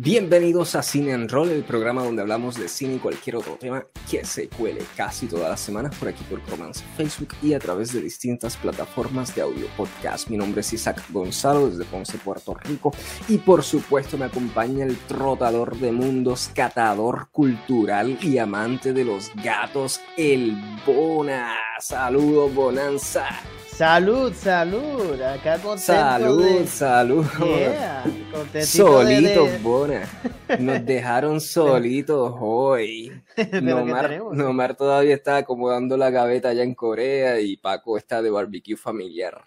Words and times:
Bienvenidos 0.00 0.76
a 0.76 0.82
Cine 0.84 1.12
and 1.12 1.28
Roll, 1.28 1.50
el 1.50 1.64
programa 1.64 2.04
donde 2.04 2.22
hablamos 2.22 2.54
de 2.54 2.68
cine 2.68 2.94
y 2.94 2.98
cualquier 2.98 3.34
otro 3.34 3.56
tema 3.56 3.84
que 4.08 4.24
se 4.24 4.48
cuele 4.48 4.80
casi 4.96 5.26
todas 5.26 5.50
las 5.50 5.58
semanas 5.58 5.92
por 5.96 6.06
aquí 6.06 6.22
por 6.30 6.40
Romance 6.48 6.84
Facebook 6.96 7.30
y 7.42 7.52
a 7.52 7.58
través 7.58 7.92
de 7.92 8.00
distintas 8.00 8.56
plataformas 8.56 9.34
de 9.34 9.42
audio 9.42 9.66
podcast. 9.76 10.28
Mi 10.30 10.36
nombre 10.36 10.60
es 10.60 10.72
Isaac 10.72 11.02
Gonzalo 11.10 11.68
desde 11.68 11.84
Ponce, 11.84 12.16
Puerto 12.18 12.54
Rico 12.54 12.92
y 13.26 13.38
por 13.38 13.64
supuesto 13.64 14.16
me 14.16 14.26
acompaña 14.26 14.84
el 14.84 14.96
trotador 14.98 15.76
de 15.76 15.90
mundos, 15.90 16.48
catador 16.54 17.30
cultural 17.32 18.20
y 18.22 18.38
amante 18.38 18.92
de 18.92 19.04
los 19.04 19.32
gatos, 19.42 20.00
el 20.16 20.56
Bona. 20.86 21.56
Saludos, 21.80 22.54
Bonanza. 22.54 23.26
Salud, 23.78 24.32
salud. 24.34 25.22
Acá 25.22 25.52
contento 25.58 25.78
Salud, 25.78 26.42
de... 26.42 26.66
salud. 26.66 27.24
Yeah, 27.38 28.02
Solitos, 28.64 29.52
de- 29.52 29.58
Bona. 29.58 30.02
Nos 30.58 30.84
dejaron 30.84 31.40
solitos 31.40 32.34
hoy. 32.40 33.12
Pero 33.36 33.50
¿qué 33.52 33.60
Nomar? 33.62 34.20
Nomar 34.32 34.74
todavía 34.76 35.14
está 35.14 35.36
acomodando 35.36 35.96
la 35.96 36.10
gaveta 36.10 36.48
allá 36.48 36.64
en 36.64 36.74
Corea 36.74 37.38
y 37.38 37.56
Paco 37.56 37.96
está 37.96 38.20
de 38.20 38.30
barbecue 38.30 38.76
familiar. 38.76 39.40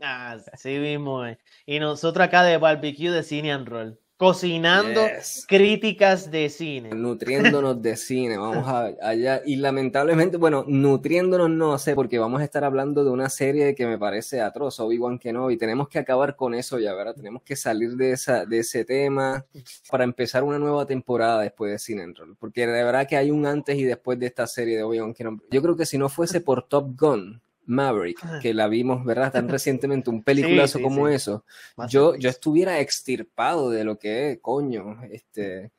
Ah, 0.00 0.38
así 0.50 0.78
mismo. 0.78 1.26
eh. 1.26 1.38
Y 1.66 1.78
nosotros 1.78 2.26
acá 2.26 2.44
de 2.44 2.56
barbecue 2.56 3.10
de 3.10 3.22
cine 3.22 3.52
and 3.52 3.68
roll. 3.68 3.98
Cocinando 4.18 5.06
Yes. 5.06 5.44
críticas 5.46 6.28
de 6.30 6.48
cine. 6.50 6.90
Nutriéndonos 6.90 7.80
de 7.80 7.96
cine, 7.96 8.36
vamos 8.36 8.66
a, 8.66 8.90
allá. 9.00 9.42
Y 9.46 9.54
lamentablemente, 9.56 10.36
bueno, 10.36 10.64
nutriéndonos 10.66 11.48
no 11.48 11.78
sé, 11.78 11.94
porque 11.94 12.18
vamos 12.18 12.40
a 12.40 12.44
estar 12.44 12.64
hablando 12.64 13.04
de 13.04 13.10
una 13.10 13.28
serie 13.28 13.76
que 13.76 13.86
me 13.86 13.96
parece 13.96 14.40
atroz, 14.40 14.80
Obi-Wan 14.80 15.20
Kenobi. 15.20 15.56
Tenemos 15.56 15.88
que 15.88 16.00
acabar 16.00 16.34
con 16.34 16.52
eso 16.54 16.80
ya, 16.80 16.94
¿verdad? 16.94 17.14
Tenemos 17.14 17.42
que 17.44 17.54
salir 17.54 17.94
de, 17.94 18.10
esa, 18.10 18.44
de 18.44 18.58
ese 18.58 18.84
tema 18.84 19.46
para 19.88 20.02
empezar 20.02 20.42
una 20.42 20.58
nueva 20.58 20.84
temporada 20.84 21.40
después 21.42 21.70
de 21.70 21.78
Cine 21.78 22.12
Roll. 22.16 22.36
Porque 22.40 22.66
de 22.66 22.82
verdad 22.82 23.06
que 23.06 23.16
hay 23.16 23.30
un 23.30 23.46
antes 23.46 23.76
y 23.76 23.84
después 23.84 24.18
de 24.18 24.26
esta 24.26 24.48
serie 24.48 24.76
de 24.76 24.82
Obi-Wan 24.82 25.14
Kenobi. 25.14 25.44
Yo 25.50 25.62
creo 25.62 25.76
que 25.76 25.86
si 25.86 25.96
no 25.96 26.08
fuese 26.08 26.40
por 26.40 26.64
Top 26.64 26.98
Gun, 26.98 27.40
Maverick, 27.68 28.40
que 28.40 28.54
la 28.54 28.66
vimos, 28.66 29.04
¿verdad? 29.04 29.30
Tan 29.30 29.48
recientemente, 29.48 30.08
un 30.08 30.22
peliculazo 30.24 30.78
sí, 30.78 30.84
como 30.84 31.06
sí. 31.06 31.14
eso 31.14 31.44
Más 31.76 31.92
yo, 31.92 32.16
yo 32.16 32.30
estuviera 32.30 32.80
extirpado 32.80 33.70
de 33.70 33.84
lo 33.84 33.98
que 33.98 34.32
es, 34.32 34.38
coño, 34.40 35.02
este, 35.10 35.72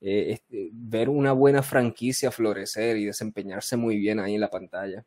eh, 0.00 0.32
este, 0.32 0.70
ver 0.72 1.10
una 1.10 1.32
buena 1.32 1.62
franquicia 1.62 2.30
florecer 2.30 2.96
y 2.96 3.04
desempeñarse 3.04 3.76
muy 3.76 3.98
bien 3.98 4.20
ahí 4.20 4.34
en 4.34 4.40
la 4.40 4.50
pantalla. 4.50 5.04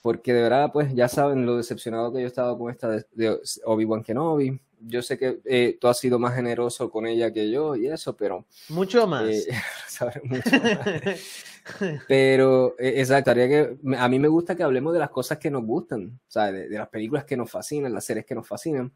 Porque 0.00 0.32
de 0.32 0.42
verdad, 0.42 0.70
pues 0.72 0.94
ya 0.94 1.08
saben 1.08 1.44
lo 1.44 1.56
decepcionado 1.56 2.12
que 2.12 2.20
yo 2.20 2.26
estaba 2.26 2.56
con 2.56 2.70
esta 2.70 2.88
de, 2.88 3.06
de 3.12 3.38
Obi-Wan 3.64 4.02
Kenobi. 4.02 4.60
Yo 4.86 5.02
sé 5.02 5.18
que 5.18 5.40
eh, 5.44 5.78
tú 5.80 5.88
has 5.88 5.98
sido 5.98 6.18
más 6.18 6.34
generoso 6.34 6.90
con 6.90 7.06
ella 7.06 7.32
que 7.32 7.50
yo 7.50 7.74
y 7.76 7.86
eso, 7.88 8.16
pero 8.16 8.44
Mucho 8.68 9.06
más. 9.06 9.28
eh, 9.28 9.46
sabes 9.88 10.22
mucho 10.24 10.50
más. 10.50 11.20
Pero, 12.06 12.74
eh, 12.78 12.94
exacto, 13.00 13.30
haría 13.30 13.48
que 13.48 13.76
a 13.96 14.08
mí 14.08 14.18
me 14.18 14.28
gusta 14.28 14.54
que 14.54 14.62
hablemos 14.62 14.92
de 14.92 14.98
las 14.98 15.08
cosas 15.08 15.38
que 15.38 15.50
nos 15.50 15.64
gustan, 15.64 16.20
o 16.28 16.30
sea, 16.30 16.52
de, 16.52 16.68
de 16.68 16.78
las 16.78 16.88
películas 16.88 17.24
que 17.24 17.38
nos 17.38 17.50
fascinan, 17.50 17.94
las 17.94 18.04
series 18.04 18.26
que 18.26 18.34
nos 18.34 18.46
fascinan. 18.46 18.92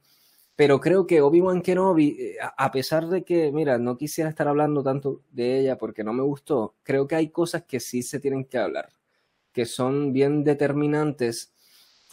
Pero 0.54 0.80
creo 0.80 1.06
que 1.06 1.22
Obi-Wan 1.22 1.62
Kenobi, 1.62 2.16
eh, 2.18 2.36
a 2.42 2.66
a 2.66 2.70
pesar 2.72 3.06
de 3.06 3.22
que, 3.24 3.52
mira, 3.52 3.78
no 3.78 3.96
quisiera 3.96 4.28
estar 4.28 4.48
hablando 4.48 4.82
tanto 4.82 5.22
de 5.30 5.60
ella 5.60 5.78
porque 5.78 6.04
no 6.04 6.12
me 6.12 6.22
gustó, 6.22 6.74
creo 6.82 7.06
que 7.08 7.14
hay 7.14 7.30
cosas 7.30 7.62
que 7.64 7.80
sí 7.80 8.02
se 8.02 8.20
tienen 8.20 8.44
que 8.44 8.58
hablar, 8.58 8.90
que 9.52 9.64
son 9.64 10.12
bien 10.12 10.44
determinantes 10.44 11.52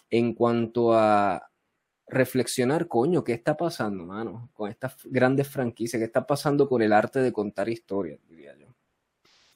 en 0.09 0.33
cuanto 0.33 0.93
a 0.93 1.49
reflexionar, 2.07 2.87
coño, 2.87 3.23
¿qué 3.23 3.33
está 3.33 3.57
pasando, 3.57 4.05
mano? 4.05 4.49
Con 4.53 4.69
estas 4.69 4.95
grandes 5.05 5.47
franquicias, 5.47 5.99
¿qué 5.99 6.05
está 6.05 6.25
pasando 6.25 6.67
con 6.69 6.81
el 6.81 6.93
arte 6.93 7.19
de 7.19 7.31
contar 7.33 7.69
historias, 7.69 8.19
diría 8.27 8.55
yo? 8.57 8.67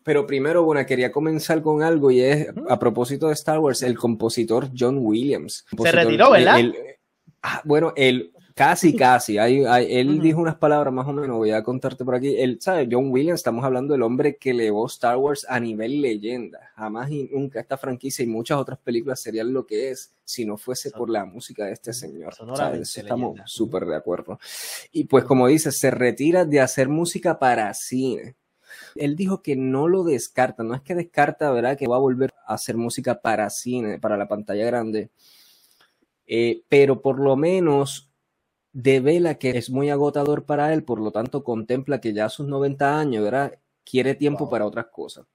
Pero 0.03 0.25
primero, 0.25 0.64
bueno, 0.64 0.83
quería 0.86 1.11
comenzar 1.11 1.61
con 1.61 1.83
algo 1.83 2.09
y 2.09 2.22
es, 2.22 2.47
a 2.70 2.80
propósito 2.80 3.27
de 3.27 3.33
Star 3.33 3.59
Wars, 3.59 3.83
el 3.83 3.97
compositor 3.97 4.70
John 4.77 4.98
Williams. 4.99 5.65
Compositor- 5.70 5.93
retiró, 6.05 6.32
¿verdad? 6.32 6.59
el- 6.59 6.76
ah, 7.43 7.61
bueno, 7.65 7.93
él 7.95 8.32
casi, 8.59 8.95
casi. 8.95 9.37
Hay- 9.37 9.64
hay- 9.64 9.95
él 9.97 10.20
dijo 10.20 10.42
unas 10.42 10.55
palabras 10.55 10.93
más 10.93 11.08
o 11.08 11.14
menos, 11.14 11.37
voy 11.37 11.52
a 11.52 11.64
contarte 11.64 12.03
por 12.03 12.15
aquí. 12.15 12.36
Él, 12.37 12.58
¿sabes? 12.59 12.87
John 12.92 13.09
Williams, 13.09 13.39
estamos 13.39 13.64
hablando 13.64 13.93
del 13.93 14.02
hombre 14.03 14.36
que 14.36 14.49
elevó 14.52 14.86
Star 14.87 15.15
Wars 15.17 15.45
a 15.49 15.59
nivel 15.59 16.02
leyenda. 16.02 16.71
Jamás 16.75 17.09
y 17.09 17.30
nunca 17.31 17.59
esta 17.59 17.77
franquicia 17.77 18.23
y 18.23 18.27
muchas 18.27 18.58
otras 18.58 18.77
películas 18.80 19.21
serían 19.21 19.53
lo 19.53 19.65
que 19.65 19.92
es 19.92 20.14
si 20.25 20.45
no 20.45 20.58
fuese 20.58 20.92
por 20.92 21.09
la 21.09 21.23
música 21.25 21.65
de 21.65 21.71
este 21.71 21.93
señor. 21.93 22.33
¿sabes? 22.58 22.80
Estamos 23.03 23.31
súper 23.45 23.86
de 23.86 23.95
acuerdo. 23.95 24.39
Y 24.91 25.05
pues 25.05 25.23
como 25.23 25.47
dice, 25.47 25.71
se 25.71 25.89
retira 25.89 26.43
de 26.45 26.59
hacer 26.59 26.89
música 26.89 27.39
para 27.39 27.73
cine. 27.73 28.36
Él 28.95 29.15
dijo 29.15 29.41
que 29.41 29.55
no 29.55 29.87
lo 29.87 30.03
descarta, 30.03 30.64
no 30.64 30.76
es 30.76 30.81
que 30.81 30.95
descarta, 30.95 31.49
¿verdad? 31.52 31.77
Que 31.77 31.87
va 31.87 31.95
a 31.95 31.99
volver 31.99 32.31
a 32.45 32.53
hacer 32.55 32.76
música 32.77 33.20
para 33.21 33.49
cine, 33.49 33.99
para 33.99 34.17
la 34.17 34.27
pantalla 34.27 34.65
grande, 34.65 35.09
Eh, 36.31 36.61
pero 36.70 37.02
por 37.02 37.20
lo 37.20 37.36
menos 37.36 38.08
devela 38.73 39.35
que 39.35 39.52
es 39.57 39.69
muy 39.69 39.89
agotador 39.89 40.45
para 40.45 40.73
él, 40.73 40.83
por 40.83 40.99
lo 40.99 41.11
tanto 41.11 41.43
contempla 41.43 41.99
que 42.02 42.13
ya 42.13 42.25
a 42.25 42.30
sus 42.30 42.47
90 42.47 42.99
años, 42.99 43.23
¿verdad? 43.23 43.53
Quiere 43.83 44.15
tiempo 44.15 44.45
Wow. 44.45 44.49
para 44.49 44.65
otras 44.65 44.87
cosas. 44.87 45.25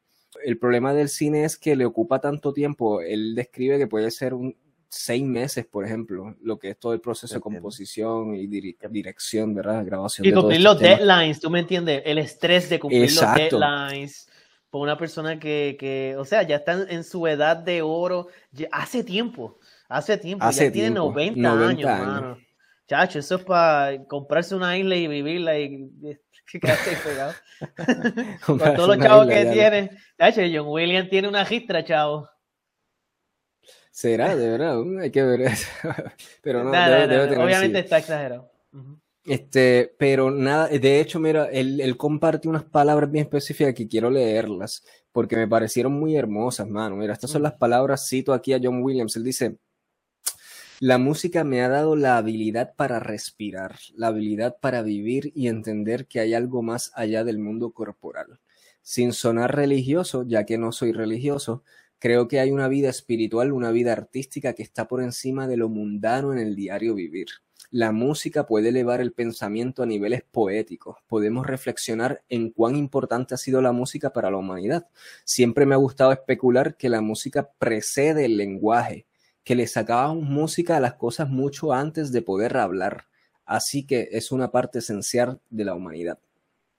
El 0.44 0.58
problema 0.58 0.92
del 0.94 1.08
cine 1.08 1.44
es 1.44 1.56
que 1.56 1.76
le 1.76 1.84
ocupa 1.86 2.20
tanto 2.20 2.52
tiempo, 2.52 3.00
él 3.00 3.34
describe 3.34 3.78
que 3.78 3.86
puede 3.86 4.10
ser 4.10 4.34
un 4.34 4.56
seis 4.88 5.24
meses, 5.24 5.66
por 5.66 5.84
ejemplo, 5.84 6.36
lo 6.40 6.56
que 6.56 6.70
es 6.70 6.78
todo 6.78 6.92
el 6.92 7.00
proceso 7.00 7.34
de 7.34 7.40
composición 7.40 8.36
y 8.36 8.46
dirección, 8.46 9.52
¿verdad? 9.52 9.84
Grabación 9.84 10.24
Y 10.26 10.32
cumplir 10.32 10.60
los 10.62 10.78
deadlines, 10.78 11.40
¿tú 11.40 11.50
me 11.50 11.58
entiendes? 11.60 12.02
El 12.04 12.18
estrés 12.18 12.68
de 12.70 12.78
cumplir 12.78 13.02
Exacto. 13.02 13.58
los 13.58 13.60
deadlines. 13.60 14.28
Por 14.70 14.82
una 14.82 14.96
persona 14.96 15.38
que, 15.38 15.76
que, 15.78 16.14
o 16.16 16.24
sea, 16.24 16.42
ya 16.44 16.56
está 16.56 16.86
en, 16.88 17.02
su 17.04 17.26
edad 17.26 17.56
de 17.56 17.82
oro, 17.82 18.28
ya- 18.52 18.68
hace 18.70 19.02
tiempo, 19.02 19.58
hace 19.88 20.16
tiempo, 20.16 20.44
Hace 20.44 20.66
ya 20.66 20.72
tiene 20.72 20.88
tiempo, 20.90 21.10
90, 21.12 21.40
90 21.40 21.68
años, 21.68 21.90
años. 21.90 22.20
mano. 22.22 22.38
Chacho, 22.86 23.18
eso 23.18 23.36
es 23.36 23.44
para 23.44 24.04
comprarse 24.04 24.54
una 24.54 24.76
isla 24.76 24.94
y 24.96 25.08
vivirla 25.08 25.58
y 25.58 25.90
quedarse 26.60 26.90
ahí 26.90 26.96
pegado. 27.04 27.32
Con 28.46 28.58
todos 28.58 28.88
los 28.88 28.98
chavos 28.98 29.26
isla 29.26 29.42
que 29.42 29.50
tiene. 29.50 29.90
Chacho, 30.18 30.42
John 30.52 30.68
Williams 30.68 31.08
tiene 31.08 31.28
una 31.28 31.44
gistra, 31.44 31.84
chavo. 31.84 32.28
Será, 33.90 34.34
de 34.34 34.50
verdad, 34.50 34.82
hay 35.00 35.10
que 35.10 35.22
ver 35.22 35.42
eso. 35.42 35.68
Pero 36.42 36.64
no, 36.64 36.70
Nah, 36.70 36.88
debe, 36.88 37.00
nah, 37.00 37.06
debe 37.06 37.22
nah, 37.22 37.28
tener, 37.30 37.44
Obviamente 37.46 37.78
sí. 37.78 37.84
está 37.84 37.98
exagerado. 37.98 38.50
Este, 39.26 39.94
pero 39.98 40.30
nada, 40.30 40.68
de 40.68 41.00
hecho, 41.00 41.18
mira, 41.18 41.46
él, 41.46 41.80
él 41.80 41.96
comparte 41.96 42.46
unas 42.46 42.64
palabras 42.64 43.10
bien 43.10 43.24
específicas 43.24 43.72
que 43.72 43.88
quiero 43.88 44.10
leerlas, 44.10 44.84
porque 45.12 45.34
me 45.36 45.48
parecieron 45.48 45.92
muy 45.92 46.14
hermosas, 46.14 46.68
mano. 46.68 46.96
Mira, 46.96 47.14
estas 47.14 47.30
son 47.30 47.42
las 47.42 47.54
palabras, 47.54 48.06
cito 48.06 48.34
aquí 48.34 48.52
a 48.52 48.60
John 48.62 48.82
Williams, 48.82 49.16
él 49.16 49.24
dice, 49.24 49.56
la 50.84 50.98
música 50.98 51.44
me 51.44 51.62
ha 51.62 51.70
dado 51.70 51.96
la 51.96 52.18
habilidad 52.18 52.74
para 52.76 53.00
respirar, 53.00 53.78
la 53.96 54.08
habilidad 54.08 54.58
para 54.60 54.82
vivir 54.82 55.32
y 55.34 55.48
entender 55.48 56.06
que 56.06 56.20
hay 56.20 56.34
algo 56.34 56.60
más 56.60 56.92
allá 56.94 57.24
del 57.24 57.38
mundo 57.38 57.70
corporal. 57.70 58.38
Sin 58.82 59.14
sonar 59.14 59.56
religioso, 59.56 60.24
ya 60.26 60.44
que 60.44 60.58
no 60.58 60.72
soy 60.72 60.92
religioso, 60.92 61.62
creo 61.98 62.28
que 62.28 62.38
hay 62.38 62.50
una 62.50 62.68
vida 62.68 62.90
espiritual, 62.90 63.52
una 63.52 63.70
vida 63.70 63.92
artística 63.92 64.52
que 64.52 64.62
está 64.62 64.86
por 64.86 65.02
encima 65.02 65.48
de 65.48 65.56
lo 65.56 65.70
mundano 65.70 66.34
en 66.34 66.38
el 66.38 66.54
diario 66.54 66.94
vivir. 66.94 67.28
La 67.70 67.90
música 67.90 68.46
puede 68.46 68.68
elevar 68.68 69.00
el 69.00 69.14
pensamiento 69.14 69.82
a 69.82 69.86
niveles 69.86 70.22
poéticos. 70.30 70.98
Podemos 71.06 71.46
reflexionar 71.46 72.22
en 72.28 72.50
cuán 72.50 72.76
importante 72.76 73.32
ha 73.32 73.38
sido 73.38 73.62
la 73.62 73.72
música 73.72 74.12
para 74.12 74.30
la 74.30 74.36
humanidad. 74.36 74.86
Siempre 75.24 75.64
me 75.64 75.74
ha 75.74 75.78
gustado 75.78 76.12
especular 76.12 76.76
que 76.76 76.90
la 76.90 77.00
música 77.00 77.50
precede 77.58 78.26
el 78.26 78.36
lenguaje, 78.36 79.06
que 79.44 79.54
le 79.54 79.66
sacábamos 79.66 80.24
música 80.24 80.76
a 80.76 80.80
las 80.80 80.94
cosas 80.94 81.28
mucho 81.28 81.72
antes 81.72 82.10
de 82.12 82.22
poder 82.22 82.56
hablar. 82.56 83.04
Así 83.44 83.86
que 83.86 84.08
es 84.12 84.32
una 84.32 84.50
parte 84.50 84.78
esencial 84.78 85.38
de 85.50 85.64
la 85.64 85.74
humanidad. 85.74 86.18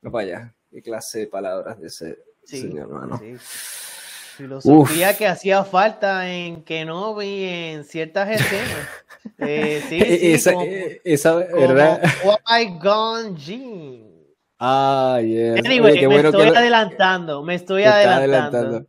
Vaya, 0.01 0.53
qué 0.71 0.81
clase 0.81 1.19
de 1.19 1.27
palabras 1.27 1.79
de 1.79 1.87
ese 1.87 2.17
Sí, 2.43 2.61
señor, 2.61 2.89
hermano. 2.89 3.17
sí. 3.19 3.35
Filosofía 4.37 5.15
que 5.15 5.27
hacía 5.27 5.63
falta 5.63 6.29
en 6.29 6.61
Kenobi 6.63 7.45
en 7.45 7.83
ciertas 7.85 8.29
escenas. 8.29 8.87
Eh, 9.39 9.81
sí, 9.89 9.99
sí, 9.99 10.33
esa, 10.33 10.53
como, 10.53 10.65
eh, 10.65 11.01
esa, 11.03 11.47
como 11.49 11.59
¿verdad? 11.73 12.03
Qui-Gon 12.45 13.35
Jinn. 13.35 14.23
Ah, 14.59 15.19
yes. 15.19 15.65
Anyway, 15.65 15.93
Oye, 15.93 15.99
qué 15.99 16.07
me 16.07 16.13
bueno 16.13 16.29
estoy 16.29 16.47
adelantando, 16.55 17.41
me 17.41 17.55
estoy 17.55 17.85
adelantando. 17.85 18.57
adelantando. 18.57 18.87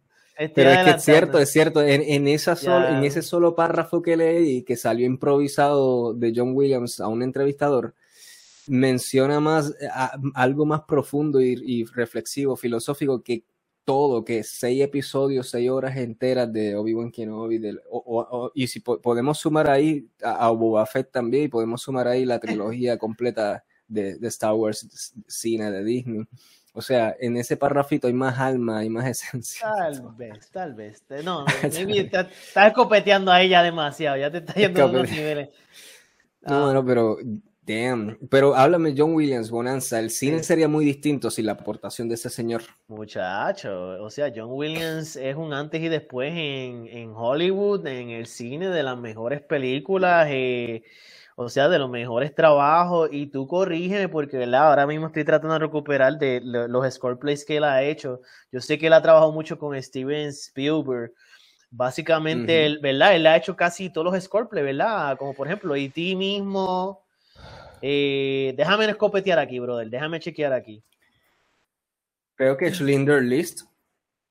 Pero 0.54 0.70
es 0.70 0.78
que 0.84 0.90
es 0.90 1.02
cierto, 1.04 1.38
es 1.38 1.50
cierto. 1.50 1.82
En, 1.82 2.02
en, 2.02 2.28
esa 2.28 2.56
sol- 2.56 2.82
Ya. 2.82 2.98
en 2.98 3.04
ese 3.04 3.22
solo 3.22 3.54
párrafo 3.54 4.02
que 4.02 4.16
leí, 4.16 4.62
que 4.62 4.76
salió 4.76 5.06
improvisado 5.06 6.12
de 6.14 6.32
John 6.36 6.52
Williams 6.54 7.00
a 7.00 7.08
un 7.08 7.22
entrevistador, 7.22 7.94
menciona 8.68 9.40
más 9.40 9.70
eh, 9.80 9.88
a- 9.92 10.18
algo 10.34 10.66
más 10.66 10.82
profundo 10.82 11.40
y, 11.40 11.60
y 11.64 11.84
reflexivo, 11.84 12.56
filosófico 12.56 13.22
que 13.22 13.44
todo, 13.84 14.24
que 14.24 14.42
seis 14.42 14.82
episodios, 14.82 15.48
seis 15.48 15.70
horas 15.70 15.96
enteras 15.96 16.52
de 16.52 16.74
Obi-Wan 16.74 17.12
Kenobi, 17.12 17.58
del- 17.58 17.80
o- 17.88 18.02
o- 18.04 18.28
o- 18.46 18.52
y 18.54 18.66
si 18.66 18.80
po- 18.80 19.00
podemos 19.00 19.38
sumar 19.38 19.70
ahí 19.70 20.08
a, 20.22 20.46
a 20.46 20.50
Boba 20.50 20.84
Fett 20.86 21.12
también, 21.12 21.44
y 21.44 21.48
podemos 21.48 21.82
sumar 21.82 22.08
ahí 22.08 22.24
la 22.24 22.40
trilogía 22.40 22.98
completa 22.98 23.64
de, 23.86 24.16
de 24.18 24.28
Star 24.28 24.54
Wars, 24.54 25.12
cine 25.28 25.70
de 25.70 25.84
Disney. 25.84 26.26
O 26.76 26.82
sea, 26.82 27.16
en 27.18 27.38
ese 27.38 27.56
parrafito 27.56 28.06
hay 28.06 28.12
más 28.12 28.38
alma, 28.38 28.78
hay 28.80 28.90
más 28.90 29.06
esencia. 29.24 29.66
Tal 29.66 30.02
vez, 30.16 30.50
tal 30.50 30.74
vez. 30.74 31.02
No, 31.24 31.46
estás 31.62 32.72
copeteando 32.74 33.32
a 33.32 33.40
ella 33.40 33.62
demasiado, 33.62 34.18
ya 34.18 34.30
te 34.30 34.38
está 34.38 34.52
yendo 34.54 34.82
a 34.82 34.86
unos 34.86 35.10
niveles. 35.10 35.48
No, 36.42 36.72
no, 36.72 36.84
pero 36.84 37.16
Damn. 37.66 38.16
Pero 38.30 38.54
háblame, 38.54 38.94
John 38.96 39.12
Williams, 39.14 39.50
Bonanza. 39.50 39.98
El 39.98 40.10
cine 40.10 40.40
sería 40.44 40.68
muy 40.68 40.84
distinto 40.84 41.30
sin 41.30 41.46
la 41.46 41.52
aportación 41.52 42.08
de 42.08 42.14
ese 42.14 42.30
señor. 42.30 42.62
Muchacho, 42.86 44.04
o 44.04 44.08
sea, 44.08 44.32
John 44.34 44.50
Williams 44.52 45.16
es 45.16 45.34
un 45.34 45.52
antes 45.52 45.82
y 45.82 45.88
después 45.88 46.30
en, 46.30 46.86
en 46.86 47.10
Hollywood, 47.12 47.84
en 47.88 48.10
el 48.10 48.26
cine, 48.26 48.68
de 48.68 48.84
las 48.84 48.96
mejores 48.96 49.40
películas, 49.40 50.28
eh, 50.30 50.84
o 51.38 51.50
sea, 51.50 51.68
de 51.68 51.78
los 51.78 51.90
mejores 51.90 52.34
trabajos. 52.34 53.10
Y 53.12 53.26
tú 53.26 53.46
corrígeme, 53.46 54.08
porque 54.08 54.38
¿verdad? 54.38 54.68
ahora 54.68 54.86
mismo 54.86 55.06
estoy 55.06 55.24
tratando 55.24 55.52
de 55.52 55.60
recuperar 55.60 56.18
de, 56.18 56.40
los 56.42 56.94
score 56.94 57.18
plays 57.18 57.44
que 57.44 57.58
él 57.58 57.64
ha 57.64 57.82
hecho. 57.82 58.20
Yo 58.50 58.60
sé 58.60 58.78
que 58.78 58.88
él 58.88 58.94
ha 58.94 59.02
trabajado 59.02 59.30
mucho 59.32 59.58
con 59.58 59.80
Steven 59.80 60.28
Spielberg. 60.28 61.12
Básicamente, 61.70 62.64
él, 62.64 62.78
¿verdad? 62.80 63.14
Él 63.14 63.26
ha 63.26 63.36
hecho 63.36 63.54
casi 63.54 63.90
todos 63.90 64.12
los 64.12 64.24
score 64.24 64.48
plays, 64.48 64.64
¿verdad? 64.64 65.18
Como 65.18 65.34
por 65.34 65.46
ejemplo, 65.46 65.76
E.T. 65.76 66.16
mismo. 66.16 67.04
Eh, 67.82 68.54
déjame 68.56 68.86
escopetear 68.86 69.38
aquí, 69.38 69.58
brother. 69.58 69.90
Déjame 69.90 70.18
chequear 70.18 70.54
aquí. 70.54 70.82
Creo 72.34 72.56
que 72.56 72.72
Schlinder 72.72 73.22
List, 73.22 73.62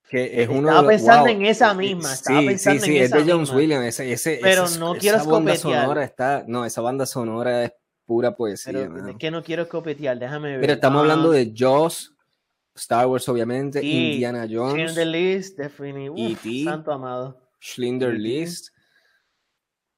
que 0.09 0.41
es 0.43 0.49
uno 0.49 0.69
Estaba 0.69 0.87
pensando 0.87 1.27
en 1.29 1.45
esa 1.45 1.73
misma. 1.73 2.13
Estaba 2.13 2.39
sí, 2.41 2.45
pensando 2.47 2.81
sí, 2.81 2.91
sí, 2.91 2.97
en 2.97 3.03
es 3.03 3.11
de 3.11 3.31
John 3.31 3.45
Williams. 3.55 3.99
Ese, 3.99 4.39
pero 4.41 4.65
no 4.79 4.95
quiero 4.95 5.25
banda 5.25 5.55
sonora 5.55 6.03
está, 6.03 6.43
no, 6.47 6.65
esa 6.65 6.81
banda 6.81 7.05
sonora 7.05 7.65
es 7.65 7.73
pura 8.05 8.35
poesía. 8.35 8.73
Pero 8.73 9.09
es 9.09 9.17
que 9.17 9.31
no 9.31 9.43
quiero 9.43 9.63
escopetear, 9.63 10.17
déjame 10.19 10.51
ver. 10.51 10.61
Pero 10.61 10.73
estamos 10.73 11.01
hablando 11.01 11.31
ah. 11.31 11.35
de 11.35 11.53
Joss, 11.57 12.15
Star 12.75 13.07
Wars, 13.07 13.27
obviamente, 13.29 13.83
Indiana 13.83 14.47
Jones. 14.49 14.91
Schlinder 14.91 15.07
List, 15.07 15.57
definitivamente. 15.57 16.63
Santo 16.63 16.91
amado. 16.91 17.41
Schlinder 17.59 18.13
List. 18.13 18.69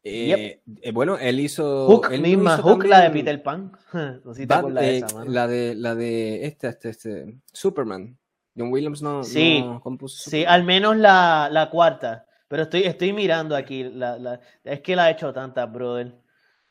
Eh, 0.03 0.61
eh, 0.81 0.91
bueno, 0.91 1.17
él 1.17 1.39
hizo. 1.39 1.85
Hook 1.87 2.09
misma, 2.11 2.57
Hook 2.57 2.85
la 2.85 3.01
de 3.01 3.09
Peter 3.09 3.43
Pan. 3.43 3.71
Eh, 4.39 5.01
la, 5.25 5.47
de, 5.47 5.75
la 5.75 5.95
de 5.95 6.45
este, 6.45 6.69
este, 6.69 6.89
este, 6.89 7.37
Superman. 7.51 8.17
John 8.57 8.71
Williams 8.71 9.01
no, 9.01 9.23
sí, 9.23 9.63
compuso. 9.83 10.29
Sí, 10.29 10.43
al 10.45 10.63
menos 10.63 10.97
la, 10.97 11.49
la, 11.51 11.69
cuarta. 11.69 12.25
Pero 12.47 12.63
estoy, 12.63 12.83
estoy 12.83 13.13
mirando 13.13 13.55
aquí. 13.55 13.83
La, 13.83 14.17
la, 14.17 14.39
es 14.63 14.81
que 14.81 14.95
la 14.95 15.05
ha 15.05 15.11
hecho 15.11 15.31
tantas, 15.33 15.71
brother. 15.71 16.13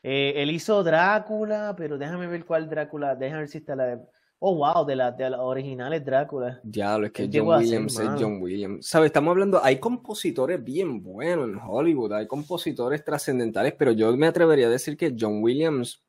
él 0.01 0.51
hizo 0.51 0.83
Drácula, 0.83 1.75
pero 1.77 1.97
déjame 1.97 2.27
ver 2.27 2.45
cuál 2.45 2.69
Drácula. 2.69 3.15
Déjame 3.15 3.41
ver 3.41 3.49
si 3.49 3.59
está 3.59 3.75
la 3.75 3.85
de. 3.85 3.99
Oh, 4.39 4.55
wow, 4.55 4.85
de 4.85 4.95
las 4.95 5.17
de 5.17 5.29
la 5.29 5.41
originales 5.41 6.05
Drácula. 6.05 6.59
Ya, 6.63 6.97
lo 6.97 7.07
es 7.07 7.11
que 7.11 7.29
John 7.31 7.47
Williams 7.47 7.99
es 7.99 8.09
John 8.19 8.39
Williams. 8.41 8.85
¿Sabes? 8.85 9.07
Estamos 9.07 9.31
hablando, 9.31 9.63
hay 9.63 9.79
compositores 9.79 10.63
bien 10.63 11.01
buenos 11.01 11.49
en 11.49 11.57
Hollywood, 11.57 12.13
hay 12.13 12.27
compositores 12.27 13.03
trascendentales, 13.03 13.73
pero 13.73 13.93
yo 13.93 14.15
me 14.15 14.27
atrevería 14.27 14.67
a 14.67 14.69
decir 14.69 14.95
que 14.95 15.15
John 15.19 15.41
Williams 15.41 16.03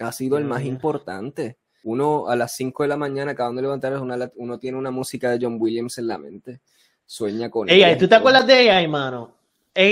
ha 0.00 0.10
sido 0.10 0.38
el 0.38 0.44
más 0.44 0.64
importante. 0.64 1.58
Uno 1.84 2.28
a 2.28 2.36
las 2.36 2.54
5 2.56 2.82
de 2.84 2.88
la 2.88 2.96
mañana, 2.96 3.32
acabando 3.32 3.60
de 3.60 3.66
levantar, 3.66 4.00
uno 4.36 4.58
tiene 4.58 4.78
una 4.78 4.90
música 4.90 5.30
de 5.30 5.38
John 5.40 5.56
Williams 5.60 5.98
en 5.98 6.06
la 6.06 6.18
mente. 6.18 6.60
Sueña 7.04 7.50
con 7.50 7.68
ella. 7.68 7.98
¿Tú 7.98 8.08
te 8.08 8.14
acuerdas 8.14 8.46
de 8.46 8.62
ella, 8.62 8.80
hermano? 8.80 9.34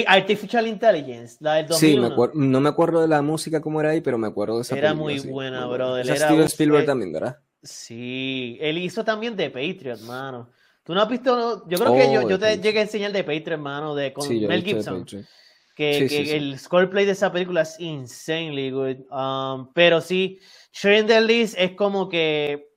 Artificial 0.07 0.67
Intelligence, 0.67 1.37
la 1.41 1.55
del 1.55 1.67
2001. 1.67 2.09
Sí, 2.09 2.31
no 2.35 2.61
me 2.61 2.69
acuerdo 2.69 3.01
de 3.01 3.09
la 3.09 3.23
música 3.23 3.61
como 3.61 3.81
era 3.81 3.91
ahí, 3.91 4.01
pero 4.03 4.19
me 4.19 4.27
acuerdo 4.27 4.57
de 4.57 4.63
esa 4.63 4.77
Era 4.77 4.93
muy 4.93 5.19
buena, 5.21 5.67
bro. 5.67 5.97
Era 5.97 6.17
Steven 6.17 6.43
Spielberg 6.43 6.87
también, 6.87 7.13
¿verdad? 7.13 7.39
Sí, 7.63 8.59
él 8.61 8.79
hizo 8.79 9.05
también 9.05 9.37
de 9.37 9.51
Patriot, 9.51 10.01
mano. 10.01 10.51
Tú 10.83 10.95
no 10.95 11.03
has 11.03 11.09
visto, 11.09 11.69
yo 11.69 11.79
creo 11.79 11.95
que 11.95 12.13
yo, 12.13 12.29
yo 12.29 12.39
te 12.39 12.59
llegué 12.59 12.81
a 12.81 12.83
enseñar 12.83 13.13
de 13.13 13.23
Patriot, 13.23 13.49
hermano, 13.49 13.95
de 13.95 14.13
con 14.13 14.29
Mel 14.29 14.65
Gibson. 14.65 15.05
Que, 15.75 16.07
que 16.09 16.37
el 16.37 16.59
scoreplay 16.59 17.07
de 17.07 17.13
esa 17.13 17.33
película 17.33 17.63
es 17.63 17.81
insanely 17.81 18.71
good. 18.71 18.97
Um, 19.11 19.73
pero 19.73 20.03
sí, 20.03 20.39
the 20.73 21.21
List 21.21 21.55
es 21.59 21.73
como 21.73 22.09
que 22.09 22.69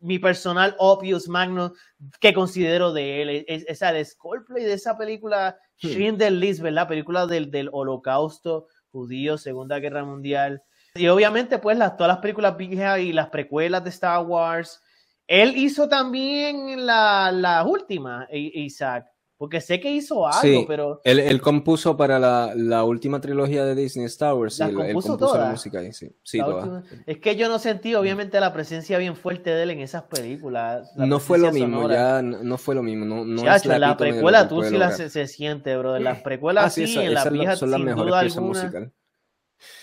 mi 0.00 0.18
personal 0.18 0.74
opus 0.78 1.28
magno 1.28 1.72
que 2.20 2.32
considero 2.32 2.92
de 2.92 3.22
él. 3.22 3.44
Es, 3.46 3.64
es, 3.66 3.82
el 3.82 4.04
scoreplay 4.04 4.64
de 4.64 4.74
esa 4.74 4.96
película, 4.96 5.56
hmm. 5.82 6.16
the 6.16 6.30
List, 6.30 6.60
¿verdad? 6.60 6.88
Película 6.88 7.26
del, 7.26 7.50
del 7.50 7.68
holocausto 7.72 8.68
judío, 8.90 9.38
Segunda 9.38 9.78
Guerra 9.78 10.04
Mundial. 10.04 10.62
Y 10.94 11.08
obviamente, 11.08 11.58
pues, 11.58 11.78
las, 11.78 11.96
todas 11.96 12.08
las 12.08 12.18
películas 12.18 12.56
viejas 12.56 13.00
y 13.00 13.12
las 13.12 13.30
precuelas 13.30 13.82
de 13.82 13.90
Star 13.90 14.24
Wars. 14.24 14.80
Él 15.26 15.56
hizo 15.56 15.88
también 15.88 16.84
las 16.84 17.32
la 17.32 17.64
últimas, 17.64 18.28
Isaac. 18.30 19.06
Porque 19.42 19.60
sé 19.60 19.80
que 19.80 19.90
hizo 19.90 20.24
algo, 20.24 20.66
pero. 20.68 21.00
Él, 21.02 21.18
él, 21.18 21.40
compuso 21.40 21.96
para 21.96 22.20
la, 22.20 22.52
la, 22.54 22.84
última 22.84 23.20
trilogía 23.20 23.64
de 23.64 23.74
Disney 23.74 24.06
Star 24.06 24.34
Wars. 24.34 24.60
él, 24.60 24.72
compuso, 24.72 25.36
la 25.36 25.50
música 25.50 25.80
ahí, 25.80 25.92
sí. 25.92 26.14
sí 26.22 26.38
Es 27.06 27.18
que 27.18 27.34
yo 27.34 27.48
no 27.48 27.58
sentí, 27.58 27.96
obviamente, 27.96 28.38
la 28.38 28.52
presencia 28.52 28.98
bien 28.98 29.16
fuerte 29.16 29.50
de 29.50 29.64
él 29.64 29.70
en 29.70 29.80
esas 29.80 30.04
películas. 30.04 30.92
No 30.94 31.18
fue 31.18 31.38
lo 31.38 31.50
mismo, 31.50 31.90
ya 31.90 32.22
no, 32.22 32.56
fue 32.56 32.76
lo 32.76 32.84
mismo. 32.84 33.04
No, 33.04 33.24
no 33.24 33.52
es 33.52 33.66
la, 33.66 33.80
la 33.80 33.96
precuela 33.96 34.46
tú 34.46 34.62
sí 34.62 34.78
la 34.78 34.92
se, 34.92 35.26
siente, 35.26 35.76
bro. 35.76 35.96
En 35.96 36.04
las 36.04 36.22
precuelas 36.22 36.66
ah, 36.66 36.70
sí, 36.70 36.96
en 36.96 37.12
las 37.12 37.28
viejas 37.28 37.58
son 37.58 37.72
las 37.72 37.80
mejores 37.80 38.14
piezas 38.20 38.42
musicales. 38.44 38.90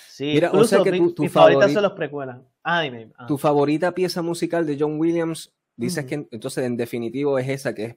Sí, 0.07 0.35
Mira, 0.35 0.51
o 0.53 0.63
sea 0.63 0.83
que 0.83 0.93
tu, 0.93 1.13
tu 1.13 1.27
favorita 1.27 1.67
son 1.67 1.83
los 1.83 1.91
precuelas. 1.91 2.37
Ah, 2.63 2.81
dime. 2.81 3.11
Ah. 3.17 3.25
Tu 3.27 3.37
favorita 3.37 3.93
pieza 3.93 4.21
musical 4.21 4.65
de 4.65 4.77
John 4.79 4.97
Williams, 4.97 5.53
dices 5.75 6.05
que 6.05 6.29
entonces 6.31 6.63
en 6.63 6.77
definitivo 6.77 7.37
es 7.37 7.49
esa 7.49 7.75
que 7.75 7.83
es 7.83 7.95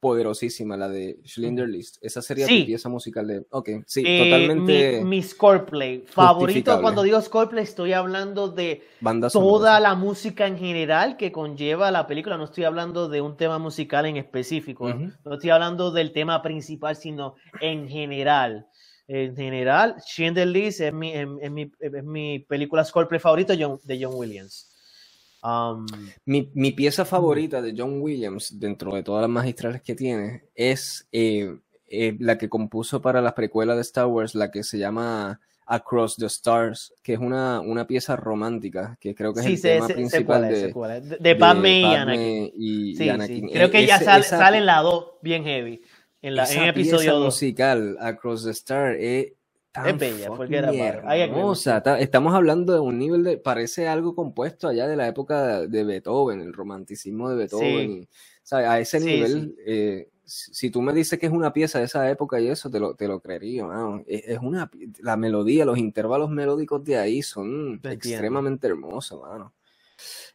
poderosísima, 0.00 0.76
la 0.76 0.88
de 0.88 1.18
Schlinder 1.24 1.68
List. 1.68 1.96
Esa 2.00 2.20
sería 2.20 2.46
tu 2.46 2.66
pieza 2.66 2.88
musical 2.88 3.26
de. 3.26 3.46
Ok, 3.50 3.70
sí, 3.86 4.02
eh, 4.06 4.24
totalmente. 4.24 5.00
Mi, 5.02 5.16
mi 5.16 5.22
scoreplay 5.22 6.04
favorito, 6.06 6.80
cuando 6.80 7.02
digo 7.02 7.20
scoreplay, 7.20 7.64
estoy 7.64 7.92
hablando 7.92 8.48
de 8.48 8.82
toda 9.32 9.80
la 9.80 9.94
música 9.94 10.46
en 10.46 10.58
general 10.58 11.16
que 11.16 11.32
conlleva 11.32 11.90
la 11.90 12.06
película. 12.06 12.36
No 12.36 12.44
estoy 12.44 12.64
hablando 12.64 13.08
de 13.08 13.20
un 13.20 13.36
tema 13.36 13.58
musical 13.58 14.06
en 14.06 14.16
específico. 14.16 14.92
No 15.24 15.34
estoy 15.34 15.50
hablando 15.50 15.90
del 15.90 16.12
tema 16.12 16.42
principal, 16.42 16.96
sino 16.96 17.34
en 17.60 17.88
general 17.88 18.66
en 19.06 19.36
general, 19.36 19.96
Schindler 20.00 20.48
List 20.48 20.80
es 20.80 20.92
mi, 20.92 21.12
es, 21.12 21.50
mi, 21.50 21.70
es 21.78 22.04
mi 22.04 22.38
película 22.38 22.84
score 22.84 23.20
favorita 23.20 23.54
de 23.54 23.98
John 24.00 24.14
Williams. 24.14 24.73
Um, 25.44 25.84
mi, 26.24 26.50
mi, 26.54 26.72
pieza 26.72 27.04
favorita 27.04 27.60
de 27.60 27.74
John 27.76 28.00
Williams, 28.00 28.58
dentro 28.58 28.94
de 28.94 29.02
todas 29.02 29.20
las 29.20 29.30
magistrales 29.30 29.82
que 29.82 29.94
tiene, 29.94 30.44
es 30.54 31.06
eh, 31.12 31.54
eh, 31.86 32.16
la 32.18 32.38
que 32.38 32.48
compuso 32.48 33.02
para 33.02 33.20
las 33.20 33.34
precuelas 33.34 33.76
de 33.76 33.82
Star 33.82 34.06
Wars, 34.06 34.34
la 34.34 34.50
que 34.50 34.62
se 34.62 34.78
llama 34.78 35.38
Across 35.66 36.16
the 36.16 36.26
Stars, 36.26 36.94
que 37.02 37.12
es 37.12 37.18
una, 37.18 37.60
una 37.60 37.86
pieza 37.86 38.16
romántica, 38.16 38.96
que 38.98 39.14
creo 39.14 39.34
que 39.34 39.40
es 39.40 39.46
el 39.46 39.60
tema 39.60 39.88
principal 39.88 40.48
de, 40.48 40.72
de, 40.72 41.16
de, 41.20 41.36
Padme 41.36 41.80
y 41.80 41.84
Anakin. 41.84 42.52
Y, 42.56 43.08
Anakin. 43.10 43.48
Creo 43.50 43.70
que 43.70 43.86
ya 43.86 43.98
sale, 44.00 44.24
sale 44.24 44.58
en 44.58 44.66
la 44.66 44.80
2 44.80 45.06
bien 45.20 45.44
heavy 45.44 45.82
en, 46.24 46.36
la, 46.36 46.50
en 46.50 46.62
episodio 46.62 47.20
musical 47.20 47.98
Across 48.00 48.44
the 48.44 48.50
Star 48.52 48.94
es 48.94 49.32
tan 49.74 49.98
bella, 49.98 50.28
porque 50.28 50.56
era 50.56 50.72
hermosa. 51.16 51.82
estamos 51.98 52.32
hablando 52.32 52.72
de 52.74 52.78
un 52.78 52.96
nivel 52.96 53.24
de 53.24 53.38
parece 53.38 53.88
algo 53.88 54.14
compuesto 54.14 54.68
allá 54.68 54.86
de 54.86 54.94
la 54.94 55.08
época 55.08 55.62
de 55.62 55.84
Beethoven, 55.84 56.40
el 56.40 56.52
romanticismo 56.52 57.28
de 57.28 57.36
Beethoven. 57.36 58.08
A 58.52 58.78
ese 58.78 59.00
nivel, 59.00 59.56
eh, 59.66 60.10
si 60.24 60.70
tú 60.70 60.80
me 60.80 60.92
dices 60.92 61.18
que 61.18 61.26
es 61.26 61.32
una 61.32 61.52
pieza 61.52 61.80
de 61.80 61.86
esa 61.86 62.08
época 62.08 62.40
y 62.40 62.46
eso, 62.46 62.70
te 62.70 62.78
lo, 62.78 62.94
te 62.94 63.08
lo 63.08 63.20
creería, 63.20 63.66
Es, 64.06 64.38
una, 64.40 64.70
la 65.00 65.16
melodía, 65.16 65.64
los 65.64 65.78
intervalos 65.78 66.30
melódicos 66.30 66.84
de 66.84 66.96
ahí 66.96 67.20
son 67.22 67.80
extremadamente 67.82 68.68
hermosos, 68.68 69.22
mano. 69.22 69.54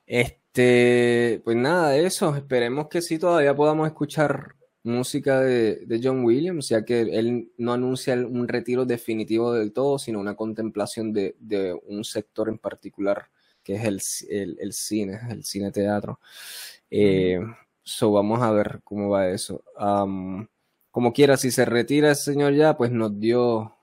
Este, 0.06 1.42
pues 1.46 1.56
nada 1.56 1.92
de 1.92 2.06
eso, 2.06 2.36
esperemos 2.36 2.90
que 2.90 3.02
sí 3.02 3.18
todavía 3.18 3.56
podamos 3.56 3.88
escuchar 3.88 4.56
música 4.90 5.40
de, 5.42 6.00
John 6.04 6.24
Williams, 6.24 6.70
ya 6.70 6.84
que 6.84 7.02
él 7.02 7.52
no 7.58 7.74
anuncia 7.74 8.14
un 8.16 8.48
retiro 8.48 8.86
definitivo 8.86 9.54
del 9.54 9.72
todo, 9.72 10.00
sino 10.00 10.20
una 10.20 10.36
contemplación 10.36 11.14
de, 11.14 11.36
un 11.88 12.04
sector 12.04 12.50
en 12.50 12.58
particular, 12.58 13.30
que 13.64 13.76
es 13.76 13.84
el, 14.30 14.58
el, 14.60 14.74
cine, 14.74 15.20
el 15.30 15.44
cine 15.44 15.72
teatro. 15.72 16.20
Eh, 16.90 17.40
so 17.84 18.12
vamos 18.12 18.42
a 18.42 18.52
ver 18.52 18.82
cómo 18.84 19.10
va 19.10 19.30
eso. 19.30 19.64
como 20.92 21.14
quiera, 21.14 21.38
si 21.38 21.52
se 21.52 21.66
retira 21.66 22.10
el 22.10 22.16
señor 22.16 22.54
ya, 22.54 22.76
pues 22.76 22.92
nos 22.92 23.20
dio 23.20 23.76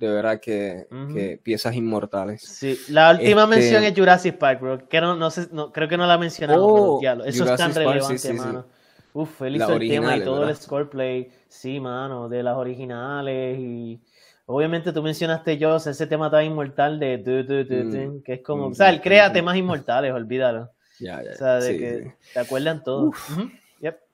de 0.00 0.08
verdad 0.08 0.40
que, 0.40 1.38
piezas 1.42 1.74
inmortales. 1.74 2.40
Sí, 2.42 2.80
la 2.88 3.10
última 3.10 3.42
este 3.44 3.56
mención 3.56 3.84
es 3.84 3.94
Jurassic 3.94 4.38
Park, 4.38 4.60
bro. 4.60 4.88
Que 4.88 5.00
no, 5.00 5.14
no 5.14 5.30
sé, 5.30 5.48
no, 5.52 5.72
creo 5.72 5.88
que 5.88 5.98
no 5.98 6.06
la 6.06 6.16
mencionamos, 6.16 6.62
oh, 6.64 7.00
eso 7.26 7.44
es 7.44 7.56
tan 7.56 7.74
relevante, 7.74 8.32
mano. 8.32 8.66
Uf, 9.12 9.42
él 9.42 9.56
hizo 9.56 9.72
el 9.74 9.88
tema 9.88 10.16
y 10.16 10.24
todo 10.24 10.48
el 10.48 10.56
score 10.56 10.88
play. 10.88 11.30
Sí, 11.48 11.80
mano, 11.80 12.28
de 12.28 12.42
las 12.42 12.56
originales 12.56 13.58
y. 13.58 14.00
Obviamente 14.46 14.92
tú 14.92 15.00
mencionaste 15.00 15.58
yo 15.58 15.76
ese 15.76 16.06
tema 16.08 16.28
tan 16.28 16.44
inmortal 16.44 16.98
de 16.98 17.18
mm, 17.18 18.24
que 18.24 18.32
es 18.34 18.42
como, 18.42 18.66
o 18.66 18.74
sea, 18.74 18.90
él 18.90 19.00
crea 19.00 19.32
temas 19.32 19.56
inmortales, 19.56 20.12
olvídalo. 20.12 20.70
O 21.00 21.34
sea, 21.34 21.54
de 21.54 21.78
que 21.78 22.14
te 22.34 22.40
acuerdan 22.40 22.84
todos. 22.84 23.14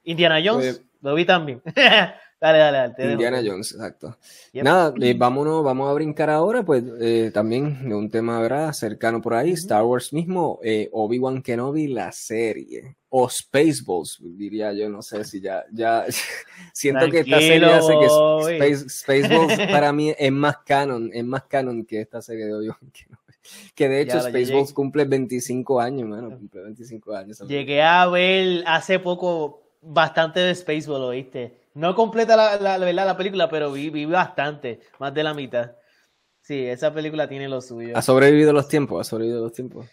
Indiana 0.05 0.41
Jones, 0.45 0.83
lo 1.03 1.15
vi 1.15 1.25
también. 1.25 1.61
Dale, 2.38 2.59
dale, 2.59 2.95
dale. 2.97 3.12
Indiana 3.12 3.43
Jones, 3.43 3.73
exacto. 3.73 4.19
Nada, 4.52 4.93
eh, 5.00 5.14
vámonos, 5.16 5.64
vamos 5.64 5.88
a 5.88 5.95
brincar 5.95 6.28
ahora, 6.28 6.62
pues 6.62 6.85
eh, 7.00 7.31
también 7.33 7.88
de 7.88 7.95
un 7.95 8.11
tema, 8.11 8.38
¿verdad? 8.40 8.75
Cercano 8.75 9.23
por 9.23 9.33
ahí, 9.33 9.52
Star 9.52 9.83
Wars 9.85 10.12
mismo, 10.12 10.61
eh, 10.62 10.90
Obi-Wan 10.93 11.40
Kenobi, 11.40 11.88
la 11.88 12.12
serie, 12.12 12.97
o 13.09 13.26
Spaceballs, 13.31 14.19
diría 14.21 14.75
yo, 14.75 14.90
no 14.90 15.00
sé 15.00 15.25
si 15.25 15.40
ya, 15.40 15.64
ya, 15.73 16.05
siento 16.75 17.09
que 17.11 17.21
esta 17.21 17.40
serie 17.40 17.73
hace 17.73 17.95
que 17.99 18.88
Spaceballs 18.90 19.59
para 19.73 19.90
mí 19.95 20.12
es 20.19 20.33
más 20.33 20.59
canon, 20.59 21.11
es 21.14 21.25
más 21.25 21.45
canon 21.45 21.87
que 21.87 22.02
esta 22.02 22.21
serie 22.21 22.45
de 22.45 22.55
Obi-Wan 22.55 22.90
Kenobi. 22.93 23.23
Que 23.75 23.88
de 23.88 24.00
hecho 24.02 24.21
Spaceballs 24.21 24.75
cumple 24.75 25.05
25 25.07 25.81
años, 25.81 26.07
mano, 26.07 26.37
cumple 26.37 26.62
25 26.62 27.14
años. 27.14 27.40
Llegué 27.49 27.81
a 27.81 28.07
ver 28.09 28.62
hace 28.66 28.99
poco 28.99 29.62
bastante 29.81 30.40
de 30.40 30.55
Spaceballs, 30.55 31.05
¿oíste? 31.05 31.66
No 31.76 31.95
completa 31.95 32.37
la, 32.37 32.78
la, 32.78 32.92
la 32.92 33.16
película, 33.18 33.50
pero 33.50 33.71
vi, 33.71 33.90
vi, 33.90 34.06
bastante, 34.06 34.80
más 34.99 35.12
de 35.12 35.23
la 35.23 35.35
mitad. 35.35 35.73
Sí, 36.40 36.64
esa 36.64 36.90
película 36.92 37.28
tiene 37.28 37.50
lo 37.50 37.61
suyo. 37.61 37.95
¿Ha 37.95 38.00
sobrevivido 38.00 38.54
los 38.54 38.66
tiempos? 38.66 39.06
¿Ha 39.06 39.11
sobrevivido 39.11 39.42
los 39.42 39.52
tiempos? 39.52 39.87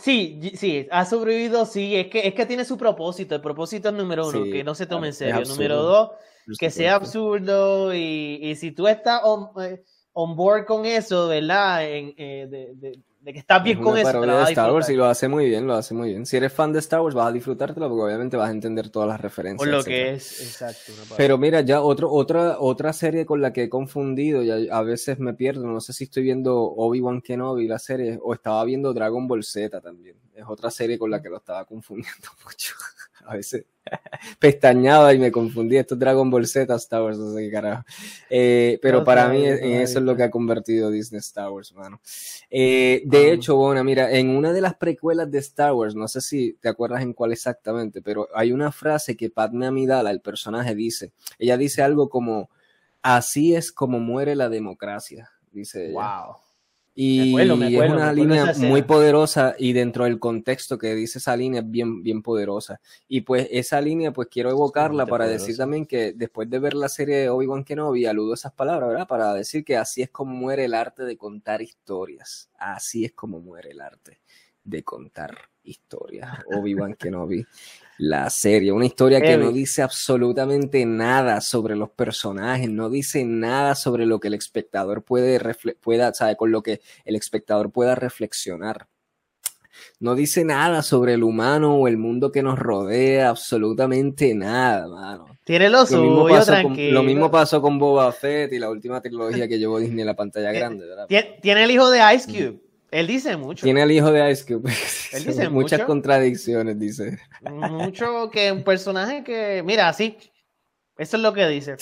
sí, 0.00 0.52
sí, 0.54 0.86
ha 0.92 1.04
sobrevivido, 1.04 1.66
sí, 1.66 1.96
es 1.96 2.06
que, 2.06 2.28
es 2.28 2.34
que 2.34 2.46
tiene 2.46 2.64
su 2.64 2.78
propósito. 2.78 3.34
El 3.34 3.40
propósito 3.40 3.88
es 3.88 3.94
número 3.96 4.28
uno, 4.28 4.44
que 4.44 4.62
no 4.62 4.76
se 4.76 4.86
tome 4.86 5.08
en 5.08 5.12
serio. 5.12 5.42
Número 5.44 5.82
dos, 5.82 6.10
que 6.56 6.70
sea 6.70 6.94
absurdo 6.94 7.92
y, 7.92 8.38
y 8.40 8.54
si 8.54 8.70
tú 8.70 8.86
estás 8.86 9.20
on, 9.24 9.50
eh, 9.60 9.82
on, 10.12 10.36
board 10.36 10.66
con 10.66 10.86
eso, 10.86 11.26
¿verdad? 11.26 11.84
En, 11.84 12.14
eh, 12.16 12.46
de, 12.48 12.74
de 12.76 13.02
que 13.32 13.38
estás 13.40 13.62
bien 13.62 13.80
con 13.80 13.96
eso. 13.96 14.20
de 14.20 14.42
Star 14.44 14.72
Wars 14.72 14.88
y 14.88 14.94
lo 14.94 15.06
hace 15.06 15.28
muy 15.28 15.48
bien, 15.48 15.66
lo 15.66 15.74
hace 15.74 15.94
muy 15.94 16.10
bien. 16.10 16.26
Si 16.26 16.36
eres 16.36 16.52
fan 16.52 16.72
de 16.72 16.78
Star 16.78 17.00
Wars 17.00 17.14
vas 17.14 17.28
a 17.28 17.32
disfrutártelo 17.32 17.88
porque 17.88 18.04
obviamente 18.04 18.36
vas 18.36 18.48
a 18.48 18.52
entender 18.52 18.90
todas 18.90 19.08
las 19.08 19.20
referencias. 19.20 19.58
Por 19.58 19.68
lo 19.68 19.84
que 19.84 20.12
es, 20.12 20.40
exacto. 20.40 20.92
Pero 21.16 21.38
mira, 21.38 21.60
ya 21.60 21.82
otro, 21.82 22.10
otra, 22.10 22.58
otra 22.58 22.92
serie 22.92 23.26
con 23.26 23.40
la 23.40 23.52
que 23.52 23.64
he 23.64 23.68
confundido 23.68 24.42
y 24.42 24.68
a, 24.70 24.82
veces 24.82 25.18
me 25.18 25.34
pierdo, 25.34 25.66
no 25.66 25.80
sé 25.80 25.92
si 25.92 26.04
estoy 26.04 26.22
viendo 26.22 26.58
Obi-Wan 26.60 27.20
Kenobi, 27.20 27.66
la 27.66 27.78
serie, 27.78 28.18
o 28.22 28.34
estaba 28.34 28.64
viendo 28.64 28.92
Dragon 28.94 29.26
Ball 29.26 29.44
Z 29.44 29.80
también. 29.80 30.16
Es 30.34 30.44
otra 30.46 30.70
serie 30.70 30.98
con 30.98 31.10
la 31.10 31.20
que 31.20 31.28
lo 31.28 31.38
estaba 31.38 31.64
confundiendo 31.64 32.28
mucho. 32.44 32.74
A 33.28 33.36
veces 33.36 33.66
pestañaba 34.38 35.12
y 35.12 35.18
me 35.18 35.30
confundía. 35.30 35.80
Esto 35.80 35.94
es 35.94 36.00
Dragon 36.00 36.30
Ball 36.30 36.46
Z, 36.46 36.74
Star 36.74 37.02
Wars, 37.02 37.18
no 37.18 37.32
sé 37.32 37.44
qué 37.44 37.50
carajo. 37.50 37.84
Eh, 38.30 38.78
pero 38.80 39.04
para 39.04 39.28
mí 39.28 39.44
eso 39.46 39.98
es 39.98 40.04
lo 40.04 40.16
que 40.16 40.22
ha 40.22 40.30
convertido 40.30 40.90
Disney 40.90 41.18
Star 41.18 41.50
Wars, 41.50 41.74
mano. 41.74 42.00
Eh, 42.50 43.02
de 43.04 43.32
hecho, 43.32 43.56
bueno, 43.56 43.84
mira, 43.84 44.10
en 44.10 44.30
una 44.30 44.52
de 44.52 44.62
las 44.62 44.76
precuelas 44.76 45.30
de 45.30 45.38
Star 45.38 45.74
Wars, 45.74 45.94
no 45.94 46.08
sé 46.08 46.22
si 46.22 46.54
te 46.54 46.68
acuerdas 46.68 47.02
en 47.02 47.12
cuál 47.12 47.32
exactamente, 47.32 48.00
pero 48.00 48.28
hay 48.34 48.52
una 48.52 48.72
frase 48.72 49.16
que 49.16 49.30
Padme 49.30 49.66
Amidala, 49.66 50.10
el 50.10 50.20
personaje, 50.20 50.74
dice. 50.74 51.12
Ella 51.38 51.58
dice 51.58 51.82
algo 51.82 52.08
como, 52.08 52.48
así 53.02 53.54
es 53.54 53.72
como 53.72 54.00
muere 54.00 54.34
la 54.36 54.48
democracia, 54.48 55.30
dice 55.52 55.90
ella. 55.90 56.24
Wow. 56.24 56.47
Y 57.00 57.40
es 57.40 57.48
una 57.92 58.12
línea 58.12 58.54
muy 58.56 58.82
poderosa 58.82 59.54
y 59.56 59.72
dentro 59.72 60.02
del 60.02 60.18
contexto 60.18 60.78
que 60.78 60.96
dice 60.96 61.20
esa 61.20 61.36
línea 61.36 61.60
es 61.60 61.70
bien, 61.70 62.02
bien 62.02 62.22
poderosa. 62.22 62.80
Y 63.06 63.20
pues 63.20 63.46
esa 63.52 63.80
línea 63.80 64.12
pues 64.12 64.26
quiero 64.28 64.50
evocarla 64.50 65.06
para 65.06 65.28
decir 65.28 65.56
también 65.56 65.86
que 65.86 66.12
después 66.12 66.50
de 66.50 66.58
ver 66.58 66.74
la 66.74 66.88
serie 66.88 67.18
de 67.18 67.28
Obi-Wan 67.28 67.62
Kenobi 67.62 68.04
aludo 68.06 68.34
esas 68.34 68.52
palabras, 68.52 68.88
¿verdad? 68.88 69.06
Para 69.06 69.32
decir 69.32 69.64
que 69.64 69.76
así 69.76 70.02
es 70.02 70.10
como 70.10 70.34
muere 70.34 70.64
el 70.64 70.74
arte 70.74 71.04
de 71.04 71.16
contar 71.16 71.62
historias. 71.62 72.50
Así 72.58 73.04
es 73.04 73.12
como 73.12 73.38
muere 73.38 73.70
el 73.70 73.80
arte 73.80 74.18
de 74.64 74.82
contar 74.82 75.38
historias. 75.62 76.28
Obi-Wan 76.52 76.94
Kenobi 76.94 77.46
la 77.98 78.30
serie. 78.30 78.72
Una 78.72 78.86
historia 78.86 79.20
que 79.20 79.36
no 79.36 79.50
dice 79.50 79.82
absolutamente 79.82 80.86
nada 80.86 81.40
sobre 81.40 81.76
los 81.76 81.90
personajes, 81.90 82.70
no 82.70 82.88
dice 82.88 83.24
nada 83.24 83.74
sobre 83.74 84.06
lo 84.06 84.20
que 84.20 84.28
el 84.28 84.34
espectador 84.34 85.02
puede, 85.02 85.40
pueda, 85.80 86.14
sabe, 86.14 86.36
con 86.36 86.52
lo 86.52 86.62
que 86.62 86.80
el 87.04 87.16
espectador 87.16 87.70
pueda 87.70 87.96
reflexionar. 87.96 88.86
No 90.00 90.14
dice 90.14 90.44
nada 90.44 90.82
sobre 90.82 91.14
el 91.14 91.24
humano 91.24 91.74
o 91.74 91.88
el 91.88 91.98
mundo 91.98 92.30
que 92.30 92.42
nos 92.42 92.58
rodea, 92.58 93.30
absolutamente 93.30 94.34
nada, 94.34 94.88
mano. 94.88 95.26
Tiene 95.44 95.68
lo, 95.68 95.86
suyo, 95.86 96.02
mismo 96.02 96.28
pasó 96.28 96.62
con, 96.62 96.94
lo 96.94 97.02
mismo 97.02 97.30
pasó 97.30 97.62
con 97.62 97.78
Boba 97.78 98.12
Fett 98.12 98.52
y 98.52 98.58
la 98.58 98.70
última 98.70 99.00
trilogía 99.00 99.48
que 99.48 99.58
llevó 99.58 99.78
Disney 99.78 100.00
en 100.00 100.06
la 100.06 100.16
pantalla 100.16 100.52
grande, 100.52 100.86
¿verdad? 100.86 101.06
Tiene 101.40 101.64
el 101.64 101.70
hijo 101.70 101.90
de 101.90 102.00
Ice 102.14 102.26
Cube. 102.26 102.67
Él 102.90 103.06
dice 103.06 103.36
mucho. 103.36 103.64
Tiene 103.64 103.82
el 103.82 103.90
hijo 103.90 104.10
de 104.10 104.30
Ice 104.30 104.44
Cube. 104.46 104.72
Él 105.12 105.24
dice 105.24 105.48
Muchas 105.48 105.82
contradicciones, 105.82 106.78
dice. 106.78 107.18
Mucho 107.42 108.30
que 108.30 108.52
un 108.52 108.64
personaje 108.64 109.22
que. 109.22 109.62
Mira, 109.64 109.88
así. 109.88 110.16
Eso 110.96 111.16
es 111.16 111.22
lo 111.22 111.32
que 111.32 111.46
dice. 111.48 111.76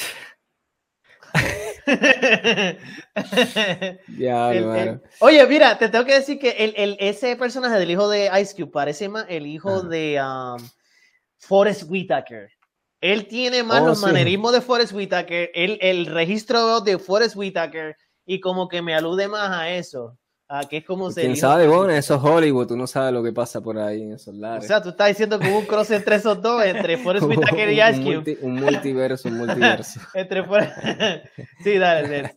ya, 4.19 4.99
Oye, 5.21 5.47
mira, 5.47 5.79
te 5.79 5.89
tengo 5.89 6.05
que 6.05 6.15
decir 6.15 6.37
que 6.39 6.51
el, 6.51 6.97
ese 6.99 7.37
personaje 7.37 7.79
del 7.79 7.93
hijo 7.93 8.09
de 8.09 8.29
Ice 8.41 8.57
Cube 8.57 8.73
parece 8.73 9.09
más 9.09 9.27
el 9.29 9.47
hijo 9.47 9.83
de 9.83 10.21
um, 10.21 10.59
Forrest 11.39 11.85
Whitaker. 11.89 12.51
Él 13.01 13.29
tiene 13.29 13.63
más 13.63 13.83
oh, 13.83 13.87
los 13.87 14.03
manerismos 14.03 14.53
de 14.53 14.61
Forrest 14.61 14.93
Whitaker, 14.93 15.51
el, 15.55 15.79
el 15.81 16.07
registro 16.07 16.81
de 16.81 16.99
Forrest 16.99 17.37
Whitaker, 17.37 17.97
y 18.25 18.41
como 18.41 18.67
que 18.69 18.83
me 18.83 18.95
alude 18.95 19.29
más 19.29 19.51
a 19.51 19.71
eso. 19.71 20.19
Ah, 20.49 20.63
que 20.69 20.77
es 20.77 20.85
como 20.85 21.11
se. 21.11 21.23
¿Quién 21.23 21.37
sabe, 21.37 21.67
bueno, 21.67 21.91
eso 21.91 22.15
es 22.15 22.21
Hollywood, 22.23 22.69
tú 22.69 22.77
no 22.77 22.87
sabes 22.87 23.13
lo 23.13 23.21
que 23.21 23.33
pasa 23.33 23.61
por 23.61 23.79
ahí 23.79 24.03
en 24.03 24.13
esos 24.13 24.33
lares. 24.33 24.65
O 24.65 24.67
sea, 24.69 24.81
tú 24.81 24.91
estás 24.91 25.09
diciendo 25.09 25.41
que 25.41 25.49
hubo 25.51 25.59
un 25.59 25.67
cross 25.67 25.91
entre 25.91 26.17
esos 26.17 26.41
dos, 26.41 26.65
entre 26.65 26.97
Forrest 27.03 27.27
Whitaker 27.27 27.71
y 27.71 27.81
Ice 27.81 28.39
un, 28.43 28.55
multiverso, 28.55 29.29
un 29.29 29.35
multiverso. 29.39 30.01
entre 30.15 30.45
Sí, 31.65 31.79
dale, 31.79 32.37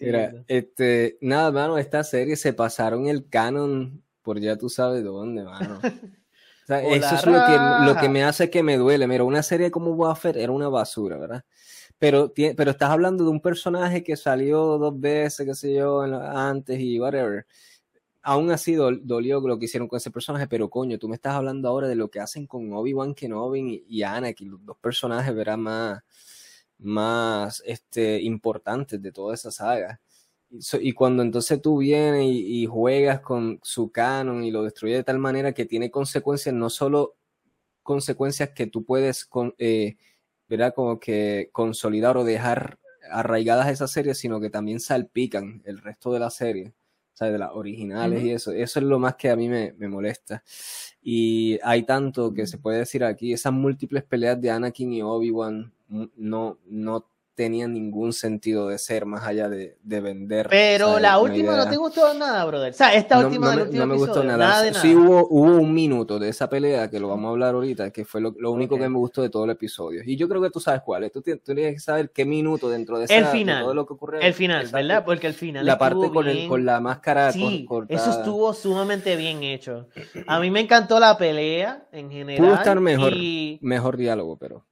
Mira, 0.00 0.32
este, 0.46 1.18
nada, 1.20 1.50
mano, 1.50 1.78
esta 1.78 2.04
serie 2.04 2.36
se 2.36 2.52
pasaron 2.52 3.08
el 3.08 3.28
canon 3.28 4.04
por 4.22 4.38
ya 4.38 4.56
tú 4.56 4.68
sabes 4.68 5.02
dónde, 5.02 5.42
mano. 5.42 5.80
O 5.82 6.66
sea, 6.66 6.82
eso 6.82 7.14
es 7.14 7.26
lo 7.26 7.44
que, 7.44 7.58
lo 7.86 7.96
que 7.96 8.08
me 8.08 8.22
hace 8.22 8.50
que 8.50 8.62
me 8.62 8.76
duele. 8.76 9.08
Mira, 9.08 9.24
una 9.24 9.42
serie 9.42 9.72
como 9.72 9.92
Waffer 9.92 10.36
era 10.38 10.52
una 10.52 10.68
basura, 10.68 11.16
¿verdad? 11.16 11.44
Pero, 11.98 12.32
pero 12.56 12.70
estás 12.70 12.90
hablando 12.90 13.24
de 13.24 13.30
un 13.30 13.40
personaje 13.40 14.04
que 14.04 14.16
salió 14.16 14.78
dos 14.78 14.98
veces, 15.00 15.46
qué 15.46 15.54
sé 15.54 15.74
yo, 15.74 16.02
antes 16.02 16.78
y 16.80 17.00
whatever. 17.00 17.46
Aún 18.22 18.50
así 18.50 18.74
dolió 18.74 19.40
lo 19.40 19.58
que 19.58 19.64
hicieron 19.66 19.88
con 19.88 19.96
ese 19.96 20.10
personaje, 20.10 20.46
pero 20.46 20.70
coño, 20.70 20.98
tú 20.98 21.08
me 21.08 21.16
estás 21.16 21.34
hablando 21.34 21.68
ahora 21.68 21.88
de 21.88 21.94
lo 21.96 22.10
que 22.10 22.20
hacen 22.20 22.46
con 22.46 22.72
Obi-Wan 22.72 23.14
Kenobi 23.14 23.84
y, 23.88 24.02
Anakin, 24.02 24.50
los 24.50 24.64
dos 24.64 24.76
personajes, 24.78 25.34
verán 25.34 25.60
más, 25.60 26.02
más 26.78 27.62
este, 27.66 28.20
importantes 28.22 29.00
de 29.02 29.12
toda 29.12 29.34
esa 29.34 29.50
saga. 29.50 30.00
Y, 30.50 30.92
cuando 30.92 31.22
entonces 31.22 31.60
tú 31.60 31.78
vienes 31.78 32.24
y, 32.26 32.66
juegas 32.66 33.20
con 33.20 33.60
su 33.62 33.90
canon 33.90 34.44
y 34.44 34.50
lo 34.50 34.62
destruyes 34.62 34.98
de 34.98 35.04
tal 35.04 35.18
manera 35.18 35.52
que 35.52 35.66
tiene 35.66 35.90
consecuencias, 35.90 36.54
no 36.54 36.70
solo 36.70 37.16
consecuencias 37.82 38.50
que 38.50 38.66
tú 38.66 38.84
puedes 38.84 39.24
con, 39.24 39.54
eh, 39.58 39.96
¿verdad? 40.48 40.72
Como 40.74 40.98
que 40.98 41.50
consolidar 41.52 42.16
o 42.16 42.24
dejar 42.24 42.78
arraigadas 43.10 43.68
esas 43.68 43.90
series, 43.90 44.18
sino 44.18 44.40
que 44.40 44.50
también 44.50 44.80
salpican 44.80 45.62
el 45.64 45.78
resto 45.78 46.12
de 46.12 46.20
la 46.20 46.30
serie, 46.30 46.74
¿sabes? 47.14 47.32
De 47.32 47.38
las 47.38 47.50
originales 47.52 48.22
y 48.22 48.32
eso. 48.32 48.52
Eso 48.52 48.80
es 48.80 48.84
lo 48.84 48.98
más 48.98 49.16
que 49.16 49.30
a 49.30 49.36
mí 49.36 49.48
me, 49.48 49.72
me, 49.78 49.88
molesta. 49.88 50.42
Y 51.02 51.58
hay 51.62 51.84
tanto 51.84 52.32
que 52.32 52.46
se 52.46 52.58
puede 52.58 52.78
decir 52.78 53.04
aquí, 53.04 53.32
esas 53.32 53.52
múltiples 53.52 54.04
peleas 54.04 54.40
de 54.40 54.50
Anakin 54.50 54.92
y 54.92 55.02
Obi-Wan 55.02 55.72
no, 56.16 56.58
no 56.66 57.06
tenía 57.38 57.68
ningún 57.68 58.12
sentido 58.12 58.66
de 58.66 58.78
ser 58.78 59.06
más 59.06 59.24
allá 59.24 59.48
de, 59.48 59.76
de 59.84 60.00
vender. 60.00 60.48
Pero 60.50 60.98
la 60.98 61.20
última 61.20 61.56
no 61.56 61.70
te 61.70 61.76
gustó 61.76 62.12
nada, 62.12 62.44
brother. 62.44 62.72
O 62.72 62.74
sea, 62.74 62.92
esta 62.92 63.16
última 63.24 63.54
no, 63.54 63.64
no 63.64 63.86
me 63.86 63.94
gustó 63.94 64.24
nada. 64.24 64.74
Sí 64.74 64.92
hubo, 64.96 65.24
hubo 65.30 65.56
un 65.58 65.72
minuto 65.72 66.18
de 66.18 66.30
esa 66.30 66.50
pelea 66.50 66.90
que 66.90 66.98
lo 66.98 67.06
vamos 67.06 67.28
a 67.28 67.30
hablar 67.30 67.54
ahorita, 67.54 67.92
que 67.92 68.04
fue 68.04 68.20
lo, 68.20 68.32
único 68.50 68.76
que 68.76 68.88
me 68.88 68.98
gustó 68.98 69.22
de 69.22 69.30
todo 69.30 69.44
el 69.44 69.50
episodio. 69.50 70.02
Y 70.04 70.16
yo 70.16 70.28
creo 70.28 70.42
que 70.42 70.50
tú 70.50 70.58
sabes 70.58 70.82
cuál 70.82 71.04
es. 71.04 71.12
Tú, 71.12 71.22
tienes 71.22 71.74
que 71.74 71.78
saber 71.78 72.10
qué 72.10 72.24
minuto 72.24 72.68
dentro 72.68 72.98
de, 72.98 73.04
esa, 73.04 73.14
el 73.14 73.26
final, 73.26 73.62
todo 73.62 73.74
lo 73.74 73.86
que 73.86 73.92
ocurre. 73.92 74.26
El 74.26 74.34
final, 74.34 74.66
¿verdad? 74.66 75.04
Porque 75.04 75.28
el 75.28 75.34
final. 75.34 75.64
La 75.64 75.78
parte 75.78 76.10
con, 76.10 76.26
el, 76.26 76.48
con 76.48 76.66
la 76.66 76.80
máscara 76.80 77.30
sí, 77.30 77.64
cortada. 77.68 78.00
Eso 78.00 78.18
estuvo 78.18 78.52
sumamente 78.52 79.14
bien 79.14 79.44
hecho. 79.44 79.86
A 80.26 80.40
mí 80.40 80.50
me 80.50 80.58
encantó 80.58 80.98
la 80.98 81.16
pelea 81.16 81.86
en 81.92 82.10
general. 82.10 82.44
Pudo 82.44 82.54
estar 82.56 82.80
mejor, 82.80 83.12
mejor 83.60 83.96
diálogo, 83.96 84.36
pero. 84.38 84.67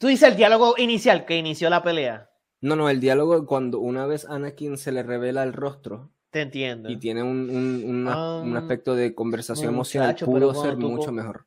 Tú 0.00 0.06
dices 0.06 0.30
el 0.30 0.36
diálogo 0.36 0.76
inicial 0.78 1.26
que 1.26 1.36
inició 1.36 1.68
la 1.68 1.82
pelea. 1.82 2.30
No, 2.62 2.74
no, 2.74 2.88
el 2.88 3.00
diálogo 3.00 3.44
cuando 3.44 3.80
una 3.80 4.06
vez 4.06 4.24
Anakin 4.24 4.78
se 4.78 4.92
le 4.92 5.02
revela 5.02 5.42
el 5.42 5.52
rostro. 5.52 6.10
Te 6.30 6.40
entiendo. 6.40 6.88
Y 6.88 6.96
tiene 6.96 7.22
un, 7.22 7.50
un, 7.50 7.84
un, 7.84 8.08
ah, 8.08 8.58
aspecto 8.58 8.94
de 8.94 9.14
conversación 9.14 9.74
emocional, 9.74 10.16
pudo 10.16 10.54
ser 10.54 10.78
mucho 10.78 11.12
mejor. 11.12 11.44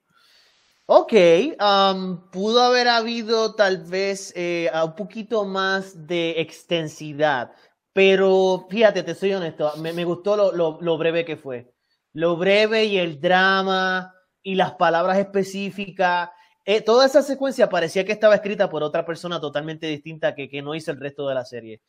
Ok, 0.85 1.13
um, 1.59 2.29
pudo 2.29 2.61
haber 2.61 2.89
habido 2.89 3.55
tal 3.55 3.85
vez 3.85 4.31
eh, 4.35 4.69
un 4.85 4.93
poquito 4.93 5.45
más 5.45 6.05
de 6.05 6.39
extensidad, 6.39 7.53
pero 7.91 8.67
fíjate, 8.69 9.01
te 9.01 9.15
soy 9.15 9.33
honesto, 9.33 9.71
me, 9.77 10.03
gustó 10.03 10.51
lo, 10.53 10.97
breve 10.99 11.25
que 11.25 11.37
fue. 11.37 11.73
Lo 12.11 12.37
breve 12.37 12.85
y 12.85 12.99
el 12.99 13.19
drama 13.19 14.13
y 14.43 14.53
las 14.53 14.73
palabras 14.73 15.17
específicas. 15.17 16.29
Eh, 16.65 16.81
toda 16.81 17.05
esa 17.05 17.21
secuencia 17.21 17.67
parecía 17.67 18.05
que 18.05 18.13
estaba 18.13 18.35
escrita 18.35 18.69
por 18.69 18.83
otra 18.83 19.05
persona 19.05 19.39
totalmente 19.39 19.87
distinta 19.87 20.33
que, 20.33 20.49
que 20.49 20.61
no 20.61 20.75
hizo 20.75 20.91
el 20.91 20.99
resto 20.99 21.27
de 21.27 21.35
la 21.35 21.45
serie. 21.45 21.81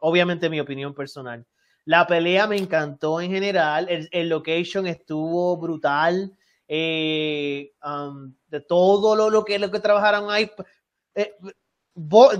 obviamente 0.00 0.50
mi 0.50 0.60
opinión 0.60 0.94
personal. 0.94 1.46
La 1.84 2.06
pelea 2.06 2.46
me 2.46 2.56
encantó 2.56 3.20
en 3.20 3.30
general, 3.30 3.88
el, 3.88 4.08
el 4.12 4.28
location 4.28 4.86
estuvo 4.86 5.56
brutal 5.56 6.36
eh, 6.66 7.72
um, 7.82 8.34
de 8.48 8.60
todo 8.60 9.16
lo, 9.16 9.30
lo, 9.30 9.44
que, 9.44 9.58
lo 9.58 9.70
que 9.70 9.80
trabajaron 9.80 10.30
ahí. 10.30 10.50
Eh, 11.14 11.34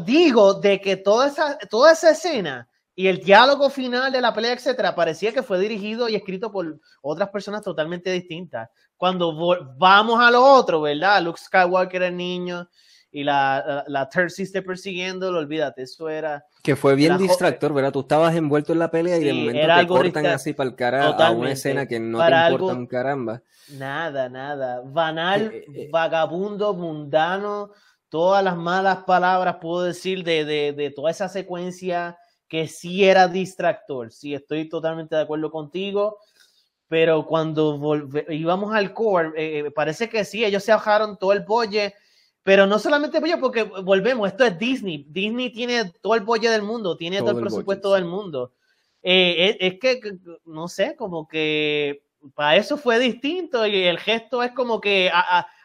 digo 0.04 0.54
de 0.54 0.80
que 0.80 0.96
toda 0.96 1.28
esa, 1.28 1.56
toda 1.70 1.92
esa 1.92 2.10
escena 2.10 2.68
y 2.98 3.06
el 3.06 3.20
diálogo 3.20 3.70
final 3.70 4.10
de 4.10 4.20
la 4.20 4.34
pelea, 4.34 4.54
etcétera, 4.54 4.92
parecía 4.92 5.32
que 5.32 5.44
fue 5.44 5.60
dirigido 5.60 6.08
y 6.08 6.16
escrito 6.16 6.50
por 6.50 6.80
otras 7.00 7.28
personas 7.28 7.62
totalmente 7.62 8.10
distintas. 8.10 8.70
Cuando 8.96 9.32
vamos 9.78 10.18
a 10.18 10.32
lo 10.32 10.44
otro, 10.44 10.80
¿verdad? 10.80 11.22
Luke 11.22 11.38
Skywalker, 11.40 12.02
el 12.02 12.16
niño, 12.16 12.68
y 13.12 13.22
la, 13.22 13.84
la, 13.86 14.08
Third 14.08 14.30
Sister 14.30 14.64
persiguiéndolo, 14.64 15.38
olvídate, 15.38 15.82
eso 15.82 16.08
era... 16.08 16.44
Que 16.60 16.74
fue 16.74 16.96
bien 16.96 17.16
distractor, 17.18 17.72
¿verdad? 17.72 17.92
Tú 17.92 18.00
estabas 18.00 18.34
envuelto 18.34 18.72
en 18.72 18.80
la 18.80 18.90
pelea 18.90 19.16
y 19.18 19.22
de 19.22 19.32
momento 19.32 19.76
te 19.78 19.86
cortan 19.86 20.26
así 20.26 20.52
para 20.52 20.68
el 20.68 20.74
cara 20.74 21.06
a 21.06 21.30
una 21.30 21.52
escena 21.52 21.86
que 21.86 22.00
no 22.00 22.18
te 22.18 22.50
importa 22.50 22.76
un 22.76 22.86
caramba. 22.88 23.42
Nada, 23.74 24.28
nada. 24.28 24.82
Banal, 24.84 25.42
eh, 25.42 25.58
eh, 25.68 25.82
eh. 25.82 25.88
vagabundo, 25.92 26.74
mundano, 26.74 27.70
todas 28.08 28.42
las 28.42 28.56
malas 28.56 29.04
palabras 29.04 29.58
puedo 29.60 29.84
decir 29.84 30.24
de, 30.24 30.44
de, 30.44 30.72
de 30.72 30.90
toda 30.90 31.12
esa 31.12 31.28
secuencia 31.28 32.18
que 32.48 32.66
sí 32.66 33.04
era 33.04 33.28
distractor. 33.28 34.10
Sí, 34.10 34.34
estoy 34.34 34.68
totalmente 34.68 35.14
de 35.16 35.22
acuerdo 35.22 35.50
contigo 35.50 36.18
pero 36.90 37.26
cuando 37.26 37.78
íbamos 38.30 38.74
al 38.74 38.94
core, 38.94 39.70
parece 39.72 40.08
que 40.08 40.24
sí, 40.24 40.42
ellos 40.42 40.64
se 40.64 40.72
bajaron 40.72 41.18
todo 41.18 41.34
el 41.34 41.40
bolle 41.40 41.94
pero 42.48 42.66
no 42.66 42.78
solamente 42.78 43.20
pollo, 43.20 43.38
porque 43.38 43.62
volvemos, 43.62 44.26
esto 44.26 44.42
es 44.42 44.58
Disney. 44.58 45.04
Disney 45.10 45.50
tiene 45.50 45.92
todo 46.00 46.14
el 46.14 46.24
pollo 46.24 46.50
del 46.50 46.62
mundo, 46.62 46.96
tiene 46.96 47.18
todo, 47.18 47.32
el 47.32 47.40
presupuesto 47.40 47.92
del 47.92 48.06
mundo. 48.06 48.52
Eh, 49.02 49.58
es, 49.60 49.78
que, 49.78 50.00
no 50.46 50.66
sé, 50.66 50.96
como 50.96 51.28
que 51.28 52.04
para 52.34 52.56
eso 52.56 52.78
fue 52.78 52.98
distinto 52.98 53.66
y 53.66 53.84
el 53.84 53.98
gesto 53.98 54.42
es 54.42 54.52
como 54.52 54.80
que 54.80 55.10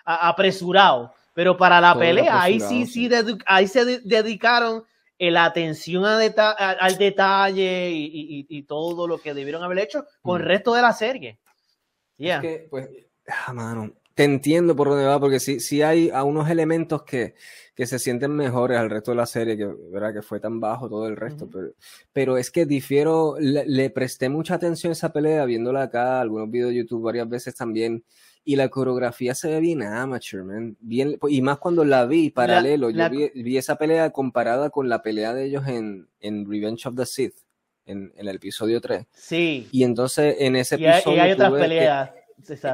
apresurado. 0.03 1.13
Pero 1.33 1.55
para 1.55 1.79
la 1.79 1.97
pelea, 1.97 2.41
ahí 2.41 2.59
sí, 2.59 2.85
sí, 2.85 3.09
ahí 3.45 3.69
se 3.69 3.99
dedicaron 4.01 4.83
la 5.19 5.45
atención 5.45 6.05
a 6.05 6.17
al 6.17 6.97
detalle 6.97 7.89
y, 7.91 8.63
todo 8.63 9.07
lo 9.07 9.17
que 9.19 9.33
debieron 9.33 9.63
haber 9.63 9.79
hecho 9.79 10.05
con 10.21 10.41
el 10.41 10.45
mm. 10.45 10.49
resto 10.49 10.73
de 10.73 10.81
la 10.81 10.93
serie. 10.93 11.39
Es 12.17 12.39
que, 12.39 12.67
pues, 12.69 12.89
ah, 13.27 13.53
mano, 13.53 13.93
te 14.15 14.23
entiendo 14.23 14.75
por 14.75 14.89
dónde 14.89 15.05
va, 15.05 15.19
porque 15.19 15.39
sí, 15.39 15.59
sí 15.59 15.81
hay 15.81 16.09
a 16.09 16.23
unos 16.23 16.49
elementos 16.49 17.03
que, 17.03 17.33
que 17.75 17.87
se 17.87 17.97
sienten 17.97 18.31
mejores 18.31 18.77
al 18.77 18.89
resto 18.89 19.11
de 19.11 19.17
la 19.17 19.25
serie, 19.25 19.57
que, 19.57 19.65
¿verdad? 19.65 20.13
que 20.13 20.21
fue 20.21 20.39
tan 20.39 20.59
bajo 20.59 20.87
todo 20.87 21.07
el 21.07 21.15
resto. 21.15 21.49
pero, 21.49 21.71
pero, 22.11 22.37
es 22.37 22.51
que 22.51 22.65
difiero, 22.65 23.35
le, 23.39 23.89
presté 23.89 24.29
mucha 24.29 24.55
atención 24.55 24.91
a 24.91 24.93
esa 24.93 25.11
pelea, 25.11 25.45
viéndola 25.45 25.83
acá, 25.83 26.21
algunos 26.21 26.49
videos 26.49 26.69
de 26.69 26.77
YouTube 26.77 27.03
varias 27.03 27.27
veces 27.27 27.55
también. 27.55 28.03
Y 28.45 28.57
la 28.57 28.69
coreografía 28.69 29.35
se 29.35 29.49
ve 29.49 29.59
bien 29.59 29.83
amateur, 29.83 30.43
man. 30.43 30.75
Bien, 30.81 31.17
y 31.29 31.41
más 31.41 31.59
cuando 31.59 31.85
la 31.85 32.05
vi 32.05 32.29
paralelo. 32.29 32.89
yo 32.89 33.09
vi, 33.09 33.57
esa 33.57 33.77
pelea 33.77 34.09
comparada 34.09 34.69
con 34.69 34.89
la 34.89 35.01
pelea 35.01 35.33
de 35.33 35.45
ellos 35.45 35.67
en, 35.67 36.09
en 36.19 36.49
Revenge 36.49 36.87
of 36.87 36.95
the 36.95 37.05
Sith, 37.05 37.35
en, 37.85 38.11
el 38.17 38.27
episodio 38.27 38.81
3. 38.81 39.05
Sí. 39.13 39.67
Y 39.71 39.83
entonces 39.83 40.35
en 40.39 40.57
ese 40.57 40.75
episodio. 40.75 41.17
Y 41.17 41.19
hay, 41.19 41.31
otras 41.31 41.53
peleas 41.53 42.09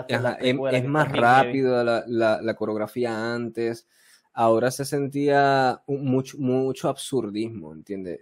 es, 0.08 0.86
más 0.86 1.12
rápido 1.12 1.84
la, 1.84 2.04
la, 2.42 2.54
coreografía 2.56 3.34
antes. 3.34 3.88
Ahora 4.34 4.72
se 4.72 4.86
sentía 4.86 5.82
mucho, 5.88 6.38
mucho 6.38 6.90
absurdismo, 6.90 7.74
¿entiendes? 7.74 8.22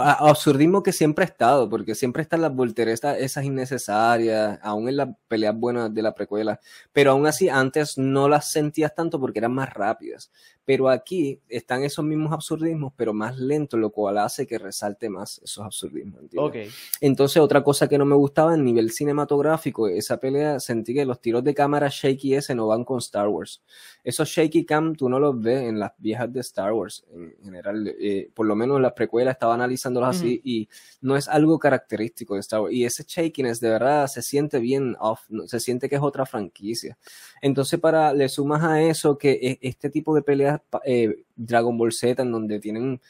Absurdismo 0.00 0.82
que 0.82 0.92
siempre 0.92 1.24
ha 1.24 1.28
estado, 1.28 1.68
porque 1.68 1.94
siempre 1.94 2.22
están 2.22 2.40
las 2.40 2.54
volteretas 2.54 3.18
esas 3.18 3.44
innecesarias, 3.44 4.58
aún 4.62 4.88
en 4.88 4.96
las 4.96 5.08
peleas 5.28 5.56
buenas 5.56 5.92
de 5.92 6.02
la 6.02 6.14
precuela, 6.14 6.60
pero 6.92 7.12
aún 7.12 7.26
así 7.26 7.48
antes 7.48 7.98
no 7.98 8.28
las 8.28 8.50
sentías 8.50 8.94
tanto 8.94 9.20
porque 9.20 9.38
eran 9.38 9.52
más 9.52 9.72
rápidas. 9.72 10.30
Pero 10.64 10.88
aquí 10.88 11.40
están 11.48 11.84
esos 11.84 12.04
mismos 12.04 12.32
absurdismos, 12.32 12.92
pero 12.96 13.14
más 13.14 13.38
lentos, 13.38 13.78
lo 13.78 13.90
cual 13.90 14.18
hace 14.18 14.48
que 14.48 14.58
resalte 14.58 15.08
más 15.08 15.40
esos 15.44 15.64
absurdismos. 15.64 16.22
Okay. 16.36 16.68
Entonces, 17.00 17.40
otra 17.40 17.62
cosa 17.62 17.88
que 17.88 17.96
no 17.96 18.04
me 18.04 18.16
gustaba 18.16 18.54
a 18.54 18.56
nivel 18.56 18.90
cinematográfico, 18.90 19.86
esa 19.86 20.18
pelea, 20.18 20.58
sentí 20.58 20.92
que 20.92 21.04
los 21.04 21.20
tiros 21.20 21.44
de 21.44 21.54
cámara 21.54 21.88
shaky 21.88 22.34
ese 22.34 22.56
no 22.56 22.66
van 22.66 22.84
con 22.84 22.98
Star 22.98 23.28
Wars. 23.28 23.62
Esos 24.02 24.28
shaky 24.28 24.64
cam 24.64 24.96
tú 24.96 25.08
no 25.08 25.20
los 25.20 25.40
ves 25.40 25.62
en 25.62 25.78
las 25.78 25.92
viejas 25.98 26.32
de 26.32 26.40
Star 26.40 26.72
Wars, 26.72 27.04
en 27.12 27.36
general. 27.44 27.94
Eh, 28.00 28.30
por 28.34 28.46
lo 28.46 28.56
menos 28.56 28.76
en 28.76 28.82
las 28.82 28.92
precuelas 28.92 29.38
estaba 29.46 29.54
analizándolos 29.54 30.16
así 30.16 30.40
y 30.44 30.68
no 31.00 31.16
es 31.16 31.28
algo 31.28 31.58
característico 31.58 32.34
de 32.34 32.40
Star 32.40 32.60
Wars. 32.60 32.74
Y 32.74 32.84
ese 32.84 33.04
shakiness 33.06 33.60
de 33.60 33.70
verdad 33.70 34.06
se 34.08 34.22
siente 34.22 34.58
bien 34.58 34.96
off, 34.98 35.20
se 35.46 35.60
siente 35.60 35.88
que 35.88 35.96
es 35.96 36.02
otra 36.02 36.26
franquicia. 36.26 36.98
Entonces, 37.40 37.78
para 37.78 38.12
le 38.12 38.28
sumas 38.28 38.64
a 38.64 38.82
eso 38.82 39.16
que 39.16 39.32
e, 39.32 39.58
este 39.62 39.90
tipo 39.90 40.14
de 40.14 40.22
peleas 40.22 40.60
eh, 40.84 41.24
Dragon 41.36 41.76
Ball 41.78 41.92
Z, 41.92 42.22
en 42.22 42.32
donde 42.32 42.58
tienen 42.58 43.00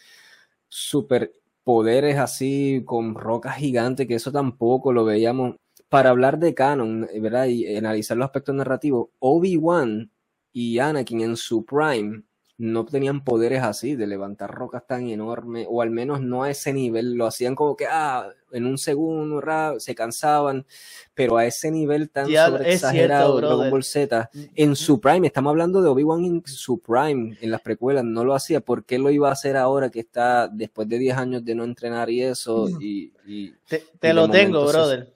superpoderes 0.68 2.18
así 2.18 2.83
con 2.85 3.14
rocas 3.14 3.57
gigantes, 3.57 4.07
que 4.07 4.14
eso 4.16 4.33
tampoco 4.33 4.92
lo 4.92 5.05
veíamos. 5.05 5.57
Para 5.88 6.11
hablar 6.11 6.38
de 6.38 6.53
canon, 6.53 7.09
¿verdad? 7.20 7.46
Y 7.46 7.77
analizar 7.77 8.16
los 8.16 8.27
aspectos 8.27 8.55
narrativos, 8.55 9.09
Obi-Wan 9.20 10.11
y 10.53 10.81
Anakin 10.81 11.20
en 11.20 11.37
su 11.37 11.64
prime 11.64 12.22
no 12.59 12.87
tenían 12.87 13.23
poderes 13.23 13.62
así 13.62 13.97
de 13.97 14.07
levantar 14.07 14.51
rocas 14.51 14.87
tan 14.87 15.09
enormes, 15.09 15.66
o 15.69 15.83
al 15.83 15.90
menos 15.90 16.23
no 16.23 16.42
a 16.42 16.51
ese 16.51 16.73
nivel, 16.73 17.14
lo 17.14 17.27
hacían 17.27 17.55
como 17.55 17.77
que, 17.77 17.87
ah, 17.87 18.31
en 18.51 18.64
un 18.64 18.79
segundo, 18.79 19.42
se 19.79 19.95
cansaban, 19.95 20.64
pero 21.14 21.37
a 21.37 21.45
ese 21.45 21.71
nivel 21.71 22.09
tan 22.09 22.29
exagerado 22.64 23.37
Dragon 23.37 23.71
Ball 23.71 23.85
Z, 23.85 24.31
mm, 24.33 24.40
en 24.55 24.71
mm. 24.71 24.77
su 24.77 25.01
prime, 25.01 25.27
estamos 25.27 25.51
hablando 25.51 25.83
de 25.83 25.88
Obi-Wan 25.90 26.25
en 26.25 26.42
su 26.47 26.79
prime, 26.79 27.37
en 27.40 27.51
las 27.51 27.61
precuelas, 27.61 28.05
no 28.05 28.25
lo 28.25 28.35
hacía, 28.35 28.61
¿por 28.61 28.85
qué 28.85 28.99
lo 28.99 29.11
iba 29.11 29.29
a 29.29 29.33
hacer 29.33 29.57
ahora 29.57 29.90
que 29.90 30.01
está 30.01 30.49
después 30.49 30.88
de 30.88 30.99
10 30.99 31.16
años 31.19 31.45
de 31.45 31.55
no 31.55 31.64
entrenar 31.64 32.09
y 32.09 32.23
eso? 32.23 32.69
Mm. 32.71 32.79
Y, 32.81 33.55
te, 34.01 34.14
lo 34.14 34.31
tengo, 34.31 34.66
brother. 34.66 35.12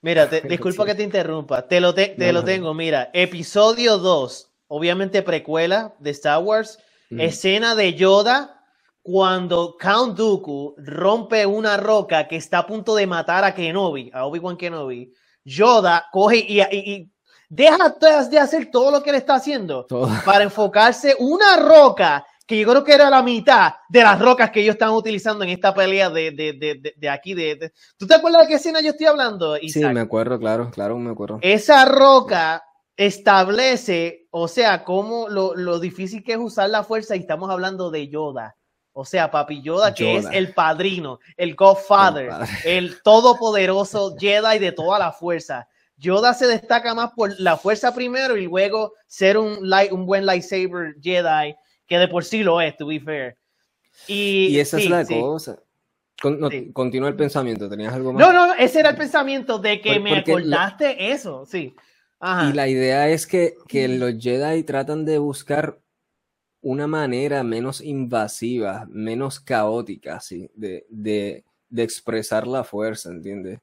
Mira, 0.00 0.26
disculpa 0.48 0.84
que 0.84 0.96
te 0.96 1.04
interrumpa, 1.04 1.68
te 1.68 1.80
lo, 1.80 1.94
te 1.94 2.32
lo 2.32 2.42
tengo, 2.42 2.74
mira, 2.74 3.10
episodio 3.12 3.98
2 3.98 4.51
obviamente 4.74 5.20
precuela 5.20 5.94
de 5.98 6.10
Star 6.12 6.42
Wars, 6.42 6.78
escena 7.10 7.74
de 7.74 7.92
Yoda 7.92 8.64
cuando 9.02 9.76
Count 9.78 10.16
Dooku 10.16 10.76
rompe 10.78 11.44
una 11.44 11.76
roca 11.76 12.26
que 12.26 12.36
está 12.36 12.60
a 12.60 12.66
punto 12.66 12.94
de 12.94 13.06
matar 13.06 13.44
a 13.44 13.54
Kenobi, 13.54 14.10
a 14.14 14.24
Obi-Wan 14.24 14.56
Kenobi. 14.56 15.12
Yoda 15.44 16.06
coge 16.10 16.38
y, 16.38 17.12
deja 17.50 17.94
de 18.30 18.38
hacer 18.38 18.70
todo 18.70 18.90
lo 18.90 19.02
que 19.02 19.10
él 19.10 19.16
está 19.16 19.34
haciendo 19.34 19.86
para 20.24 20.42
enfocarse 20.42 21.16
una 21.18 21.56
roca 21.56 22.24
que 22.46 22.58
yo 22.58 22.66
creo 22.66 22.82
que 22.82 22.94
era 22.94 23.10
la 23.10 23.22
mitad 23.22 23.74
de 23.90 24.02
las 24.02 24.18
rocas 24.18 24.50
que 24.50 24.62
ellos 24.62 24.76
están 24.76 24.90
utilizando 24.90 25.44
en 25.44 25.50
esta 25.50 25.74
pelea 25.74 26.08
de, 26.08 26.30
de, 26.30 26.94
de, 26.96 27.08
aquí. 27.10 27.34
De, 27.34 27.72
¿Tú 27.98 28.06
te 28.06 28.14
acuerdas 28.14 28.42
de 28.42 28.48
qué 28.48 28.54
escena 28.54 28.80
yo 28.80 28.90
estoy 28.92 29.06
hablando? 29.06 29.54
Sí, 29.56 29.84
me 29.84 30.00
acuerdo, 30.00 30.38
claro, 30.38 30.70
claro, 30.70 30.96
me 30.96 31.10
acuerdo. 31.10 31.40
Esa 31.42 31.84
roca 31.84 32.62
establece, 32.96 34.21
o 34.34 34.48
sea, 34.48 34.82
cómo 34.82 35.28
lo, 35.28 35.78
difícil 35.78 36.24
que 36.24 36.32
es 36.32 36.38
usar 36.38 36.70
la 36.70 36.82
fuerza 36.82 37.14
y 37.14 37.20
estamos 37.20 37.50
hablando 37.50 37.90
de 37.90 38.08
Yoda. 38.08 38.56
O 38.94 39.04
sea, 39.04 39.30
Papi 39.30 39.60
Yoda, 39.60 39.94
que 39.94 40.16
es 40.16 40.26
el 40.32 40.54
padrino, 40.54 41.18
el 41.36 41.54
Godfather, 41.54 42.30
el, 42.64 43.02
todopoderoso 43.02 44.16
Jedi 44.18 44.58
de 44.58 44.72
toda 44.72 44.98
la 44.98 45.12
fuerza. 45.12 45.68
Yoda 45.96 46.32
se 46.32 46.46
destaca 46.46 46.94
más 46.94 47.10
por 47.12 47.38
la 47.38 47.58
fuerza 47.58 47.94
primero 47.94 48.36
y 48.38 48.46
luego 48.46 48.94
ser 49.06 49.36
un, 49.36 49.68
light, 49.68 49.92
un 49.92 50.06
buen 50.06 50.24
lightsaber 50.24 50.96
Jedi, 51.00 51.54
que 51.86 51.98
de 51.98 52.08
por 52.08 52.24
sí 52.24 52.42
lo 52.42 52.58
es, 52.60 52.74
to 52.78 52.86
be 52.86 53.00
fair. 53.00 53.36
Y, 54.06 54.58
esa 54.58 54.78
es 54.78 54.88
la 54.88 55.04
cosa. 55.04 55.58
Continúa 56.72 57.08
el 57.08 57.16
pensamiento, 57.16 57.68
¿tenías 57.68 57.92
algo 57.92 58.14
más? 58.14 58.20
No, 58.20 58.32
no, 58.32 58.54
ese 58.54 58.80
era 58.80 58.90
el 58.90 58.96
pensamiento 58.96 59.58
de 59.58 59.78
que 59.82 60.00
me 60.00 60.16
acordaste 60.16 61.12
eso, 61.12 61.44
sí. 61.44 61.74
Y 62.22 62.52
la 62.52 62.68
idea 62.68 63.08
es 63.08 63.26
que, 63.26 63.56
los 63.88 64.14
Jedi 64.22 64.62
tratan 64.62 65.04
de 65.04 65.18
buscar 65.18 65.80
una 66.60 66.86
manera 66.86 67.42
menos 67.42 67.80
invasiva, 67.80 68.86
menos 68.88 69.40
caótica, 69.40 70.20
¿sí? 70.20 70.48
de, 70.54 70.86
de, 70.88 71.44
expresar 71.76 72.46
la 72.46 72.62
fuerza, 72.62 73.10
¿entiendes? 73.10 73.58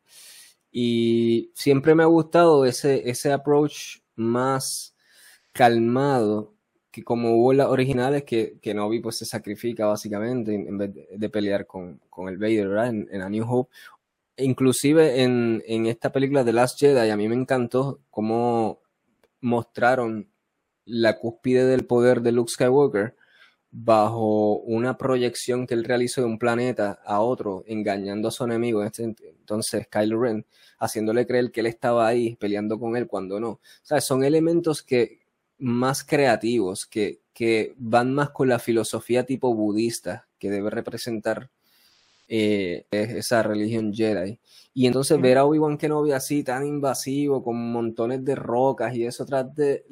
Y 0.71 1.51
siempre 1.55 1.95
me 1.95 2.03
ha 2.03 2.07
gustado 2.07 2.65
ese, 2.65 3.09
ese 3.09 3.31
approach 3.31 3.99
más 4.15 4.93
calmado 5.53 6.53
que 6.91 7.03
como 7.03 7.35
hubo 7.35 7.53
las 7.53 7.67
originales 7.67 8.23
que, 8.23 8.57
que 8.61 8.73
Novi 8.73 8.99
pues 8.99 9.17
se 9.17 9.25
sacrifica 9.25 9.85
básicamente 9.85 10.53
en, 10.53 10.77
vez 10.77 10.91
de, 11.11 11.29
pelear 11.29 11.65
con, 11.65 12.01
con, 12.09 12.27
el 12.27 12.37
Vader, 12.37 12.67
¿verdad? 12.67 12.87
En, 12.89 13.07
en, 13.11 13.21
A 13.21 13.29
New 13.29 13.45
Hope. 13.47 13.73
Inclusive 14.39 15.21
en, 15.21 15.63
en 15.67 15.85
esta 15.85 16.11
película 16.11 16.43
The 16.43 16.53
Last 16.53 16.79
Jedi, 16.79 17.09
a 17.09 17.17
mí 17.17 17.27
me 17.27 17.35
encantó 17.35 17.99
cómo 18.09 18.81
mostraron 19.41 20.29
la 20.85 21.19
cúspide 21.19 21.65
del 21.65 21.85
poder 21.85 22.21
de 22.21 22.31
Luke 22.31 22.51
Skywalker 22.51 23.15
bajo 23.71 24.57
una 24.59 24.97
proyección 24.97 25.67
que 25.67 25.75
él 25.75 25.83
realizó 25.83 26.21
de 26.21 26.27
un 26.27 26.39
planeta 26.39 26.99
a 27.05 27.21
otro, 27.21 27.63
engañando 27.67 28.29
a 28.29 28.31
su 28.31 28.43
enemigo, 28.43 28.83
este 28.83 29.03
entonces 29.03 29.87
Kylo 29.87 30.21
Ren, 30.21 30.45
haciéndole 30.79 31.27
creer 31.27 31.51
que 31.51 31.59
él 31.59 31.67
estaba 31.67 32.07
ahí 32.07 32.35
peleando 32.37 32.79
con 32.79 32.97
él 32.97 33.07
cuando 33.07 33.39
no. 33.39 33.49
O 33.49 33.59
sea, 33.83 34.01
son 34.01 34.23
elementos 34.23 34.81
que 34.81 35.19
más 35.59 36.03
creativos, 36.03 36.85
que, 36.85 37.21
que 37.33 37.75
van 37.77 38.13
más 38.13 38.31
con 38.31 38.47
la 38.47 38.59
filosofía 38.59 39.25
tipo 39.25 39.53
budista 39.53 40.27
que 40.39 40.49
debe 40.49 40.69
representar 40.69 41.51
eh, 42.29 42.85
esa 42.91 43.43
religión 43.43 43.91
Jedi. 43.93 44.39
Y 44.73 44.87
entonces 44.87 45.19
ver 45.19 45.39
a 45.39 45.45
Obi-Wan 45.45 45.77
Kenobi 45.77 46.11
así 46.11 46.43
tan 46.43 46.65
invasivo, 46.65 47.43
con 47.43 47.57
montones 47.71 48.23
de 48.23 48.35
rocas 48.35 48.95
y 48.95 49.03
eso 49.05 49.25
tras 49.25 49.53
de 49.53 49.83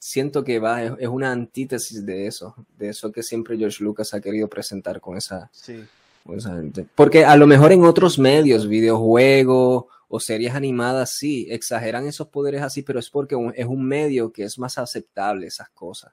siento 0.00 0.42
que 0.42 0.58
va, 0.58 0.82
es, 0.82 1.08
una 1.08 1.30
antítesis 1.30 2.04
de 2.04 2.26
eso, 2.26 2.54
de 2.76 2.88
eso 2.88 3.12
que 3.12 3.22
siempre 3.22 3.56
George 3.56 3.84
Lucas 3.84 4.14
ha 4.14 4.20
querido 4.20 4.48
presentar 4.48 5.00
con 5.00 5.16
esa, 5.16 5.50
gente. 6.24 6.86
Porque 6.94 7.24
a 7.24 7.36
lo 7.36 7.46
mejor 7.46 7.70
en 7.70 7.84
otros 7.84 8.18
medios, 8.18 8.66
videojuegos 8.66 9.84
o 10.08 10.20
series 10.20 10.54
animadas, 10.54 11.12
sí, 11.16 11.46
exageran 11.50 12.06
esos 12.06 12.28
poderes 12.28 12.62
así, 12.62 12.82
pero 12.82 12.98
es 12.98 13.10
porque 13.10 13.36
es 13.54 13.66
un 13.66 13.86
medio 13.86 14.32
que 14.32 14.44
es 14.44 14.58
más 14.58 14.78
aceptable 14.78 15.46
esas 15.46 15.68
cosas. 15.70 16.12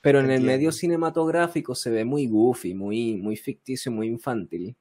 Pero 0.00 0.20
en 0.20 0.30
el 0.30 0.42
medio 0.42 0.72
cinematográfico 0.72 1.74
se 1.74 1.90
ve 1.90 2.04
muy 2.04 2.26
goofy, 2.26 2.74
muy, 2.74 3.16
muy 3.16 3.36
ficticio, 3.36 3.92
muy 3.92 4.06
infantil. 4.06 4.76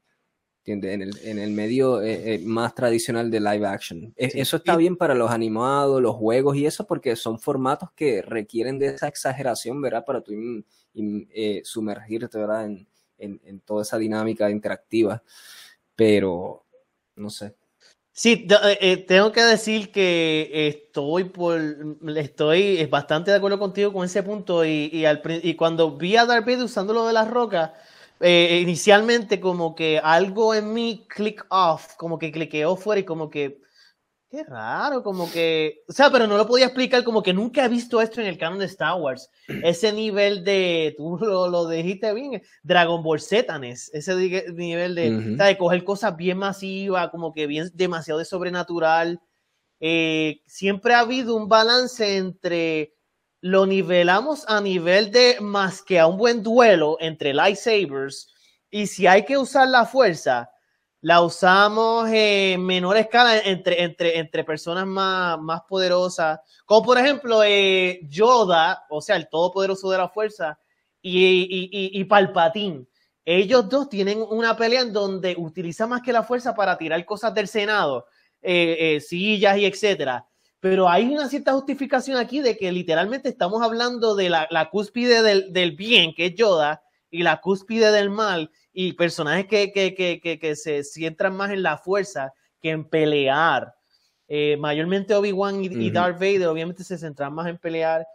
En 0.66 1.02
el, 1.02 1.18
en 1.24 1.40
el 1.40 1.52
medio 1.52 2.02
eh, 2.02 2.36
eh, 2.36 2.40
más 2.46 2.76
tradicional 2.76 3.32
de 3.32 3.40
live 3.40 3.66
action. 3.66 4.14
E, 4.16 4.30
eso 4.36 4.58
está 4.58 4.76
bien 4.76 4.98
para 4.98 5.16
los 5.16 5.32
animados, 5.32 6.00
los 6.00 6.16
juegos 6.16 6.58
y 6.58 6.66
eso, 6.68 6.86
porque 6.86 7.16
son 7.16 7.40
formatos 7.40 7.90
que 7.96 8.22
requieren 8.22 8.78
de 8.78 8.88
esa 8.88 9.08
exageración, 9.08 9.82
¿verdad? 9.82 10.06
Para 10.06 10.22
tú 10.22 10.34
eh, 10.94 11.62
sumergirte, 11.64 12.38
¿verdad? 12.38 12.66
En, 12.66 12.88
en, 13.18 13.60
toda 13.62 13.82
esa 13.82 13.98
dinámica 13.98 14.50
interactiva. 14.50 15.24
Pero, 15.96 16.66
no 17.16 17.30
sé. 17.30 17.56
Sí, 18.22 18.48
tengo 19.08 19.32
que 19.32 19.42
decir 19.44 19.94
que 19.94 20.68
estoy 20.68 21.24
por, 21.24 21.62
estoy 22.18 22.86
bastante 22.88 23.32
de 23.32 23.38
acuerdo 23.38 23.58
contigo 23.58 23.94
con 23.94 24.04
ese 24.04 24.24
punto 24.24 24.66
y, 24.66 24.90
y, 24.92 25.06
al, 25.06 25.22
y 25.42 25.56
cuando 25.56 25.96
vi 25.96 26.18
a 26.18 26.26
Darth 26.26 26.46
Vader 26.46 26.64
usando 26.66 26.94
lo 26.94 27.08
de 27.08 27.14
las 27.14 27.30
rocas, 27.30 27.72
eh, 28.20 28.60
inicialmente 28.62 29.40
como 29.40 29.74
que 29.74 30.00
algo 30.04 30.54
en 30.54 30.74
mí 30.74 31.06
click 31.08 31.46
off, 31.50 31.96
como 31.96 32.20
que 32.20 32.30
cliqueó 32.30 32.76
fuera 32.76 33.00
y 33.00 33.06
como 33.06 33.30
que, 33.30 33.62
qué 34.30 34.44
raro, 34.44 35.02
como 35.02 35.32
que, 35.32 35.82
o 35.88 35.92
sea, 35.92 36.12
pero 36.12 36.28
no 36.28 36.38
lo 36.38 36.48
podía 36.48 36.66
explicar, 36.66 37.04
como 37.04 37.24
que 37.24 37.34
nunca 37.34 37.66
he 37.66 37.70
visto 37.70 38.00
esto 38.00 38.22
en 38.22 38.28
el 38.28 38.38
canon 38.38 38.60
de 38.60 38.66
Star 38.66 39.00
Wars, 39.00 39.30
ese 39.48 39.92
nivel 39.92 40.44
de, 40.44 40.94
tú 40.98 41.18
lo, 41.20 41.48
lo 41.48 41.68
dijiste 41.68 42.14
bien, 42.14 42.42
Dragon 42.62 43.02
Ball 43.02 43.20
Zetanes, 43.20 43.90
ese 43.94 44.16
nivel 44.54 44.94
de, 44.94 45.12
de 45.12 45.58
coger 45.58 45.84
cosas 45.84 46.16
bien 46.16 46.38
masivas, 46.38 47.10
como 47.10 47.34
que 47.34 47.48
bien 47.48 47.70
demasiado 47.74 48.20
de 48.20 48.26
sobrenatural. 48.26 49.20
Eh, 49.80 50.42
siempre 50.46 50.94
ha 50.94 51.00
habido 51.00 51.36
un 51.36 51.48
balance 51.48 52.18
entre 52.18 52.94
lo 53.42 53.66
nivelamos 53.66 54.44
a 54.48 54.62
nivel 54.62 55.12
de 55.12 55.38
más 55.40 55.82
que 55.82 56.00
a 56.00 56.08
un 56.08 56.18
buen 56.18 56.44
duelo 56.44 56.98
entre 57.00 57.34
lightsabers. 57.34 58.34
Y 58.70 58.88
si 58.88 59.08
hay 59.08 59.26
que 59.26 59.38
usar 59.38 59.70
la 59.70 59.86
fuerza, 59.86 60.50
la 61.02 61.22
usamos 61.22 62.10
en 62.12 62.66
menor 62.66 62.98
escala 62.98 63.40
entre, 63.40 63.84
entre, 63.84 64.20
entre 64.20 64.44
personas 64.44 64.86
más, 64.86 65.40
más 65.40 65.62
poderosas. 65.68 66.40
Como 66.66 66.86
por 66.86 66.98
ejemplo 66.98 67.42
eh, 67.44 68.02
Yoda, 68.04 68.86
o 68.90 69.02
sea, 69.02 69.16
el 69.16 69.30
todopoderoso 69.30 69.90
de 69.90 69.98
la 69.98 70.10
fuerza, 70.10 70.60
y, 71.02 71.70
y, 71.72 72.00
y, 72.00 72.04
Palpatín. 72.04 72.88
Ellos 73.24 73.70
dos 73.70 73.88
tienen 73.88 74.22
una 74.22 74.58
pelea 74.58 74.82
en 74.82 74.92
donde 74.92 75.34
utiliza 75.38 75.88
más 75.88 76.02
que 76.02 76.12
la 76.12 76.24
fuerza 76.24 76.54
para 76.54 76.78
tirar 76.78 77.06
cosas 77.06 77.34
del 77.34 77.48
Senado, 77.48 78.06
eh, 78.42 78.96
eh, 78.96 79.00
sillas 79.00 79.58
y 79.58 79.66
etcétera 79.66 80.26
pero 80.60 80.90
hay 80.90 81.06
una 81.08 81.30
cierta 81.30 81.54
justificación 81.54 82.18
aquí 82.18 82.42
de 82.42 82.58
que 82.58 82.72
literalmente 82.72 83.30
estamos 83.30 83.62
hablando 83.62 84.16
de 84.16 84.30
la, 84.30 84.70
cúspide 84.72 85.24
del, 85.24 85.72
bien, 85.76 86.14
que 86.14 86.28
es 86.28 86.36
Yoda, 86.36 86.84
y 87.10 87.24
la 87.24 87.40
cúspide 87.42 87.92
del 87.92 88.10
mal, 88.10 88.52
y 88.72 88.94
personajes 88.94 89.48
que, 89.48 89.72
que, 89.72 90.56
se 90.56 90.84
centran 90.84 91.36
más 91.36 91.52
en 91.52 91.64
la 91.64 91.78
fuerza 91.78 92.34
que 92.62 92.70
en 92.70 92.88
pelear. 92.88 93.74
Eh, 94.28 94.58
mayormente 94.58 95.16
Obi-Wan 95.16 95.64
y, 95.64 95.90
Darth 95.90 96.20
Vader 96.20 96.48
obviamente 96.48 96.84
se 96.84 96.98
centran 96.98 97.34
más 97.34 97.48
en 97.48 97.58
pelear, 97.58 98.06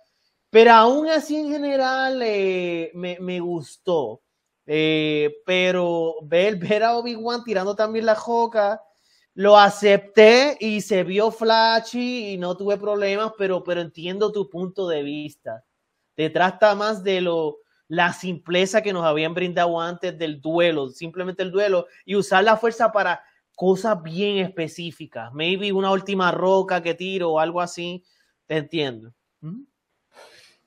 pero 0.48 0.72
aún 0.72 1.08
así 1.08 1.36
en 1.36 1.50
general 1.50 2.20
eh, 2.22 2.90
me, 2.94 3.40
gustó. 3.40 4.20
Eh, 4.66 5.42
pero 5.44 6.14
ver, 6.22 6.56
ver 6.56 6.84
a 6.84 6.96
Obi-Wan 6.96 7.42
tirando 7.44 7.74
también 7.74 8.06
la 8.06 8.14
joca 8.14 8.80
lo 9.34 9.58
acepté 9.58 10.56
y 10.60 10.80
se 10.80 11.02
vio 11.02 11.30
flashy 11.32 12.32
y 12.32 12.38
no 12.38 12.56
tuve 12.56 12.76
problemas, 12.76 13.32
pero, 13.36 13.64
pero 13.64 13.80
entiendo 13.80 14.30
tu 14.30 14.48
punto 14.48 14.88
de 14.88 15.02
vista. 15.02 15.64
Te 16.14 16.30
trata 16.30 16.74
más 16.76 17.02
de 17.02 17.20
lo, 17.20 17.58
la 17.88 18.12
simpleza 18.12 18.82
que 18.82 18.92
nos 18.92 19.04
habían 19.04 19.34
brindado 19.34 19.80
antes 19.80 20.16
del 20.18 20.40
duelo, 20.40 20.88
simplemente 20.88 21.42
el 21.42 21.50
duelo, 21.50 21.86
y 22.04 22.16
usar 22.16 22.44
la 22.44 22.56
fuerza 22.56 22.92
para 22.92 23.22
cosas 23.54 24.02
bien 24.02 24.38
específicas. 24.38 25.32
Maybe 25.32 25.72
una 25.72 25.92
última 25.92 26.32
roca 26.32 26.82
que 26.82 26.94
tiro 26.94 27.32
o 27.32 27.40
algo 27.40 27.60
así. 27.60 28.04
Te 28.46 28.56
entiendo. 28.56 29.12
¿Mm? 29.40 29.62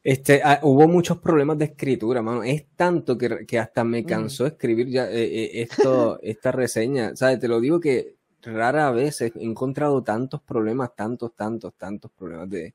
Este, 0.03 0.41
ah, 0.43 0.59
hubo 0.63 0.87
muchos 0.87 1.17
problemas 1.17 1.57
de 1.57 1.65
escritura, 1.65 2.21
mano. 2.21 2.43
Es 2.43 2.65
tanto 2.75 3.17
que, 3.17 3.45
que 3.45 3.59
hasta 3.59 3.83
me 3.83 4.03
mm. 4.03 4.05
cansó 4.05 4.45
escribir 4.45 4.87
ya 4.87 5.09
eh, 5.09 5.23
eh, 5.23 5.61
esto, 5.61 6.19
esta 6.23 6.51
reseña. 6.51 7.15
¿Sabes? 7.15 7.39
Te 7.39 7.47
lo 7.47 7.59
digo 7.59 7.79
que 7.79 8.15
rara 8.41 8.89
vez 8.91 9.21
he 9.21 9.33
encontrado 9.35 10.03
tantos 10.03 10.41
problemas, 10.41 10.95
tantos, 10.95 11.35
tantos, 11.35 11.73
tantos 11.75 12.11
problemas 12.11 12.49
de, 12.49 12.73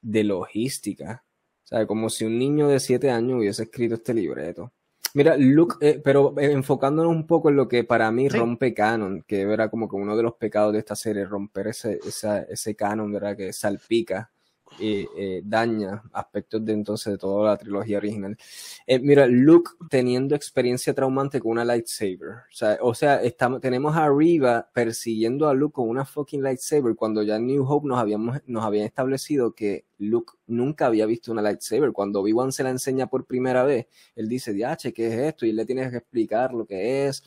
de 0.00 0.24
logística. 0.24 1.22
Sea, 1.70 1.86
como 1.86 2.10
si 2.10 2.24
un 2.24 2.38
niño 2.38 2.68
de 2.68 2.80
siete 2.80 3.10
años 3.10 3.38
hubiese 3.38 3.62
escrito 3.62 3.94
este 3.94 4.12
libreto. 4.12 4.72
Mira, 5.14 5.36
Luke, 5.36 5.76
eh, 5.80 6.00
pero 6.02 6.34
eh, 6.38 6.52
enfocándonos 6.52 7.10
un 7.12 7.26
poco 7.26 7.48
en 7.48 7.56
lo 7.56 7.68
que 7.68 7.84
para 7.84 8.10
mí 8.10 8.28
rompe 8.28 8.74
canon, 8.74 9.24
que 9.26 9.40
era 9.42 9.68
como 9.70 9.88
que 9.88 9.96
uno 9.96 10.16
de 10.16 10.22
los 10.22 10.34
pecados 10.34 10.72
de 10.72 10.80
esta 10.80 10.94
serie, 10.94 11.24
romper 11.24 11.68
ese, 11.68 11.98
ese 12.48 12.76
canon, 12.76 13.12
¿verdad? 13.12 13.36
Que 13.36 13.52
salpica 13.52 14.30
eh, 14.80 15.42
daña 15.44 16.02
aspectos 16.12 16.64
de 16.64 16.72
entonces 16.72 17.12
de 17.12 17.18
toda 17.18 17.50
la 17.50 17.56
trilogía 17.56 17.98
original. 17.98 18.36
Eh, 18.86 18.98
mira, 18.98 19.26
Luke 19.26 19.70
teniendo 19.88 20.34
experiencia 20.34 20.94
traumante 20.94 21.40
con 21.40 21.52
una 21.52 21.64
lightsaber. 21.64 22.28
O 22.50 22.52
sea, 22.52 22.78
o 22.80 22.94
sea 22.94 23.22
estamos, 23.22 23.60
tenemos 23.60 23.96
arriba 23.96 24.68
persiguiendo 24.72 25.48
a 25.48 25.54
Luke 25.54 25.74
con 25.74 25.88
una 25.88 26.04
fucking 26.04 26.42
lightsaber 26.42 26.94
cuando 26.94 27.22
ya 27.22 27.36
en 27.36 27.46
New 27.46 27.64
Hope 27.64 27.88
nos, 27.88 27.98
habíamos, 27.98 28.38
nos 28.46 28.64
habían 28.64 28.86
establecido 28.86 29.54
que 29.54 29.84
Luke 29.98 30.32
nunca 30.46 30.86
había 30.86 31.06
visto 31.06 31.32
una 31.32 31.42
lightsaber. 31.42 31.92
Cuando 31.92 32.20
Obi-Wan 32.20 32.52
se 32.52 32.62
la 32.62 32.70
enseña 32.70 33.06
por 33.06 33.26
primera 33.26 33.64
vez, 33.64 33.86
él 34.16 34.28
dice, 34.28 34.52
diache, 34.52 34.92
¿qué 34.92 35.08
es 35.08 35.14
esto? 35.14 35.46
Y 35.46 35.50
él 35.50 35.56
le 35.56 35.66
tiene 35.66 35.90
que 35.90 35.98
explicar 35.98 36.54
lo 36.54 36.66
que 36.66 37.06
es 37.06 37.22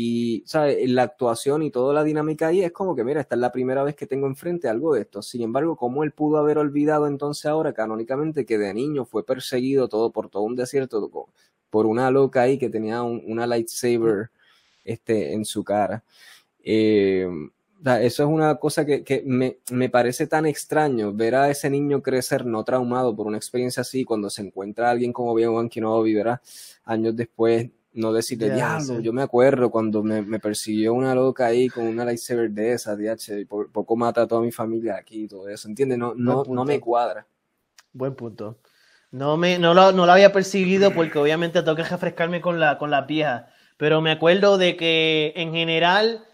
y. 0.00 0.44
La 0.88 1.02
actuación 1.02 1.62
y 1.62 1.70
toda 1.70 1.94
la 1.94 2.04
dinámica 2.04 2.48
ahí 2.48 2.62
es 2.62 2.72
como 2.72 2.94
que, 2.96 3.04
mira, 3.04 3.20
esta 3.20 3.34
es 3.34 3.40
la 3.40 3.52
primera 3.52 3.82
vez 3.82 3.94
que 3.94 4.06
tengo 4.06 4.26
enfrente 4.26 4.68
algo 4.68 4.94
de 4.94 5.02
esto. 5.02 5.22
Sin 5.22 5.42
embargo, 5.42 5.76
¿cómo 5.76 6.04
él 6.04 6.12
pudo 6.12 6.38
haber 6.38 6.58
olvidado 6.58 7.06
entonces 7.06 7.46
ahora, 7.46 7.72
canónicamente, 7.72 8.46
que 8.46 8.58
de 8.58 8.74
niño 8.74 9.04
fue 9.04 9.24
perseguido 9.24 9.88
todo 9.88 10.10
por 10.10 10.28
todo 10.28 10.42
un 10.42 10.56
desierto 10.56 11.10
por 11.70 11.86
una 11.86 12.10
loca 12.10 12.42
ahí 12.42 12.58
que 12.58 12.70
tenía 12.70 13.02
una 13.02 13.46
lightsaber 13.46 14.30
este, 14.84 15.34
en 15.34 15.44
su 15.44 15.64
cara? 15.64 16.02
Eh, 16.62 17.28
eso 18.02 18.22
es 18.22 18.28
una 18.28 18.56
cosa 18.56 18.84
que, 18.84 19.22
me, 19.24 19.58
me, 19.70 19.88
parece 19.88 20.26
tan 20.26 20.44
extraño 20.44 21.12
ver 21.14 21.34
a 21.34 21.50
ese 21.50 21.70
niño 21.70 22.02
crecer 22.02 22.44
no 22.44 22.62
traumado 22.62 23.16
por 23.16 23.26
una 23.26 23.38
experiencia 23.38 23.80
así 23.80 24.04
cuando 24.04 24.28
se 24.28 24.42
encuentra 24.42 24.90
alguien 24.90 25.12
como 25.12 25.32
Obi-Wan 25.32 25.70
Kenobi, 25.70 26.14
¿verdad? 26.14 26.40
Años 26.84 27.16
después 27.16 27.70
no 27.92 28.12
decirle, 28.12 28.50
diablo, 28.50 29.00
yo 29.00 29.12
me 29.12 29.22
acuerdo 29.22 29.70
cuando 29.70 30.02
me, 30.02 30.22
me, 30.22 30.38
persiguió 30.38 30.94
una 30.94 31.14
loca 31.14 31.46
ahí 31.46 31.68
con 31.68 31.86
una 31.86 32.04
lightsaber 32.04 32.50
de 32.50 32.72
esa, 32.72 32.96
DH, 32.96 33.40
y 33.40 33.44
por 33.44 33.70
poco 33.72 33.96
mata 33.96 34.22
a 34.22 34.26
toda 34.26 34.40
mi 34.40 34.52
familia 34.52 34.96
aquí 34.96 35.24
y 35.24 35.28
todo 35.28 35.48
eso, 35.48 35.68
¿entiendes? 35.68 35.98
No, 35.98 36.14
no, 36.14 36.44
no 36.44 36.64
me 36.64 36.78
cuadra. 36.78 37.26
Buen 37.92 38.14
punto. 38.14 38.58
No, 39.10 39.36
me, 39.36 39.58
no, 39.58 39.74
lo, 39.74 39.90
no 39.90 40.06
lo 40.06 40.12
había 40.12 40.32
percibido 40.32 40.92
porque 40.92 41.18
obviamente 41.18 41.62
tengo 41.62 41.76
que 41.76 41.82
refrescarme 41.82 42.40
con 42.40 42.60
la, 42.60 42.78
con 42.78 42.90
la 42.90 43.06
pero 43.76 44.00
me 44.00 44.12
acuerdo 44.12 44.56
de 44.56 44.76
que 44.76 45.32
en 45.34 45.52
general 45.52 46.24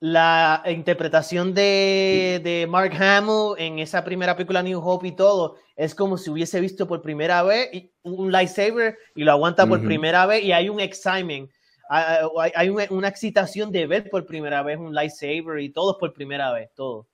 la 0.00 0.62
interpretación 0.66 1.52
de, 1.52 2.40
de, 2.42 2.66
Mark 2.66 2.92
Hamill 2.98 3.54
en 3.58 3.78
esa 3.78 4.02
primera 4.02 4.34
película 4.34 4.62
New 4.62 4.80
Hope 4.80 5.08
y 5.08 5.12
todo 5.12 5.56
es 5.76 5.94
como 5.94 6.16
si 6.16 6.30
hubiese 6.30 6.58
visto 6.58 6.88
por 6.88 7.02
primera 7.02 7.42
vez 7.42 7.70
un 8.02 8.32
lightsaber 8.32 8.96
y 9.14 9.24
lo 9.24 9.32
aguanta 9.32 9.66
por 9.66 9.84
primera 9.84 10.24
vez 10.24 10.42
y 10.42 10.52
hay 10.52 10.70
un 10.70 10.80
excitement, 10.80 11.50
hay, 11.90 12.52
hay 12.54 12.68
una, 12.70 12.86
una, 12.90 13.08
excitación 13.08 13.70
de 13.70 13.86
ver 13.86 14.08
por 14.08 14.24
primera 14.24 14.62
vez 14.62 14.78
un 14.78 14.94
lightsaber 14.94 15.60
y 15.60 15.70
todo 15.70 15.98
por 15.98 16.14
primera 16.14 16.50
vez, 16.52 16.70
todo. 16.74 17.06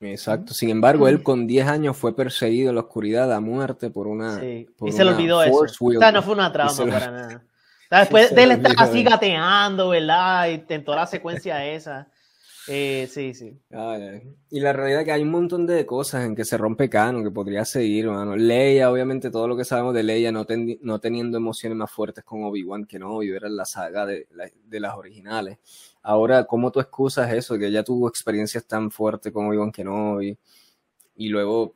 Exacto. 0.00 0.52
Sin 0.54 0.70
embargo, 0.70 1.08
él 1.08 1.22
con 1.22 1.46
10 1.46 1.66
años 1.66 1.96
fue 1.96 2.14
perseguido 2.14 2.68
en 2.68 2.74
la 2.74 2.82
oscuridad 2.82 3.32
a 3.32 3.40
muerte 3.40 3.90
por 3.90 4.06
una. 4.06 4.40
Sí. 4.40 4.66
y 4.84 4.92
se 4.92 5.04
le 5.04 5.10
olvidó 5.10 5.42
eso. 5.42 5.64
O 5.80 5.92
sea, 5.92 6.12
no 6.12 6.22
fue 6.22 6.34
una 6.34 6.52
trama 6.52 6.72
para 6.76 7.10
nada. 7.10 7.44
Después 8.00 8.34
de 8.34 8.42
él 8.42 8.50
estar 8.52 8.72
así 8.78 9.02
gateando, 9.02 9.90
¿verdad? 9.90 10.48
Y 10.48 10.64
en 10.72 10.84
toda 10.84 10.98
la 10.98 11.06
secuencia 11.06 11.64
esa. 11.66 12.08
Eh, 12.66 13.06
sí, 13.10 13.34
sí. 13.34 13.60
y 14.50 14.60
la 14.60 14.72
realidad 14.72 15.00
es 15.00 15.04
que 15.04 15.12
hay 15.12 15.22
un 15.22 15.30
montón 15.30 15.66
de 15.66 15.84
cosas 15.84 16.24
en 16.24 16.34
que 16.34 16.46
se 16.46 16.56
rompe 16.56 16.88
Cano, 16.88 17.22
que 17.22 17.30
podría 17.30 17.64
seguir, 17.66 18.06
mano. 18.08 18.36
Leia, 18.36 18.90
obviamente, 18.90 19.30
todo 19.30 19.46
lo 19.48 19.56
que 19.56 19.66
sabemos 19.66 19.92
de 19.92 20.02
Leia, 20.02 20.32
no, 20.32 20.46
no 20.80 20.98
teniendo 20.98 21.36
emociones 21.36 21.76
más 21.76 21.90
fuertes 21.90 22.24
con 22.24 22.42
Obi-Wan 22.44 22.86
que 22.86 22.98
no, 22.98 23.22
y 23.22 23.30
era 23.30 23.50
la 23.50 23.66
saga 23.66 24.06
de, 24.06 24.26
de, 24.64 24.80
las 24.80 24.96
originales. 24.96 25.58
Ahora, 26.02 26.44
¿cómo 26.44 26.70
tú 26.72 26.80
excusas 26.80 27.30
eso? 27.34 27.58
Que 27.58 27.66
ella 27.66 27.84
tuvo 27.84 28.08
experiencias 28.08 28.64
tan 28.66 28.90
fuertes 28.90 29.30
con 29.30 29.46
Obi-Wan 29.46 29.70
que 29.70 29.84
no, 29.84 30.22
y, 30.22 30.38
y 31.16 31.28
luego 31.28 31.74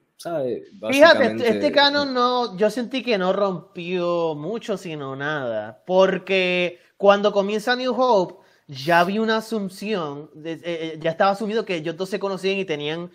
Fíjate, 0.90 1.26
este, 1.26 1.48
este 1.48 1.72
canon 1.72 2.12
no, 2.12 2.56
yo 2.56 2.70
sentí 2.70 3.02
que 3.02 3.18
no 3.18 3.32
rompió 3.32 4.34
mucho, 4.34 4.76
sino 4.76 5.14
nada, 5.14 5.82
porque 5.86 6.80
cuando 6.96 7.32
comienza 7.32 7.76
New 7.76 7.94
Hope, 7.96 8.44
ya 8.66 9.04
vi 9.04 9.18
una 9.18 9.38
asunción, 9.38 10.30
eh, 10.44 10.60
eh, 10.62 10.98
ya 11.00 11.10
estaba 11.10 11.30
asumido 11.30 11.64
que 11.64 11.76
ellos 11.76 11.96
dos 11.96 12.10
se 12.10 12.18
conocían 12.18 12.58
y 12.58 12.64
tenían 12.64 13.10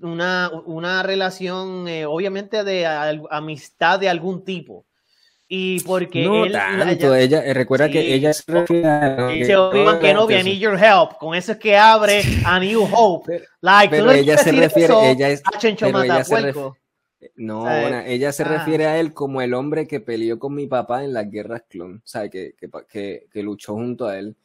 una, 0.00 0.50
una 0.64 1.02
relación, 1.02 1.86
eh, 1.88 2.06
obviamente, 2.06 2.64
de 2.64 2.86
amistad 3.30 4.00
de 4.00 4.08
algún 4.08 4.44
tipo. 4.44 4.86
Y 5.48 5.80
porque 5.80 6.24
no 6.24 6.44
él, 6.44 6.52
tanto, 6.52 7.14
ella, 7.14 7.44
eh, 7.44 7.54
recuerda 7.54 7.88
que 7.88 8.14
ella 8.14 8.32
se 8.32 8.50
refiere 8.50 8.88
a 8.88 9.28
Obi-Wan 9.28 10.00
Kenobi, 10.00 10.34
I 10.34 10.42
need 10.42 10.58
your 10.58 10.76
help. 10.76 11.18
Con 11.18 11.36
eso 11.36 11.52
es 11.52 11.58
que 11.58 11.76
abre 11.76 12.22
a 12.44 12.58
New 12.58 12.82
Hope. 12.92 13.44
Like, 13.60 13.94
pero 13.96 14.10
ella 14.10 14.36
se 14.38 14.50
refiere, 14.50 15.10
ella 15.10 15.28
es, 15.30 15.42
pero 15.78 16.02
ella 16.02 16.24
se 16.24 16.40
refiere, 16.40 16.72
no, 17.36 17.60
bueno, 17.60 18.00
ella 18.00 18.32
se 18.32 18.42
ah. 18.42 18.48
refiere 18.48 18.86
a 18.86 18.98
él 18.98 19.12
como 19.12 19.40
el 19.40 19.54
hombre 19.54 19.86
que 19.86 20.00
peleó 20.00 20.38
con 20.38 20.54
mi 20.54 20.66
papá 20.66 21.04
en 21.04 21.12
las 21.12 21.30
guerras 21.30 21.62
clon, 21.68 22.02
¿sabes? 22.04 22.30
Que, 22.30 22.54
que, 22.58 22.68
que, 22.88 23.26
que 23.32 23.42
luchó 23.42 23.74
junto 23.74 24.06
a 24.06 24.18
él. 24.18 24.36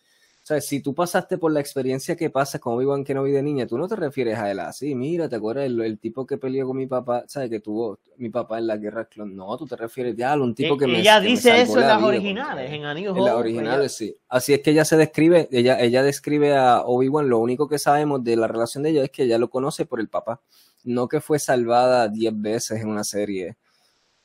Sea, 0.52 0.60
si 0.60 0.82
tú 0.82 0.94
pasaste 0.94 1.38
por 1.38 1.52
la 1.54 1.62
experiencia 1.62 2.18
que 2.18 2.30
pasas 2.30 2.60
con 2.60 2.74
Obi-Wan 2.74 3.06
Kenobi 3.06 3.32
de 3.32 3.42
niña, 3.42 3.66
tú 3.66 3.78
no 3.78 3.88
te 3.88 3.96
refieres 3.96 4.38
a 4.38 4.52
él 4.52 4.60
así. 4.60 4.96
Mira, 4.96 5.30
¿te 5.30 5.38
acuerdas 5.38 5.66
el, 5.66 5.98
tipo 5.98 6.26
que 6.26 6.38
peleó 6.38 6.68
con 6.68 6.76
mi 6.76 6.88
papá? 6.88 7.24
¿Sabes? 7.28 7.50
Que 7.50 7.62
tuvo 7.62 8.00
mi 8.18 8.30
papá 8.30 8.60
en 8.60 8.68
la 8.68 8.76
guerra 8.76 9.06
clon. 9.06 9.34
No, 9.34 9.58
tú 9.58 9.66
te 9.66 9.78
refieres 9.78 10.14
ya 10.16 10.34
a 10.34 10.36
un 10.36 10.54
tipo 10.54 10.78
que 10.78 10.86
ella 10.86 10.94
me. 10.94 11.00
Ella 11.00 11.20
dice 11.22 11.62
eso 11.62 11.80
en 11.80 11.88
las 11.88 12.04
originales, 12.04 12.70
en 12.70 12.84
Anillos 12.84 13.18
En 13.18 13.24
las 13.24 13.36
originales, 13.36 13.94
sí. 13.94 14.14
Así 14.28 14.54
es 14.54 14.60
que 14.60 14.72
ella 14.72 14.84
se 14.84 14.98
describe, 14.98 15.48
ella, 15.52 15.80
ella 15.80 16.04
describe 16.04 16.54
a 16.54 16.82
Obi-Wan. 16.82 17.30
Lo 17.30 17.40
único 17.40 17.70
que 17.70 17.80
sabemos 17.80 18.22
de 18.22 18.36
la 18.36 18.48
relación 18.48 18.84
de 18.84 18.90
ella 18.90 19.04
es 19.06 19.10
que 19.10 19.24
ella 19.24 19.38
lo 19.38 19.50
conoce 19.50 19.86
por 19.86 20.02
el 20.02 20.10
papá. 20.10 20.42
No 20.84 21.08
que 21.08 21.22
fue 21.22 21.40
salvada 21.40 22.10
diez 22.10 22.34
veces 22.36 22.82
en 22.82 22.90
una 22.90 23.06
serie 23.06 23.56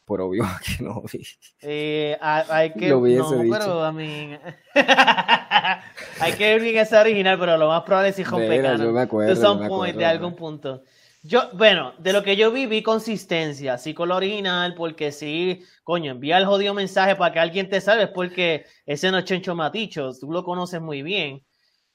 por 0.07 0.21
obvio 0.21 0.45
que 0.65 0.83
no 0.83 1.03
vi. 1.13 1.27
Eh, 1.61 2.17
hay 2.21 2.73
que, 2.73 2.89
lo 2.89 3.01
no, 3.01 3.43
pero 3.51 3.85
a 3.85 3.93
mí 3.93 4.39
hay 6.21 6.33
que 6.39 6.45
ver 6.45 6.63
bien 6.63 6.79
esa 6.79 7.01
original, 7.01 7.39
pero 7.39 7.59
lo 7.59 7.69
más 7.69 7.83
probable 7.83 8.11
es 8.11 8.19
hijo 8.19 8.39
pecado. 8.39 8.85
Yo 8.85 8.93
me 8.93 9.03
acuerdo. 9.03 9.83
de 9.93 10.05
algún 10.07 10.35
punto. 10.35 10.83
Yo, 11.23 11.51
bueno, 11.55 11.93
de 11.99 12.13
lo 12.13 12.23
que 12.23 12.37
yo 12.37 12.53
vi, 12.53 12.67
vi 12.67 12.85
consistencia, 12.85 13.79
sí 13.79 13.95
con 13.95 14.11
la 14.11 14.17
original, 14.17 14.75
porque 14.77 15.11
sí, 15.11 15.61
coño, 15.83 16.13
envía 16.13 16.39
el 16.39 16.47
jodido 16.47 16.73
mensaje 16.73 17.17
para 17.17 17.33
que 17.33 17.41
alguien 17.41 17.69
te 17.69 17.81
salve, 17.81 18.07
porque 18.07 18.65
ese 18.87 19.11
no 19.11 19.19
es 19.19 19.25
Chencho 19.25 19.57
Maticho, 19.57 20.13
tú 20.21 20.31
lo 20.31 20.45
conoces 20.45 20.81
muy 20.81 21.03
bien. 21.03 21.43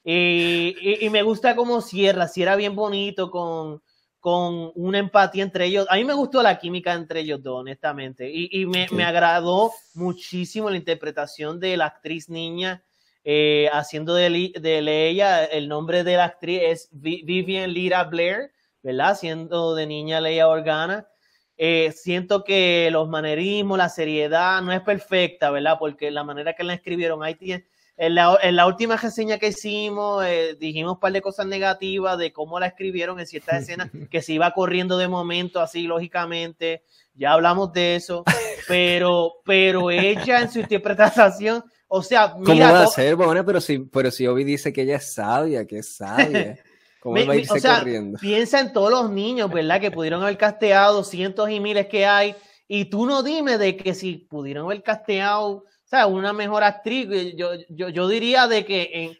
Y, 0.04 0.76
y, 0.82 1.06
y 1.06 1.08
me 1.08 1.22
gusta 1.22 1.56
cómo 1.56 1.80
cierra, 1.80 2.28
cierra 2.28 2.56
bien 2.56 2.76
bonito 2.76 3.30
con, 3.30 3.80
con 4.22 4.70
una 4.76 5.00
empatía 5.00 5.42
entre 5.42 5.66
ellos. 5.66 5.84
A 5.90 5.96
mí 5.96 6.04
me 6.04 6.14
gustó 6.14 6.44
la 6.44 6.56
química 6.60 6.92
entre 6.92 7.20
ellos 7.20 7.42
dos, 7.42 7.58
honestamente, 7.58 8.30
y, 8.32 8.64
me, 8.66 8.86
me, 8.92 9.02
agradó 9.02 9.72
muchísimo 9.94 10.70
la 10.70 10.76
interpretación 10.76 11.58
de 11.58 11.76
la 11.76 11.86
actriz 11.86 12.28
niña 12.28 12.84
eh, 13.24 13.68
haciendo 13.72 14.14
de, 14.14 14.52
de 14.60 14.80
Leia. 14.80 15.44
El 15.44 15.68
nombre 15.68 16.04
de 16.04 16.16
la 16.16 16.26
actriz 16.26 16.60
es 16.62 16.88
Vivian 16.92 17.72
Lira 17.72 18.04
Blair, 18.04 18.52
¿verdad? 18.80 19.10
Haciendo 19.10 19.74
de 19.74 19.88
niña 19.88 20.20
Leia 20.20 20.46
Organa. 20.46 21.08
Eh, 21.56 21.90
siento 21.90 22.44
que 22.44 22.90
los 22.92 23.08
manerismos, 23.08 23.76
la 23.76 23.88
seriedad 23.88 24.62
no 24.62 24.70
es 24.70 24.82
perfecta, 24.82 25.50
¿verdad? 25.50 25.78
Porque 25.80 26.12
la 26.12 26.22
manera 26.22 26.52
que 26.52 26.62
la 26.62 26.74
escribieron 26.74 27.24
ahí 27.24 27.34
tiene 27.34 27.66
en 28.02 28.56
la, 28.56 28.66
última 28.66 28.96
reseña 28.96 29.38
que 29.38 29.48
hicimos, 29.48 30.24
eh, 30.26 30.56
dijimos 30.58 30.94
un 30.94 30.98
par 30.98 31.12
de 31.12 31.22
cosas 31.22 31.46
negativas 31.46 32.18
de 32.18 32.32
cómo 32.32 32.58
la 32.58 32.66
escribieron 32.66 33.20
en 33.20 33.28
ciertas 33.28 33.62
escenas, 33.62 33.90
que 34.10 34.20
se 34.22 34.32
iba 34.32 34.50
corriendo 34.52 34.98
de 34.98 35.06
momento, 35.06 35.60
así 35.60 35.82
lógicamente. 35.82 36.82
Ya 37.14 37.32
hablamos 37.32 37.72
de 37.72 37.94
eso, 37.94 38.24
pero, 38.66 39.34
pero 39.44 39.88
ella 39.92 40.40
en 40.40 40.50
su 40.50 40.58
interpretación, 40.58 41.62
o 41.86 42.02
sea, 42.02 42.34
mira. 42.36 42.64
¿Cómo 42.64 42.72
va 42.72 42.82
a 42.82 42.86
ser? 42.88 43.14
Bueno, 43.14 43.44
pero 43.44 43.60
si, 43.60 43.78
pero 43.78 44.10
si 44.10 44.26
Obi 44.26 44.42
dice 44.42 44.72
que 44.72 44.82
ella 44.82 44.96
es 44.96 45.14
sabia, 45.14 45.64
que 45.64 45.78
es 45.78 45.94
sabia. 45.94 46.58
¿Cómo 46.98 47.14
va 47.26 47.34
a 47.34 47.36
irse 47.36 47.52
o 47.52 47.60
sea, 47.60 47.78
corriendo? 47.78 48.18
Piensa 48.18 48.58
en 48.58 48.72
todos 48.72 48.90
los 48.90 49.12
niños, 49.12 49.48
¿verdad? 49.48 49.80
Que 49.80 49.92
pudieron 49.92 50.24
haber 50.24 50.38
casteado, 50.38 51.04
cientos 51.04 51.48
y 51.50 51.60
miles 51.60 51.86
que 51.86 52.04
hay, 52.04 52.34
y 52.66 52.86
tú 52.86 53.06
no 53.06 53.22
dime 53.22 53.58
de 53.58 53.76
que 53.76 53.94
si 53.94 54.16
pudieron 54.16 54.64
haber 54.64 54.82
casteado 54.82 55.66
sea, 55.96 56.06
una 56.06 56.32
mejor 56.32 56.64
actriz. 56.64 57.08
Yo, 57.36 57.50
yo, 57.68 57.88
yo 57.88 58.08
diría 58.08 58.48
de 58.48 58.64
que 58.64 59.18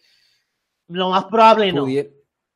lo 0.89 1.11
más 1.11 1.25
probable 1.25 1.73
no. 1.73 1.87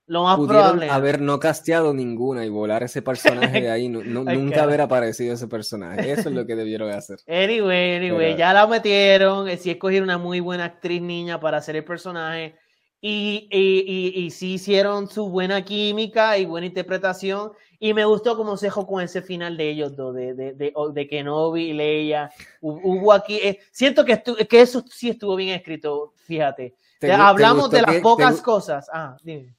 lo 0.07 0.25
más 0.25 0.39
probable. 0.39 0.91
haber 0.91 1.21
no 1.21 1.39
casteado 1.41 1.93
ninguna 1.93 2.45
y 2.45 2.49
volar 2.49 2.83
ese 2.83 3.03
personaje 3.03 3.61
de 3.61 3.71
ahí, 3.71 3.89
nunca 3.89 4.63
haber 4.63 4.81
aparecido 4.81 5.35
ese 5.35 5.49
personaje. 5.49 6.13
Eso 6.13 6.29
es 6.29 6.35
lo 6.35 6.47
que 6.47 6.57
debieron 6.57 6.91
hacer. 6.91 7.19
Anyway, 7.27 7.97
anyway, 7.97 8.37
ya 8.37 8.53
la 8.53 8.67
metieron. 8.67 9.49
Si 9.59 9.71
escogieron 9.71 10.09
una 10.09 10.19
muy 10.19 10.41
buena 10.41 10.65
actriz 10.65 11.03
niña 11.03 11.41
para 11.41 11.59
hacer 11.59 11.77
el 11.77 11.85
personaje. 11.85 12.57
Y, 13.01 13.49
y, 13.51 13.85
y, 13.87 14.25
y 14.25 14.31
sí 14.31 14.55
hicieron 14.55 15.09
su 15.09 15.29
buena 15.29 15.65
química 15.65 16.39
y 16.39 16.47
buena 16.47 16.67
interpretación. 16.67 17.53
Y 17.79 17.95
me 17.95 18.05
gustó 18.05 18.37
cómo 18.37 18.57
se 18.57 18.67
dejó 18.67 18.87
con 18.87 19.03
ese 19.03 19.23
final 19.23 19.57
de 19.57 19.71
ellos 19.71 19.97
dos, 19.97 20.15
de, 20.15 20.35
de, 20.35 20.53
de, 20.55 20.73
de 20.93 21.09
Kenobi 21.09 21.71
y 21.71 21.73
Leia. 21.73 22.31
Hubo 22.61 23.13
aquí, 23.13 23.37
eh, 23.37 23.61
siento 23.71 24.05
que, 24.05 24.23
que 24.49 24.61
eso 24.61 24.85
sí 24.91 25.11
estuvo 25.11 25.37
bien 25.37 25.55
escrito, 25.55 26.15
fíjate. 26.25 26.75
hablamos 27.13 27.71
de 27.71 27.83
las 27.83 27.97
pocas 27.97 28.41
cosas. 28.41 28.89
Ah, 28.93 29.17
dime. 29.23 29.55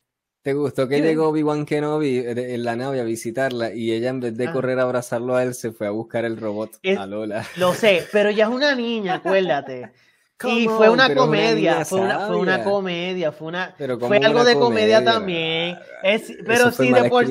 ¿Te 0.48 0.54
gustó 0.54 0.88
que 0.88 1.02
llegó 1.02 1.28
Obi-Wan 1.28 1.66
Kenobi 1.66 2.20
en 2.26 2.64
la 2.64 2.78
nave 2.78 3.02
a 3.02 3.04
visitarla 3.04 3.74
y 3.74 3.92
ella 3.92 4.12
en 4.12 4.22
vez 4.22 4.38
de 4.38 4.48
ah. 4.48 4.54
correr 4.54 4.80
a 4.80 4.84
abrazarlo 4.84 5.36
a 5.36 5.44
él 5.44 5.54
se 5.54 5.74
fue 5.74 5.88
a 5.88 5.92
buscar 5.92 6.24
el 6.24 6.38
robot 6.38 6.80
a 6.98 7.06
Lola? 7.06 7.46
Lo 7.58 7.74
sé, 7.74 8.06
pero 8.14 8.32
ya 8.32 8.46
es 8.46 8.52
una 8.52 8.74
niña, 8.76 9.16
acuérdate. 9.16 9.92
Y 10.44 10.68
fue 10.68 10.90
una 10.90 11.16
comedia, 11.16 11.84
fue, 11.84 12.00
una, 12.00 12.28
fue 12.28 12.38
una, 12.38 12.64
comedia, 12.64 13.32
fue 13.32 13.48
una 13.48 13.74
fue 13.76 14.18
algo 14.18 14.44
de 14.44 14.54
comedia, 14.54 15.04
también. 15.04 15.80
Es, 16.04 16.32
pero 16.46 16.70
sí 16.70 16.92
de 16.92 17.10
por 17.10 17.26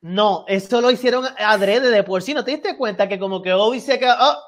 No, 0.00 0.46
eso 0.48 0.80
lo 0.80 0.90
hicieron 0.90 1.26
adrede 1.38 1.90
de 1.90 2.02
por 2.02 2.22
sí, 2.22 2.32
no 2.32 2.42
te 2.42 2.52
diste 2.52 2.78
cuenta 2.78 3.08
que 3.08 3.18
como 3.18 3.42
que 3.42 3.52
Obi 3.52 3.78
se 3.78 3.98
quedó, 3.98 4.14
oh, 4.18 4.38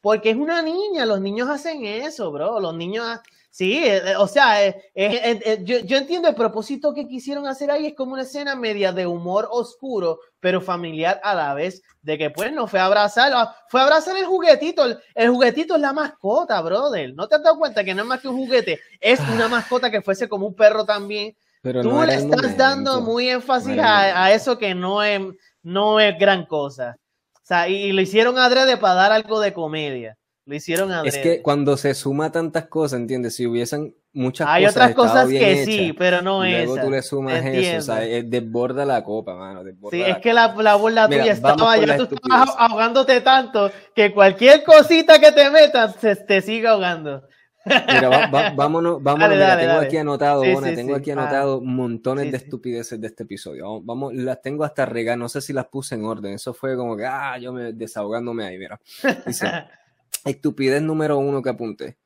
porque 0.00 0.30
es 0.30 0.36
una 0.36 0.62
niña, 0.62 1.04
los 1.04 1.20
niños 1.20 1.50
hacen 1.50 1.84
eso, 1.84 2.32
bro, 2.32 2.60
los 2.60 2.74
niños 2.74 3.20
Sí, 3.52 3.84
eh, 3.84 3.98
eh, 3.98 4.16
o 4.16 4.26
sea, 4.26 4.66
eh, 4.66 5.60
yo, 5.62 5.80
yo, 5.80 5.98
entiendo 5.98 6.26
el 6.26 6.34
propósito 6.34 6.94
que 6.94 7.06
quisieron 7.06 7.46
hacer 7.46 7.70
ahí, 7.70 7.84
es 7.84 7.94
como 7.94 8.14
una 8.14 8.22
escena 8.22 8.56
media 8.56 8.92
de 8.92 9.06
humor 9.06 9.46
oscuro, 9.50 10.20
pero 10.40 10.62
familiar 10.62 11.20
a 11.22 11.34
la 11.34 11.52
vez, 11.52 11.82
de 12.00 12.16
que 12.16 12.30
pues 12.30 12.50
no 12.50 12.66
fue 12.66 12.80
a 12.80 12.86
abrazar, 12.86 13.30
ah, 13.34 13.54
fue 13.68 13.80
a 13.80 13.84
abrazar 13.84 14.16
el 14.16 14.24
juguetito, 14.24 14.86
el, 15.14 15.28
juguetito 15.28 15.74
es 15.74 15.82
la 15.82 15.92
mascota, 15.92 16.58
brother, 16.62 17.12
¿no 17.14 17.28
te 17.28 17.34
has 17.34 17.42
dado 17.42 17.58
cuenta 17.58 17.84
que 17.84 17.94
no 17.94 18.00
es 18.00 18.08
más 18.08 18.20
que 18.22 18.28
un 18.28 18.38
juguete? 18.38 18.80
Es 18.98 19.20
una 19.20 19.48
mascota 19.48 19.90
que 19.90 20.00
fuese 20.00 20.30
como 20.30 20.46
un 20.46 20.54
perro 20.54 20.86
también. 20.86 21.36
Pero 21.60 21.82
Tú 21.82 22.02
le 22.04 22.14
estás 22.14 22.56
dando 22.56 23.02
muy 23.02 23.28
énfasis 23.28 23.78
a, 23.78 24.32
eso 24.32 24.56
que 24.56 24.74
no 24.74 25.02
es, 25.02 25.20
no 25.62 26.00
es 26.00 26.18
gran 26.18 26.46
cosa. 26.46 26.96
O 27.34 27.44
sea, 27.44 27.68
y, 27.68 27.74
y 27.74 27.92
lo 27.92 28.00
hicieron 28.00 28.38
adrede 28.38 28.78
para 28.78 28.94
dar 28.94 29.12
algo 29.12 29.40
de 29.40 29.52
comedia. 29.52 30.16
Lo 30.44 30.56
hicieron 30.56 30.90
a 30.90 31.02
Es 31.02 31.18
que 31.18 31.40
cuando 31.40 31.76
se 31.76 31.94
suma 31.94 32.32
tantas 32.32 32.66
cosas, 32.66 32.98
¿entiendes? 32.98 33.36
Si 33.36 33.46
hubiesen 33.46 33.94
muchas 34.12 34.48
Hay 34.48 34.64
cosas. 34.64 34.82
Hay 34.82 34.92
otras 34.92 34.96
cosas 34.96 35.28
que 35.28 35.64
sí, 35.64 35.92
pero 35.96 36.20
no 36.20 36.44
es. 36.44 36.66
Luego 36.66 36.84
tú 36.84 36.90
le 36.90 37.02
sumas 37.02 37.44
eso, 37.44 37.78
o 37.78 37.80
sea, 37.82 38.00
desborda 38.22 38.84
la 38.84 39.04
copa, 39.04 39.36
mano. 39.36 39.62
sí, 39.90 40.02
es 40.02 40.18
que 40.18 40.32
la, 40.32 40.54
la 40.54 40.74
bola 40.74 41.08
tuya 41.08 41.32
estaba, 41.32 41.76
ya 41.76 41.96
tú 41.96 42.14
estabas 42.14 42.54
ahogándote 42.58 43.20
tanto 43.20 43.70
que 43.94 44.12
cualquier 44.12 44.64
cosita 44.64 45.20
que 45.20 45.30
te 45.32 45.48
metas 45.50 45.96
te, 45.96 46.16
te 46.16 46.42
sigue 46.42 46.66
ahogando. 46.66 47.22
Mira, 47.64 48.28
vámonos, 48.56 49.02
vámonos 49.02 49.38
tengo 49.38 49.78
aquí 49.78 49.96
anotado, 49.96 50.42
tengo 50.42 50.96
aquí 50.96 51.10
anotado 51.12 51.60
montones 51.60 52.30
de 52.30 52.36
estupideces 52.36 53.00
de 53.00 53.06
este 53.06 53.22
episodio. 53.22 53.80
Vamos, 53.82 54.14
las 54.14 54.42
tengo 54.42 54.64
hasta 54.64 54.86
regar, 54.86 55.16
no 55.16 55.28
sé 55.28 55.40
si 55.40 55.52
las 55.52 55.66
puse 55.66 55.94
en 55.94 56.04
orden. 56.04 56.34
Eso 56.34 56.52
fue 56.52 56.76
como 56.76 56.96
que, 56.96 57.06
ah, 57.06 57.38
yo 57.38 57.52
me 57.52 57.72
desahogándome 57.72 58.44
ahí, 58.44 58.58
mira. 58.58 58.80
Dice, 59.24 59.46
estupidez 60.24 60.82
número 60.82 61.18
uno 61.18 61.42
que 61.42 61.50
apunté. 61.50 61.98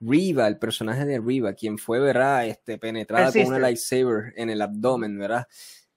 Riva, 0.00 0.46
el 0.46 0.58
personaje 0.58 1.04
de 1.04 1.18
Riva, 1.18 1.54
quien 1.54 1.78
fue, 1.78 1.98
¿verdad? 1.98 2.46
Este, 2.46 2.78
penetrada 2.78 3.32
con 3.32 3.46
una 3.46 3.58
lightsaber 3.58 4.32
en 4.36 4.50
el 4.50 4.62
abdomen, 4.62 5.18
¿verdad? 5.18 5.46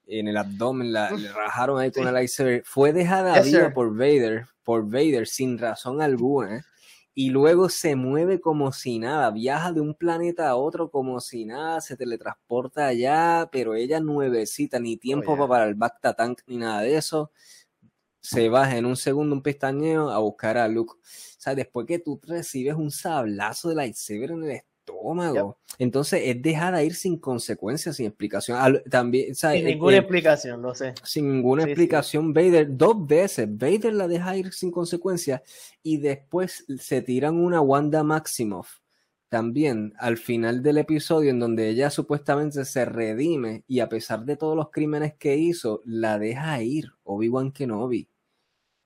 En 0.07 0.27
el 0.27 0.38
abdomen, 0.38 0.91
la, 0.91 1.12
le 1.12 1.31
rajaron 1.31 1.79
ahí 1.79 1.91
con 1.91 2.03
una 2.03 2.12
lightsaber. 2.12 2.63
Fue 2.65 2.93
dejada 2.93 3.39
viva 3.41 3.71
por 3.73 3.95
Vader, 3.95 4.47
por 4.63 4.89
Vader, 4.89 5.27
sin 5.27 5.57
razón 5.57 6.01
alguna. 6.01 6.57
¿eh? 6.57 6.62
Y 7.13 7.29
luego 7.29 7.69
se 7.69 7.95
mueve 7.95 8.41
como 8.41 8.71
si 8.71 8.97
nada, 8.97 9.29
viaja 9.31 9.71
de 9.71 9.81
un 9.81 9.93
planeta 9.93 10.49
a 10.49 10.55
otro 10.55 10.89
como 10.89 11.19
si 11.19 11.45
nada, 11.45 11.81
se 11.81 11.95
teletransporta 11.95 12.88
allá, 12.88 13.49
pero 13.51 13.75
ella 13.75 13.99
nuevecita, 13.99 14.79
ni 14.79 14.97
tiempo 14.97 15.34
oh, 15.34 15.47
para 15.47 15.65
el 15.65 15.75
Bacta 15.75 16.13
Tank 16.13 16.39
ni 16.47 16.57
nada 16.57 16.81
de 16.81 16.95
eso. 16.95 17.31
Se 18.21 18.47
baja 18.49 18.77
en 18.77 18.86
un 18.86 18.95
segundo 18.95 19.36
un 19.36 19.41
pestañeo 19.41 20.10
a 20.10 20.19
buscar 20.19 20.57
a 20.57 20.67
Luke 20.67 20.93
sea, 21.41 21.55
después 21.55 21.88
que 21.88 21.99
tú 21.99 22.19
recibes 22.23 22.75
un 22.75 22.91
sablazo 22.91 23.69
de 23.69 23.75
lightsaber 23.75 24.31
en 24.31 24.43
el 24.43 24.51
estómago, 24.51 25.57
entonces 25.79 26.21
es 26.25 26.41
dejada 26.41 26.84
ir 26.84 26.93
sin 26.93 27.17
consecuencias, 27.17 27.95
sin 27.95 28.05
explicación. 28.05 28.81
También, 28.89 29.34
sin 29.34 29.65
ninguna 29.65 29.95
eh, 29.95 29.99
explicación, 29.99 30.62
lo 30.62 30.75
sé. 30.75 30.93
Sin 31.03 31.31
ninguna 31.31 31.63
explicación, 31.63 32.31
Vader, 32.31 32.67
dos 32.69 33.07
veces, 33.07 33.47
Vader 33.49 33.93
la 33.93 34.07
deja 34.07 34.38
ir 34.38 34.53
sin 34.53 34.69
consecuencias 34.69 35.41
y 35.81 35.97
después 35.97 36.65
se 36.77 37.01
tiran 37.01 37.38
una 37.38 37.60
Wanda 37.60 38.03
Maximoff 38.03 38.81
también 39.29 39.93
al 39.97 40.17
final 40.17 40.62
del 40.62 40.77
episodio 40.77 41.29
en 41.29 41.39
donde 41.39 41.69
ella 41.69 41.89
supuestamente 41.89 42.65
se 42.65 42.84
redime 42.84 43.63
y 43.65 43.79
a 43.79 43.88
pesar 43.88 44.25
de 44.25 44.36
todos 44.36 44.57
los 44.57 44.71
crímenes 44.71 45.13
que 45.13 45.38
hizo, 45.38 45.81
la 45.86 46.19
deja 46.19 46.62
ir 46.62 46.91
Obi-Wan 47.03 47.53
Kenobi. 47.53 48.11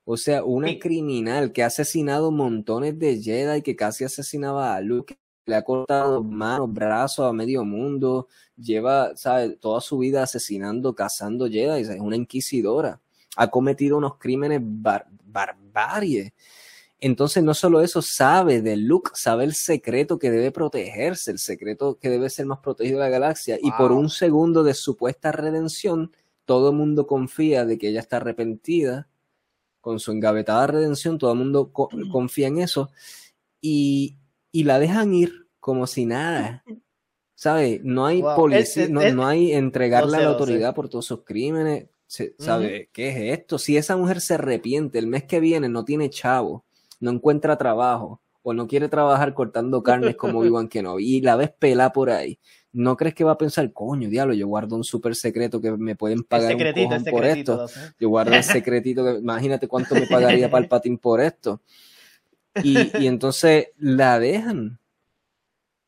O 0.06 0.18
sea, 0.18 0.44
una 0.44 0.78
criminal 0.78 1.52
que 1.52 1.64
ha 1.64 1.68
asesinado 1.68 2.32
montones 2.32 2.98
de 3.00 3.22
Jedi, 3.22 3.64
que 3.64 3.76
casi 3.76 4.04
asesinaba 4.04 4.76
a 4.76 4.82
Luke, 4.82 5.18
le 5.48 5.56
ha 5.56 5.64
cortado 5.64 6.24
manos, 6.24 6.72
brazos 6.72 7.28
a 7.28 7.34
medio 7.34 7.66
mundo, 7.66 8.28
lleva, 8.56 9.16
¿sabe? 9.18 9.58
Toda 9.58 9.82
su 9.82 9.98
vida 9.98 10.22
asesinando, 10.22 10.94
cazando 10.94 11.48
Jedi, 11.48 11.82
es 11.82 11.90
una 12.00 12.16
inquisidora. 12.16 13.02
Ha 13.36 13.50
cometido 13.50 13.98
unos 13.98 14.18
crímenes 14.18 14.62
bar 14.64 15.08
barbarie. 15.26 16.34
Entonces, 17.00 17.44
no 17.44 17.54
solo 17.54 17.82
eso, 17.82 18.02
sabe 18.02 18.62
de 18.62 18.78
Luke, 18.78 19.12
sabe 19.16 19.44
el 19.44 19.54
secreto 19.54 20.18
que 20.18 20.32
debe 20.32 20.52
protegerse, 20.52 21.32
el 21.32 21.40
secreto 21.40 21.98
que 22.00 22.10
debe 22.10 22.30
ser 22.30 22.46
más 22.46 22.60
protegido 22.60 23.00
de 23.00 23.06
la 23.06 23.10
galaxia. 23.10 23.58
Y 23.62 23.72
por 23.72 23.92
un 23.92 24.10
segundo 24.10 24.64
de 24.64 24.74
supuesta 24.74 25.32
redención, 25.32 26.12
todo 26.46 26.70
el 26.70 26.78
mundo 26.78 27.06
confía 27.06 27.66
de 27.66 27.78
que 27.78 27.90
ella 27.90 28.00
está 28.00 28.18
arrepentida 28.18 29.08
con 29.86 30.00
su 30.00 30.12
engavetada 30.12 30.66
redención, 30.66 31.20
todo 31.20 31.32
el 31.32 31.38
mundo 31.38 31.72
confía 31.72 32.48
en 32.48 32.58
eso, 32.58 32.90
y, 33.62 34.18
la 34.52 34.80
dejan 34.80 35.14
ir 35.14 35.48
como 35.60 35.86
si 35.86 36.08
nada. 36.08 36.64
¿Sabe? 37.36 37.82
No 37.84 38.08
hay 38.08 38.24
policía, 38.24 38.88
no, 38.90 39.28
hay 39.28 39.54
entregarle 39.54 40.18
a 40.18 40.22
la 40.22 40.28
autoridad 40.30 40.74
por 40.74 40.90
todos 40.90 41.06
sus 41.06 41.24
crímenes. 41.24 41.86
¿Sabe? 42.40 42.90
¿Qué 42.94 43.10
es 43.10 43.40
esto? 43.40 43.60
Si 43.60 43.78
esa 43.78 43.96
mujer 43.96 44.22
se 44.22 44.34
arrepiente, 44.34 44.98
el 44.98 45.06
mes 45.06 45.26
que 45.26 45.40
viene 45.40 45.70
no 45.70 45.86
tiene 45.86 46.10
chavo, 46.10 46.66
no 47.00 47.12
encuentra 47.12 47.56
trabajo, 47.56 48.24
o 48.48 48.54
no 48.54 48.68
quiere 48.68 48.90
trabajar 48.90 49.34
cortando 49.34 49.82
carnes 49.82 50.16
como 50.16 50.46
Iwan 50.46 50.70
no 50.84 51.00
y 51.00 51.20
la 51.20 51.36
ves 51.36 51.50
pela 51.58 51.92
por 51.92 52.12
ahí, 52.12 52.40
¿no 52.72 52.96
crees 52.96 53.16
que 53.16 53.24
va 53.24 53.32
a 53.32 53.38
pensar, 53.40 53.74
coño, 53.74 54.08
diablo, 54.08 54.36
yo 54.36 54.48
guardo 54.48 54.76
un 54.76 54.84
súper 54.84 55.16
secreto 55.16 55.60
que 55.60 55.72
me 55.72 55.96
pueden 55.96 56.24
pagar 56.24 56.56
un 56.56 56.74
cojón 56.74 57.04
por 57.06 57.26
esto? 57.26 57.68
Yo 58.00 58.10
guardo 58.10 58.36
el 58.36 58.44
secretito, 58.44 59.04
que, 59.04 59.20
imagínate 59.20 59.68
cuánto 59.68 59.96
me 59.96 60.06
pagaría 60.06 60.52
para 60.52 60.62
el 60.64 60.70
patín 60.70 61.00
por 61.00 61.22
esto. 61.22 61.62
Y, 62.64 63.08
entonces 63.08 63.70
la 63.78 64.20
dejan. 64.20 64.80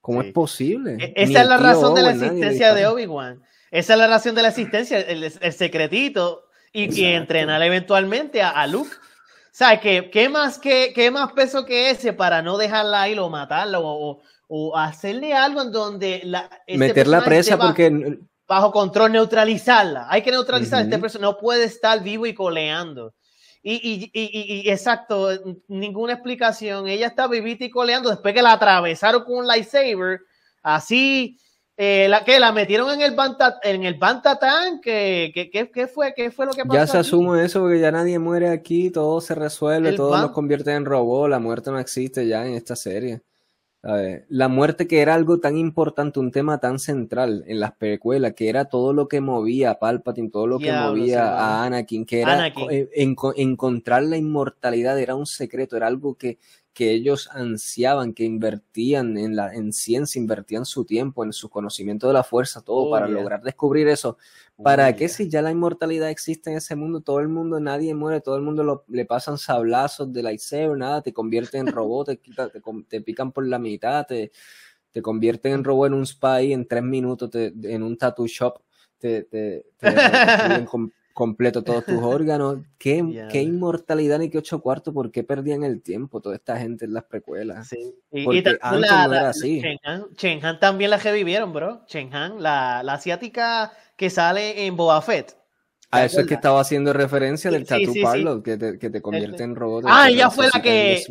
¿Cómo 0.01 0.21
es 0.21 0.31
posible? 0.31 0.97
E, 0.99 1.13
esa 1.15 1.41
es 1.43 1.47
la 1.47 1.57
razón 1.57 1.93
de 1.93 2.01
la 2.01 2.11
existencia 2.11 2.73
de 2.73 2.87
Obi-Wan. 2.87 3.43
Esa 3.69 3.93
es 3.93 3.99
la 3.99 4.07
razón 4.07 4.33
de 4.33 4.41
la 4.41 4.49
existencia, 4.49 4.99
el, 4.99 5.53
secretito, 5.53 6.45
y, 6.73 6.89
que 6.89 7.15
entrenar 7.15 7.61
eventualmente 7.61 8.41
a, 8.41 8.65
Luke. 8.65 8.89
¿Sabes? 9.57 9.79
¿Qué, 9.79 10.11
qué, 10.11 10.29
más, 10.29 10.59
qué, 10.59 10.91
¿Qué 10.93 11.09
más 11.09 11.33
peso 11.33 11.65
que 11.65 11.89
ese 11.89 12.13
para 12.13 12.43
no 12.43 12.57
dejarla 12.59 13.01
ahí 13.01 13.17
o 13.17 13.27
matarlo 13.27 13.81
o, 13.83 14.21
o 14.47 14.77
hacerle 14.77 15.33
algo 15.33 15.63
en 15.63 15.71
donde 15.71 16.21
la 16.25 16.47
presa 17.25 17.57
porque 17.57 18.19
bajo 18.47 18.71
control 18.71 19.13
neutralizarla. 19.13 20.05
Hay 20.11 20.21
que 20.21 20.29
neutralizar 20.29 20.77
a 20.77 20.83
este 20.83 20.99
personaje, 20.99 21.31
no 21.31 21.39
puede 21.39 21.63
estar 21.63 22.03
vivo 22.03 22.27
y 22.27 22.35
coleando. 22.35 23.15
Y, 23.63 23.73
y, 23.73 24.11
y, 24.13 24.67
y, 24.67 24.69
exacto, 24.69 25.29
ninguna 25.67 26.13
explicación. 26.13 26.87
Ella 26.87 27.07
está 27.07 27.25
vivita 27.25 27.65
y 27.65 27.71
coleando 27.71 28.11
después 28.11 28.35
que 28.35 28.43
la 28.43 28.51
atravesaron 28.51 29.23
con 29.23 29.37
un 29.37 29.47
lightsaber. 29.47 30.19
Así, 30.61 31.39
eh, 31.77 32.07
la, 32.09 32.25
que 32.25 32.39
la 32.39 32.51
metieron 32.51 32.91
en 32.91 33.01
el 33.01 33.15
Banta, 33.15 33.59
en 33.61 33.83
el 33.83 33.93
Bantatán, 33.93 34.81
¿qué, 34.81 35.31
qué, 35.33 35.69
qué, 35.71 35.87
fue, 35.87 36.13
¿qué 36.15 36.31
fue 36.31 36.47
lo 36.47 36.53
que 36.53 36.65
pasó? 36.65 36.73
Ya 36.73 36.87
se 36.87 36.97
asume 36.97 37.45
eso 37.45 37.59
porque 37.61 37.79
ya 37.79 37.91
nadie 37.91 38.17
muere 38.17 38.49
aquí, 38.49 38.89
todo 38.89 39.21
se 39.21 39.35
resuelve, 39.35 39.93
todo 39.93 40.17
nos 40.17 40.31
convierte 40.31 40.71
en 40.73 40.85
robot, 40.85 41.29
la 41.29 41.39
muerte 41.39 41.69
no 41.69 41.79
existe 41.79 42.27
ya 42.27 42.47
en 42.47 42.55
esta 42.55 42.75
serie. 42.75 43.21
La 44.27 44.49
muerte 44.49 44.85
que 44.85 44.99
era 45.01 45.13
algo 45.13 45.39
tan 45.39 45.55
importante, 45.55 46.19
un 46.19 46.31
tema 46.31 46.59
tan 46.59 46.77
central 46.77 47.45
en 47.47 47.59
las 47.61 47.73
precuelas, 47.73 48.33
que 48.33 48.49
era 48.49 48.65
todo 48.65 48.91
lo 48.91 49.07
que 49.07 49.21
movía 49.21 49.71
a 49.71 49.79
Palpatine, 49.79 50.29
todo 50.29 50.45
lo 50.45 50.59
que 50.59 50.73
movía 50.73 51.37
a 51.37 51.63
Anakin, 51.63 52.05
que 52.05 52.21
era 52.21 52.51
encontrar 52.95 54.03
la 54.03 54.17
inmortalidad, 54.17 54.99
era 54.99 55.15
un 55.15 55.25
secreto, 55.25 55.77
era 55.77 55.87
algo 55.87 56.15
que, 56.15 56.37
que 56.77 56.91
ellos 56.91 57.27
ansiaban, 57.33 58.13
que 58.13 58.23
invertían 58.23 59.17
en 59.17 59.35
la 59.35 59.51
en 59.51 59.73
ciencia, 59.73 60.21
invertían 60.21 60.63
su 60.63 60.85
tiempo, 60.85 61.23
en 61.23 61.33
su 61.33 61.49
conocimiento 61.49 62.05
de 62.05 62.13
la 62.13 62.23
fuerza, 62.23 62.61
todo 62.61 62.85
oh, 62.85 62.91
para 62.91 63.07
lograr 63.07 63.41
descubrir 63.41 63.87
eso. 63.87 64.19
Oh, 64.57 64.61
¿Para 64.61 64.95
qué 64.95 65.09
si 65.09 65.27
ya 65.27 65.41
la 65.41 65.49
inmortalidad 65.49 66.11
existe 66.11 66.51
en 66.51 66.57
ese 66.57 66.75
mundo? 66.75 67.01
Todo 67.01 67.19
el 67.19 67.29
mundo, 67.29 67.59
nadie 67.59 67.95
muere, 67.95 68.21
todo 68.21 68.35
el 68.35 68.43
mundo 68.43 68.85
le 68.89 69.05
pasan 69.05 69.39
sablazos 69.39 70.13
de 70.13 70.21
lightsaber, 70.21 70.77
nada, 70.77 71.01
te 71.01 71.11
convierte 71.13 71.57
en 71.57 71.65
robot, 71.65 72.09
te, 72.09 72.21
te, 72.87 73.01
pican 73.01 73.31
por 73.31 73.47
la 73.47 73.57
mitad, 73.57 74.05
te, 74.05 74.31
te 74.91 75.01
convierten 75.01 75.53
en 75.53 75.63
robot 75.63 75.87
en 75.87 75.93
un 75.95 76.05
spy 76.05 76.53
en 76.53 76.67
tres 76.67 76.83
minutos, 76.83 77.31
en 77.33 77.81
un 77.81 77.97
tattoo 77.97 78.27
shop, 78.27 78.61
te, 78.99 79.23
te, 79.23 79.65
te 79.77 79.87
completo 81.17 81.63
todos 81.63 81.83
tus 81.83 81.99
órganos. 82.03 82.59
¿Qué, 82.77 83.25
qué 83.31 83.41
inmortalidad 83.41 84.19
ni 84.19 84.29
qué 84.29 84.37
ocho 84.37 84.61
cuartos? 84.61 84.93
¿Por 84.93 85.11
qué 85.11 85.23
perdían 85.23 85.63
el 85.63 85.81
tiempo 85.81 86.21
toda 86.21 86.35
esta 86.35 86.57
gente 86.57 86.85
en 86.85 86.93
las 86.93 87.05
precuelas? 87.05 87.69
Sí. 87.69 87.95
Y, 88.11 88.23
Porque 88.23 88.55
antes 88.61 88.91
no 88.91 89.13
era 89.13 89.29
así. 89.29 89.63
Chen 90.15 90.45
Han, 90.45 90.59
también 90.59 90.91
la 90.91 90.97
revivieron, 90.97 91.51
bro. 91.53 91.83
Chen 91.87 92.13
Han, 92.13 92.43
la, 92.43 92.83
la, 92.83 92.93
asiática 92.93 93.73
que 93.95 94.11
sale 94.11 94.67
en 94.67 94.75
Boba 94.77 95.01
Fett. 95.01 95.35
A 95.89 96.05
eso 96.05 96.19
es 96.19 96.27
que 96.27 96.35
estaba 96.35 96.61
haciendo 96.61 96.93
referencia 96.93 97.49
del 97.49 97.65
Tattoo 97.65 97.95
Parlor, 98.03 98.43
que 98.43 98.57
te, 98.57 98.77
que 98.77 98.91
te 98.91 99.01
convierte 99.01 99.41
en 99.41 99.55
robot. 99.55 99.85
Ah, 99.87 100.09
ella 100.09 100.29
fue 100.29 100.49
la 100.53 100.61
que... 100.61 100.93
es, 100.97 101.05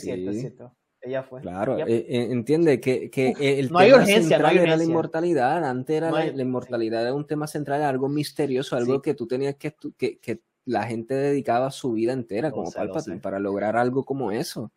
cierto, 0.00 0.30
es 0.30 0.40
cierto. 0.40 0.74
Ella 1.02 1.22
fue. 1.22 1.40
Claro, 1.40 1.78
eh, 1.78 1.84
eh, 1.88 2.28
entiende 2.30 2.80
que, 2.80 3.10
que 3.10 3.34
el 3.38 3.70
no 3.70 3.78
tema 3.78 3.80
hay 3.80 3.92
urgencia, 3.92 4.36
central 4.36 4.56
no 4.56 4.62
era 4.62 4.76
la 4.76 4.84
inmortalidad. 4.84 5.64
Antes 5.64 5.96
era 5.96 6.10
la, 6.10 6.42
inmortalidad, 6.42 7.02
era 7.02 7.14
un 7.14 7.26
tema 7.26 7.46
central, 7.46 7.82
algo 7.82 8.08
misterioso, 8.08 8.76
algo 8.76 9.00
que 9.00 9.14
tú 9.14 9.26
tenías 9.26 9.56
que, 9.56 9.74
que, 9.96 10.18
que, 10.18 10.42
la 10.66 10.84
gente 10.84 11.14
dedicaba 11.14 11.70
su 11.70 11.92
vida 11.92 12.12
entera 12.12 12.50
como 12.50 12.70
Palpatine 12.70 13.18
para 13.18 13.38
lograr 13.38 13.76
algo 13.76 14.04
como 14.04 14.30
eso. 14.30 14.70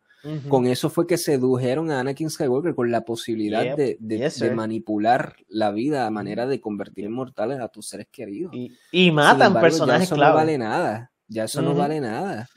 Con 0.48 0.66
eso 0.66 0.88
fue 0.88 1.06
que 1.06 1.18
sedujeron 1.18 1.90
a 1.90 2.00
Anakin 2.00 2.30
Skywalker 2.30 2.74
con 2.74 2.90
la 2.90 3.04
posibilidad 3.04 3.76
de, 3.76 3.98
de, 4.00 4.50
manipular 4.52 5.36
la 5.48 5.70
vida 5.70 6.06
a 6.06 6.10
manera 6.10 6.46
de 6.46 6.62
convertir 6.62 7.04
en 7.04 7.12
mortales 7.12 7.60
a 7.60 7.68
tus 7.68 7.88
seres 7.88 8.08
queridos. 8.10 8.50
Y, 8.90 9.10
matan 9.10 9.52
personajes 9.60 10.08
ya 10.08 10.14
eso 10.14 10.16
no 10.16 10.34
vale 10.34 10.56
nada. 10.56 11.12
Ya 11.28 11.44
eso 11.44 11.60
no 11.60 11.74
vale 11.74 12.00
nada. 12.00 12.48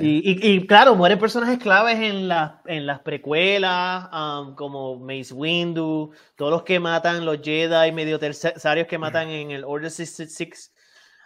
Y, 0.00 0.66
claro, 0.66 0.96
mueren 0.96 1.18
personajes 1.18 1.58
claves 1.58 1.96
en, 1.96 2.28
en 2.66 2.86
las 2.86 3.00
precuelas, 3.00 4.08
um, 4.12 4.54
como 4.56 4.98
Mace 4.98 5.32
Windu, 5.32 6.12
todos 6.34 6.50
los 6.50 6.62
que 6.64 6.80
matan 6.80 7.24
los 7.24 7.40
Jedi 7.40 7.92
medio 7.92 8.18
terciarios 8.18 8.88
que 8.88 8.98
matan 8.98 9.28
en 9.28 9.52
el 9.52 9.64
Order 9.64 9.90
66. 9.90 10.72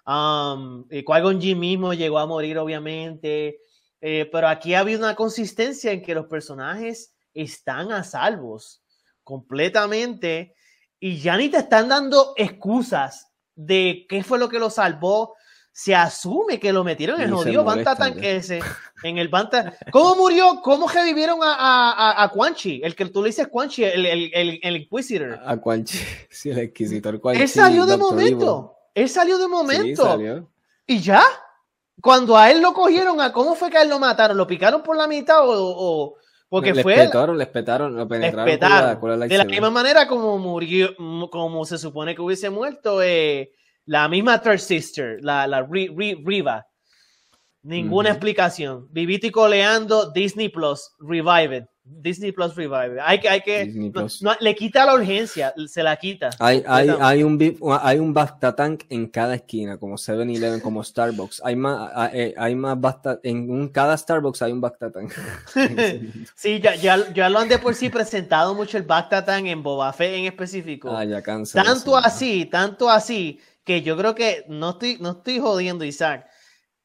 Um, 0.06 0.86
Qui-Gon 0.88 1.40
Jinn 1.40 1.58
mismo 1.58 1.94
llegó 1.94 2.18
a 2.18 2.26
morir, 2.26 2.58
obviamente. 2.58 3.60
Eh, 4.02 4.28
pero 4.30 4.48
aquí 4.48 4.74
ha 4.74 4.80
habido 4.80 4.98
una 4.98 5.14
consistencia 5.14 5.90
en 5.90 6.02
que 6.02 6.14
los 6.14 6.26
personajes 6.26 7.14
están 7.32 7.90
a 7.90 8.04
salvos 8.04 8.82
completamente 9.22 10.54
y 11.00 11.18
ya 11.18 11.38
ni 11.38 11.48
te 11.48 11.56
están 11.56 11.88
dando 11.88 12.34
excusas 12.36 13.32
de 13.54 14.04
qué 14.06 14.22
fue 14.22 14.38
lo 14.38 14.50
que 14.50 14.58
los 14.58 14.74
salvó 14.74 15.34
se 15.76 15.92
asume 15.92 16.60
que 16.60 16.72
lo 16.72 16.84
metieron 16.84 17.20
en 17.20 17.30
el 17.30 17.34
jodido 17.34 17.64
Bantatán 17.64 18.14
ese, 18.22 18.60
en 19.02 19.18
el 19.18 19.26
Banta. 19.26 19.76
¿Cómo 19.90 20.14
murió? 20.14 20.60
¿Cómo 20.62 20.86
revivieron 20.86 21.40
a, 21.42 21.52
a, 21.52 22.22
a, 22.22 22.28
Quan 22.28 22.54
Chi? 22.54 22.80
El 22.84 22.94
que 22.94 23.06
tú 23.06 23.20
le 23.22 23.30
dices 23.30 23.48
Quan 23.48 23.68
Chi, 23.68 23.82
el, 23.82 24.06
el, 24.06 24.30
el, 24.32 24.60
el 24.62 24.76
Inquisitor. 24.76 25.40
A 25.44 25.56
Quan 25.56 25.84
Chi, 25.84 25.98
sí, 26.30 26.50
el 26.50 26.62
Inquisitor 26.62 27.20
Quan. 27.20 27.36
Él 27.36 27.48
salió 27.48 27.86
de 27.86 27.96
momento. 27.96 28.76
Él 28.94 29.08
salió 29.08 29.36
de 29.36 29.48
momento. 29.48 30.16
¿Y 30.86 31.00
ya? 31.00 31.24
Cuando 32.00 32.36
a 32.36 32.52
él 32.52 32.62
lo 32.62 32.72
cogieron, 32.72 33.20
¿a 33.20 33.32
cómo 33.32 33.56
fue 33.56 33.68
que 33.68 33.78
a 33.78 33.82
él 33.82 33.88
lo 33.88 33.98
mataron? 33.98 34.36
¿Lo 34.36 34.46
picaron 34.46 34.80
por 34.80 34.96
la 34.96 35.08
mitad 35.08 35.40
o, 35.42 36.14
porque 36.48 36.72
le 36.72 36.84
fue. 36.84 36.94
Petaron, 36.94 37.36
le 37.36 37.46
petaron, 37.46 37.96
lo 37.96 38.06
penetraron. 38.06 39.28
de 39.28 39.38
la 39.38 39.44
misma 39.44 39.70
manera 39.70 40.06
como 40.06 40.38
murió, 40.38 40.94
como 41.32 41.64
se 41.64 41.78
supone 41.78 42.14
que 42.14 42.22
hubiese 42.22 42.48
muerto 42.48 43.02
eh, 43.02 43.50
la 43.86 44.08
misma 44.08 44.40
Third 44.40 44.58
Sister, 44.58 45.18
la, 45.22 45.46
la 45.46 45.62
Riva. 45.62 46.66
Ninguna 47.62 48.10
explicación. 48.10 48.88
Viviti 48.90 49.30
coleando 49.30 50.10
Disney 50.10 50.50
Plus, 50.50 50.92
Revive 50.98 51.66
Disney 51.84 52.32
Plus 52.32 52.54
Revive. 52.56 52.98
Hay 53.02 53.20
que, 53.20 53.28
hay 53.28 53.42
que, 53.42 53.92
le 54.40 54.54
quita 54.54 54.86
la 54.86 54.94
urgencia, 54.94 55.52
se 55.68 55.82
la 55.82 55.96
quita. 55.96 56.30
Hay, 56.38 56.64
hay, 56.66 56.88
hay 56.98 57.22
un, 57.22 57.38
hay 57.82 57.98
un 57.98 58.14
Basta 58.14 58.56
Tank 58.56 58.84
en 58.88 59.06
cada 59.06 59.34
esquina, 59.34 59.76
como 59.76 59.96
7-Eleven, 59.96 60.60
como 60.60 60.82
Starbucks. 60.82 61.42
Hay 61.44 61.56
más, 61.56 61.90
hay, 61.94 62.32
eh, 62.32 62.56
más 62.56 62.80
Basta, 62.80 63.20
en 63.22 63.50
un, 63.50 63.68
cada 63.68 63.98
Starbucks 63.98 64.40
hay 64.40 64.52
un 64.52 64.62
Basta 64.62 64.90
Tank. 64.90 65.12
sí, 66.34 66.58
ya, 66.58 66.74
ya, 66.74 67.12
ya, 67.12 67.28
lo 67.28 67.38
han 67.38 67.48
de 67.50 67.58
por 67.58 67.74
sí 67.74 67.90
presentado 67.90 68.54
mucho 68.54 68.78
el 68.78 68.84
Basta 68.84 69.22
Tank 69.22 69.46
en 69.46 69.62
Boba 69.62 69.92
Fett 69.92 70.14
en 70.14 70.24
específico. 70.24 70.90
Ah, 70.96 71.04
ya 71.04 71.20
cansa. 71.20 71.62
Tanto 71.62 71.98
así, 71.98 72.46
tanto 72.46 72.88
así, 72.88 73.38
que 73.64 73.82
yo 73.82 73.96
creo 73.96 74.14
que 74.14 74.44
no 74.48 74.70
estoy, 74.70 74.98
no 75.00 75.12
estoy 75.12 75.38
jodiendo, 75.38 75.84
Isaac. 75.84 76.26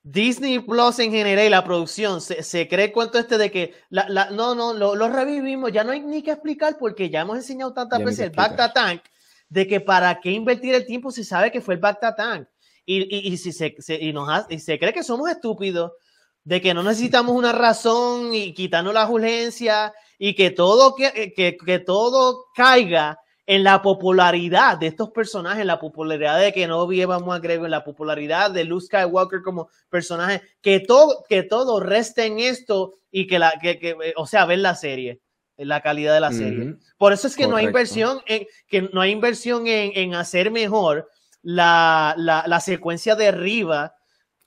Disney 0.01 0.59
Plus 0.59 0.99
en 0.99 1.11
general 1.11 1.45
y 1.45 1.49
la 1.49 1.63
producción 1.63 2.21
se, 2.21 2.41
se 2.41 2.67
cree 2.67 2.91
cuento 2.91 3.19
este 3.19 3.37
de 3.37 3.51
que 3.51 3.75
la, 3.89 4.07
la, 4.07 4.29
no, 4.29 4.55
no, 4.55 4.73
lo, 4.73 4.95
lo, 4.95 5.09
revivimos, 5.09 5.71
ya 5.71 5.83
no 5.83 5.91
hay 5.91 5.99
ni 5.99 6.23
que 6.23 6.31
explicar 6.31 6.77
porque 6.79 7.09
ya 7.09 7.21
hemos 7.21 7.37
enseñado 7.37 7.73
tantas 7.73 8.03
veces 8.03 8.19
el 8.19 8.29
Bacta 8.29 8.71
Tank 8.71 9.01
de 9.49 9.67
que 9.67 9.81
para 9.81 10.19
qué 10.21 10.31
invertir 10.31 10.73
el 10.73 10.85
tiempo 10.85 11.11
si 11.11 11.23
sabe 11.23 11.51
que 11.51 11.61
fue 11.61 11.73
el 11.73 11.79
Bacta 11.79 12.15
Tank. 12.15 12.47
Y, 12.85 13.01
y, 13.03 13.33
y, 13.33 13.37
si 13.37 13.51
se, 13.51 13.75
se 13.79 13.95
y, 13.95 14.13
nos 14.13 14.27
y 14.49 14.59
se 14.59 14.79
cree 14.79 14.93
que 14.93 15.03
somos 15.03 15.29
estúpidos 15.29 15.91
de 16.43 16.61
que 16.61 16.73
no 16.73 16.81
necesitamos 16.81 17.35
una 17.35 17.51
razón 17.51 18.33
y 18.33 18.53
quitarnos 18.53 18.93
las 18.93 19.09
urgencias 19.09 19.91
y 20.17 20.33
que 20.33 20.49
todo, 20.49 20.95
que, 20.95 21.33
que, 21.35 21.57
que 21.57 21.79
todo 21.79 22.45
caiga 22.55 23.19
en 23.49 23.63
la 23.63 23.81
popularidad 23.81 24.77
de 24.77 24.85
estos 24.85 25.09
personajes, 25.09 25.61
en 25.61 25.67
la 25.67 25.79
popularidad 25.79 26.39
de 26.39 26.53
que 26.53 26.67
no 26.67 26.85
vamos 26.85 27.35
a 27.35 27.41
creer 27.41 27.59
en 27.61 27.71
la 27.71 27.83
popularidad 27.83 28.51
de 28.51 28.63
Luke 28.63 28.85
Skywalker 28.85 29.41
como 29.41 29.69
personaje, 29.89 30.43
que 30.61 30.79
todo, 30.79 31.23
que 31.27 31.41
todo 31.41 31.79
reste 31.79 32.27
en 32.27 32.37
esto 32.37 32.99
y 33.09 33.25
que 33.25 33.39
la, 33.39 33.53
que, 33.59 33.97
o 34.17 34.27
sea, 34.27 34.45
ver 34.45 34.59
la 34.59 34.75
serie, 34.75 35.21
la 35.57 35.81
calidad 35.81 36.13
de 36.13 36.19
la 36.19 36.31
serie. 36.31 36.75
Por 36.99 37.11
eso 37.11 37.25
es 37.25 37.35
que 37.35 37.47
no 37.47 37.55
hay 37.55 37.65
inversión 37.65 38.19
en, 38.27 38.45
que 38.67 38.83
no 38.83 39.01
hay 39.01 39.09
inversión 39.09 39.65
en, 39.65 39.93
en 39.95 40.13
hacer 40.13 40.51
mejor 40.51 41.09
la, 41.41 42.13
la, 42.17 42.43
la, 42.45 42.59
secuencia 42.59 43.15
de 43.15 43.31
Riva 43.31 43.95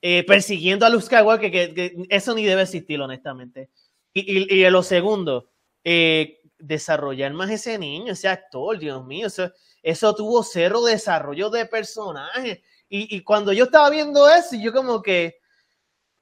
eh, 0.01 0.23
persiguiendo 0.25 0.87
a 0.87 0.91
Luke 0.91 1.07
Skywalker, 1.07 1.51
que, 1.51 1.75
que, 1.75 2.07
eso 2.09 2.37
ni 2.37 2.45
debe 2.45 2.63
existir, 2.63 3.01
honestamente. 3.01 3.69
Y, 4.15 4.21
y, 4.55 4.61
y 4.61 4.65
en 4.65 4.73
lo 4.73 4.85
segundo, 4.85 5.51
eh, 5.83 6.39
desarrollar 6.63 7.33
más 7.33 7.51
ese 7.51 7.79
niño, 7.79 8.13
ese 8.13 8.29
actor, 8.29 8.79
Dios 8.79 9.05
mío, 9.05 9.27
eso, 9.27 9.51
eso 9.83 10.15
tuvo 10.15 10.43
cero 10.45 10.83
desarrollo 10.85 11.51
de 11.51 11.67
personaje. 11.67 12.63
Y, 12.89 13.17
y, 13.17 13.23
cuando 13.23 13.53
yo 13.53 13.65
estaba 13.65 13.91
viendo 13.91 14.29
eso, 14.29 14.55
yo 14.57 14.73
como 14.73 15.03
que 15.03 15.39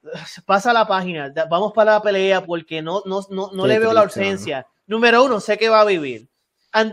pasa 0.47 0.72
la 0.72 0.86
página, 0.86 1.32
vamos 1.49 1.72
para 1.72 1.93
la 1.93 2.03
pelea 2.03 2.45
porque 2.45 2.80
no, 2.80 3.03
no, 3.05 3.20
no, 3.30 3.51
no 3.53 3.66
le 3.66 3.78
veo 3.78 3.93
la 3.93 4.03
urgencia. 4.03 4.66
Número 4.86 5.24
uno, 5.24 5.41
sé 5.41 5.59
que 5.59 5.68
va 5.68 5.82
a 5.82 5.84
vivir. 5.84 6.28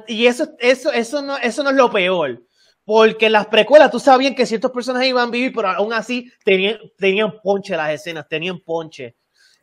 Y 0.07 0.25
eso, 0.25 0.49
eso, 0.59 0.91
eso, 0.91 1.21
no, 1.21 1.37
eso 1.37 1.63
no 1.63 1.69
es 1.69 1.75
lo 1.75 1.91
peor. 1.91 2.43
Porque 2.83 3.25
en 3.25 3.33
las 3.33 3.47
precuelas 3.47 3.91
tú 3.91 3.99
sabías 3.99 4.33
que 4.33 4.45
ciertos 4.45 4.71
personajes 4.71 5.09
iban 5.09 5.27
a 5.27 5.31
vivir, 5.31 5.51
pero 5.53 5.69
aún 5.69 5.91
así 5.93 6.31
tenían, 6.43 6.79
tenían 6.97 7.33
ponche 7.41 7.75
las 7.75 7.91
escenas, 7.91 8.27
tenían 8.27 8.59
ponche. 8.59 9.16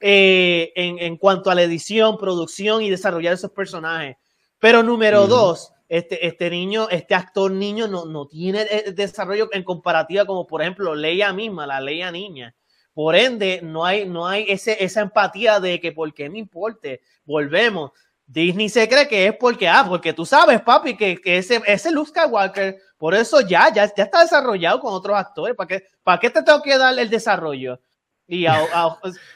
Eh, 0.06 0.70
en, 0.76 0.98
en, 0.98 1.16
cuanto 1.16 1.50
a 1.50 1.54
la 1.54 1.62
edición, 1.62 2.18
producción 2.18 2.82
y 2.82 2.90
desarrollar 2.90 3.32
esos 3.32 3.52
personajes. 3.52 4.18
Pero 4.58 4.82
número 4.82 5.26
dos, 5.26 5.72
este, 5.88 6.26
este 6.26 6.50
niño, 6.50 6.88
este 6.90 7.14
actor 7.14 7.50
niño 7.50 7.88
no, 7.88 8.04
no 8.04 8.26
tiene 8.26 8.66
eh, 8.70 8.92
desarrollo 8.92 9.48
en 9.50 9.62
comparativa 9.62 10.26
como 10.26 10.46
por 10.46 10.60
ejemplo 10.60 10.94
Leia 10.94 11.32
misma, 11.32 11.66
la 11.66 11.80
Leia 11.80 12.12
niña. 12.12 12.54
Por 12.92 13.16
ende, 13.16 13.60
no 13.62 13.86
hay, 13.86 14.06
no 14.06 14.28
hay 14.28 14.44
ese, 14.46 14.84
esa 14.84 15.00
empatía 15.00 15.58
de 15.58 15.80
que 15.80 15.92
por 15.92 16.12
qué 16.12 16.28
me 16.28 16.38
importe. 16.38 17.00
Volvemos. 17.24 17.92
Disney 18.26 18.68
se 18.68 18.86
cree 18.86 19.08
que 19.08 19.28
es 19.28 19.36
porque, 19.40 19.66
ah, 19.66 19.86
porque 19.88 20.12
tú 20.12 20.26
sabes, 20.26 20.60
papi, 20.60 20.98
que, 20.98 21.16
que 21.16 21.38
ese, 21.38 21.62
ese 21.66 21.90
Luke 21.90 22.10
Skywalker, 22.10 22.76
por 22.98 23.14
eso 23.14 23.40
ya, 23.40 23.72
ya, 23.72 23.90
ya 23.94 24.04
está 24.04 24.20
desarrollado 24.20 24.80
con 24.80 24.92
otros 24.92 25.16
actores. 25.16 25.56
¿Para 25.56 25.68
qué, 25.68 25.84
¿Para 26.02 26.20
qué 26.20 26.28
te 26.28 26.42
tengo 26.42 26.60
que 26.60 26.76
dar 26.76 26.98
el 26.98 27.08
desarrollo? 27.08 27.80
Y 28.26 28.46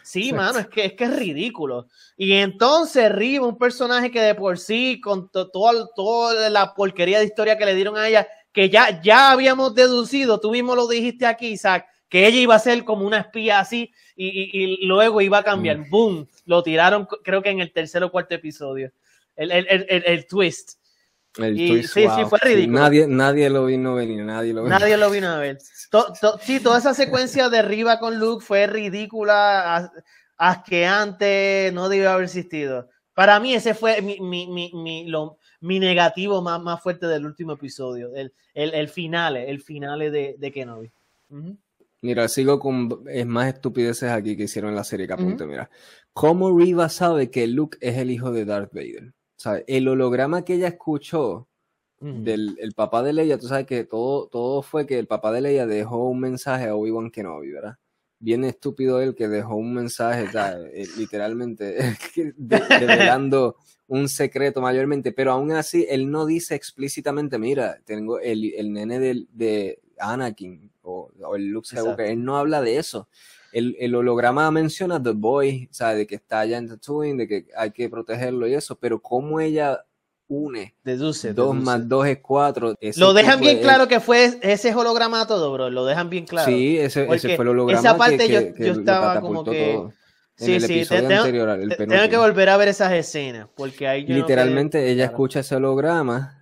sí, 0.02 0.32
mano, 0.34 0.58
es 0.58 0.68
que, 0.68 0.86
es 0.86 0.92
que 0.94 1.04
es 1.04 1.16
ridículo. 1.16 1.88
Y 2.16 2.32
entonces 2.34 3.10
Riva, 3.12 3.46
un 3.46 3.58
personaje 3.58 4.10
que 4.10 4.20
de 4.20 4.34
por 4.34 4.58
sí, 4.58 5.00
con 5.00 5.30
toda 5.30 6.50
la 6.50 6.74
porquería 6.74 7.18
de 7.18 7.26
historia 7.26 7.58
que 7.58 7.66
le 7.66 7.74
dieron 7.74 7.96
a 7.96 8.08
ella, 8.08 8.26
que 8.52 8.70
ya, 8.70 9.00
ya 9.02 9.30
habíamos 9.30 9.74
deducido, 9.74 10.40
tú 10.40 10.50
mismo 10.50 10.74
lo 10.74 10.88
dijiste 10.88 11.26
aquí, 11.26 11.48
Isaac, 11.48 11.86
que 12.08 12.26
ella 12.26 12.38
iba 12.38 12.54
a 12.54 12.58
ser 12.58 12.84
como 12.84 13.06
una 13.06 13.18
espía 13.18 13.60
así 13.60 13.92
y, 14.16 14.84
luego 14.86 15.20
iba 15.20 15.38
a 15.38 15.44
cambiar. 15.44 15.78
Mm. 15.78 15.90
¡Boom! 15.90 16.28
Lo 16.46 16.62
tiraron, 16.62 17.06
creo 17.22 17.42
que 17.42 17.50
en 17.50 17.60
el 17.60 17.72
tercer 17.72 18.02
o 18.02 18.10
cuarto 18.10 18.34
episodio. 18.34 18.90
El, 19.36 19.52
el, 19.52 19.66
el, 19.68 20.02
el 20.06 20.26
twist. 20.26 20.77
Sí, 21.38 21.82
sí, 21.82 22.06
fue 22.28 22.38
ridículo. 22.40 22.80
nadie, 22.80 23.06
nadie 23.06 23.50
lo 23.50 23.66
vino 23.66 23.92
a 23.92 23.94
venir, 23.94 24.24
nadie 24.24 24.52
lo 24.52 24.64
vino, 24.64 24.78
nadie 24.78 24.96
lo 24.96 25.10
vino 25.10 25.28
a 25.28 25.38
ver. 25.38 25.58
sí, 26.40 26.60
toda 26.60 26.78
esa 26.78 26.94
secuencia 26.94 27.48
de 27.48 27.62
Riva 27.62 27.98
con 27.98 28.18
Luke 28.18 28.44
fue 28.44 28.66
ridícula, 28.66 29.92
asqueante, 30.36 31.70
no 31.72 31.88
debió 31.88 32.10
haber 32.10 32.24
existido. 32.24 32.88
Para 33.14 33.40
mí 33.40 33.54
ese 33.54 33.74
fue 33.74 34.00
mi, 34.00 34.20
mi, 34.20 34.46
mi, 34.46 34.70
mi, 34.74 35.08
lo, 35.08 35.38
mi 35.60 35.80
negativo 35.80 36.40
más, 36.40 36.60
más 36.62 36.82
fuerte 36.82 37.06
del 37.06 37.26
último 37.26 37.52
episodio, 37.52 38.14
el, 38.14 38.32
el, 38.54 38.74
el 38.74 38.88
finale, 38.88 39.50
el 39.50 39.60
finale 39.60 40.10
de, 40.10 40.36
de 40.38 40.52
Kenobi. 40.52 40.92
Mira, 42.00 42.28
sigo 42.28 42.60
con 42.60 43.04
es 43.08 43.26
más 43.26 43.52
estupideces 43.52 44.10
aquí 44.10 44.36
que 44.36 44.44
hicieron 44.44 44.70
en 44.70 44.76
la 44.76 44.84
serie 44.84 45.06
que 45.06 45.14
apunte, 45.14 45.46
mira. 45.46 45.68
¿Cómo 46.12 46.56
Riva 46.56 46.88
sabe 46.88 47.30
que 47.30 47.46
Luke 47.48 47.76
es 47.80 47.96
el 47.98 48.10
hijo 48.10 48.30
de 48.30 48.44
Darth 48.44 48.72
Vader? 48.72 49.12
El 49.66 49.88
holograma 49.88 50.44
que 50.44 50.54
ella 50.54 50.68
escuchó 50.68 51.48
del 52.00 52.56
el 52.60 52.72
papá 52.74 53.02
de 53.02 53.12
Leia, 53.12 53.38
tú 53.38 53.48
sabes 53.48 53.66
que 53.66 53.84
todo, 53.84 54.28
todo 54.28 54.62
fue 54.62 54.86
que 54.86 54.98
el 54.98 55.06
papá 55.06 55.32
de 55.32 55.40
Leia 55.40 55.66
dejó 55.66 56.08
un 56.08 56.20
mensaje 56.20 56.68
a 56.68 56.76
Obi-Wan 56.76 57.10
Kenobi, 57.10 57.50
¿verdad? 57.50 57.76
Bien 58.20 58.44
estúpido 58.44 59.00
él 59.00 59.14
que 59.14 59.28
dejó 59.28 59.56
un 59.56 59.74
mensaje, 59.74 60.26
eh, 60.72 60.86
literalmente, 60.96 61.96
revelando 62.38 63.56
un 63.88 64.08
secreto 64.08 64.60
mayormente, 64.60 65.12
pero 65.12 65.32
aún 65.32 65.52
así 65.52 65.86
él 65.88 66.10
no 66.10 66.26
dice 66.26 66.54
explícitamente, 66.54 67.38
mira, 67.38 67.78
tengo 67.84 68.20
el, 68.20 68.52
el 68.54 68.72
nene 68.72 68.98
de, 69.00 69.26
de 69.32 69.80
Anakin 69.98 70.70
o, 70.82 71.10
el 71.34 71.48
Luke 71.48 71.68
Skywalker, 71.68 72.06
él 72.06 72.24
no 72.24 72.36
habla 72.36 72.60
de 72.60 72.78
eso. 72.78 73.08
El, 73.52 73.76
el, 73.78 73.94
holograma 73.94 74.50
menciona 74.50 75.02
The 75.02 75.12
Boy, 75.12 75.68
¿sabes? 75.70 75.98
De 75.98 76.06
que 76.06 76.16
está 76.16 76.40
allá 76.40 76.58
en 76.58 76.68
Tatooine, 76.68 77.16
de 77.16 77.28
que 77.28 77.46
hay 77.56 77.70
que 77.70 77.88
protegerlo 77.88 78.46
y 78.46 78.54
eso, 78.54 78.76
pero 78.78 79.00
cómo 79.00 79.40
ella 79.40 79.84
une. 80.28 80.74
Deduce. 80.84 81.32
Dos 81.32 81.56
más 81.56 81.88
dos 81.88 82.06
es 82.06 82.18
cuatro. 82.18 82.74
Lo 82.96 83.14
dejan 83.14 83.40
bien 83.40 83.60
claro 83.60 83.88
que 83.88 84.00
fue 84.00 84.38
ese 84.42 84.74
holograma 84.74 85.26
todo, 85.26 85.52
bro. 85.52 85.70
Lo 85.70 85.84
dejan 85.86 86.10
bien 86.10 86.26
claro. 86.26 86.50
Sí, 86.50 86.78
ese, 86.78 87.06
ese 87.12 87.36
fue 87.36 87.44
el 87.44 87.48
holograma. 87.48 87.80
Esa 87.80 87.96
parte 87.96 88.28
yo, 88.28 88.40
yo 88.56 88.72
estaba 88.72 89.20
como 89.20 89.44
que. 89.44 89.88
Sí, 90.36 90.60
sí, 90.60 90.84
tengo, 90.88 91.12
anterior, 91.12 91.48
el 91.48 91.76
tengo 91.76 92.08
que 92.08 92.16
volver 92.16 92.48
a 92.50 92.56
ver 92.56 92.68
esas 92.68 92.92
escenas. 92.92 93.48
Porque 93.56 93.88
ahí 93.88 94.06
Literalmente 94.06 94.88
ella 94.88 95.06
escucha 95.06 95.40
ese 95.40 95.56
holograma 95.56 96.37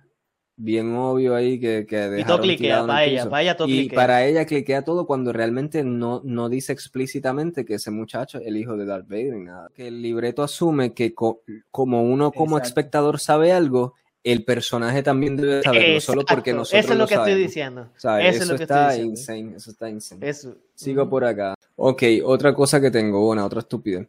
bien 0.57 0.95
obvio 0.95 1.35
ahí 1.35 1.59
que, 1.59 1.85
que 1.85 2.19
y 2.19 2.23
todo 2.23 2.41
cliquea, 2.41 2.85
para 2.85 3.05
ella, 3.05 3.25
vaya 3.25 3.55
todo 3.55 3.67
Y 3.69 3.89
para 3.89 4.25
ella 4.25 4.45
cliquea 4.45 4.81
todo 4.81 5.05
cuando 5.05 5.31
realmente 5.31 5.83
no, 5.83 6.21
no 6.25 6.49
dice 6.49 6.73
explícitamente 6.73 7.63
que 7.63 7.75
ese 7.75 7.91
muchacho 7.91 8.39
es 8.39 8.47
el 8.47 8.57
hijo 8.57 8.75
de 8.75 8.85
Darth 8.85 9.07
Vader 9.07 9.35
ni 9.35 9.45
nada. 9.45 9.69
Que 9.73 9.87
el 9.87 10.01
libreto 10.01 10.43
asume 10.43 10.93
que 10.93 11.13
como 11.13 12.03
uno 12.03 12.31
como 12.31 12.57
espectador 12.57 13.19
sabe 13.19 13.53
algo, 13.53 13.93
el 14.23 14.43
personaje 14.43 15.03
también 15.03 15.37
debe 15.37 15.61
saberlo, 15.61 16.01
solo 16.01 16.25
porque 16.25 16.51
nosotros 16.51 16.83
Eso 16.83 16.93
es 16.93 16.99
lo, 16.99 17.07
que 17.07 17.13
estoy 17.13 17.35
diciendo. 17.35 17.89
Eso, 17.95 18.17
es 18.17 18.47
lo 18.47 18.57
que 18.57 18.63
está 18.63 18.93
estoy 18.93 19.07
insane, 19.07 19.55
eso 19.55 19.71
está 19.71 19.89
insane. 19.89 20.33
Sigo 20.73 21.07
por 21.07 21.23
acá. 21.23 21.53
Ok, 21.75 22.03
otra 22.25 22.53
cosa 22.53 22.81
que 22.81 22.91
tengo, 22.91 23.23
bueno, 23.23 23.45
otra 23.45 23.59
estúpida. 23.59 24.05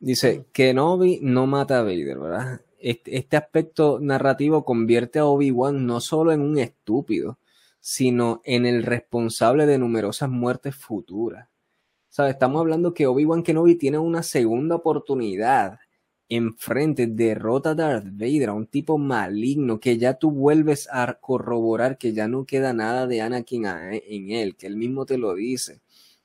Dice, 0.00 0.46
que 0.52 0.70
Kenobi 0.70 1.20
no 1.22 1.46
mata 1.46 1.78
a 1.78 1.82
Vader, 1.82 2.18
¿verdad? 2.18 2.60
Este, 2.82 3.36
aspecto 3.36 3.98
narrativo 4.00 4.64
convierte 4.64 5.18
a 5.18 5.26
Obi-Wan 5.26 5.86
no 5.86 6.00
solo 6.00 6.32
en 6.32 6.40
un 6.40 6.58
estúpido, 6.58 7.38
sino 7.80 8.40
en 8.44 8.66
el 8.66 8.82
responsable 8.82 9.66
de 9.66 9.78
numerosas 9.78 10.28
muertes 10.28 10.74
futuras. 10.76 11.48
¿Sabes? 12.08 12.34
Estamos 12.34 12.60
hablando 12.60 12.92
que 12.92 13.06
Obi-Wan 13.06 13.42
Kenobi 13.42 13.76
tiene 13.76 13.98
una 13.98 14.22
segunda 14.22 14.76
oportunidad 14.76 15.78
enfrente, 16.28 17.06
derrota 17.06 17.70
a 17.70 17.74
Darth 17.74 18.06
Vader, 18.10 18.50
a 18.50 18.54
un 18.54 18.66
tipo 18.66 18.98
maligno 18.98 19.80
que 19.80 19.98
ya 19.98 20.14
tú 20.14 20.30
vuelves 20.30 20.88
a 20.90 21.18
corroborar 21.20 21.98
que 21.98 22.12
ya 22.12 22.26
no 22.26 22.46
queda 22.46 22.72
nada 22.72 23.06
de 23.06 23.20
Anakin 23.20 23.66
en 23.66 24.30
él, 24.30 24.56
que 24.56 24.66
él 24.66 24.76
mismo 24.76 25.04
te 25.04 25.18
lo 25.18 25.34
dice. 25.34 25.80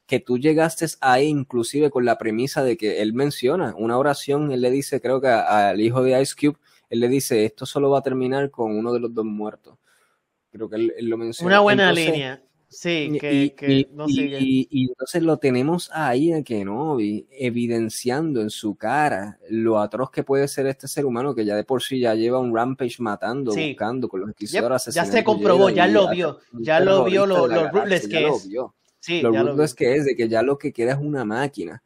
Que 0.08 0.20
tú 0.20 0.40
llegaste 0.40 0.86
ahí 1.02 1.28
inclusive 1.28 1.92
con 1.92 2.06
la 2.06 2.18
premisa 2.18 2.64
de 2.64 2.78
que 2.78 3.02
él 3.02 3.14
menciona 3.14 3.76
una 3.78 3.98
oración, 3.98 4.52
él 4.52 4.62
le 4.62 4.72
dice, 4.72 5.02
creo 5.02 5.22
que 5.22 5.28
al 5.28 5.80
hijo 5.80 6.02
de 6.02 6.20
Ice 6.22 6.34
Cube, 6.40 6.58
él 6.90 7.02
le 7.02 7.10
dice, 7.10 7.46
esto 7.46 7.66
solo 7.66 7.90
va 7.90 8.00
a 8.00 8.04
terminar 8.04 8.50
con 8.50 8.76
uno 8.76 8.94
de 8.94 9.02
los 9.02 9.14
dos 9.14 9.26
muertos. 9.26 9.78
Creo 10.50 10.70
que 10.70 10.78
él, 10.78 10.94
lo 11.02 11.18
menciona. 11.18 11.48
Una 11.48 11.60
buena 11.60 11.92
línea. 11.92 12.42
Sí, 12.70 13.18
que, 13.20 13.56
y, 13.66 13.88
no 13.94 14.08
sigue. 14.08 14.40
Y, 14.42 14.90
entonces 14.90 15.24
lo 15.24 15.38
tenemos 15.38 15.90
ahí 15.94 16.34
a 16.34 16.44
Kenobi, 16.44 17.26
evidenciando 17.32 18.42
en 18.42 18.50
su 18.50 18.76
cara 18.76 19.40
lo 19.50 19.80
atroz 19.80 20.12
que 20.12 20.24
puede 20.24 20.50
ser 20.50 20.68
este 20.68 20.88
ser 20.90 21.06
humano 21.06 21.34
que 21.34 21.46
ya 21.46 21.56
de 21.56 21.64
por 21.64 21.82
sí 21.82 22.00
ya 22.00 22.14
lleva 22.14 22.40
un 22.40 22.54
rampage 22.54 22.98
matando, 23.00 23.54
buscando 23.56 24.10
con 24.10 24.20
los 24.20 24.30
inquisidores 24.30 24.86
Ya 24.94 25.06
se 25.06 25.24
comprobó, 25.24 25.70
ya 25.70 25.88
lo 25.88 26.10
vio, 26.10 26.40
ya 26.52 26.82
lo 26.82 27.06
vio 27.06 27.26
lo, 27.26 27.48
lo 27.48 27.72
que 27.72 27.96
es. 27.96 28.10
Sí, 29.08 29.22
lo 29.22 29.32
ruthless 29.32 29.74
que 29.74 29.96
es, 29.96 30.04
de 30.04 30.18
que 30.18 30.28
ya 30.28 30.42
lo 30.42 30.58
que 30.58 30.74
queda 30.74 30.92
es 30.92 31.00
una 31.00 31.24
máquina 31.24 31.82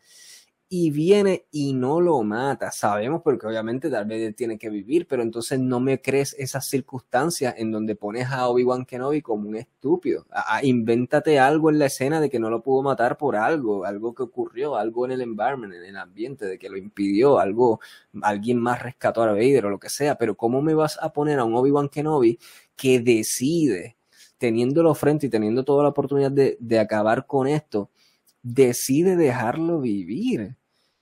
y 0.74 0.90
viene 0.90 1.48
y 1.52 1.74
no 1.74 2.00
lo 2.00 2.24
mata. 2.24 2.72
Sabemos 2.72 3.22
porque 3.22 3.46
obviamente 3.46 3.90
Darth 3.90 4.08
Vader 4.08 4.34
tiene 4.34 4.58
que 4.58 4.70
vivir, 4.70 5.06
pero 5.06 5.22
entonces 5.22 5.60
no 5.60 5.82
me 5.82 6.02
crees 6.02 6.34
esas 6.40 6.66
circunstancias 6.66 7.54
en 7.58 7.72
donde 7.72 7.98
pones 7.98 8.30
a 8.32 8.48
Obi-Wan 8.48 8.86
Kenobi 8.86 9.22
como 9.22 9.50
un 9.50 9.58
estúpido. 9.58 10.26
A, 10.32 10.64
invéntate 10.64 11.38
algo 11.40 11.70
en 11.70 11.78
la 11.78 11.88
escena 11.88 12.22
de 12.22 12.30
que 12.30 12.40
no 12.40 12.50
lo 12.50 12.64
pudo 12.64 12.84
matar 12.84 13.18
por 13.18 13.36
algo, 13.36 13.84
algo 13.84 14.16
que 14.16 14.24
ocurrió, 14.24 14.78
algo 14.78 15.04
en 15.04 15.12
el 15.12 15.22
environment, 15.22 15.74
en 15.74 15.84
el 15.84 15.98
ambiente, 15.98 16.46
de 16.46 16.58
que 16.58 16.70
lo 16.70 16.78
impidió, 16.78 17.38
algo, 17.38 17.82
alguien 18.22 18.58
más 18.58 18.82
rescató 18.82 19.24
a 19.24 19.34
Vader 19.34 19.66
o 19.66 19.70
lo 19.70 19.80
que 19.80 19.90
sea, 19.90 20.16
pero 20.16 20.38
¿cómo 20.38 20.62
me 20.62 20.74
vas 20.74 20.98
a 21.02 21.12
poner 21.12 21.38
a 21.38 21.44
un 21.44 21.54
Obi-Wan 21.54 21.90
Kenobi 21.90 22.40
que 22.78 23.02
decide, 23.02 23.98
teniéndolo 24.42 24.96
frente 24.96 25.28
y 25.28 25.30
teniendo 25.30 25.64
toda 25.64 25.84
la 25.84 25.90
oportunidad 25.90 26.32
de, 26.32 26.58
de 26.60 26.80
acabar 26.80 27.28
con 27.28 27.48
esto, 27.48 27.92
decide 28.42 29.16
dejarlo 29.16 29.80
vivir? 29.80 30.56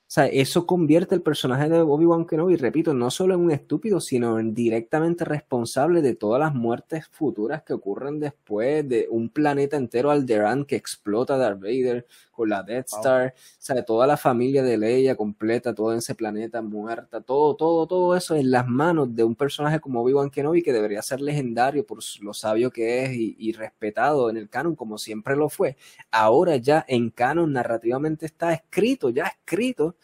O 0.09 0.11
sea, 0.11 0.25
eso 0.25 0.65
convierte 0.65 1.15
el 1.15 1.21
personaje 1.21 1.69
de 1.69 1.79
Obi-Wan 1.79 2.25
Kenobi, 2.25 2.57
repito, 2.57 2.93
no 2.93 3.11
solo 3.11 3.35
en 3.35 3.39
un 3.41 3.51
estúpido, 3.51 4.01
sino 4.01 4.39
en 4.39 4.53
directamente 4.53 5.23
responsable 5.23 6.01
de 6.01 6.15
todas 6.15 6.41
las 6.41 6.53
muertes 6.53 7.07
futuras 7.07 7.61
que 7.61 7.73
ocurren 7.73 8.19
después 8.19 8.89
de 8.89 9.07
un 9.09 9.29
planeta 9.29 9.77
entero 9.77 10.11
Alderaan 10.11 10.65
que 10.65 10.75
explota 10.75 11.37
Darth 11.37 11.61
Vader 11.61 12.07
con 12.39 12.47
la 12.47 12.63
Death 12.63 12.87
Star, 12.87 13.33
o 13.35 13.61
sea, 13.61 13.83
toda 13.83 14.07
la 14.07 14.15
familia 14.15 14.63
de 14.63 14.77
Leia 14.77 15.17
completa, 15.17 15.75
todo 15.75 15.91
ese 15.91 16.15
planeta 16.15 16.61
muerta, 16.61 17.19
todo, 17.19 17.57
todo, 17.57 17.85
todo 17.85 18.15
eso 18.15 18.33
en 18.33 18.49
las 18.49 18.65
manos 18.65 19.13
de 19.13 19.25
un 19.25 19.35
personaje 19.35 19.81
como 19.81 20.01
Obi-Wan 20.01 20.29
Kenobi 20.29 20.61
que 20.61 20.71
debería 20.71 21.01
ser 21.01 21.19
legendario 21.19 21.85
por 21.85 21.99
lo 22.21 22.33
sabio 22.33 22.71
que 22.71 23.03
es 23.03 23.11
y, 23.11 23.35
y 23.37 23.51
respetado 23.51 24.29
en 24.29 24.37
el 24.37 24.47
canon 24.47 24.77
como 24.77 24.97
siempre 24.97 25.35
lo 25.35 25.49
fue. 25.49 25.75
Ahora 26.11 26.55
ya 26.55 26.85
en 26.87 27.09
canon 27.09 27.51
narrativamente 27.51 28.25
está 28.25 28.53
escrito, 28.53 29.09
ya 29.09 29.25
escrito 29.25 29.97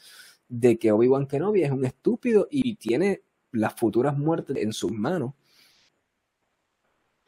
de 0.50 0.78
que 0.78 0.92
Obi-Wan 0.92 1.28
Kenobi 1.28 1.64
es 1.64 1.72
un 1.72 1.86
estúpido 1.86 2.50
y 2.52 2.76
tiene 2.76 3.24
las 3.54 3.76
futuras 3.76 4.18
muertes 4.18 4.58
en 4.58 4.74
sus 4.74 4.92
manos. 4.92 5.36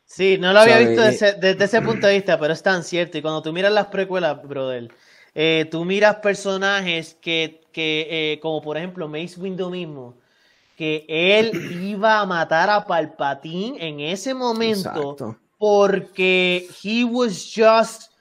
Sí, 0.08 0.38
no 0.38 0.54
lo 0.54 0.62
había 0.62 0.80
visto 0.80 1.02
desde, 1.02 1.64
ese 1.64 1.82
punto 1.82 2.08
de 2.08 2.16
vista, 2.16 2.40
pero 2.40 2.54
es 2.54 2.64
tan 2.64 2.82
cierto. 2.82 3.18
Y 3.18 3.22
cuando 3.22 3.42
tú 3.42 3.52
miras 3.52 3.74
las 3.74 3.88
precuelas, 3.88 4.42
brother, 4.42 4.90
eh, 5.36 5.68
tú 5.70 5.84
miras 5.84 6.16
personajes 6.16 7.18
que, 7.22 7.62
que 7.74 8.08
eh, 8.10 8.40
como 8.40 8.62
por 8.62 8.78
ejemplo 8.78 9.10
Mace 9.10 9.38
Windu 9.38 9.70
mismo, 9.70 10.18
que 10.78 11.06
él 11.10 11.52
iba 11.84 12.20
a 12.20 12.26
matar 12.26 12.70
a 12.70 12.86
Palpatine 12.86 13.86
en 13.86 14.00
ese 14.00 14.34
momento 14.34 15.18
porque 15.58 16.70
he 16.82 17.04
was 17.04 17.54
just 17.54 18.12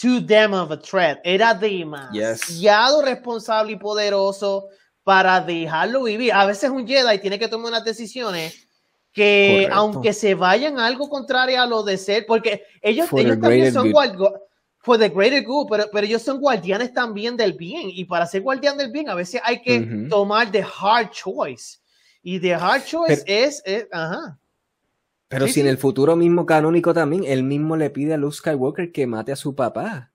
too 0.00 0.20
damn 0.20 0.54
of 0.54 0.70
a 0.70 0.78
threat. 0.78 1.20
Era 1.24 1.52
demasiado 1.52 3.02
responsable 3.02 3.72
y 3.72 3.76
poderoso 3.76 4.68
para 5.02 5.42
dejarlo 5.42 6.04
vivir. 6.04 6.32
A 6.32 6.46
veces 6.46 6.70
un 6.70 6.86
Jedi 6.86 7.18
tiene 7.18 7.38
que 7.38 7.48
tomar 7.48 7.68
unas 7.68 7.84
decisiones 7.84 8.63
que 9.14 9.68
aunque 9.72 10.12
se 10.12 10.34
vayan 10.34 10.78
algo 10.78 11.08
contrario 11.08 11.62
a 11.62 11.66
lo 11.66 11.84
de 11.84 11.96
ser, 11.96 12.26
porque 12.26 12.64
ellos, 12.82 13.08
ellos 13.16 13.40
también 13.40 13.72
son 13.72 13.92
guardianes, 13.92 14.40
for 14.78 14.98
the 14.98 15.08
greater 15.08 15.42
good, 15.42 15.68
pero, 15.70 15.84
pero 15.90 16.04
ellos 16.04 16.20
son 16.20 16.40
guardianes 16.40 16.92
también 16.92 17.36
del 17.36 17.54
bien, 17.54 17.82
y 17.84 18.04
para 18.04 18.26
ser 18.26 18.42
guardián 18.42 18.76
del 18.76 18.90
bien 18.90 19.08
a 19.08 19.14
veces 19.14 19.40
hay 19.44 19.62
que 19.62 20.06
tomar 20.10 20.50
the 20.50 20.62
hard 20.62 21.10
choice, 21.10 21.78
y 22.22 22.40
the 22.40 22.54
hard 22.54 22.84
choice 22.84 23.22
es, 23.24 23.62
ajá. 23.92 24.36
Pero 25.28 25.48
si 25.48 25.60
en 25.60 25.68
el 25.68 25.78
futuro 25.78 26.16
mismo 26.16 26.44
canónico 26.44 26.92
también, 26.92 27.24
él 27.24 27.44
mismo 27.44 27.76
le 27.76 27.90
pide 27.90 28.14
a 28.14 28.16
Luke 28.16 28.36
Skywalker 28.36 28.92
que 28.92 29.06
mate 29.06 29.32
a 29.32 29.36
su 29.36 29.54
papá. 29.54 30.12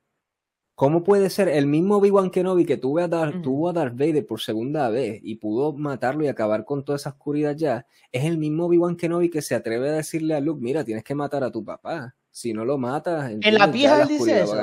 ¿Cómo 0.79 1.03
puede 1.03 1.29
ser 1.29 1.49
el 1.49 1.67
mismo 1.67 1.97
Obi-Wan 1.97 2.29
Kenobi 2.29 2.63
que 2.63 2.77
tuvo 2.77 2.99
a, 2.99 3.09
Darth, 3.09 3.41
tuvo 3.41 3.67
a 3.67 3.73
Darth 3.73 3.97
Vader 3.97 4.25
por 4.25 4.39
segunda 4.39 4.89
vez 4.89 5.19
y 5.21 5.35
pudo 5.35 5.73
matarlo 5.73 6.23
y 6.23 6.29
acabar 6.29 6.63
con 6.63 6.85
toda 6.85 6.95
esa 6.95 7.09
oscuridad 7.09 7.53
ya? 7.53 7.85
Es 8.13 8.23
el 8.23 8.37
mismo 8.37 8.67
Obi-Wan 8.67 8.95
Kenobi 8.95 9.29
que 9.29 9.41
se 9.41 9.55
atreve 9.55 9.89
a 9.89 9.91
decirle 9.91 10.35
a 10.35 10.39
Luke, 10.39 10.61
mira, 10.63 10.85
tienes 10.85 11.03
que 11.03 11.13
matar 11.13 11.43
a 11.43 11.51
tu 11.51 11.65
papá. 11.65 12.15
Si 12.31 12.53
no 12.53 12.63
lo 12.63 12.77
matas, 12.77 13.29
en 13.29 13.55
la 13.55 13.67
vieja 13.67 14.03
él 14.03 14.07
dice 14.07 14.41
eso. 14.41 14.55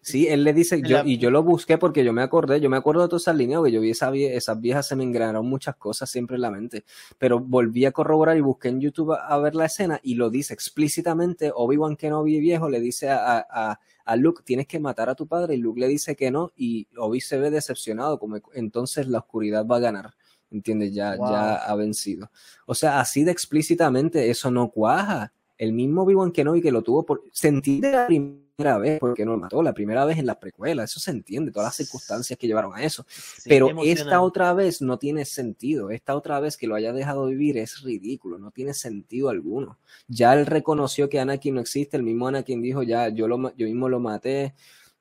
Sí, 0.00 0.28
él 0.28 0.44
le 0.44 0.52
dice, 0.52 0.80
yo, 0.80 1.02
y 1.02 1.18
yo 1.18 1.30
lo 1.30 1.42
busqué 1.42 1.76
porque 1.76 2.04
yo 2.04 2.12
me 2.12 2.22
acordé, 2.22 2.60
yo 2.60 2.70
me 2.70 2.76
acuerdo 2.76 3.02
de 3.02 3.08
todas 3.08 3.22
esas 3.22 3.36
líneas, 3.36 3.62
que 3.64 3.72
yo 3.72 3.80
vi 3.80 3.90
esa 3.90 4.14
esas 4.14 4.60
viejas, 4.60 4.86
se 4.86 4.94
me 4.94 5.02
engranaron 5.02 5.44
muchas 5.46 5.76
cosas 5.76 6.08
siempre 6.08 6.36
en 6.36 6.42
la 6.42 6.50
mente, 6.50 6.84
pero 7.18 7.40
volví 7.40 7.84
a 7.86 7.90
corroborar 7.90 8.36
y 8.36 8.42
busqué 8.42 8.68
en 8.68 8.80
YouTube 8.80 9.12
a, 9.12 9.38
ver 9.38 9.54
la 9.54 9.64
escena 9.64 9.98
y 10.02 10.14
lo 10.14 10.28
dice 10.28 10.52
explícitamente, 10.52 11.50
Obi-Wan 11.52 11.96
Kenobi 11.96 12.38
viejo 12.38 12.68
le 12.68 12.80
dice 12.80 13.08
a, 13.08 13.38
a, 13.38 13.46
a, 13.50 13.80
Luke, 14.16 14.42
tienes 14.44 14.66
que 14.66 14.78
matar 14.78 15.08
a 15.08 15.14
tu 15.14 15.26
padre, 15.26 15.54
y 15.54 15.58
Luke 15.58 15.80
le 15.80 15.88
dice 15.88 16.14
que 16.14 16.30
no, 16.30 16.52
y 16.56 16.86
Obi 16.96 17.20
se 17.20 17.38
ve 17.38 17.50
decepcionado, 17.50 18.18
como 18.18 18.38
entonces 18.54 19.08
la 19.08 19.18
oscuridad 19.18 19.66
va 19.66 19.76
a 19.76 19.80
ganar. 19.80 20.14
¿Entiendes? 20.50 20.94
Ya, 20.94 21.16
ya 21.16 21.56
ha 21.56 21.74
vencido. 21.74 22.30
O 22.66 22.74
sea, 22.74 23.00
así 23.00 23.24
de 23.24 23.32
explícitamente 23.32 24.30
eso 24.30 24.50
no 24.50 24.70
cuaja. 24.70 25.32
El 25.56 25.72
mismo 25.72 26.02
Obi-Wan 26.02 26.32
Kenobi 26.32 26.60
que 26.60 26.72
lo 26.72 26.82
tuvo 26.82 27.04
por 27.04 27.22
sentir 27.32 27.80
de 27.80 27.92
la 27.92 28.06
primera 28.06 28.78
vez, 28.78 29.00
porque 29.00 29.24
no 29.24 29.32
lo 29.32 29.38
mató, 29.38 29.62
la 29.62 29.72
primera 29.72 30.04
vez 30.04 30.18
en 30.18 30.26
la 30.26 30.38
precuela, 30.38 30.84
eso 30.84 31.00
se 31.00 31.10
entiende, 31.10 31.50
todas 31.50 31.68
las 31.68 31.76
circunstancias 31.76 32.38
que 32.38 32.46
llevaron 32.46 32.74
a 32.74 32.82
eso. 32.82 33.04
Pero 33.44 33.68
esta 33.82 34.20
otra 34.20 34.52
vez 34.52 34.80
no 34.80 34.98
tiene 34.98 35.24
sentido, 35.24 35.90
esta 35.90 36.14
otra 36.14 36.38
vez 36.40 36.56
que 36.56 36.66
lo 36.66 36.74
haya 36.74 36.92
dejado 36.92 37.26
vivir 37.26 37.58
es 37.58 37.82
ridículo, 37.82 38.38
no 38.38 38.50
tiene 38.50 38.74
sentido 38.74 39.28
alguno. 39.28 39.78
Ya 40.08 40.34
él 40.34 40.46
reconoció 40.46 41.08
que 41.08 41.18
Anakin 41.18 41.54
no 41.54 41.60
existe, 41.60 41.96
el 41.96 42.04
mismo 42.04 42.28
Anakin 42.28 42.62
dijo, 42.62 42.82
ya, 42.82 43.08
yo, 43.08 43.26
lo, 43.26 43.54
yo 43.56 43.66
mismo 43.66 43.88
lo 43.88 43.98
maté, 43.98 44.54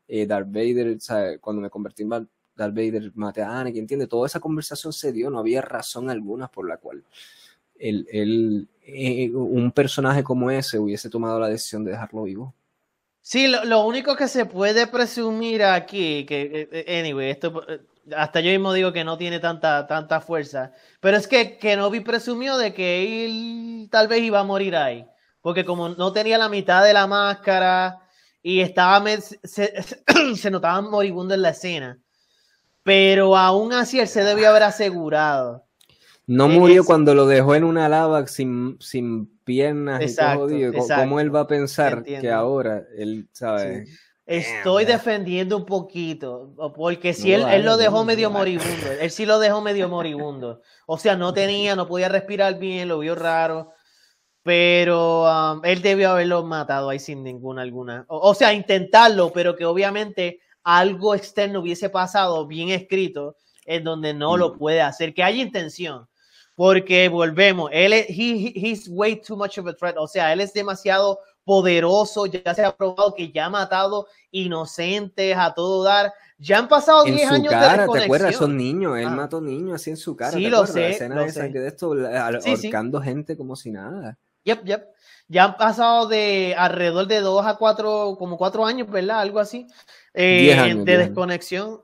eh, 0.07 0.25
Darth 0.25 0.51
Vader, 0.51 0.97
cuando 1.39 1.61
me 1.61 1.69
convertí 1.69 2.03
en 2.03 2.09
Darth 2.09 2.29
Vader, 2.57 3.11
maté 3.15 3.41
a 3.41 3.59
Anakin, 3.59 3.81
¿entiende? 3.81 4.07
Toda 4.07 4.27
esa 4.27 4.39
conversación 4.39 4.93
se 4.93 5.11
dio, 5.11 5.29
no 5.29 5.39
había 5.39 5.61
razón 5.61 6.09
alguna 6.09 6.47
por 6.47 6.67
la 6.67 6.77
cual 6.77 7.03
el, 7.79 8.67
eh, 8.85 9.31
un 9.33 9.71
personaje 9.71 10.23
como 10.23 10.51
ese 10.51 10.79
hubiese 10.79 11.09
tomado 11.09 11.39
la 11.39 11.49
decisión 11.49 11.83
de 11.83 11.91
dejarlo 11.91 12.23
vivo. 12.23 12.53
Sí, 13.21 13.47
lo, 13.47 13.85
único 13.85 14.17
que 14.17 14.27
se 14.27 14.45
puede 14.45 14.85
presumir 14.87 15.63
aquí, 15.63 16.25
que, 16.25 16.41
eh, 16.41 16.69
eh, 16.71 16.99
anyway, 16.99 17.29
esto 17.29 17.65
hasta 18.15 18.41
yo 18.41 18.51
mismo 18.51 18.73
digo 18.73 18.91
que 18.91 19.05
no 19.05 19.17
tiene 19.17 19.39
tanta, 19.39 19.87
tanta 19.87 20.19
fuerza, 20.19 20.73
pero 20.99 21.15
es 21.15 21.27
que 21.27 21.57
Kenobi 21.57 22.01
presumió 22.01 22.57
de 22.57 22.73
que 22.73 23.25
él 23.25 23.87
tal 23.89 24.09
vez 24.09 24.21
iba 24.23 24.41
a 24.41 24.43
morir 24.43 24.75
ahí, 24.75 25.05
porque 25.41 25.63
como 25.63 25.89
no 25.89 26.11
tenía 26.11 26.37
la 26.37 26.49
mitad 26.49 26.83
de 26.83 26.93
la 26.93 27.07
máscara 27.07 27.99
y 28.41 28.59
estaba, 28.59 29.01
se, 29.43 29.73
se 30.35 30.51
notaba 30.51 30.81
moribundo 30.81 31.33
en 31.33 31.41
la 31.43 31.49
escena, 31.51 31.97
pero 32.83 33.37
aún 33.37 33.71
así 33.71 33.99
él 33.99 34.07
se 34.07 34.23
debió 34.23 34.49
haber 34.49 34.63
asegurado 34.63 35.65
no 36.25 36.47
murió 36.47 36.83
cuando 36.83 37.13
lo 37.13 37.25
dejó 37.25 37.55
en 37.55 37.63
una 37.63 37.89
lava 37.89 38.25
sin, 38.27 38.77
sin 38.79 39.27
piernas 39.43 40.01
exacto, 40.01 40.49
y 40.49 40.71
todo 40.71 40.87
¿Cómo 40.95 41.19
él 41.19 41.35
va 41.35 41.41
a 41.41 41.47
pensar 41.47 42.03
que 42.03 42.31
ahora 42.31 42.83
él 42.97 43.27
sabe? 43.31 43.85
Estoy 44.25 44.85
defendiendo 44.85 45.57
un 45.57 45.65
poquito, 45.65 46.53
porque 46.77 47.13
si 47.13 47.33
él, 47.33 47.43
él, 47.49 47.65
lo 47.65 47.75
dejó 47.75 48.05
medio 48.05 48.31
moribundo, 48.31 48.91
él 49.01 49.11
sí 49.11 49.25
lo 49.25 49.37
dejó 49.37 49.59
medio 49.59 49.89
moribundo. 49.89 50.61
O 50.85 50.97
sea, 50.97 51.17
no 51.17 51.33
tenía, 51.33 51.75
no 51.75 51.87
podía 51.87 52.07
respirar 52.07 52.57
bien, 52.57 52.87
lo 52.87 52.99
vio 52.99 53.15
raro, 53.15 53.73
pero 54.41 55.23
um, 55.23 55.61
él 55.65 55.81
debió 55.81 56.11
haberlo 56.11 56.43
matado 56.43 56.89
ahí 56.89 56.99
sin 56.99 57.21
ninguna 57.21 57.63
alguna. 57.63 58.05
O, 58.07 58.33
sea, 58.33 58.53
intentarlo, 58.53 59.31
pero 59.33 59.57
que 59.57 59.65
obviamente 59.65 60.39
algo 60.63 61.15
externo 61.15 61.59
hubiese 61.59 61.89
pasado 61.89 62.47
bien 62.47 62.69
escrito 62.69 63.35
en 63.65 63.83
donde 63.83 64.13
no 64.13 64.37
lo 64.37 64.53
mm. 64.53 64.57
puede 64.57 64.81
hacer, 64.81 65.13
que 65.13 65.23
haya 65.23 65.41
intención 65.41 66.07
porque 66.55 67.09
volvemos, 67.09 67.69
él 67.73 67.93
es, 67.93 68.09
he, 68.09 68.53
he's 68.55 68.87
way 68.87 69.15
too 69.21 69.35
much 69.35 69.57
of 69.57 69.67
a 69.67 69.73
threat, 69.73 69.95
o 69.97 70.07
sea, 70.07 70.31
él 70.33 70.41
es 70.41 70.53
demasiado 70.53 71.19
poderoso, 71.43 72.25
ya 72.25 72.53
se 72.53 72.63
ha 72.63 72.75
probado 72.75 73.13
que 73.13 73.31
ya 73.31 73.45
ha 73.45 73.49
matado 73.49 74.07
inocentes 74.31 75.35
a 75.37 75.53
todo 75.53 75.83
dar. 75.83 76.13
Ya 76.37 76.57
han 76.57 76.67
pasado 76.67 77.03
10 77.03 77.31
años 77.31 77.53
cara, 77.53 77.87
¿Te 77.87 78.03
acuerdas? 78.03 78.35
Son 78.35 78.57
niños, 78.57 78.97
él 78.97 79.07
ah. 79.07 79.11
mató 79.11 79.39
niños 79.41 79.75
así 79.75 79.91
en 79.91 79.97
su 79.97 80.15
cara. 80.15 80.31
Sí, 80.31 80.49
lo 80.49 80.65
sé. 80.65 80.81
La 80.81 80.89
escena 80.89 81.15
lo 81.15 81.29
sé. 81.29 81.49
de 81.49 81.67
esto, 81.67 81.93
ahorcando 81.93 83.01
gente 83.01 83.37
como 83.37 83.55
si 83.55 83.71
nada. 83.71 84.17
Yep, 84.43 84.65
yep. 84.65 84.83
Ya 85.29 85.45
han 85.45 85.57
pasado 85.57 86.07
de 86.07 86.53
alrededor 86.57 87.07
de 87.07 87.21
2 87.21 87.45
a 87.45 87.55
4, 87.55 88.15
como 88.19 88.37
4 88.37 88.65
años, 88.65 88.89
¿verdad? 88.89 89.21
Algo 89.21 89.39
así. 89.39 89.67
Eh, 90.13 90.75
de 90.83 90.97
desconexión. 90.97 91.81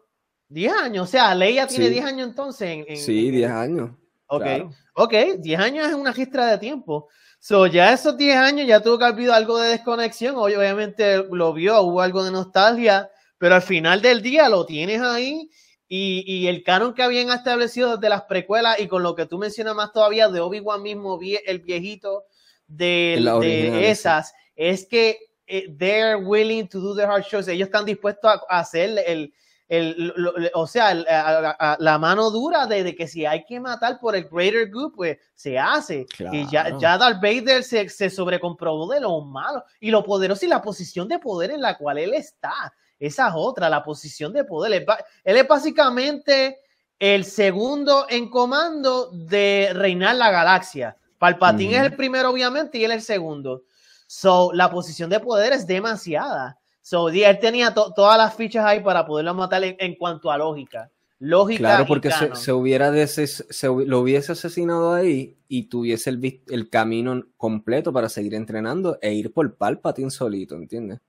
10 0.49 0.73
años, 0.73 1.07
o 1.07 1.11
sea, 1.11 1.33
Leia 1.35 1.67
tiene 1.67 1.89
10 1.89 2.05
años 2.05 2.27
entonces. 2.29 2.85
sí, 3.05 3.29
10 3.29 3.51
años. 3.51 3.91
Ok, 4.31 4.45
ok, 4.93 5.13
10 5.39 5.59
años 5.59 5.87
es 5.87 5.95
una 5.95 6.11
registra 6.11 6.45
de 6.45 6.57
tiempo. 6.59 7.07
So, 7.39 7.65
ya 7.65 7.91
esos 7.91 8.15
10 8.15 8.37
años 8.37 8.67
ya 8.67 8.79
tuvo 8.79 8.99
que 8.99 9.05
haber 9.05 9.15
habido 9.15 9.33
algo 9.33 9.57
de 9.59 9.69
desconexión. 9.69 10.35
obviamente 10.35 11.23
lo 11.31 11.53
vio, 11.53 11.81
hubo 11.81 12.01
algo 12.01 12.23
de 12.23 12.31
nostalgia, 12.31 13.09
pero 13.37 13.55
al 13.55 13.61
final 13.61 14.01
del 14.01 14.21
día 14.21 14.47
lo 14.47 14.65
tienes 14.65 15.01
ahí. 15.01 15.49
Y, 15.87 16.23
y 16.27 16.47
el 16.47 16.61
canon 16.63 16.93
que 16.93 17.01
habían 17.01 17.31
establecido 17.31 17.95
desde 17.95 18.09
las 18.09 18.23
precuelas 18.23 18.79
y 18.79 18.87
con 18.87 19.01
lo 19.01 19.15
que 19.15 19.25
tú 19.25 19.39
mencionas 19.39 19.73
más 19.73 19.91
todavía 19.91 20.29
de 20.29 20.39
Obi-Wan 20.39 20.83
mismo, 20.83 21.19
el 21.45 21.59
viejito 21.59 22.25
de, 22.67 23.19
de 23.41 23.89
esas, 23.89 24.31
es 24.55 24.85
que 24.85 25.17
eh, 25.47 25.73
they're 25.75 26.17
willing 26.17 26.67
to 26.67 26.79
do 26.79 26.95
the 26.95 27.03
hard 27.03 27.23
shows. 27.23 27.47
Ellos 27.47 27.65
están 27.67 27.85
dispuestos 27.85 28.29
a, 28.47 28.59
hacer 28.59 29.03
el, 29.07 29.33
el, 29.69 30.51
o 30.55 30.67
sea, 30.67 30.93
la 30.93 31.97
mano 31.99 32.31
dura 32.31 32.65
de, 32.65 32.95
que 32.95 33.07
si 33.07 33.25
hay 33.25 33.45
que 33.45 33.59
matar 33.59 33.99
por 33.99 34.15
el 34.15 34.27
greater 34.27 34.69
good, 34.71 34.93
pues 34.95 35.17
se 35.35 35.57
hace. 35.59 36.07
Y 36.31 36.47
ya, 36.49 36.77
ya 36.77 36.97
Darth 36.97 37.21
Vader 37.21 37.63
se, 37.63 37.87
se 37.87 38.09
sobrecomprobó 38.09 38.91
de 38.91 38.99
lo 38.99 39.21
malo 39.21 39.63
y 39.79 39.91
lo 39.91 40.03
poderoso 40.03 40.45
y 40.45 40.49
la 40.49 40.61
posición 40.61 41.07
de 41.07 41.19
poder 41.19 41.51
en 41.51 41.61
la 41.61 41.77
cual 41.77 41.99
él 41.99 42.15
está. 42.15 42.73
Esa 42.99 43.27
es 43.29 43.33
otra, 43.35 43.69
la 43.69 43.83
posición 43.83 44.33
de 44.33 44.43
poder. 44.43 44.85
Él 45.23 45.37
es 45.37 45.47
básicamente 45.47 46.59
el 46.97 47.23
segundo 47.23 48.07
en 48.09 48.29
comando 48.29 49.09
de 49.11 49.69
reinar 49.73 50.15
la 50.15 50.31
galaxia. 50.31 50.97
Palpatine 51.17 51.77
es 51.77 51.83
el 51.83 51.95
primero, 51.95 52.29
obviamente, 52.29 52.77
y 52.77 52.83
él 52.83 52.91
es 52.91 52.97
el 52.97 53.03
segundo. 53.03 53.63
So, 54.07 54.51
la 54.53 54.69
posición 54.69 55.09
de 55.09 55.19
poder 55.19 55.53
es 55.53 55.65
demasiada. 55.65 56.58
So, 56.89 57.07
él 57.09 57.37
tenía 57.39 57.71
todas 57.71 58.17
las 58.17 58.33
fichas 58.33 58.65
ahí 58.65 58.79
para 58.79 59.05
poderlo 59.05 59.35
matar 59.35 59.61
en, 59.63 59.93
cuanto 59.93 60.31
a 60.31 60.39
lógica. 60.39 60.89
Lógica. 61.19 61.59
Claro, 61.59 61.85
porque 61.85 62.09
se, 62.33 62.51
hubiera 62.51 62.89
lo 62.89 63.99
hubiese 63.99 64.31
asesinado 64.31 64.95
ahí 64.95 65.37
y 65.47 65.69
tuviese 65.69 66.09
el, 66.09 66.41
el, 66.47 66.67
camino 66.71 67.27
completo 67.37 67.93
para 67.93 68.09
seguir 68.09 68.33
entrenando 68.33 68.97
e 69.03 69.13
ir 69.13 69.31
por 69.31 69.55
Palpatine 69.55 70.09
solito, 70.09 70.55
¿entiendes? 70.55 70.99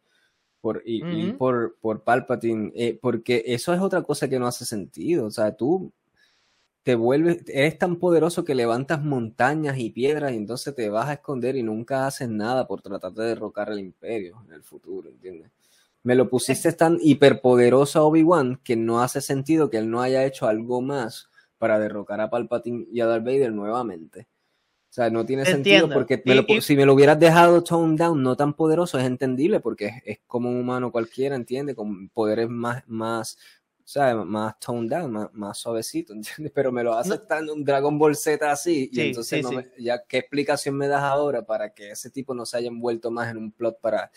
Por, 0.60 0.82
ir 0.84 1.38
por, 1.38 1.78
por 1.80 2.04
Palpatine, 2.04 2.72
eh, 2.74 2.98
porque 3.00 3.42
eso 3.46 3.72
es 3.72 3.80
otra 3.80 4.02
cosa 4.02 4.28
que 4.28 4.38
no 4.38 4.46
hace 4.46 4.66
sentido. 4.66 5.24
O 5.24 5.30
sea, 5.30 5.56
tú 5.56 5.94
te 6.82 6.94
vuelves, 6.94 7.42
eres 7.48 7.78
tan 7.78 7.96
poderoso 7.96 8.44
que 8.44 8.54
levantas 8.54 9.02
montañas 9.02 9.78
y 9.78 9.88
piedras 9.88 10.32
y 10.32 10.36
entonces 10.36 10.74
te 10.74 10.90
vas 10.90 11.08
a 11.08 11.14
esconder 11.14 11.56
y 11.56 11.62
nunca 11.62 12.06
haces 12.06 12.28
nada 12.28 12.66
por 12.66 12.82
tratar 12.82 13.14
de 13.14 13.24
derrocar 13.24 13.70
el 13.72 13.78
imperio 13.78 14.42
en 14.46 14.52
el 14.52 14.62
futuro, 14.62 15.08
¿entiendes? 15.08 15.50
Me 16.02 16.14
lo 16.14 16.28
pusiste 16.28 16.72
tan 16.72 16.98
hiperpoderoso 17.00 17.98
a 17.98 18.04
Obi-Wan 18.04 18.60
que 18.64 18.76
no 18.76 19.02
hace 19.02 19.20
sentido 19.20 19.68
que 19.68 19.78
él 19.78 19.90
no 19.90 20.00
haya 20.00 20.24
hecho 20.24 20.46
algo 20.46 20.80
más 20.80 21.28
para 21.58 21.78
derrocar 21.78 22.20
a 22.20 22.30
Palpatine 22.30 22.86
y 22.90 23.00
a 23.00 23.06
Darth 23.06 23.24
Vader 23.24 23.52
nuevamente. 23.52 24.28
O 24.90 24.92
sea, 24.92 25.08
no 25.08 25.24
tiene 25.24 25.44
sentido 25.44 25.88
porque 25.88 26.20
si 26.62 26.74
me 26.74 26.84
lo 26.84 26.94
hubieras 26.94 27.20
dejado 27.20 27.62
toned 27.62 27.96
down, 27.96 28.20
no 28.20 28.34
tan 28.34 28.54
poderoso, 28.54 28.98
es 28.98 29.04
entendible 29.04 29.60
porque 29.60 30.02
es, 30.04 30.18
como 30.26 30.50
un 30.50 30.56
humano 30.56 30.90
cualquiera, 30.90 31.36
¿entiende? 31.36 31.76
Con 31.76 32.08
poderes 32.08 32.48
más, 32.48 32.82
más, 32.88 33.38
¿sabes? 33.84 34.26
Más 34.26 34.58
toned 34.58 34.90
down, 34.90 35.30
más, 35.32 35.58
suavecito, 35.58 36.12
¿entiendes? 36.14 36.50
Pero 36.52 36.72
me 36.72 36.82
lo 36.82 36.94
hace 36.94 37.20
no. 37.44 37.52
un 37.52 37.64
Dragon 37.64 37.96
Ball 37.98 38.16
Z 38.16 38.50
así 38.50 38.90
y 38.90 39.00
entonces 39.00 39.46
ya, 39.78 40.02
¿qué 40.08 40.18
explicación 40.18 40.74
me 40.74 40.88
das 40.88 41.04
ahora 41.04 41.46
para 41.46 41.72
que 41.72 41.92
ese 41.92 42.10
tipo 42.10 42.34
no 42.34 42.44
se 42.44 42.56
haya 42.56 42.66
envuelto 42.66 43.12
más 43.12 43.30
en 43.30 43.36
un 43.36 43.52
plot 43.52 43.80
para 43.80 44.10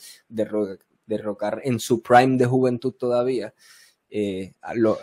derrocar, 1.05 1.55
derrocar 1.55 1.61
en 1.63 1.79
su 1.79 2.01
prime 2.01 2.37
de 2.37 2.45
juventud 2.45 2.93
todavía 2.93 3.53
eh, 4.09 4.53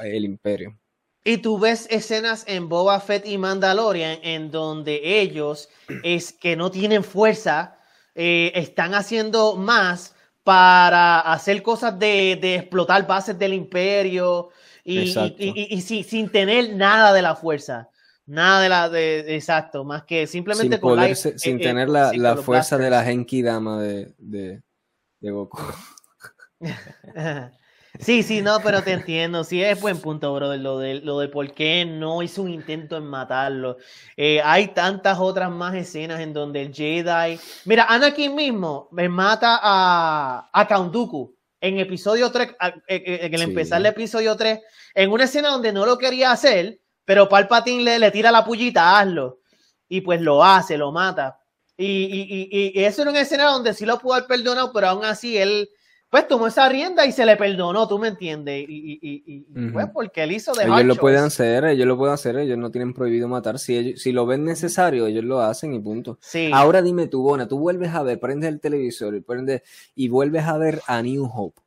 el 0.04 0.24
imperio. 0.24 0.78
Y 1.24 1.38
tú 1.38 1.58
ves 1.58 1.86
escenas 1.90 2.44
en 2.46 2.68
Boba 2.68 2.98
Fett 3.00 3.26
y 3.26 3.36
Mandalorian 3.36 4.18
en 4.22 4.50
donde 4.50 5.20
ellos 5.20 5.68
es 6.04 6.32
que 6.32 6.56
no 6.56 6.70
tienen 6.70 7.04
fuerza, 7.04 7.76
eh, 8.14 8.52
están 8.54 8.94
haciendo 8.94 9.56
más 9.56 10.14
para 10.42 11.20
hacer 11.20 11.62
cosas 11.62 11.98
de, 11.98 12.32
explotar 12.54 13.06
bases 13.06 13.38
del 13.38 13.52
imperio 13.52 14.48
y, 14.82 15.12
sin 15.82 16.28
tener 16.30 16.74
nada 16.74 17.12
de 17.12 17.22
la 17.22 17.36
fuerza. 17.36 17.88
Nada 18.26 18.60
de 18.60 18.68
la 18.68 18.88
de 18.88 19.34
exacto, 19.34 19.84
más 19.84 20.04
que 20.04 20.26
simplemente 20.28 20.76
sin 20.76 20.80
con 20.80 21.16
sin 21.16 21.56
eh, 21.56 21.62
tener 21.62 21.88
la, 21.88 22.36
fuerza 22.36 22.78
de 22.78 22.88
la 22.88 23.02
Genki 23.02 23.42
Dama 23.42 23.82
de, 23.82 24.14
de, 24.18 24.62
de 25.20 25.30
Goku. 25.30 25.58
Sí, 27.98 28.22
sí, 28.22 28.40
no, 28.40 28.60
pero 28.62 28.82
te 28.82 28.92
entiendo. 28.92 29.42
Sí, 29.42 29.62
es 29.62 29.80
buen 29.80 29.98
punto, 29.98 30.32
bro, 30.32 30.56
lo 30.56 30.78
de, 30.78 31.00
lo 31.00 31.18
de 31.18 31.28
por 31.28 31.52
qué 31.52 31.84
no 31.84 32.22
hizo 32.22 32.42
un 32.42 32.50
intento 32.50 32.96
en 32.96 33.04
matarlo. 33.04 33.78
Eh, 34.16 34.40
hay 34.42 34.68
tantas 34.68 35.18
otras 35.18 35.50
más 35.50 35.74
escenas 35.74 36.20
en 36.20 36.32
donde 36.32 36.62
el 36.62 36.72
Jedi. 36.72 37.38
Mira, 37.64 37.86
Anakin 37.88 38.34
mismo 38.34 38.88
me 38.92 39.08
mata 39.08 39.58
a, 39.60 40.48
a 40.52 40.68
Count 40.68 40.92
Dooku 40.92 41.34
en 41.60 41.78
episodio 41.78 42.30
3, 42.30 42.50
eh, 42.50 42.54
eh, 42.86 43.18
en 43.22 43.34
el 43.34 43.42
empezar 43.42 43.80
el 43.80 43.86
episodio 43.86 44.36
3, 44.36 44.60
en 44.94 45.10
una 45.10 45.24
escena 45.24 45.48
donde 45.48 45.72
no 45.72 45.84
lo 45.84 45.98
quería 45.98 46.30
hacer, 46.30 46.80
pero 47.04 47.28
Palpatine 47.28 47.82
le, 47.82 47.98
le 47.98 48.10
tira 48.12 48.30
la 48.30 48.44
pullita, 48.44 48.98
hazlo. 48.98 49.40
Y 49.88 50.00
pues 50.02 50.20
lo 50.20 50.44
hace, 50.44 50.78
lo 50.78 50.92
mata. 50.92 51.39
Y, 51.82 52.48
y, 52.52 52.74
y, 52.78 52.84
eso 52.84 53.02
era 53.02 53.10
una 53.10 53.20
escena 53.20 53.44
donde 53.44 53.72
sí 53.72 53.86
lo 53.86 53.98
pudo 53.98 54.14
haber 54.14 54.26
perdonado, 54.26 54.72
pero 54.72 54.88
aún 54.88 55.04
así 55.04 55.38
él 55.38 55.70
pues 56.10 56.26
tomó 56.26 56.48
esa 56.48 56.68
rienda 56.68 57.06
y 57.06 57.12
se 57.12 57.24
le 57.24 57.36
perdonó, 57.36 57.86
tú 57.86 57.98
me 57.98 58.08
entiendes. 58.08 58.66
Y, 58.68 58.98
y, 59.00 59.70
pues 59.70 59.86
porque 59.94 60.24
él 60.24 60.32
hizo 60.32 60.52
de 60.52 60.64
Ellos 60.64 60.84
lo 60.84 60.96
pueden 60.96 61.24
hacer, 61.24 61.64
ellos 61.64 61.86
lo 61.86 61.96
pueden 61.96 62.14
hacer, 62.14 62.36
ellos 62.36 62.58
no 62.58 62.70
tienen 62.72 62.92
prohibido 62.92 63.28
matar. 63.28 63.60
Si, 63.60 63.76
ellos, 63.76 64.02
si 64.02 64.10
lo 64.10 64.26
ven 64.26 64.44
necesario, 64.44 65.06
ellos 65.06 65.24
lo 65.24 65.40
hacen 65.40 65.72
y 65.72 65.78
punto. 65.78 66.18
Sí. 66.20 66.50
Ahora 66.52 66.82
dime 66.82 67.06
tú, 67.06 67.22
Bona, 67.22 67.46
tú 67.46 67.60
vuelves 67.60 67.94
a 67.94 68.02
ver, 68.02 68.18
prendes 68.18 68.48
el 68.48 68.60
televisor 68.60 69.14
y, 69.14 69.20
prendes, 69.20 69.62
y 69.94 70.08
vuelves 70.08 70.42
a 70.44 70.58
ver 70.58 70.82
a 70.86 71.00
New 71.00 71.30
Hope 71.32 71.62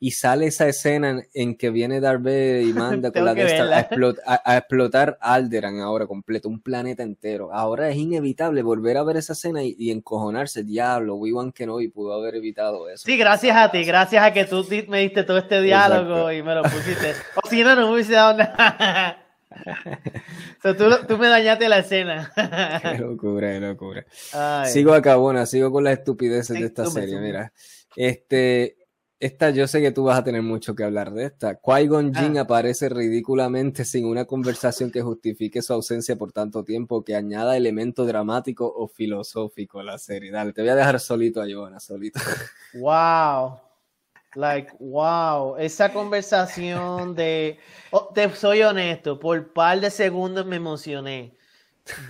y 0.00 0.12
sale 0.12 0.46
esa 0.46 0.68
escena 0.68 1.22
en, 1.34 1.56
que 1.56 1.70
viene 1.70 2.00
Darth 2.00 2.26
y 2.26 2.72
manda 2.74 3.10
con 3.10 3.24
la 3.24 3.34
de 3.34 4.14
a, 4.24 4.56
explotar 4.56 5.18
Alderan 5.20 5.80
ahora 5.80 6.06
completo, 6.06 6.48
un 6.48 6.60
planeta 6.60 7.02
entero. 7.02 7.52
Ahora 7.52 7.88
es 7.88 7.96
inevitable 7.96 8.62
volver 8.62 8.96
a 8.96 9.02
ver 9.02 9.16
esa 9.16 9.32
escena 9.32 9.62
y, 9.62 9.90
encojonarse, 9.90 10.62
diablo, 10.62 11.16
Obi-Wan 11.16 11.52
Kenobi 11.52 11.88
pudo 11.88 12.12
haber 12.14 12.36
evitado 12.36 12.88
eso. 12.88 13.04
Sí, 13.04 13.16
gracias 13.16 13.56
a 13.56 13.70
ti, 13.70 13.84
gracias 13.84 14.22
a 14.22 14.32
que 14.32 14.44
tú 14.44 14.66
me 14.88 15.00
diste 15.00 15.24
todo 15.24 15.38
este 15.38 15.60
diálogo 15.60 16.30
y 16.30 16.42
me 16.42 16.54
lo 16.54 16.62
pusiste. 16.62 17.14
o 17.34 17.48
si 17.48 17.62
no, 17.62 17.74
no 17.74 17.88
me 17.88 17.94
hubiese 17.94 18.12
dado 18.12 18.36
nada. 18.36 19.24
tú, 21.08 21.18
me 21.18 21.28
dañaste 21.28 21.68
la 21.68 21.78
escena. 21.78 22.32
qué 22.82 22.98
locura, 22.98 23.52
qué 23.52 23.60
locura. 23.60 24.06
Sigo 24.66 24.92
acá, 24.92 25.16
bueno, 25.16 25.44
sigo 25.46 25.72
con 25.72 25.84
las 25.84 25.98
estupideces 25.98 26.58
de 26.58 26.66
esta 26.66 26.86
serie, 26.86 27.18
mira. 27.18 27.52
Este, 27.96 28.76
esta 29.20 29.50
yo 29.50 29.66
sé 29.66 29.80
que 29.80 29.90
tú 29.90 30.04
vas 30.04 30.18
a 30.18 30.24
tener 30.24 30.42
mucho 30.42 30.76
que 30.76 30.84
hablar 30.84 31.12
de 31.12 31.24
esta. 31.24 31.60
Qui-Gon 31.60 32.14
Jinn 32.14 32.38
ah. 32.38 32.42
aparece 32.42 32.88
ridículamente 32.88 33.84
sin 33.84 34.06
una 34.06 34.26
conversación 34.26 34.92
que 34.92 35.02
justifique 35.02 35.60
su 35.60 35.72
ausencia 35.72 36.16
por 36.16 36.32
tanto 36.32 36.62
tiempo, 36.62 37.02
que 37.02 37.16
añada 37.16 37.56
elemento 37.56 38.06
dramático 38.06 38.72
o 38.72 38.86
filosófico 38.86 39.80
a 39.80 39.84
la 39.84 39.98
serie. 39.98 40.30
Dale, 40.30 40.52
te 40.52 40.62
voy 40.62 40.70
a 40.70 40.76
dejar 40.76 41.00
solito 41.00 41.42
a 41.42 41.46
Joana, 41.50 41.80
solito. 41.80 42.20
Wow. 42.74 43.60
Like, 44.34 44.72
wow. 44.78 45.56
Esa 45.56 45.92
conversación 45.92 47.14
de... 47.14 47.58
Oh, 47.90 48.10
te 48.14 48.28
soy 48.30 48.62
honesto, 48.62 49.18
por 49.18 49.52
par 49.52 49.80
de 49.80 49.90
segundos 49.90 50.46
me 50.46 50.56
emocioné. 50.56 51.34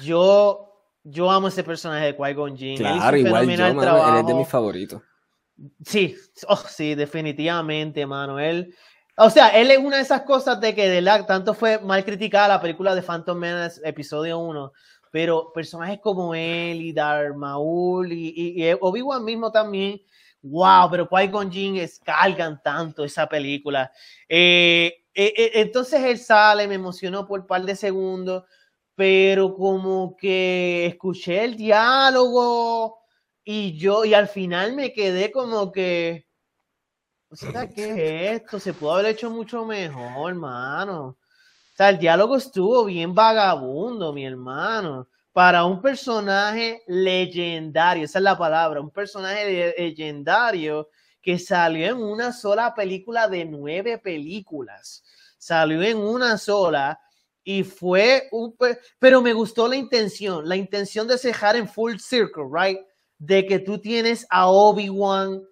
Yo, 0.02 0.74
yo 1.04 1.30
amo 1.30 1.48
ese 1.48 1.64
personaje 1.64 2.06
de 2.06 2.16
Qui-Gon 2.16 2.56
Jinn. 2.56 2.76
Claro, 2.76 3.16
igual 3.16 3.46
yo, 3.46 3.52
él 3.52 4.16
es 4.20 4.26
de 4.26 4.34
mis 4.34 4.48
favoritos. 4.48 5.00
Sí, 5.84 6.16
oh, 6.46 6.56
sí, 6.56 6.94
definitivamente, 6.94 8.06
mano. 8.06 8.38
Él, 8.38 8.74
o 9.16 9.30
sea, 9.30 9.48
él 9.48 9.70
es 9.70 9.78
una 9.78 9.96
de 9.96 10.02
esas 10.02 10.22
cosas 10.22 10.60
de 10.60 10.74
que 10.74 10.88
de 10.88 11.00
la, 11.00 11.26
tanto 11.26 11.54
fue 11.54 11.80
mal 11.80 12.04
criticada 12.04 12.48
la 12.48 12.60
película 12.60 12.94
de 12.94 13.02
Phantom 13.02 13.36
Menace, 13.36 13.80
episodio 13.84 14.38
1, 14.38 14.72
pero 15.10 15.52
personajes 15.52 15.98
como 16.00 16.34
él 16.34 16.80
y 16.80 16.92
Darth 16.92 17.34
Maul 17.34 18.12
y, 18.12 18.72
Obi-Wan 18.80 19.24
mismo 19.24 19.50
también, 19.50 20.00
wow, 20.42 20.88
pero 20.90 21.08
Qui-Gon 21.08 21.50
Jinn 21.50 21.76
escalgan 21.76 22.62
tanto 22.62 23.04
esa 23.04 23.26
película. 23.26 23.90
Eh, 24.28 25.04
eh, 25.12 25.34
eh, 25.36 25.50
entonces 25.54 26.00
él 26.04 26.18
sale, 26.18 26.68
me 26.68 26.76
emocionó 26.76 27.26
por 27.26 27.40
un 27.40 27.46
par 27.46 27.64
de 27.64 27.74
segundos, 27.74 28.44
pero 28.94 29.56
como 29.56 30.16
que 30.16 30.86
escuché 30.86 31.44
el 31.44 31.56
diálogo 31.56 32.98
Y 33.50 33.78
yo, 33.78 34.04
y 34.04 34.12
al 34.12 34.28
final 34.28 34.74
me 34.74 34.92
quedé 34.92 35.32
como 35.32 35.72
que, 35.72 36.26
o 37.30 37.34
sea, 37.34 37.66
¿qué 37.74 38.34
es 38.34 38.42
esto? 38.42 38.60
Se 38.60 38.74
pudo 38.74 38.92
haber 38.92 39.06
hecho 39.06 39.30
mucho 39.30 39.64
mejor, 39.64 40.32
hermano. 40.32 41.06
O 41.06 41.16
sea, 41.74 41.88
el 41.88 41.98
diálogo 41.98 42.36
estuvo 42.36 42.84
bien 42.84 43.14
vagabundo, 43.14 44.12
mi 44.12 44.26
hermano. 44.26 45.08
Para 45.32 45.64
un 45.64 45.80
personaje 45.80 46.82
legendario, 46.88 48.04
esa 48.04 48.18
es 48.18 48.22
la 48.22 48.36
palabra, 48.36 48.82
un 48.82 48.90
personaje 48.90 49.74
legendario 49.78 50.90
que 51.22 51.38
salió 51.38 51.86
en 51.86 52.02
una 52.02 52.34
sola 52.34 52.74
película 52.74 53.28
de 53.28 53.46
nueve 53.46 53.96
películas. 53.96 55.02
Salió 55.38 55.82
en 55.82 55.96
una 55.96 56.36
sola 56.36 57.00
y 57.42 57.64
fue 57.64 58.28
un... 58.30 58.54
Pero 58.98 59.22
me 59.22 59.32
gustó 59.32 59.66
la 59.66 59.76
intención, 59.76 60.46
la 60.46 60.56
intención 60.56 61.08
de 61.08 61.16
cejar 61.16 61.56
en 61.56 61.66
full 61.66 61.96
circle, 61.96 62.44
right? 62.52 62.80
De 63.18 63.46
que 63.46 63.58
tú 63.58 63.78
tienes 63.78 64.26
a 64.30 64.48
Obi-Wan 64.48 65.42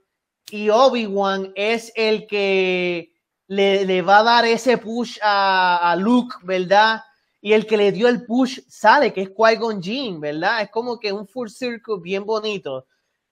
y 0.51 0.71
Obi-Wan 0.71 1.53
es 1.57 1.93
el 1.97 2.27
que 2.27 3.13
le, 3.49 4.03
va 4.03 4.21
a 4.21 4.23
dar 4.23 4.45
ese 4.45 4.79
push 4.79 5.19
a, 5.23 5.91
a, 5.91 5.97
Luke, 5.97 6.37
¿verdad? 6.43 7.03
Y 7.41 7.53
el 7.53 7.67
que 7.67 7.77
le 7.77 7.93
dio 7.93 8.09
el 8.09 8.25
push 8.25 8.61
sale, 8.69 9.13
que 9.13 9.23
es 9.23 9.31
Qui-Gon 9.31 9.83
Jinn, 9.83 10.21
¿verdad? 10.21 10.63
Es 10.63 10.71
como 10.71 10.99
que 10.99 11.13
un 11.13 11.27
full 11.27 11.49
circle 11.49 11.97
bien 12.01 12.25
bonito. 12.25 12.87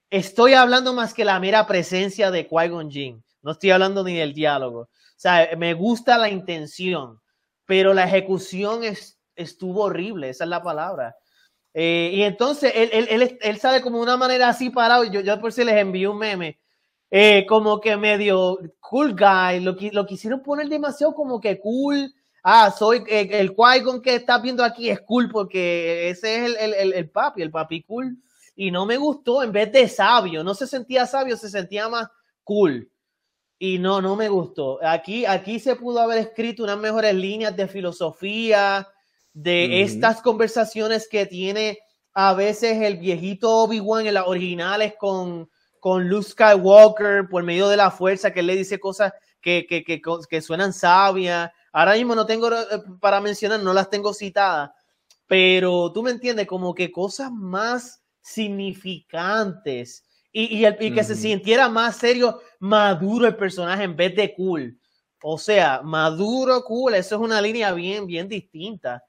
Estoy 0.09 0.53
hablando 0.53 0.93
más 0.93 1.13
que 1.13 1.25
la 1.25 1.39
mera 1.39 1.65
presencia 1.67 2.31
de 2.31 2.47
Qui-Gon 2.47 2.89
Jinn. 2.89 3.23
No 3.41 3.51
estoy 3.51 3.71
hablando 3.71 4.03
ni 4.03 4.15
del 4.15 4.33
diálogo. 4.33 4.81
O 4.81 4.89
sea, 5.17 5.49
me 5.57 5.73
gusta 5.73 6.17
la 6.17 6.29
intención, 6.29 7.21
pero 7.65 7.93
la 7.93 8.05
ejecución 8.05 8.83
es, 8.83 9.19
estuvo 9.35 9.83
horrible, 9.83 10.29
esa 10.29 10.43
es 10.43 10.49
la 10.49 10.61
palabra. 10.61 11.15
Eh, 11.77 12.11
y 12.13 12.23
entonces 12.23 12.71
él, 12.73 12.89
él, 12.93 13.37
él, 13.41 13.57
sabe 13.59 13.81
como 13.81 13.99
una 13.99 14.15
manera 14.15 14.47
así 14.47 14.69
parado. 14.69 15.03
Yo, 15.03 15.19
yo 15.19 15.41
por 15.41 15.51
si 15.51 15.65
les 15.65 15.75
envío 15.75 16.13
un 16.13 16.19
meme 16.19 16.57
eh, 17.11 17.45
como 17.47 17.81
que 17.81 17.97
medio 17.97 18.57
cool 18.79 19.13
guy, 19.13 19.59
lo, 19.59 19.75
lo 19.91 20.05
quisieron 20.05 20.41
poner 20.41 20.69
demasiado 20.69 21.13
como 21.13 21.41
que 21.41 21.59
cool. 21.59 22.13
Ah, 22.43 22.71
soy 22.71 23.03
eh, 23.09 23.27
el, 23.29 23.55
el 23.59 24.01
que 24.01 24.15
estás 24.15 24.41
viendo 24.41 24.63
aquí 24.63 24.89
es 24.89 25.01
cool 25.01 25.29
porque 25.29 26.09
ese 26.09 26.45
es 26.45 26.55
el, 26.61 26.73
el, 26.73 26.93
el, 26.93 27.09
papi, 27.09 27.41
el 27.41 27.51
papi 27.51 27.83
cool. 27.83 28.17
Y 28.55 28.71
no 28.71 28.85
me 28.85 28.95
gustó 28.95 29.43
en 29.43 29.51
vez 29.51 29.69
de 29.73 29.89
sabio, 29.89 30.45
no 30.45 30.53
se 30.53 30.67
sentía 30.67 31.05
sabio, 31.05 31.35
se 31.35 31.49
sentía 31.49 31.89
más 31.89 32.07
cool. 32.45 32.89
Y 33.59 33.79
no, 33.79 34.01
no 34.01 34.15
me 34.15 34.29
gustó. 34.29 34.79
Aquí, 34.81 35.25
aquí 35.25 35.59
se 35.59 35.75
pudo 35.75 35.99
haber 35.99 36.19
escrito 36.19 36.63
unas 36.63 36.77
mejores 36.77 37.13
líneas 37.13 37.53
de 37.53 37.67
filosofía, 37.67 38.87
de 39.35 39.81
estas 39.81 40.21
conversaciones 40.21 41.09
que 41.09 41.25
tiene 41.25 41.79
a 42.13 42.33
veces 42.33 42.81
el 42.81 42.95
viejito 42.95 43.51
Obi-Wan 43.51 44.07
en 44.07 44.13
las 44.13 44.27
originales 44.27 44.93
con, 44.97 45.49
con 45.81 46.07
Luke 46.07 46.29
Skywalker 46.29 47.27
por 47.29 47.43
medio 47.43 47.67
de 47.67 47.75
la 47.75 47.91
fuerza, 47.91 48.31
que 48.31 48.39
él 48.39 48.47
le 48.47 48.55
dice 48.55 48.79
cosas 48.79 49.11
que, 49.41 49.67
que, 49.67 49.83
que, 49.83 50.01
que 50.29 50.41
suenan 50.41 50.71
sabias. 50.71 51.51
Ahora 51.73 51.95
mismo 51.95 52.15
no 52.15 52.25
tengo 52.25 52.49
eh, 52.49 52.65
para 53.01 53.19
mencionar, 53.19 53.59
no 53.59 53.73
las 53.73 53.89
tengo 53.89 54.13
citadas, 54.13 54.71
pero 55.27 55.91
tú 55.91 56.01
me 56.01 56.11
entiendes, 56.11 56.47
como 56.47 56.73
que 56.73 56.89
cosas 56.89 57.29
más 57.29 58.01
significantes 58.21 60.05
y, 60.31 60.59
y, 60.59 60.65
el, 60.65 60.77
y 60.79 60.93
que 60.93 61.03
se 61.03 61.15
sintiera 61.15 61.67
más 61.67 61.97
serio, 61.97 62.39
maduro 62.59 63.27
el 63.27 63.35
personaje 63.35 63.83
en 63.83 63.97
vez 63.97 64.15
de 64.15 64.33
cool. 64.33 64.79
O 65.21 65.37
sea, 65.37 65.81
maduro, 65.83 66.63
cool, 66.63 66.93
eso 66.93 67.15
es 67.15 67.21
una 67.21 67.41
línea 67.41 67.73
bien, 67.73 68.07
bien 68.07 68.29
distinta. 68.29 69.03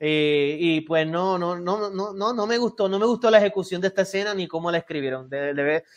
Eh, 0.00 0.56
y 0.60 0.80
pues 0.82 1.08
no, 1.08 1.38
no, 1.38 1.58
no, 1.58 1.90
no, 1.90 2.12
no, 2.12 2.32
no 2.32 2.46
me 2.46 2.56
gustó, 2.56 2.88
no 2.88 3.00
me 3.00 3.06
gustó 3.06 3.30
la 3.30 3.38
ejecución 3.38 3.80
de 3.80 3.88
esta 3.88 4.02
escena 4.02 4.32
ni 4.32 4.46
cómo 4.46 4.70
la 4.70 4.78
escribieron. 4.78 5.28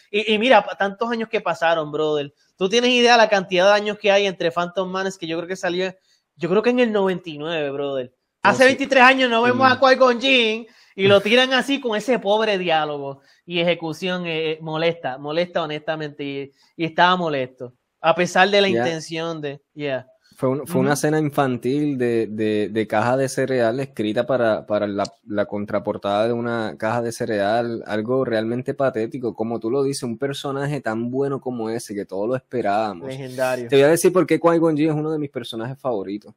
y, 0.10 0.34
y, 0.34 0.40
mira, 0.40 0.66
tantos 0.78 1.10
años 1.12 1.30
que 1.30 1.40
pasaron, 1.40 1.92
brother. 1.92 2.34
Tú 2.58 2.68
tienes 2.68 2.92
idea 2.92 3.16
la 3.16 3.30
cantidad 3.30 3.68
de 3.68 3.74
años 3.74 4.00
que 4.00 4.12
hay 4.12 4.26
entre 4.26 4.52
Phantom 4.52 4.90
Manes 4.90 5.18
que 5.18 5.28
yo 5.28 5.38
creo 5.38 5.48
que 5.48 5.56
salió, 5.56 5.94
yo 6.36 6.50
creo 6.50 6.64
que 6.64 6.72
en 6.72 6.80
el 6.80 6.92
99, 6.92 7.70
brother. 7.70 8.14
Hace 8.42 8.66
23 8.66 9.04
años 9.04 9.30
no 9.30 9.44
vemos 9.44 9.72
a 9.72 9.80
Qui-Gon 9.80 10.20
Jinn 10.20 10.68
y 10.96 11.08
lo 11.08 11.22
tiran 11.22 11.54
así 11.54 11.80
con 11.80 11.96
ese 11.96 12.18
pobre 12.18 12.58
diálogo 12.58 13.22
y 13.46 13.60
ejecución 13.60 14.24
eh, 14.26 14.58
molesta, 14.62 15.20
molesta 15.20 15.62
honestamente 15.62 16.24
y, 16.24 16.52
y, 16.76 16.86
estaba 16.86 17.16
molesto. 17.16 17.76
A 18.02 18.16
pesar 18.16 18.50
de 18.50 18.62
la 18.62 18.68
intención 18.68 19.42
de, 19.42 19.62
yeah. 19.76 20.08
Fue, 20.42 20.66
fue 20.66 20.82
una 20.82 20.94
escena 20.94 21.20
infantil 21.20 22.00
de, 22.00 22.26
de, 22.26 22.70
de, 22.72 22.88
caja 22.88 23.16
de 23.16 23.30
cereal 23.30 23.80
escrita 23.80 24.26
para, 24.26 24.66
para 24.66 24.88
la, 24.88 25.04
la, 25.28 25.46
contraportada 25.46 26.26
de 26.26 26.34
una 26.34 26.78
caja 26.80 27.04
de 27.04 27.12
cereal, 27.12 27.84
algo 27.86 28.26
realmente 28.26 28.74
patético, 28.74 29.36
como 29.36 29.60
tú 29.60 29.70
lo 29.70 29.84
dices, 29.84 30.02
un 30.02 30.18
personaje 30.18 30.82
tan 30.82 31.12
bueno 31.12 31.40
como 31.40 31.70
ese, 31.70 31.94
que 31.94 32.06
todos 32.06 32.28
lo 32.28 32.36
esperábamos. 32.36 33.10
Legendario. 33.10 33.68
Te 33.68 33.76
voy 33.76 33.84
a 33.84 33.90
decir 33.90 34.12
por 34.12 34.26
qué 34.26 34.40
Qui-Gon 34.40 34.80
es 34.80 34.92
uno 34.92 35.12
de 35.12 35.20
mis 35.20 35.30
personajes 35.30 35.78
favoritos. 35.78 36.34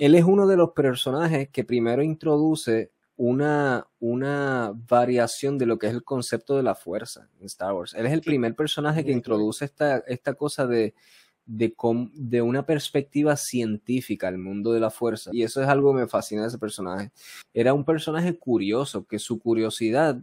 Él 0.00 0.16
es 0.16 0.24
uno 0.24 0.48
de 0.48 0.56
los 0.56 0.72
personajes 0.72 1.48
que 1.50 1.62
primero 1.62 2.02
introduce 2.02 2.90
una, 3.16 3.86
una 4.00 4.72
variación 4.88 5.58
de 5.58 5.66
lo 5.66 5.78
que 5.78 5.86
es 5.86 5.92
el 5.92 6.02
concepto 6.02 6.56
de 6.56 6.64
la 6.64 6.74
fuerza 6.74 7.28
en 7.38 7.46
Star 7.46 7.72
Wars. 7.72 7.94
Él 7.94 8.06
es 8.06 8.12
el 8.12 8.20
primer 8.20 8.56
personaje 8.56 9.04
que 9.04 9.12
introduce 9.12 9.64
esta, 9.64 9.98
esta 10.08 10.34
cosa 10.34 10.66
de 10.66 10.92
de, 11.48 11.74
de 12.14 12.42
una 12.42 12.66
perspectiva 12.66 13.36
científica 13.36 14.28
al 14.28 14.38
mundo 14.38 14.72
de 14.72 14.80
la 14.80 14.90
fuerza. 14.90 15.30
Y 15.32 15.42
eso 15.42 15.62
es 15.62 15.68
algo 15.68 15.92
que 15.94 16.02
me 16.02 16.06
fascina 16.06 16.42
de 16.42 16.48
ese 16.48 16.58
personaje. 16.58 17.10
Era 17.54 17.72
un 17.74 17.84
personaje 17.84 18.38
curioso, 18.38 19.06
que 19.06 19.18
su 19.18 19.40
curiosidad 19.40 20.22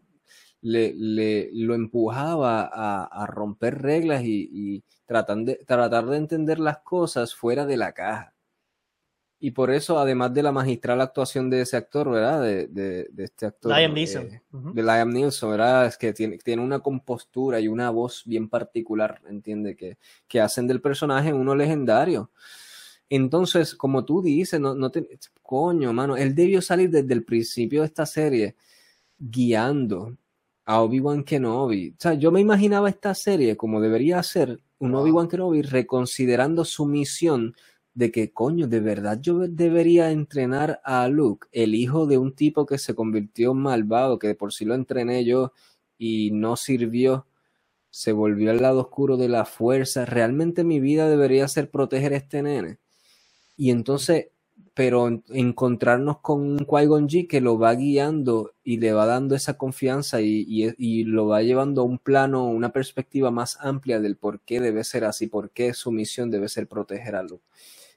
le, 0.62 0.94
le 0.96 1.50
lo 1.54 1.74
empujaba 1.74 2.62
a, 2.62 3.06
a 3.06 3.26
romper 3.26 3.82
reglas 3.82 4.24
y, 4.24 4.50
y 4.52 4.84
tratar, 5.06 5.38
de, 5.40 5.56
tratar 5.66 6.06
de 6.06 6.18
entender 6.18 6.60
las 6.60 6.80
cosas 6.80 7.34
fuera 7.36 7.66
de 7.66 7.78
la 7.78 7.94
caja. 7.94 8.35
Y 9.40 9.52
por 9.52 9.70
eso, 9.70 10.00
además 10.00 10.34
de 10.34 10.44
la 10.44 10.52
magistral 10.52 11.02
actuación 11.02 11.50
de 11.50 11.62
ese 11.62 11.78
actor, 11.78 12.10
¿verdad? 12.10 12.42
De, 12.42 12.68
de, 12.68 13.08
de 13.12 13.24
este 13.24 13.46
actor. 13.46 13.76
Liam 13.76 13.94
Neeson. 13.94 14.24
Eh, 14.24 14.42
de 14.52 14.82
Liam 14.84 15.12
Neeson, 15.12 15.52
¿verdad? 15.52 15.88
Es 15.88 15.98
que 15.98 16.14
tiene, 16.14 16.38
tiene 16.38 16.62
una 16.62 16.80
compostura 16.80 17.60
y 17.60 17.68
una 17.68 17.90
voz 17.90 18.24
bien 18.26 18.50
particular, 18.50 19.22
¿entiende? 19.28 19.76
Que, 19.76 19.98
que 20.28 20.40
hacen 20.40 20.68
del 20.68 20.82
personaje 20.82 21.34
uno 21.34 21.54
legendario. 21.54 22.32
Entonces, 23.10 23.76
como 23.76 24.04
tú 24.06 24.22
dices, 24.22 24.60
no, 24.60 24.74
no 24.74 24.90
te, 24.90 25.08
coño, 25.42 25.94
mano, 25.94 26.18
él 26.18 26.34
debió 26.34 26.62
salir 26.62 26.90
desde 26.90 27.14
el 27.14 27.24
principio 27.24 27.82
de 27.82 27.88
esta 27.88 28.06
serie 28.06 28.56
guiando 29.18 30.18
a 30.66 30.82
Obi-Wan 30.82 31.24
Kenobi. 31.24 31.92
O 31.92 31.96
sea, 32.00 32.16
yo 32.16 32.32
me 32.32 32.42
imaginaba 32.42 32.90
esta 32.90 33.14
serie 33.14 33.56
como 33.56 33.80
debería 33.80 34.22
ser 34.24 34.60
un 34.80 34.96
Obi-Wan 34.96 35.28
Kenobi 35.28 35.62
reconsiderando 35.62 36.66
su 36.66 36.86
misión 36.86 37.56
de 37.96 38.12
que, 38.12 38.32
coño, 38.32 38.68
de 38.68 38.82
verdad 38.82 39.20
yo 39.22 39.40
debería 39.48 40.12
entrenar 40.12 40.82
a 40.84 41.08
Luke, 41.08 41.48
el 41.54 41.74
hijo 41.76 42.06
de 42.06 42.18
un 42.18 42.34
tipo 42.36 42.66
que 42.66 42.78
se 42.78 42.94
convirtió 42.94 43.52
en 43.52 43.58
malvado, 43.60 44.20
que 44.20 44.28
de 44.28 44.36
por 44.36 44.54
sí 44.54 44.66
lo 44.66 44.76
entrené 44.76 45.24
yo 45.26 45.54
y 45.98 46.32
no 46.32 46.58
sirvió, 46.58 47.26
se 47.90 48.12
volvió 48.12 48.52
al 48.52 48.62
lado 48.62 48.82
oscuro 48.82 49.18
de 49.18 49.30
la 49.30 49.46
fuerza. 49.46 50.06
Realmente 50.06 50.66
mi 50.66 50.82
vida 50.82 51.10
debería 51.10 51.48
ser 51.48 51.72
proteger 51.72 52.14
a 52.14 52.18
este 52.18 52.42
nene. 52.44 52.80
Y 53.58 53.72
entonces, 53.72 54.28
pero 54.74 55.08
encontrarnos 55.30 56.20
con 56.20 56.42
un 56.42 56.60
Qui-Gon 56.68 57.08
que 57.30 57.40
lo 57.40 57.58
va 57.58 57.74
guiando 57.76 58.52
y 58.62 58.78
le 58.80 58.92
va 58.92 59.06
dando 59.06 59.36
esa 59.36 59.58
confianza 59.58 60.22
y, 60.22 60.46
y, 60.50 60.76
y, 60.78 61.04
lo 61.06 61.28
va 61.28 61.42
llevando 61.44 61.82
a 61.82 61.86
un 61.86 61.98
plano, 61.98 62.46
una 62.46 62.74
perspectiva 62.74 63.32
más 63.32 63.58
amplia 63.62 64.02
del 64.02 64.18
por 64.18 64.42
qué 64.42 64.60
debe 64.60 64.84
ser 64.84 65.06
así, 65.06 65.28
por 65.28 65.52
qué 65.52 65.74
su 65.74 65.94
misión 65.94 66.30
debe 66.30 66.50
ser 66.50 66.68
proteger 66.68 67.16
a 67.16 67.24
Luke. 67.24 67.46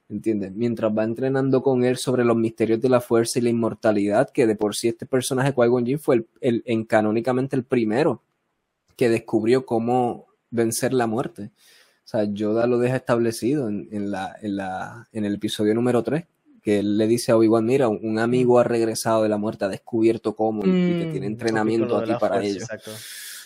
¿Entiendes? 0.09 0.53
Mientras 0.53 0.93
va 0.97 1.05
entrenando 1.05 1.63
con 1.63 1.85
él 1.85 1.97
sobre 1.97 2.25
los 2.25 2.37
misterios 2.37 2.81
de 2.81 2.89
la 2.89 3.01
fuerza 3.01 3.39
y 3.39 3.43
la 3.43 3.51
inmortalidad, 3.51 4.31
que 4.31 4.47
de 4.47 4.57
por 4.57 4.75
sí 4.75 4.89
este 4.89 5.07
personaje 5.07 5.55
Qui-Gon 5.55 5.85
Jinn 5.85 5.99
fue 5.99 6.17
el, 6.17 6.27
el, 6.41 6.63
en 6.67 6.85
canónicamente 6.85 7.57
el 7.57 7.65
primero 7.65 8.23
que 8.97 9.09
descubrió 9.09 9.65
cómo 9.65 10.27
vencer 10.51 10.93
la 10.93 11.07
muerte. 11.07 11.51
O 12.05 12.11
sea, 12.11 12.25
Yoda 12.25 12.67
lo 12.67 12.79
deja 12.79 12.97
establecido 12.97 13.69
en, 13.69 13.89
en, 13.93 14.11
la, 14.11 14.35
en, 14.41 14.57
la, 14.57 15.09
en 15.13 15.25
el 15.25 15.35
episodio 15.35 15.75
número 15.75 16.03
3, 16.03 16.25
que 16.63 16.79
él 16.81 16.97
le 16.97 17.07
dice 17.07 17.33
a 17.33 17.37
Obi-Wan, 17.37 17.67
mira, 17.67 17.89
un 17.89 18.19
amigo 18.19 18.55
mm. 18.55 18.59
ha 18.59 18.65
regresado 18.65 19.23
de 19.23 19.29
la 19.29 19.37
muerte, 19.37 19.67
ha 19.67 19.69
descubierto 19.69 20.35
cómo 20.35 20.63
mm, 20.63 20.69
y 20.69 20.99
que 20.99 21.11
tiene 21.13 21.27
entrenamiento 21.27 21.97
aquí 21.99 22.13
para 22.19 22.43
ello. 22.43 22.61
Exacto. 22.61 22.91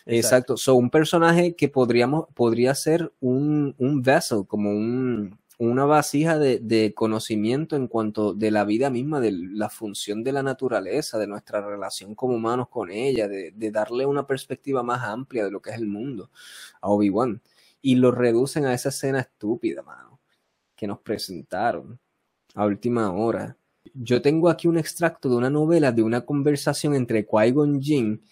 Exacto. 0.07 0.57
So, 0.57 0.75
un 0.75 0.91
personaje 0.91 1.55
que 1.55 1.69
podríamos, 1.69 2.27
podría 2.35 2.75
ser 2.75 3.13
un, 3.21 3.75
un 3.79 4.03
vessel, 4.03 4.45
como 4.47 4.71
un, 4.71 5.39
una 5.71 5.85
vasija 5.85 6.39
de, 6.39 6.93
conocimiento 6.95 7.77
en 7.77 7.87
cuanto 7.87 8.35
de 8.35 8.51
la 8.51 8.65
vida 8.65 8.91
misma, 8.91 9.21
de 9.21 9.33
la 9.33 9.69
función 9.69 10.25
de 10.25 10.33
la 10.33 10.43
naturaleza, 10.43 11.19
de 11.19 11.27
nuestra 11.27 11.65
relación 11.65 12.15
como 12.15 12.35
humanos 12.35 12.69
con 12.69 12.91
ella, 12.91 13.29
de, 13.29 13.53
de 13.53 13.71
darle 13.71 14.05
una 14.07 14.27
perspectiva 14.27 14.83
más 14.83 15.03
amplia 15.03 15.45
de 15.45 15.51
lo 15.51 15.63
que 15.63 15.71
es 15.71 15.77
el 15.77 15.87
mundo 15.87 16.31
a 16.81 16.89
Obi-Wan. 16.89 17.41
Y 17.81 17.97
lo 17.97 18.11
reducen 18.11 18.65
a 18.67 18.75
esa 18.75 18.89
escena 18.89 19.21
estúpida, 19.21 19.83
mano, 19.83 20.21
que 20.75 20.87
nos 20.87 20.99
presentaron 21.01 21.99
a 22.55 22.67
última 22.67 23.13
hora. 23.13 23.57
Yo 23.95 24.21
tengo 24.21 24.49
aquí 24.49 24.69
un 24.69 24.79
extracto 24.79 25.29
de 25.29 25.37
una 25.37 25.51
novela 25.51 25.93
de 25.93 26.03
una 26.03 26.23
conversación 26.23 26.95
entre 26.95 27.27
Qui-Gon 27.27 27.81
Jinn 27.81 28.23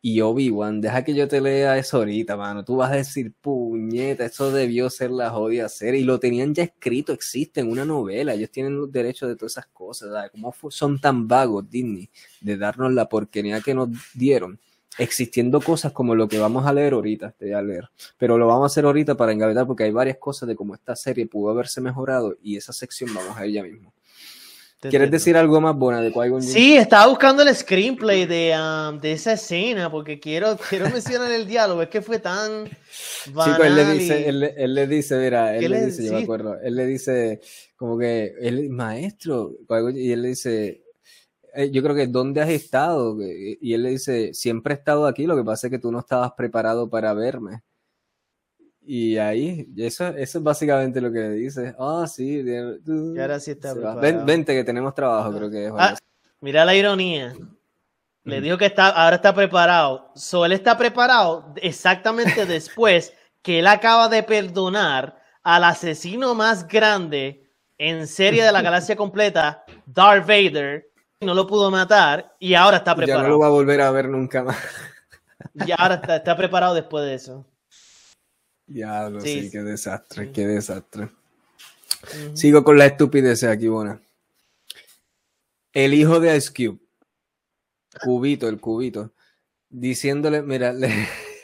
y 0.00 0.20
Obi-Wan, 0.20 0.80
deja 0.80 1.02
que 1.02 1.12
yo 1.12 1.26
te 1.26 1.40
lea 1.40 1.76
eso 1.76 1.98
ahorita, 1.98 2.36
mano. 2.36 2.64
Tú 2.64 2.76
vas 2.76 2.92
a 2.92 2.96
decir, 2.96 3.34
puñeta, 3.40 4.24
eso 4.24 4.52
debió 4.52 4.88
ser 4.90 5.10
la 5.10 5.30
jodida 5.30 5.68
serie. 5.68 6.00
Y 6.00 6.04
lo 6.04 6.20
tenían 6.20 6.54
ya 6.54 6.62
escrito, 6.62 7.12
existe 7.12 7.60
en 7.60 7.70
una 7.70 7.84
novela. 7.84 8.34
Ellos 8.34 8.50
tienen 8.50 8.76
los 8.76 8.92
derechos 8.92 9.28
de 9.28 9.34
todas 9.34 9.52
esas 9.52 9.66
cosas. 9.66 10.10
¿sabes? 10.12 10.30
¿Cómo 10.30 10.54
son 10.70 11.00
tan 11.00 11.26
vagos, 11.26 11.68
Disney, 11.68 12.08
de 12.40 12.56
darnos 12.56 12.92
la 12.92 13.08
porquería 13.08 13.60
que 13.60 13.74
nos 13.74 13.88
dieron? 14.14 14.60
Existiendo 14.98 15.60
cosas 15.60 15.92
como 15.92 16.14
lo 16.14 16.28
que 16.28 16.38
vamos 16.38 16.66
a 16.66 16.72
leer 16.72 16.92
ahorita, 16.92 17.32
te 17.32 17.46
voy 17.46 17.54
a 17.54 17.62
leer. 17.62 17.90
Pero 18.16 18.38
lo 18.38 18.46
vamos 18.46 18.64
a 18.64 18.66
hacer 18.66 18.84
ahorita 18.84 19.16
para 19.16 19.32
engavetar 19.32 19.66
porque 19.66 19.84
hay 19.84 19.92
varias 19.92 20.18
cosas 20.18 20.48
de 20.48 20.56
cómo 20.56 20.74
esta 20.74 20.96
serie 20.96 21.26
pudo 21.26 21.50
haberse 21.50 21.80
mejorado 21.80 22.36
y 22.42 22.56
esa 22.56 22.72
sección 22.72 23.12
vamos 23.14 23.36
a 23.36 23.44
ella 23.44 23.62
mismo. 23.62 23.92
¿Quieres 24.80 25.10
decir 25.10 25.36
algo 25.36 25.60
más, 25.60 25.74
bueno 25.74 26.00
de 26.00 26.12
qui 26.12 26.42
Sí, 26.42 26.76
estaba 26.76 27.08
buscando 27.08 27.42
el 27.42 27.52
screenplay 27.52 28.26
de, 28.26 28.54
um, 28.56 29.00
de 29.00 29.12
esa 29.12 29.32
escena 29.32 29.90
porque 29.90 30.20
quiero, 30.20 30.56
quiero 30.56 30.88
mencionar 30.90 31.32
el 31.32 31.48
diálogo. 31.48 31.82
Es 31.82 31.88
que 31.88 32.00
fue 32.00 32.20
tan. 32.20 32.68
Banal 33.32 33.56
sí, 33.56 33.66
él 33.66 33.74
le 33.74 33.84
dice, 33.94 34.28
él, 34.28 34.74
le 34.74 34.86
dice, 34.86 35.18
mira, 35.18 35.56
él 35.56 35.70
le 35.70 35.86
dice, 35.86 36.04
yo 36.04 36.12
me 36.12 36.22
acuerdo, 36.22 36.56
él 36.62 36.76
le 36.76 36.86
dice, 36.86 37.40
como 37.76 37.98
que, 37.98 38.34
el 38.40 38.70
maestro, 38.70 39.56
y 39.94 40.12
él 40.12 40.22
le 40.22 40.28
dice, 40.28 40.84
eh, 41.54 41.70
yo 41.72 41.82
creo 41.82 41.96
que, 41.96 42.06
¿dónde 42.06 42.40
has 42.40 42.50
estado? 42.50 43.16
Y 43.20 43.74
él 43.74 43.82
le 43.82 43.90
dice, 43.90 44.32
siempre 44.32 44.74
he 44.74 44.76
estado 44.76 45.06
aquí, 45.06 45.26
lo 45.26 45.36
que 45.36 45.44
pasa 45.44 45.66
es 45.66 45.72
que 45.72 45.80
tú 45.80 45.90
no 45.90 45.98
estabas 45.98 46.32
preparado 46.36 46.88
para 46.88 47.12
verme. 47.14 47.62
Y 48.90 49.18
ahí, 49.18 49.68
eso, 49.76 50.06
eso 50.08 50.38
es 50.38 50.42
básicamente 50.42 50.98
lo 51.02 51.12
que 51.12 51.18
le 51.18 51.30
dice. 51.32 51.74
Ah, 51.78 52.06
sí. 52.08 52.42
y 52.42 53.20
ahora 53.20 53.38
sí 53.38 53.50
está 53.50 53.74
vente 53.74 54.54
que 54.54 54.64
tenemos 54.64 54.94
trabajo, 54.94 55.30
creo 55.30 55.50
que 55.50 55.66
es. 55.66 55.72
Ah, 55.76 55.94
mira 56.40 56.64
la 56.64 56.74
ironía. 56.74 57.34
Le 58.24 58.40
dijo 58.40 58.56
que 58.56 58.64
está, 58.64 58.88
ahora 58.88 59.16
está 59.16 59.34
preparado. 59.34 60.10
So, 60.14 60.46
él 60.46 60.52
está 60.52 60.78
preparado 60.78 61.52
exactamente 61.56 62.46
después 62.46 63.12
que 63.42 63.58
él 63.58 63.66
acaba 63.66 64.08
de 64.08 64.22
perdonar 64.22 65.20
al 65.42 65.64
asesino 65.64 66.34
más 66.34 66.66
grande 66.66 67.46
en 67.76 68.06
serie 68.06 68.42
de 68.42 68.52
la 68.52 68.62
galaxia 68.62 68.96
completa, 68.96 69.66
Darth 69.84 70.26
Vader. 70.26 70.90
No 71.20 71.34
lo 71.34 71.46
pudo 71.46 71.70
matar 71.70 72.34
y 72.38 72.54
ahora 72.54 72.78
está 72.78 72.94
preparado. 72.94 73.22
Ya 73.22 73.28
no 73.28 73.34
lo 73.34 73.38
va 73.38 73.48
a 73.48 73.50
volver 73.50 73.82
a 73.82 73.90
ver 73.90 74.08
nunca 74.08 74.44
más. 74.44 74.56
Y 75.66 75.72
ahora 75.72 75.96
está, 75.96 76.16
está 76.16 76.34
preparado 76.34 76.74
después 76.74 77.04
de 77.04 77.12
eso. 77.12 77.46
Diablo, 78.68 79.20
sí, 79.22 79.48
qué 79.50 79.62
desastre, 79.62 80.30
qué 80.30 80.46
desastre. 80.46 81.08
Sigo 82.34 82.62
con 82.62 82.76
la 82.76 82.84
estupidez 82.84 83.42
aquí, 83.44 83.66
buena. 83.66 84.00
El 85.72 85.94
hijo 85.94 86.20
de 86.20 86.36
Ice 86.36 86.50
Cube, 86.52 86.78
Cubito, 88.02 88.46
el 88.46 88.60
Cubito, 88.60 89.14
diciéndole, 89.70 90.42
mira, 90.42 90.74
le, 90.74 90.90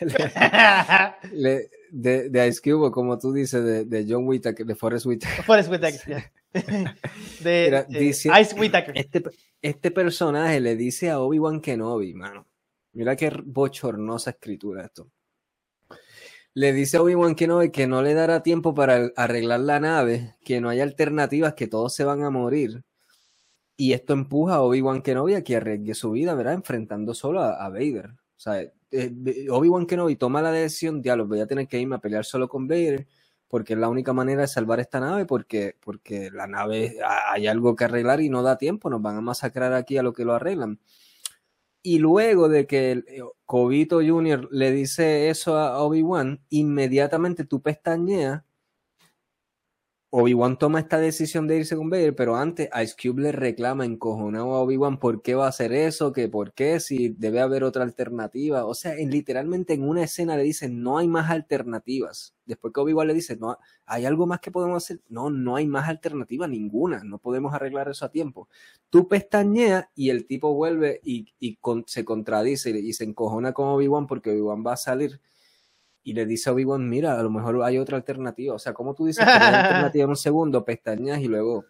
de, 1.90 2.48
Ice 2.48 2.60
Cube, 2.62 2.90
como 2.90 3.18
tú 3.18 3.32
dices, 3.32 3.64
de, 3.64 3.86
de 3.86 4.06
John 4.06 4.28
Whittaker, 4.28 4.66
de 4.66 4.74
Forrest 4.74 5.06
Whitaker. 5.06 5.44
Forrest 5.46 5.70
Whitaker, 5.70 6.30
de, 7.40 7.86
Ice 8.00 8.54
Whitaker. 8.54 8.98
Este, 8.98 9.22
este 9.62 9.90
personaje 9.90 10.60
le 10.60 10.76
dice 10.76 11.08
a 11.08 11.20
Obi-Wan 11.20 11.62
Kenobi, 11.62 12.12
mano. 12.12 12.46
Mira 12.92 13.16
qué 13.16 13.32
bochornosa 13.44 14.30
escritura 14.30 14.84
esto 14.84 15.10
le 16.54 16.72
dice 16.72 16.96
a 16.96 17.02
Obi-Wan 17.02 17.34
Kenobi 17.34 17.70
que 17.70 17.86
no 17.88 18.00
le 18.02 18.14
dará 18.14 18.42
tiempo 18.42 18.74
para 18.74 19.10
arreglar 19.16 19.60
la 19.60 19.80
nave, 19.80 20.36
que 20.44 20.60
no 20.60 20.68
hay 20.68 20.80
alternativas, 20.80 21.54
que 21.54 21.66
todos 21.66 21.92
se 21.94 22.04
van 22.04 22.22
a 22.22 22.30
morir. 22.30 22.84
Y 23.76 23.92
esto 23.92 24.12
empuja 24.12 24.56
a 24.56 24.62
Obi-Wan 24.62 25.02
Kenobi 25.02 25.34
a 25.34 25.42
que 25.42 25.56
arriesgue 25.56 25.94
su 25.94 26.12
vida, 26.12 26.34
¿verdad? 26.34 26.54
Enfrentando 26.54 27.12
solo 27.12 27.42
a, 27.42 27.68
Vader. 27.68 28.10
O 28.10 28.38
sea, 28.38 28.60
eh, 28.90 29.46
Obi-Wan 29.50 29.86
Kenobi 29.86 30.14
toma 30.16 30.42
la 30.42 30.52
decisión, 30.52 31.02
diablo, 31.02 31.26
voy 31.26 31.40
a 31.40 31.46
tener 31.46 31.66
que 31.66 31.80
irme 31.80 31.96
a 31.96 31.98
pelear 31.98 32.24
solo 32.24 32.48
con 32.48 32.68
Vader, 32.68 33.08
porque 33.48 33.72
es 33.72 33.78
la 33.80 33.88
única 33.88 34.12
manera 34.12 34.42
de 34.42 34.48
salvar 34.48 34.78
esta 34.78 35.00
nave, 35.00 35.26
porque, 35.26 35.76
porque 35.80 36.30
la 36.30 36.46
nave 36.46 36.98
hay 37.28 37.48
algo 37.48 37.74
que 37.74 37.84
arreglar 37.84 38.20
y 38.20 38.28
no 38.28 38.42
da 38.42 38.58
tiempo, 38.58 38.90
nos 38.90 39.02
van 39.02 39.16
a 39.16 39.20
masacrar 39.20 39.72
aquí 39.72 39.98
a 39.98 40.04
lo 40.04 40.12
que 40.12 40.24
lo 40.24 40.34
arreglan. 40.34 40.78
Y 41.86 41.98
luego 41.98 42.48
de 42.48 42.66
que 42.66 42.92
eh, 42.92 43.20
Cobito 43.44 43.96
Jr. 43.96 44.48
le 44.50 44.72
dice 44.72 45.28
eso 45.28 45.58
a 45.58 45.78
Obi-Wan, 45.82 46.42
inmediatamente 46.48 47.44
tú 47.44 47.60
pestañeas 47.60 48.42
Obi-Wan 50.16 50.58
toma 50.58 50.78
esta 50.78 51.00
decisión 51.00 51.48
de 51.48 51.56
irse 51.56 51.74
con 51.74 51.90
Vader, 51.90 52.14
pero 52.14 52.36
antes 52.36 52.68
Ice 52.80 52.94
Cube 52.94 53.20
le 53.20 53.32
reclama 53.32 53.84
encojonado 53.84 54.54
a 54.54 54.60
Obi-Wan 54.60 55.00
por 55.00 55.22
qué 55.22 55.34
va 55.34 55.46
a 55.46 55.48
hacer 55.48 55.72
eso, 55.72 56.12
que 56.12 56.28
por 56.28 56.52
qué, 56.52 56.78
si 56.78 57.08
debe 57.08 57.40
haber 57.40 57.64
otra 57.64 57.82
alternativa. 57.82 58.64
O 58.64 58.74
sea, 58.74 58.94
literalmente 58.94 59.74
en 59.74 59.82
una 59.82 60.04
escena 60.04 60.36
le 60.36 60.44
dicen 60.44 60.84
no 60.84 60.98
hay 60.98 61.08
más 61.08 61.32
alternativas. 61.32 62.36
Después 62.46 62.72
que 62.72 62.80
Obi-Wan 62.80 63.08
le 63.08 63.14
dice, 63.14 63.36
no, 63.36 63.58
¿hay 63.86 64.04
algo 64.04 64.28
más 64.28 64.38
que 64.38 64.52
podemos 64.52 64.84
hacer? 64.84 65.00
No, 65.08 65.30
no 65.30 65.56
hay 65.56 65.66
más 65.66 65.88
alternativa 65.88 66.46
ninguna, 66.46 67.02
no 67.02 67.18
podemos 67.18 67.52
arreglar 67.52 67.88
eso 67.88 68.04
a 68.04 68.12
tiempo. 68.12 68.48
Tú 68.90 69.08
pestañeas 69.08 69.86
y 69.96 70.10
el 70.10 70.26
tipo 70.26 70.54
vuelve 70.54 71.00
y, 71.02 71.26
se 71.86 72.04
contradice 72.04 72.70
y 72.70 72.92
se 72.92 73.02
encojona 73.02 73.52
con 73.52 73.66
Obi-Wan 73.66 74.06
porque 74.06 74.30
Obi-Wan 74.30 74.64
va 74.64 74.74
a 74.74 74.76
salir 74.76 75.20
y 76.04 76.12
le 76.12 76.26
dice 76.26 76.50
a 76.50 76.52
Obi-Wan, 76.52 76.86
mira, 76.88 77.18
a 77.18 77.22
lo 77.22 77.30
mejor 77.30 77.62
hay 77.64 77.78
otra 77.78 77.96
alternativa. 77.96 78.54
O 78.54 78.58
sea, 78.58 78.74
como 78.74 78.94
tú 78.94 79.06
dices 79.06 79.24
que 79.24 79.30
hay 79.30 79.54
alternativa 79.54 80.04
en 80.04 80.10
un 80.10 80.16
segundo, 80.16 80.64
pestañas 80.64 81.20
y 81.20 81.28
luego... 81.28 81.64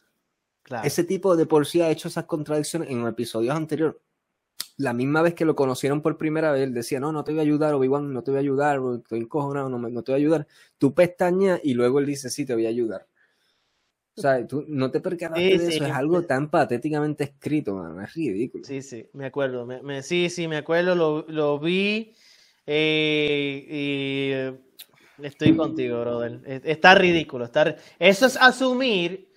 Ese 0.83 1.05
tipo 1.05 1.37
de 1.37 1.47
por 1.47 1.67
sí 1.67 1.83
ha 1.83 1.91
hecho 1.91 2.09
esas 2.09 2.25
contradicciones 2.25 2.91
en 2.91 3.07
episodios 3.07 3.55
anteriores. 3.55 3.97
La 4.79 4.93
misma 4.93 5.23
vez 5.23 5.35
que 5.35 5.45
lo 5.45 5.55
conocieron 5.55 6.01
por 6.01 6.17
primera 6.17 6.51
vez, 6.53 6.63
él 6.63 6.75
decía, 6.75 6.99
no, 6.99 7.13
no 7.13 7.23
te 7.23 7.33
voy 7.33 7.41
a 7.41 7.43
ayudar, 7.43 7.75
Obi-Wan, 7.75 8.13
no 8.13 8.23
te 8.25 8.31
voy 8.31 8.39
a 8.39 8.41
ayudar, 8.41 8.81
estoy 8.97 9.21
encojonado, 9.21 9.69
no, 9.69 9.79
no 9.79 10.03
te 10.03 10.13
voy 10.13 10.21
a 10.21 10.23
ayudar. 10.23 10.47
Tú 10.79 10.95
pestañas 10.95 11.61
y 11.63 11.75
luego 11.75 12.01
él 12.01 12.07
dice, 12.07 12.31
sí, 12.31 12.45
te 12.45 12.55
voy 12.55 12.67
a 12.67 12.71
ayudar. 12.71 13.07
O 14.17 14.21
sea, 14.21 14.45
tú 14.47 14.65
no 14.67 14.91
te 14.91 15.01
percataste 15.01 15.43
de 15.43 15.55
eso, 15.55 15.85
es 15.85 15.93
algo 15.93 16.23
tan 16.23 16.49
patéticamente 16.49 17.25
escrito, 17.25 17.75
man. 17.75 18.01
es 18.03 18.15
ridículo. 18.15 18.65
Sí, 18.65 18.81
sí, 18.81 19.07
me 19.13 19.27
acuerdo, 19.27 19.67
me, 19.67 20.03
sí, 20.03 20.31
sí, 20.31 20.49
me 20.49 20.57
acuerdo, 20.57 20.95
lo, 20.95 21.25
lo 21.29 21.59
vi 21.59 22.15
eh, 22.67 23.67
y 23.69 24.33
eh, 24.33 24.55
estoy 25.23 25.57
contigo, 25.57 26.01
brother. 26.01 26.41
Está 26.65 26.95
ridículo. 26.95 27.51
Eso 27.99 28.27
es 28.27 28.37
asumir 28.37 29.29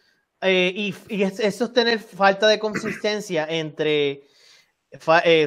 eh, 0.41 0.93
y, 1.09 1.23
eso 1.23 1.65
es 1.65 1.73
tener 1.73 1.99
falta 1.99 2.47
de 2.47 2.59
consistencia 2.59 3.45
entre 3.49 4.23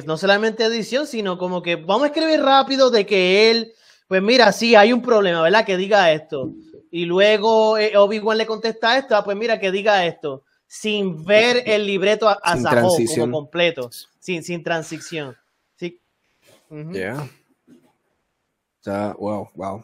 no 0.05 0.17
solamente 0.17 0.65
edición, 0.65 1.07
sino 1.07 1.37
como 1.37 1.61
que 1.61 1.75
vamos 1.75 2.03
a 2.03 2.07
escribir 2.07 2.41
rápido 2.41 2.91
de 2.91 3.05
que 3.05 3.49
él, 3.49 3.73
pues 4.07 4.21
mira, 4.21 4.51
sí, 4.51 4.75
hay 4.75 4.93
un 4.93 5.01
problema, 5.01 5.41
¿verdad? 5.41 5.65
Que 5.65 5.77
diga 5.77 6.11
esto. 6.11 6.51
Y 6.91 7.05
luego 7.05 7.71
Obi-Wan 7.71 8.37
le 8.37 8.45
contesta 8.45 8.97
esto, 8.97 9.15
ah, 9.15 9.23
pues 9.23 9.35
mira, 9.35 9.59
que 9.59 9.71
diga 9.71 10.05
esto. 10.05 10.43
Sin 10.67 11.25
ver 11.25 11.63
el 11.65 11.85
libreto 11.85 12.29
a, 12.29 12.39
a 12.41 12.57
como 12.57 13.31
completo, 13.31 13.89
sin, 14.19 14.43
sin 14.43 14.63
transición. 14.63 15.35
Sí. 15.75 15.99
O 18.81 18.83
sea, 18.83 19.15
wow, 19.19 19.47
wow. 19.53 19.83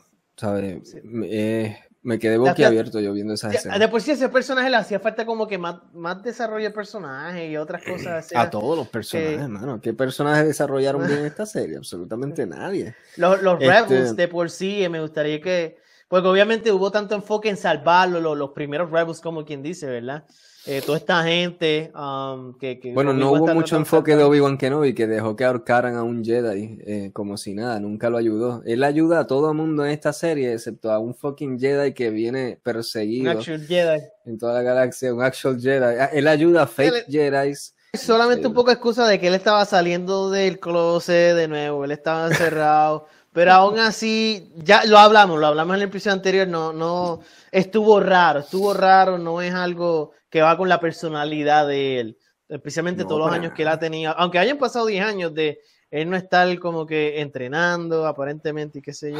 Eh, 1.23 1.77
me 2.01 2.17
quedé 2.17 2.37
boquiabierto 2.37 2.99
yo 2.99 3.13
viendo 3.13 3.35
esa 3.35 3.51
escena. 3.51 3.77
De 3.77 3.87
por 3.87 4.01
sí 4.01 4.11
ese 4.11 4.27
personaje 4.29 4.71
le 4.71 4.77
hacía 4.77 4.99
falta 4.99 5.23
como 5.23 5.47
que 5.47 5.59
más, 5.59 5.81
más 5.93 6.23
desarrollo 6.23 6.65
de 6.65 6.71
personaje 6.71 7.47
y 7.47 7.57
otras 7.57 7.83
cosas. 7.83 8.31
A 8.35 8.49
todos 8.49 8.75
los 8.75 8.87
personajes, 8.87 9.39
hermano. 9.39 9.79
¿Qué 9.81 9.93
personajes 9.93 10.47
desarrollaron 10.47 11.05
bien 11.05 11.25
esta 11.25 11.45
serie? 11.45 11.77
Absolutamente 11.77 12.47
nadie. 12.47 12.95
Los, 13.17 13.41
los 13.43 13.61
este 13.61 13.71
Rebels 13.71 14.15
de 14.15 14.27
por 14.27 14.49
sí, 14.49 14.83
eh, 14.83 14.89
me 14.89 14.99
gustaría 14.99 15.39
que... 15.41 15.77
Porque 16.07 16.27
obviamente 16.27 16.71
hubo 16.71 16.89
tanto 16.89 17.13
enfoque 17.13 17.49
en 17.49 17.57
salvarlo, 17.57 18.19
los, 18.19 18.37
los 18.37 18.51
primeros 18.51 18.89
Rebels, 18.89 19.19
como 19.19 19.43
quien 19.45 19.61
dice, 19.61 19.85
¿verdad? 19.87 20.23
Eh, 20.69 20.81
toda 20.85 20.97
esta 20.97 21.23
gente 21.23 21.93
um, 21.95 22.53
que, 22.57 22.91
Bueno, 22.93 23.13
no 23.13 23.31
hubo 23.31 23.47
mucho 23.53 23.77
enfoque 23.77 24.17
de 24.17 24.23
Obi-Wan 24.23 24.57
Kenobi 24.57 24.93
que 24.93 25.07
dejó 25.07 25.33
que 25.35 25.45
ahorcaran 25.45 25.95
a 25.95 26.03
un 26.03 26.25
Jedi 26.25 26.79
eh, 26.85 27.11
como 27.13 27.37
si 27.37 27.53
nada, 27.53 27.79
nunca 27.79 28.09
lo 28.09 28.17
ayudó. 28.17 28.61
Él 28.65 28.83
ayuda 28.83 29.21
a 29.21 29.27
todo 29.27 29.51
el 29.51 29.57
mundo 29.57 29.85
en 29.85 29.91
esta 29.91 30.11
serie, 30.11 30.51
excepto 30.51 30.91
a 30.91 30.99
un 30.99 31.15
fucking 31.15 31.57
Jedi 31.57 31.93
que 31.93 32.09
viene 32.09 32.59
perseguido. 32.61 33.31
Un 33.31 33.37
actual 33.37 33.65
Jedi. 33.65 34.01
En 34.25 34.37
toda 34.37 34.55
la 34.55 34.61
galaxia, 34.61 35.13
un 35.13 35.23
actual 35.23 35.57
Jedi. 35.61 35.95
Ah, 35.99 36.09
él 36.11 36.27
ayuda 36.27 36.63
a 36.63 36.67
fake 36.67 37.05
Jedi. 37.07 37.53
Solamente 37.93 38.47
un 38.47 38.53
poco 38.53 38.71
excusa 38.71 39.07
de 39.07 39.19
que 39.19 39.27
él 39.27 39.35
estaba 39.35 39.63
saliendo 39.63 40.29
del 40.29 40.59
closet 40.59 41.33
de 41.33 41.47
nuevo, 41.47 41.85
él 41.85 41.91
estaba 41.91 42.27
encerrado. 42.27 43.07
Pero 43.37 43.53
aún 43.53 43.77
así, 43.77 44.51
ya 44.55 44.83
lo 44.85 44.97
hablamos, 44.97 45.39
lo 45.39 45.45
hablamos 45.45 45.75
en 45.75 45.83
el 45.83 45.89
episodio 45.89 46.15
anterior, 46.15 46.47
no, 46.47 46.73
no, 46.73 47.19
estuvo 47.51 47.99
raro, 47.99 48.39
estuvo 48.39 48.73
raro, 48.73 49.19
no 49.19 49.43
es 49.43 49.53
algo 49.53 50.13
que 50.27 50.41
va 50.41 50.57
con 50.57 50.67
la 50.67 50.79
personalidad 50.79 51.67
de 51.67 51.99
él, 51.99 52.17
especialmente 52.49 53.03
todos 53.03 53.19
los 53.19 53.31
años 53.31 53.53
que 53.53 53.61
él 53.61 53.67
ha 53.67 53.77
tenido, 53.77 54.11
aunque 54.17 54.39
hayan 54.39 54.57
pasado 54.57 54.87
10 54.87 55.05
años 55.05 55.35
de 55.35 55.59
él 55.91 56.09
no 56.09 56.17
estar 56.17 56.57
como 56.57 56.87
que 56.87 57.21
entrenando 57.21 58.07
aparentemente 58.07 58.79
y 58.79 58.81
qué 58.81 58.95
sé 58.95 59.11
yo. 59.11 59.19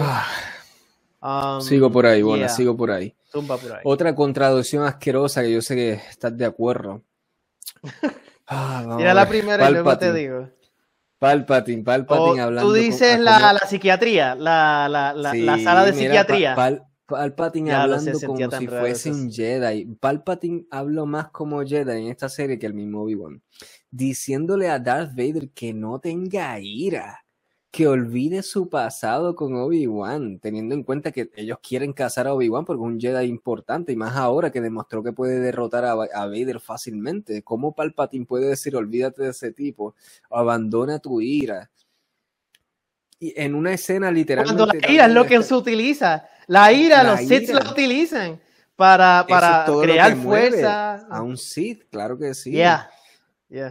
Ah, 1.22 1.58
um, 1.60 1.62
sigo 1.62 1.92
por 1.92 2.08
ahí, 2.08 2.24
bueno, 2.24 2.50
sigo 2.50 2.76
por 2.76 2.90
ahí. 2.90 3.16
Otra 3.84 4.16
contradicción 4.16 4.84
asquerosa 4.84 5.44
que 5.44 5.52
yo 5.52 5.62
sé 5.62 5.76
que 5.76 5.94
estás 5.94 6.36
de 6.36 6.46
acuerdo. 6.46 7.04
Ah, 8.50 8.96
Mira 8.96 9.14
la 9.14 9.28
primera 9.28 9.70
y 9.70 9.74
luego 9.74 9.98
te 9.98 10.14
digo. 10.14 10.48
Palpatine, 11.20 11.84
Palpatine 11.84 12.42
hablando. 12.42 12.70
Tú 12.70 12.74
dices 12.74 13.20
la, 13.20 13.54
la, 13.54 13.60
psiquiatría, 13.60 14.36
la, 14.36 14.88
la, 14.90 15.14
la 15.14 15.60
sala 15.60 15.86
de 15.86 15.94
psiquiatría. 15.94 16.56
Palpatine 17.08 17.72
hablando 17.72 18.20
como 18.20 18.52
si 18.52 18.68
fuese 18.68 19.12
un 19.12 19.32
Jedi. 19.32 19.86
Palpatine 20.00 20.66
habló 20.70 21.06
más 21.06 21.30
como 21.30 21.64
Jedi 21.64 22.02
en 22.02 22.08
esta 22.10 22.30
serie 22.30 22.60
que 22.60 22.66
el 22.66 22.74
mismo 22.74 23.02
Obi-Wan. 23.04 23.42
Diciéndole 23.90 24.70
a 24.70 24.78
Darth 24.78 25.12
Vader 25.16 25.50
que 25.52 25.74
no 25.74 26.00
tenga 26.00 26.60
ira, 26.60 27.26
que 27.72 27.88
olvide 27.88 28.44
su 28.44 28.70
pasado 28.70 29.36
con 29.36 29.56
Obi-Wan, 29.56 30.40
teniendo 30.40 30.74
en 30.74 30.84
cuenta 30.84 31.12
que 31.12 31.30
ellos 31.36 31.60
quieren 31.62 31.94
cazar 31.94 32.28
a 32.28 32.34
Obi-Wan 32.34 32.66
porque 32.66 32.82
es 32.82 32.88
un 32.88 33.00
Jedi 33.00 33.26
importante 33.28 33.92
y 33.92 33.96
más 33.96 34.16
ahora 34.16 34.52
que 34.52 34.62
demostró 34.62 35.04
que 35.04 35.14
puede 35.14 35.40
derrotar 35.40 35.86
a, 35.86 35.96
Vader 35.96 36.60
fácilmente. 36.60 37.44
¿Cómo 37.44 37.76
Palpatine 37.76 38.26
puede 38.26 38.48
decir 38.48 38.76
olvídate 38.76 39.24
de 39.24 39.30
ese 39.30 39.52
tipo, 39.52 39.96
abandona 40.30 41.00
tu 41.00 41.22
ira? 41.22 41.70
Y 43.20 43.34
en 43.40 43.54
una 43.54 43.74
escena 43.74 44.12
literalmente... 44.12 44.58
Cuando 44.58 44.80
la 44.80 44.92
ira 44.92 45.06
es 45.06 45.14
lo 45.14 45.26
que 45.26 45.44
se 45.44 45.54
utiliza 45.54 46.28
la 46.48 46.72
ira, 46.72 47.04
los 47.04 47.20
Sith 47.20 47.50
la 47.50 47.70
utilizan 47.70 48.40
para, 48.76 49.26
para 49.28 49.66
crear 49.82 50.16
fuerza. 50.16 51.06
A 51.10 51.22
un 51.22 51.38
Sith, 51.38 51.84
claro 51.92 52.18
que 52.18 52.34
sí. 52.34 52.52
Yeah. 52.52 52.90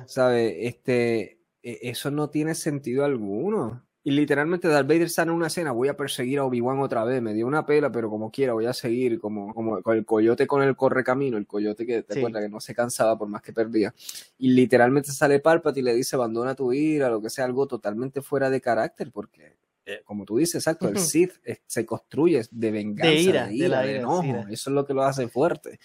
¿Sabe? 0.07 0.66
Este, 0.66 1.36
eso 1.66 2.10
no 2.10 2.30
tiene 2.30 2.54
sentido 2.54 3.04
alguno. 3.04 3.82
Y 4.04 4.12
literalmente 4.12 4.68
Darth 4.68 4.86
Vader 4.86 5.10
sale 5.10 5.32
en 5.32 5.36
una 5.36 5.48
escena, 5.48 5.72
voy 5.72 5.88
a 5.88 5.96
perseguir 5.96 6.38
a 6.38 6.44
Obi-Wan 6.44 6.78
otra 6.78 7.02
vez, 7.02 7.20
me 7.20 7.34
dio 7.34 7.44
una 7.44 7.66
pela, 7.66 7.90
pero 7.90 8.08
como 8.08 8.30
quiera, 8.30 8.52
voy 8.52 8.66
a 8.66 8.72
seguir, 8.72 9.18
como, 9.18 9.52
como 9.52 9.78
el 9.78 10.04
coyote 10.04 10.46
con 10.46 10.62
el 10.62 10.76
correcamino, 10.76 11.36
el 11.36 11.46
coyote 11.48 11.84
que 11.84 12.04
te 12.04 12.16
acuerdas 12.16 12.44
que 12.44 12.48
no 12.48 12.60
se 12.60 12.72
cansaba 12.72 13.18
por 13.18 13.26
más 13.26 13.42
que 13.42 13.52
perdía. 13.52 13.92
Y 14.38 14.50
literalmente 14.50 15.10
sale 15.10 15.40
Palpatine 15.40 15.90
y 15.90 15.92
le 15.92 15.96
dice, 15.96 16.14
abandona 16.14 16.54
tu 16.54 16.72
ira, 16.72 17.10
lo 17.10 17.20
que 17.20 17.30
sea, 17.30 17.46
algo 17.46 17.66
totalmente 17.66 18.22
fuera 18.22 18.48
de 18.48 18.60
carácter, 18.60 19.10
porque 19.10 19.56
eh, 19.84 20.02
como 20.04 20.24
tú 20.24 20.38
dices, 20.38 20.54
exacto, 20.54 20.88
el 20.88 20.98
Sith 20.98 21.32
se 21.66 21.84
construye 21.84 22.42
de 22.48 22.70
venganza, 22.70 23.08
de 23.08 23.54
ira, 23.54 23.82
de, 23.82 23.96
enojo, 23.96 24.46
eso 24.48 24.70
es 24.70 24.74
lo 24.74 24.86
que 24.86 24.94
lo 24.94 25.02
hace 25.02 25.26
fuerte. 25.26 25.80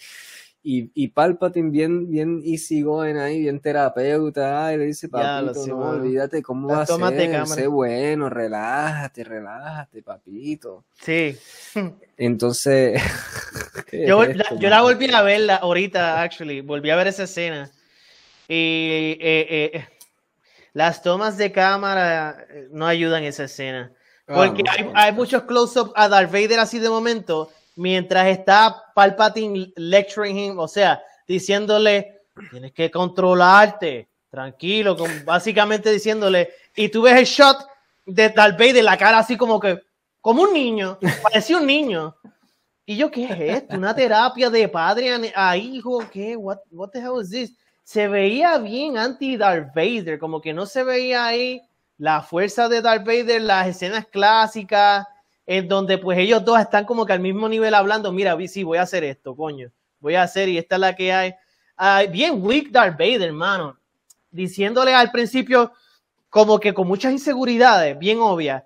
Y, 0.64 0.90
y 0.94 1.08
Palpatine 1.08 1.70
bien, 1.70 2.08
bien 2.08 2.40
easy 2.44 2.82
going 2.82 3.16
ahí, 3.16 3.40
bien 3.40 3.60
terapeuta, 3.60 4.72
y 4.72 4.76
le 4.76 4.84
dice, 4.86 5.08
papito, 5.08 5.66
no, 5.66 5.90
olvídate 5.90 6.40
cómo 6.40 6.68
va 6.68 6.82
a 6.82 6.86
ser, 6.86 7.46
sé 7.46 7.66
bueno, 7.66 8.30
relájate, 8.30 9.24
relájate, 9.24 10.02
papito. 10.02 10.84
Sí. 11.00 11.36
Entonces... 12.16 13.02
yo, 13.92 14.24
la, 14.24 14.44
yo 14.58 14.68
la 14.68 14.82
volví 14.82 15.12
a 15.12 15.22
verla 15.22 15.56
ahorita, 15.56 16.22
actually, 16.22 16.60
volví 16.60 16.90
a 16.90 16.96
ver 16.96 17.08
esa 17.08 17.24
escena. 17.24 17.70
Y 18.48 19.16
eh, 19.20 19.70
eh, 19.74 19.88
las 20.72 21.02
tomas 21.02 21.36
de 21.36 21.52
cámara 21.52 22.46
eh, 22.50 22.68
no 22.70 22.86
ayudan 22.86 23.22
en 23.22 23.28
esa 23.28 23.44
escena. 23.44 23.92
Ah, 24.26 24.34
Porque 24.34 24.62
hay, 24.94 25.12
muchos 25.12 25.42
close-up 25.42 25.92
a 25.94 26.08
Darth 26.08 26.32
Vader 26.32 26.60
así 26.60 26.78
de 26.78 26.88
momento, 26.88 27.50
mientras 27.76 28.26
está 28.28 28.81
Palpatine 28.94 29.72
lecturing 29.76 30.38
him, 30.38 30.58
o 30.58 30.68
sea, 30.68 31.02
diciéndole, 31.26 32.22
tienes 32.50 32.72
que 32.72 32.90
controlarte, 32.90 34.08
tranquilo, 34.30 34.96
básicamente 35.24 35.90
diciéndole, 35.90 36.50
y 36.74 36.88
tú 36.88 37.02
ves 37.02 37.16
el 37.16 37.24
shot 37.24 37.66
de 38.06 38.30
Darth 38.30 38.58
Vader, 38.58 38.84
la 38.84 38.96
cara 38.96 39.18
así 39.18 39.36
como 39.36 39.60
que, 39.60 39.80
como 40.20 40.42
un 40.42 40.52
niño, 40.52 40.98
parecía 41.22 41.58
un 41.58 41.66
niño. 41.66 42.16
Y 42.84 42.96
yo, 42.96 43.10
¿qué 43.10 43.24
es 43.24 43.40
esto? 43.62 43.76
¿Una 43.76 43.94
terapia 43.94 44.50
de 44.50 44.68
padre 44.68 45.32
a, 45.34 45.56
hijo? 45.56 46.08
¿Qué? 46.10 46.36
What, 46.36 46.58
what 46.70 46.90
the 46.90 46.98
hell 46.98 47.20
is 47.22 47.30
this? 47.30 47.52
se 47.84 48.08
veía 48.08 48.58
bien 48.58 48.96
anti-Darth 48.96 49.74
Vader, 49.74 50.18
como 50.18 50.40
que 50.40 50.52
no 50.52 50.66
se 50.66 50.84
veía 50.84 51.26
ahí 51.26 51.62
la 51.98 52.22
fuerza 52.22 52.68
de 52.68 52.80
Darth 52.80 53.04
Vader, 53.04 53.42
las 53.42 53.66
escenas 53.68 54.06
clásicas, 54.06 55.06
en 55.46 55.68
donde 55.68 55.98
pues 55.98 56.18
ellos 56.18 56.44
dos 56.44 56.60
están 56.60 56.84
como 56.84 57.04
que 57.04 57.12
al 57.12 57.20
mismo 57.20 57.48
nivel 57.48 57.74
hablando, 57.74 58.12
mira, 58.12 58.36
sí, 58.46 58.62
voy 58.62 58.78
a 58.78 58.82
hacer 58.82 59.04
esto, 59.04 59.34
coño, 59.34 59.70
voy 60.00 60.14
a 60.14 60.22
hacer 60.22 60.48
y 60.48 60.58
esta 60.58 60.76
es 60.76 60.80
la 60.80 60.94
que 60.94 61.12
hay. 61.12 61.34
bien 62.10 62.44
weak 62.44 62.70
Darth 62.70 62.98
Vader, 62.98 63.22
hermano, 63.22 63.78
diciéndole 64.30 64.94
al 64.94 65.10
principio 65.10 65.72
como 66.28 66.58
que 66.58 66.72
con 66.72 66.86
muchas 66.86 67.12
inseguridades, 67.12 67.98
bien 67.98 68.18
obvias, 68.20 68.62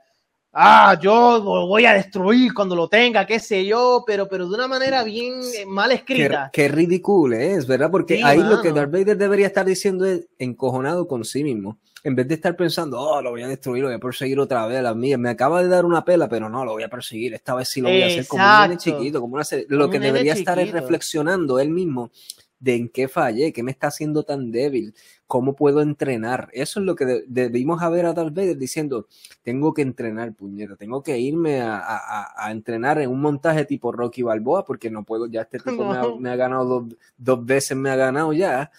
ah, 0.56 0.98
yo 1.00 1.38
lo 1.38 1.66
voy 1.66 1.84
a 1.84 1.92
destruir 1.92 2.54
cuando 2.54 2.74
lo 2.74 2.88
tenga, 2.88 3.26
qué 3.26 3.38
sé 3.38 3.64
yo, 3.66 4.02
pero, 4.06 4.26
pero 4.26 4.48
de 4.48 4.54
una 4.54 4.66
manera 4.66 5.04
bien 5.04 5.40
eh, 5.54 5.66
mal 5.66 5.92
escrita. 5.92 6.50
Qué, 6.52 6.68
ridículo 6.68 7.36
es, 7.36 7.66
¿verdad? 7.66 7.90
Porque 7.90 8.24
ahí 8.24 8.42
lo 8.42 8.62
que 8.62 8.72
Darth 8.72 8.90
Vader 8.90 9.16
debería 9.16 9.46
estar 9.46 9.66
diciendo 9.66 10.06
es 10.06 10.26
encojonado 10.38 11.06
con 11.06 11.24
sí 11.24 11.44
mismo. 11.44 11.78
En 12.02 12.14
vez 12.14 12.26
de 12.28 12.34
estar 12.34 12.56
pensando, 12.56 13.00
oh, 13.00 13.20
lo 13.20 13.30
voy 13.30 13.42
a 13.42 13.48
destruir, 13.48 13.82
lo 13.82 13.88
voy 13.88 13.96
a 13.96 14.00
perseguir 14.00 14.38
otra 14.38 14.66
vez 14.66 14.78
a 14.78 14.82
las 14.82 14.96
mías. 14.96 15.18
Me 15.18 15.28
acaba 15.28 15.62
de 15.62 15.68
dar 15.68 15.84
una 15.84 16.04
pela, 16.04 16.28
pero 16.28 16.48
no, 16.48 16.64
lo 16.64 16.72
voy 16.72 16.84
a 16.84 16.88
perseguir. 16.88 17.34
Esta 17.34 17.54
vez 17.54 17.68
sí 17.68 17.80
lo 17.80 17.88
voy 17.88 18.02
a 18.02 18.06
hacer 18.06 18.26
como 18.26 18.44
un 18.44 18.62
nene 18.62 18.76
chiquito, 18.76 19.20
como 19.20 19.34
una 19.34 19.44
Lo 19.68 19.90
que 19.90 19.98
debería 19.98 20.32
estar 20.32 20.58
es 20.58 20.70
reflexionando 20.70 21.58
él 21.58 21.70
mismo 21.70 22.10
de 22.58 22.76
en 22.76 22.88
qué 22.88 23.08
fallé, 23.08 23.52
qué 23.52 23.62
me 23.62 23.70
está 23.70 23.88
haciendo 23.88 24.22
tan 24.22 24.50
débil, 24.50 24.94
cómo 25.26 25.56
puedo 25.56 25.82
entrenar. 25.82 26.48
Eso 26.52 26.80
es 26.80 26.86
lo 26.86 26.94
que 26.94 27.24
debimos 27.26 27.82
haber 27.82 28.06
a 28.06 28.12
Darth 28.12 28.34
Vader 28.34 28.56
diciendo, 28.56 29.08
tengo 29.42 29.74
que 29.74 29.82
entrenar, 29.82 30.34
puñeta, 30.34 30.76
tengo 30.76 31.02
que 31.02 31.18
irme 31.18 31.60
a, 31.62 32.48
entrenar 32.50 33.00
en 33.00 33.10
un 33.10 33.20
montaje 33.20 33.64
tipo 33.64 33.92
Rocky 33.92 34.22
Balboa, 34.22 34.64
porque 34.64 34.90
no 34.90 35.04
puedo, 35.04 35.26
ya 35.26 35.42
este 35.42 35.58
tipo 35.58 35.84
me, 36.20 36.30
ha, 36.30 36.36
ganado 36.36 36.88
dos, 37.16 37.44
veces, 37.44 37.76
me 37.76 37.90
ha 37.90 37.96
ganado 37.96 38.32
ya. 38.32 38.70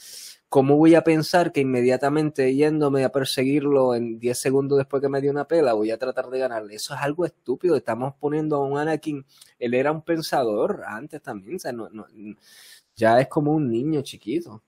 ¿Cómo 0.50 0.78
voy 0.78 0.96
a 0.96 1.04
pensar 1.04 1.52
que 1.52 1.60
inmediatamente 1.60 2.56
yéndome 2.56 3.04
a 3.04 3.12
perseguirlo 3.12 3.94
en 3.96 4.18
10 4.18 4.40
segundos 4.40 4.78
después 4.78 5.02
que 5.02 5.10
me 5.10 5.20
dio 5.20 5.30
una 5.30 5.46
pela 5.46 5.74
voy 5.74 5.92
a 5.92 5.98
tratar 5.98 6.30
de 6.30 6.40
ganarle? 6.40 6.76
Eso 6.76 6.94
es 6.94 7.02
algo 7.02 7.26
estúpido. 7.26 7.76
Estamos 7.76 8.14
poniendo 8.18 8.56
a 8.56 8.66
un 8.66 8.78
Anakin, 8.78 9.26
él 9.60 9.74
era 9.74 9.92
un 9.92 10.04
pensador 10.04 10.84
antes 10.88 11.22
también, 11.22 11.58
o 11.58 11.60
sea, 11.60 11.74
no, 11.74 11.90
ya 12.96 13.20
es 13.20 13.28
como 13.28 13.52
un 13.52 13.70
niño 13.70 14.02
chiquito. 14.04 14.64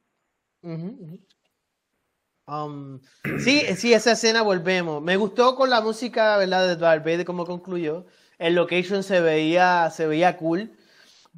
Um, 2.49 2.99
sí, 3.39 3.61
sí, 3.75 3.93
esa 3.93 4.13
escena 4.13 4.41
volvemos. 4.41 5.01
Me 5.01 5.17
gustó 5.17 5.55
con 5.55 5.69
la 5.69 5.81
música, 5.81 6.37
¿verdad? 6.37 6.67
De 6.67 6.75
Darth 6.75 7.03
Vader, 7.03 7.25
como 7.25 7.45
concluyó. 7.45 8.05
El 8.39 8.55
location 8.55 9.03
se 9.03 9.21
veía, 9.21 9.89
se 9.91 10.07
veía 10.07 10.37
cool, 10.37 10.71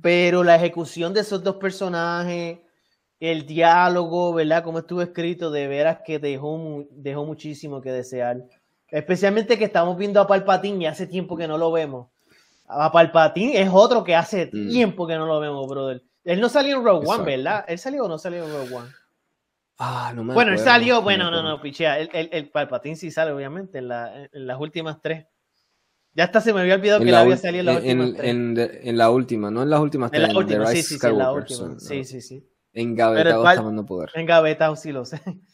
pero 0.02 0.44
la 0.44 0.56
ejecución 0.56 1.14
de 1.14 1.22
esos 1.22 1.44
dos 1.44 1.58
personajes, 1.58 2.60
el 3.20 3.46
diálogo, 3.46 4.34
¿verdad? 4.34 4.64
Como 4.64 4.80
estuvo 4.80 5.02
escrito, 5.02 5.52
de 5.52 5.68
veras 5.68 6.00
que 6.06 6.20
dejó, 6.20 6.86
dejó 6.92 7.26
muchísimo 7.26 7.82
que 7.82 7.92
desear. 7.92 8.46
Especialmente 8.90 9.58
que 9.58 9.66
estamos 9.66 9.98
viendo 9.98 10.22
a 10.22 10.28
Palpatine 10.28 10.84
y 10.84 10.88
hace 10.88 11.08
tiempo 11.08 11.36
que 11.36 11.48
no 11.48 11.58
lo 11.58 11.72
vemos. 11.72 12.08
A 12.68 12.92
Palpatine 12.92 13.62
es 13.62 13.70
otro 13.72 14.04
que 14.04 14.16
hace 14.16 14.50
mm. 14.52 14.70
tiempo 14.70 15.08
que 15.08 15.16
no 15.16 15.26
lo 15.26 15.40
vemos, 15.40 15.68
brother. 15.68 16.04
Él 16.24 16.40
no 16.40 16.50
salió 16.50 16.78
en 16.78 16.86
Rogue 16.86 17.08
One, 17.08 17.24
¿verdad? 17.24 17.66
¿Él 17.68 17.80
salió 17.80 18.06
o 18.06 18.08
no 18.08 18.18
salió 18.18 18.46
en 18.46 18.52
Rogue 18.52 18.76
One? 18.76 18.90
Ah, 19.84 20.14
no 20.16 20.24
me 20.24 20.36
bueno, 20.36 20.52
él 20.52 20.60
salió, 20.60 21.02
bueno, 21.02 21.32
no, 21.32 21.42
no, 21.42 21.60
pichea. 21.60 21.98
El, 21.98 22.08
el, 22.14 22.30
el, 22.32 22.50
Palpatine 22.50 22.96
sí 22.96 23.10
sale, 23.10 23.32
obviamente, 23.32 23.80
en, 23.80 23.88
la, 23.88 24.30
en, 24.32 24.46
las 24.46 24.60
últimas 24.60 25.02
tres. 25.02 25.26
Ya 26.14 26.26
hasta 26.26 26.40
se 26.40 26.54
me 26.54 26.62
había 26.62 26.76
olvidado 26.76 27.00
que 27.00 27.10
él 27.10 27.16
había 27.16 27.36
salido 27.36 27.62
en 27.62 27.66
las 27.66 27.78
últimas 27.78 28.14
tres. 28.14 28.30
En, 28.30 28.98
la 29.00 29.10
última, 29.10 29.50
no 29.50 29.64
en 29.64 29.72
las 29.72 29.80
últimas 29.80 30.12
tres. 30.12 30.24
En 30.24 30.34
la 30.34 30.38
última, 30.38 30.68
sí, 30.68 30.84
sí, 30.84 31.00
sí, 31.00 31.08
en 31.08 31.18
la 31.18 31.32
última. 31.32 31.80
Sí, 31.80 32.06
sí, 32.06 32.22
sí. 32.22 32.48
Engavetado 32.74 33.50
está 33.50 33.86
poder. 33.86 34.12
Engavetado, 34.14 34.76
sí 34.76 34.92
lo 34.92 35.04
sé. 35.04 35.20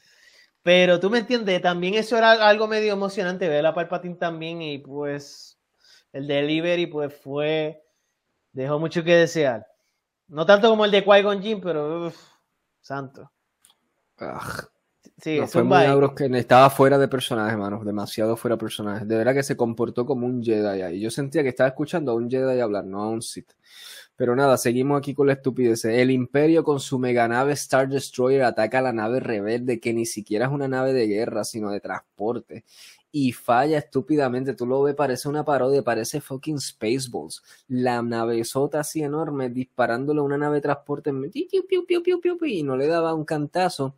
Pero 0.62 1.00
tú 1.00 1.10
me 1.10 1.20
entiendes, 1.20 1.62
también 1.62 1.94
eso 1.94 2.18
era 2.18 2.34
algo 2.34 2.68
medio 2.68 2.92
emocionante 2.92 3.48
ver 3.48 3.66
a 3.66 3.74
Palpatine 3.74 4.16
también 4.16 4.62
y 4.62 4.80
pues 4.80 5.58
el 6.12 6.28
delivery 6.28 6.88
pues 6.88 7.16
fue, 7.16 7.82
dejó 8.52 8.78
mucho 8.78 9.06
que 9.06 9.16
desear. 9.16 9.66
No 10.28 10.46
tanto 10.46 10.70
como 10.70 10.84
el 10.84 10.92
de 10.92 11.06
Qui-Gon 11.06 11.42
Jinn, 11.42 11.62
pero 11.62 12.12
santo. 12.82 13.32
Sí, 15.22 15.40
fue 15.48 15.64
muy 15.64 15.78
que 16.16 16.26
estaba 16.38 16.70
fuera 16.70 16.98
de 16.98 17.08
personaje, 17.08 17.52
hermano, 17.52 17.84
demasiado 17.84 18.38
fuera 18.38 18.56
de 18.56 18.60
personaje. 18.60 19.06
De 19.06 19.18
verdad 19.18 19.34
que 19.34 19.42
se 19.42 19.58
comportó 19.58 20.06
como 20.06 20.28
un 20.28 20.44
Jedi 20.44 20.82
ahí. 20.82 21.00
Yo 21.00 21.10
sentía 21.10 21.42
que 21.42 21.50
estaba 21.50 21.70
escuchando 21.70 22.12
a 22.12 22.16
un 22.16 22.30
Jedi 22.30 22.60
hablar, 22.60 22.86
no 22.86 23.02
a 23.02 23.10
un 23.10 23.22
Sith. 23.22 23.54
Pero 24.16 24.36
nada, 24.36 24.58
seguimos 24.58 24.98
aquí 24.98 25.14
con 25.14 25.28
la 25.28 25.34
estupidez. 25.34 25.86
El 25.86 26.12
Imperio 26.12 26.64
con 26.64 26.80
su 26.80 27.00
mega 27.00 27.28
nave 27.28 27.54
Star 27.54 27.88
Destroyer 27.88 28.44
ataca 28.44 28.80
a 28.80 28.82
la 28.82 28.94
nave 28.94 29.20
rebelde, 29.20 29.80
que 29.80 29.94
ni 29.94 30.06
siquiera 30.06 30.46
es 30.46 30.52
una 30.52 30.68
nave 30.68 30.94
de 30.94 31.08
guerra, 31.08 31.44
sino 31.44 31.72
de 31.72 31.80
transporte 31.80 32.64
y 33.20 33.32
falla 33.32 33.80
estúpidamente. 33.80 34.54
Tú 34.54 34.68
lo 34.68 34.84
ves, 34.84 34.94
parece 34.94 35.28
una 35.28 35.44
parodia, 35.44 35.82
parece 35.82 36.22
fucking 36.22 36.60
Spaceballs. 36.60 37.42
La 37.68 38.04
nave 38.04 38.44
sota 38.44 38.82
así 38.82 39.02
enorme 39.02 39.50
disparándole 39.50 40.20
a 40.20 40.24
una 40.24 40.38
nave 40.38 40.58
de 40.58 40.62
transporte 40.62 41.12
y 42.46 42.64
no 42.64 42.78
le 42.78 42.86
daba 42.86 43.16
un 43.16 43.26
cantazo. 43.26 43.96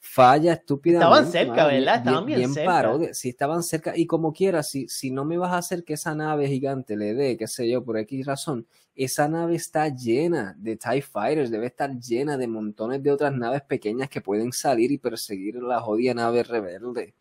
Falla 0.00 0.54
estúpidamente. 0.54 1.04
Estaban 1.04 1.30
cerca, 1.30 1.66
¿verdad? 1.68 1.96
Estaban 1.98 2.26
bien, 2.26 2.52
bien, 2.52 2.66
Parodia. 2.66 3.14
Sí, 3.14 3.28
estaban 3.28 3.62
cerca. 3.62 3.96
Y 3.96 4.06
como 4.06 4.32
quiera, 4.32 4.64
si, 4.64 4.88
si 4.88 5.12
no 5.12 5.24
me 5.24 5.38
vas 5.38 5.52
a 5.52 5.58
hacer 5.58 5.84
que 5.84 5.92
esa 5.92 6.12
nave 6.16 6.48
gigante 6.48 6.96
le 6.96 7.14
dé, 7.14 7.36
qué 7.36 7.46
sé 7.46 7.70
yo, 7.70 7.84
por 7.84 7.96
X 7.96 8.26
razón, 8.26 8.66
esa 8.96 9.28
nave 9.28 9.54
está 9.54 9.86
llena 9.88 10.56
de 10.58 10.76
TIE 10.76 11.00
Fighters, 11.00 11.52
debe 11.52 11.66
estar 11.66 11.96
llena 11.96 12.36
de 12.36 12.48
montones 12.48 13.04
de 13.04 13.12
otras 13.12 13.32
naves 13.32 13.62
pequeñas 13.62 14.08
que 14.08 14.20
pueden 14.20 14.50
salir 14.52 14.90
y 14.90 14.98
perseguir 14.98 15.62
la 15.62 15.80
jodida 15.80 16.12
nave 16.12 16.42
rebelde. 16.42 17.14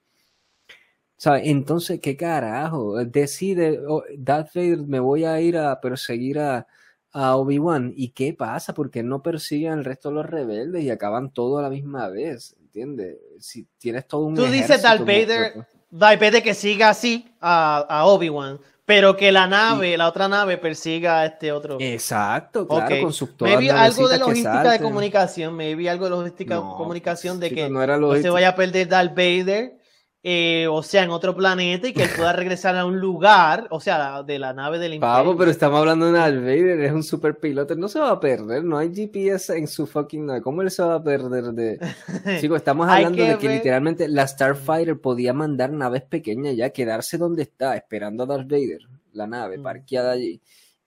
¿Sabes? 1.22 1.43
Entonces, 1.45 1.99
¿qué 2.01 2.17
carajo? 2.17 2.95
Decide, 3.05 3.80
oh, 3.88 4.01
Darth 4.17 4.55
Vader, 4.55 4.80
me 4.88 4.99
voy 4.99 5.24
a 5.24 5.39
ir 5.39 5.55
a 5.55 5.80
perseguir 5.80 6.39
a, 6.39 6.65
a 7.11 7.36
Obi-Wan. 7.36 7.93
¿Y 7.95 8.09
qué 8.09 8.34
pasa? 8.34 8.74
Porque 8.74 9.03
no 9.03 9.22
persiguen 9.22 9.74
al 9.74 9.86
resto 9.86 10.09
de 10.09 10.15
los 10.15 10.26
rebeldes 10.26 10.84
y 10.84 10.89
acaban 10.89 11.30
todo 11.30 11.59
a 11.59 11.61
la 11.61 11.69
misma 11.69 12.09
vez? 12.09 12.55
¿Entiendes? 12.59 13.17
Si 13.39 13.67
tienes 13.78 14.07
todo 14.07 14.22
un. 14.22 14.34
Tú 14.34 14.47
dices 14.47 14.82
Darth 14.82 15.01
Vader, 15.01 15.63
Darth 15.91 16.19
Vader 16.19 16.41
que 16.41 16.55
siga 16.55 16.89
así 16.89 17.32
a, 17.39 17.86
a 17.88 18.05
Obi-Wan 18.05 18.59
pero 18.84 19.15
que 19.15 19.32
la 19.32 19.47
nave, 19.47 19.95
la 19.95 20.09
otra 20.09 20.28
nave 20.28 20.57
persiga 20.57 21.22
a 21.22 21.26
este 21.28 21.51
otro. 21.51 21.78
Exacto, 21.80 22.67
claro, 22.67 22.99
con 22.99 23.13
sus 23.13 23.30
Maybe 23.39 23.69
algo 23.69 24.09
de 24.09 24.17
logística 24.17 24.72
de 24.72 24.80
comunicación, 24.80 25.55
maybe 25.55 25.88
algo 25.88 26.05
de 26.05 26.09
logística 26.09 26.55
de 26.55 26.61
comunicación 26.61 27.39
de 27.39 27.51
que 27.51 27.69
no, 27.69 28.15
se 28.15 28.30
vaya 28.30 28.49
a 28.49 28.55
perder 28.55 28.89
Darth 28.89 29.15
Vader 29.15 29.80
eh, 30.24 30.67
o 30.69 30.84
sea, 30.84 31.03
en 31.03 31.09
otro 31.09 31.36
planeta 31.36 31.88
y 31.88 31.93
que 31.93 32.03
él 32.03 32.09
pueda 32.15 32.32
regresar 32.34 32.76
a 32.78 32.86
un 32.86 32.99
lugar, 32.99 33.67
o 33.72 33.80
sea, 33.80 34.24
de 34.24 34.38
la 34.38 34.53
nave 34.53 34.78
del 34.78 34.93
imperio. 34.93 35.13
Pablo, 35.13 35.38
pero 35.38 35.51
estamos 35.51 35.80
hablando 35.80 36.05
de 36.05 36.11
Darth 36.11 36.36
Vader, 36.36 36.80
es 36.82 36.91
un 36.91 37.03
super 37.03 37.39
piloto, 37.39 37.76
no 37.76 37.88
se 37.88 37.99
va 37.99 38.11
a 38.11 38.19
perder, 38.19 38.63
no 38.63 38.78
hay 38.78 38.93
GPS 38.93 39.57
en 39.57 39.67
su 39.67 39.88
fucking 39.88 40.26
nave, 40.26 40.41
¿cómo 40.41 40.61
él 40.61 40.69
se 40.69 40.84
va 40.84 40.95
a 40.95 41.03
perder 41.03 41.45
de...? 41.45 41.80
Chicos, 42.39 42.57
estamos 42.57 42.88
hablando 42.88 43.24
de 43.24 43.38
que 43.38 43.49
literalmente 43.49 44.07
la 44.07 44.28
Starfighter 44.28 44.99
podía 44.99 45.34
mandar 45.34 45.72
naves 45.72 46.03
pequeñas 46.03 46.55
ya, 46.55 46.69
quedarse 46.69 47.17
donde 47.17 47.43
está, 47.43 47.76
esperando 47.76 48.24
a 48.24 48.28
Darth 48.28 48.49
Vader, 48.49 48.82
la 49.13 49.28
nave, 49.28 49.57
mm. 49.57 49.63
parqueada 49.63 50.11
allí 50.11 50.41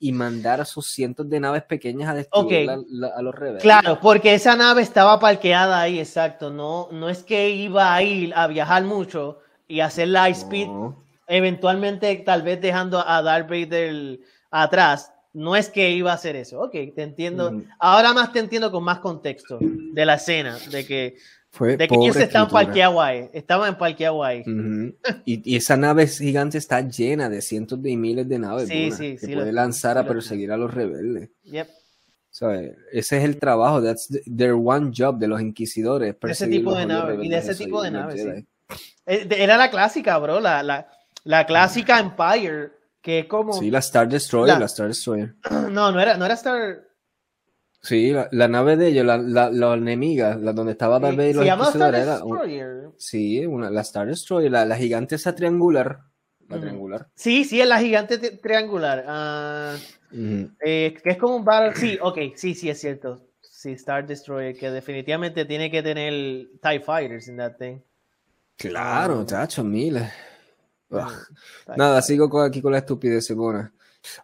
y 0.05 0.13
mandar 0.13 0.61
a 0.61 0.67
sus 0.67 0.89
cientos 0.89 1.31
de 1.31 1.41
naves 1.41 1.63
pequeñas 1.63 2.11
a 2.11 2.15
destruir 2.15 2.69
a 2.69 3.23
los 3.23 3.35
rebeldes. 3.35 3.63
Claro, 3.63 3.99
porque 4.03 4.35
esa 4.35 4.55
nave 4.55 4.83
estaba 4.83 5.19
parqueada 5.19 5.81
ahí, 5.81 5.99
exacto. 5.99 6.51
No, 6.51 6.91
no 6.93 7.09
es 7.09 7.23
que 7.23 7.49
iba 7.49 7.95
a 7.95 8.03
ir 8.03 8.35
a 8.37 8.47
viajar 8.47 8.85
mucho 8.85 9.39
y 9.67 9.81
hacer 9.81 10.09
light 10.09 10.37
speed, 10.37 10.69
eventualmente 11.27 12.15
tal 12.17 12.43
vez 12.43 12.61
dejando 12.61 13.03
a 13.03 13.23
Darth 13.23 13.49
Vader 13.49 14.21
atrás. 14.51 15.11
No 15.33 15.57
es 15.57 15.71
que 15.71 15.93
iba 15.93 16.11
a 16.11 16.17
hacer 16.17 16.37
eso. 16.37 16.61
Ok, 16.61 16.73
te 16.95 17.03
entiendo. 17.03 17.63
Ahora 17.79 18.13
más 18.13 18.31
te 18.31 18.41
entiendo 18.41 18.71
con 18.71 18.85
más 18.85 18.99
contexto 18.99 19.59
de 19.59 20.05
la 20.05 20.17
escena, 20.17 20.59
de 20.71 20.87
que 20.87 21.17
de 21.61 21.89
que 21.89 21.95
ellos 21.95 22.17
están 22.17 22.49
parqueados 22.49 23.01
ahí, 23.01 23.31
estaban 23.33 23.71
en 23.71 23.79
parqueado 23.79 24.23
ahí. 24.23 24.43
y, 25.25 25.57
esa 25.57 25.77
nave 25.77 26.07
gigante 26.07 26.59
está 26.59 26.81
llena 26.81 27.29
de 27.29 27.41
cientos 27.41 27.83
de 27.83 27.97
miles 27.97 28.29
de 28.29 28.39
naves 28.39 28.69
sí, 28.69 28.91
sí, 28.91 29.17
que 29.19 29.35
puede 29.35 29.53
lanzar 29.53 29.99
a 29.99 30.07
perseguir 30.07 30.53
a 30.53 30.57
los 30.57 30.73
rebeldes. 30.73 31.31
Yep. 31.45 31.69
Ese 32.93 33.19
es 33.19 33.25
el 33.25 33.39
trabajo, 33.39 33.81
that's 33.81 34.09
their 34.25 34.55
one 34.55 34.91
job 34.97 35.19
de 35.19 35.29
los 35.29 35.41
inquisidores. 35.41 36.17
Ese 36.23 36.49
tipo 36.49 36.75
de 36.75 36.87
naves, 36.87 37.19
y 37.23 37.29
de 37.29 37.39
ese 37.39 37.55
tipo 37.55 37.81
de 37.81 37.91
naves, 37.93 38.27
eh, 39.07 39.29
Era 39.31 39.57
la 39.57 39.71
clásica, 39.71 40.19
bro, 40.19 40.41
la, 40.41 40.63
la, 40.63 40.89
la 41.23 41.47
clásica 41.47 42.01
Empire, 42.01 42.73
que 43.01 43.29
como... 43.29 43.53
Sí, 43.53 43.71
la 43.71 43.79
Star 43.79 44.09
Destroyer, 44.09 44.59
la, 44.59 44.67
Star 44.67 44.89
Destroyer. 44.89 45.35
No, 45.71 45.93
no 45.93 46.01
era, 46.01 46.17
no 46.17 46.25
era 46.25 46.35
Star... 46.35 46.83
Sí, 47.85 48.15
la, 48.31 48.49
nave 48.49 48.79
de 48.79 48.89
ellos, 48.89 49.05
la, 49.05 49.19
la, 49.19 49.51
la 49.51 49.75
enemiga, 49.75 50.37
la 50.37 50.55
donde 50.55 50.73
estaba 50.73 50.99
Darth 50.99 51.19
Vader. 51.19 51.35
Se 51.37 51.45
llama 51.45 51.69
Star 51.69 51.93
Destroyer. 51.93 52.89
sí, 52.97 53.45
una, 53.45 53.71
la 53.71 53.83
Star 53.83 54.07
Destroyer, 54.07 54.51
la, 54.51 54.65
la 54.65 54.77
gigante 54.77 55.17
esa 55.17 55.35
triangular. 55.35 56.01
La 56.49 56.59
triangular. 56.59 57.09
Sí, 57.15 57.45
sí, 57.45 57.61
es 57.61 57.69
la 57.69 57.79
gigante 57.79 58.17
triangular. 58.19 59.05
Ah, 59.07 59.77
eh, 60.11 60.97
que 61.03 61.11
es 61.11 61.19
como 61.19 61.37
un 61.37 61.45
battle. 61.45 61.75
Sí, 61.79 61.99
ok, 62.01 62.19
sí, 62.37 62.55
sí, 62.55 62.71
es 62.71 62.81
cierto. 62.81 63.29
Sí, 63.43 63.73
Star 63.73 64.07
Destroyer, 64.07 64.57
que 64.57 64.71
definitivamente 64.71 65.45
tiene 65.45 65.71
que 65.71 65.83
tener 65.83 66.49
TIE 66.63 66.81
Fighters 66.81 67.29
en 67.29 67.37
that 67.37 67.57
thing. 67.59 67.81
Claro, 68.57 69.27
chacho, 69.27 69.63
miles. 69.63 70.11
Nada, 71.77 72.01
sigo 72.01 72.41
aquí 72.41 72.63
con 72.63 72.73
la 72.73 72.79
estupidez, 72.79 73.31
buena. 73.35 73.71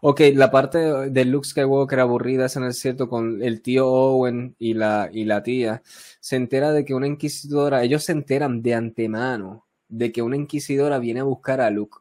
Ok, 0.01 0.21
la 0.35 0.51
parte 0.51 0.79
de 1.11 1.25
Luke 1.25 1.49
Skywalker 1.49 2.01
aburrida 2.01 2.47
es 2.47 2.57
en 2.57 2.65
el 2.65 2.75
cierto 2.75 3.09
con 3.09 3.43
el 3.43 3.63
tío 3.63 3.89
Owen 3.89 4.55
y 4.59 4.75
la, 4.75 5.11
y 5.13 5.25
la 5.25 5.43
tía. 5.43 5.83
Se 6.21 6.37
entera 6.37 6.73
de 6.73 6.85
que 6.85 6.95
una 6.95 7.07
inquisidora, 7.07 7.83
ellos 7.83 8.05
se 8.05 8.13
enteran 8.13 8.63
de 8.63 8.75
antemano 8.75 9.67
de 9.89 10.13
que 10.13 10.23
una 10.23 10.37
inquisidora 10.37 10.99
viene 10.99 11.21
a 11.21 11.25
buscar 11.25 11.61
a 11.61 11.71
Luke. 11.71 11.99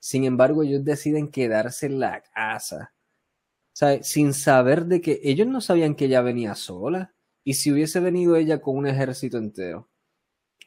Sin 0.00 0.24
embargo, 0.24 0.62
ellos 0.62 0.84
deciden 0.84 1.28
quedarse 1.28 1.86
en 1.86 2.00
la 2.00 2.22
casa. 2.22 2.92
sea, 3.72 4.02
Sin 4.02 4.34
saber 4.34 4.86
de 4.86 5.00
que 5.00 5.20
ellos 5.22 5.46
no 5.46 5.60
sabían 5.60 5.94
que 5.94 6.06
ella 6.06 6.22
venía 6.22 6.54
sola. 6.54 7.14
Y 7.44 7.54
si 7.54 7.72
hubiese 7.72 8.00
venido 8.00 8.36
ella 8.36 8.60
con 8.60 8.76
un 8.76 8.86
ejército 8.86 9.38
entero 9.38 9.88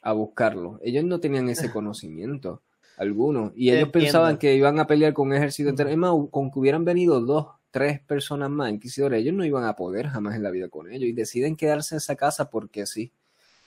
a 0.02 0.12
buscarlo, 0.12 0.80
ellos 0.82 1.04
no 1.04 1.20
tenían 1.20 1.48
ese 1.48 1.70
conocimiento 1.72 2.62
algunos. 2.96 3.52
Y 3.54 3.70
ellos 3.70 3.90
pensaban 3.90 4.38
que 4.38 4.54
iban 4.54 4.78
a 4.78 4.86
pelear 4.86 5.12
con 5.12 5.28
un 5.28 5.34
ejército 5.34 5.68
entero. 5.68 5.90
Es 5.90 5.96
más, 5.96 6.12
con 6.30 6.50
que 6.50 6.58
hubieran 6.58 6.84
venido 6.84 7.20
dos, 7.20 7.48
tres 7.70 8.00
personas 8.00 8.50
más 8.50 8.70
inquisidores, 8.70 9.20
ellos 9.20 9.34
no 9.34 9.44
iban 9.44 9.64
a 9.64 9.74
poder 9.74 10.08
jamás 10.08 10.36
en 10.36 10.42
la 10.42 10.50
vida 10.50 10.68
con 10.68 10.90
ellos. 10.90 11.08
Y 11.08 11.12
deciden 11.12 11.56
quedarse 11.56 11.94
en 11.94 11.98
esa 11.98 12.16
casa 12.16 12.50
porque 12.50 12.86
sí. 12.86 13.12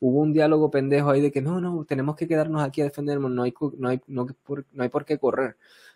Hubo 0.01 0.19
un 0.19 0.33
diálogo 0.33 0.69
pendejo 0.69 1.09
ahí 1.09 1.21
de 1.21 1.31
que 1.31 1.41
no, 1.41 1.61
no, 1.61 1.85
tenemos 1.85 2.15
que 2.15 2.27
quedarnos 2.27 2.61
aquí 2.61 2.81
a 2.81 2.83
defendernos, 2.83 3.31
no 3.31 3.43
hay, 3.43 3.53
no 3.77 3.87
hay, 3.87 4.01
no, 4.07 4.27
por, 4.43 4.65
no 4.73 4.83
hay 4.83 4.89
por 4.89 5.05
qué 5.05 5.17
correr. 5.17 5.55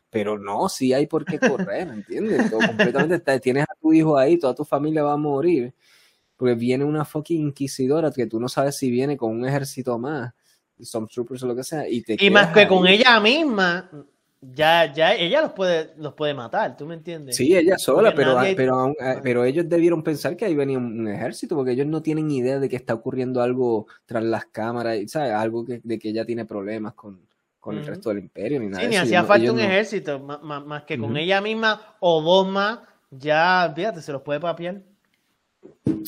Pero 0.10 0.40
no, 0.40 0.70
sí 0.70 0.94
hay 0.94 1.06
por 1.06 1.26
qué 1.26 1.38
correr, 1.38 1.88
¿entiendes? 1.90 2.50
completamente 2.50 3.40
tienes 3.40 3.64
a 3.64 3.76
tu 3.80 3.94
hijo 3.94 4.18
ahí, 4.18 4.40
toda 4.40 4.56
tu 4.56 4.66
familia 4.66 5.04
va 5.04 5.14
a 5.14 5.18
morir. 5.18 5.74
Porque 6.38 6.56
viene 6.56 6.86
una 6.86 7.04
fucking 7.04 7.48
inquisidora 7.48 8.10
que 8.12 8.26
tú 8.26 8.40
no 8.40 8.48
sabes 8.48 8.78
si 8.78 8.90
viene 8.90 9.18
con 9.18 9.32
un 9.32 9.46
ejército 9.46 10.00
más 10.00 10.34
Stormtroopers 10.82 11.44
o 11.44 11.48
lo 11.48 11.56
que 11.56 11.64
sea. 11.64 11.88
Y, 11.88 12.02
te 12.02 12.18
y 12.20 12.30
más 12.30 12.54
que 12.54 12.68
con 12.68 12.88
ella 12.88 13.20
misma, 13.20 13.90
ya, 14.42 14.92
ya 14.94 15.14
ella 15.14 15.42
los 15.42 15.52
puede, 15.52 15.92
los 15.98 16.14
puede 16.14 16.34
matar, 16.34 16.78
¿tú 16.78 16.86
me 16.86 16.96
entiendes? 16.96 17.36
Sí, 17.36 17.56
ella 17.56 17.78
sola, 17.78 18.14
pero, 18.16 18.38
pero, 18.56 18.90
eh, 19.00 19.20
pero 19.22 19.44
ellos 19.44 19.68
debieron 19.68 20.02
pensar 20.02 20.38
que 20.38 20.46
ahí 20.46 20.56
venía 20.56 20.78
un, 20.78 21.08
ejército, 21.08 21.56
porque 21.56 21.72
ellos 21.72 21.88
no 21.88 22.02
tienen 22.02 22.32
idea 22.32 22.60
de 22.60 22.70
que 22.70 22.78
está 22.78 22.94
ocurriendo 22.94 23.42
algo 23.42 23.88
tras 24.06 24.24
las 24.24 24.46
cámaras, 24.46 25.00
¿sabes? 25.08 25.34
Algo 25.34 25.66
que, 25.66 25.82
de 25.84 26.00
que 26.00 26.10
ella 26.10 26.26
tiene 26.26 26.46
problemas 26.46 26.94
con, 26.94 27.20
con 27.60 27.78
el 27.78 27.86
resto 27.86 28.10
del 28.10 28.20
imperio, 28.20 28.60
ni 28.62 28.68
nada. 28.68 28.84
Sí, 28.84 28.90
ni 28.90 28.96
hacía 28.96 29.24
falta 29.26 29.52
un 29.52 29.60
ejército, 29.60 30.20
más, 30.20 30.84
que 30.84 30.98
con 30.98 31.18
ella 31.18 31.42
misma 31.42 31.98
o 32.00 32.22
dos 32.22 32.48
más, 32.48 32.80
ya, 33.12 33.72
fíjate, 33.76 34.02
se 34.02 34.14
los 34.14 34.22
puede 34.22 34.40
papiar. 34.40 34.82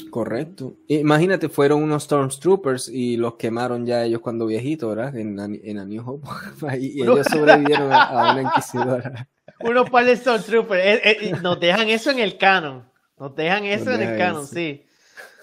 Correcto. 0.09 0.77
Imagínate, 0.87 1.49
fueron 1.49 1.83
unos 1.83 2.03
Stormtroopers 2.03 2.89
y 2.89 3.17
los 3.17 3.35
quemaron 3.35 3.85
ya 3.85 4.03
ellos 4.03 4.21
cuando 4.21 4.45
viejitos, 4.45 4.95
¿verdad? 4.95 5.15
En, 5.15 5.39
en 5.39 5.79
A 5.79 5.85
New 5.85 6.03
Hope. 6.05 6.27
y 6.79 7.01
ellos 7.01 7.27
sobrevivieron 7.31 7.91
a, 7.91 8.33
una 8.33 8.41
inquisidora. 8.41 9.27
Unos 9.59 9.89
par 9.91 10.05
de 10.05 10.15
Stormtroopers. 10.15 10.83
Eh, 10.83 11.01
eh, 11.03 11.33
nos 11.41 11.59
dejan 11.59 11.87
eso 11.89 12.09
en 12.09 12.19
el 12.19 12.37
canon. 12.37 12.89
Nos 13.17 13.35
dejan 13.35 13.65
eso 13.65 13.91
en 13.91 14.01
el 14.01 14.17
canon, 14.17 14.47
sí. 14.47 14.85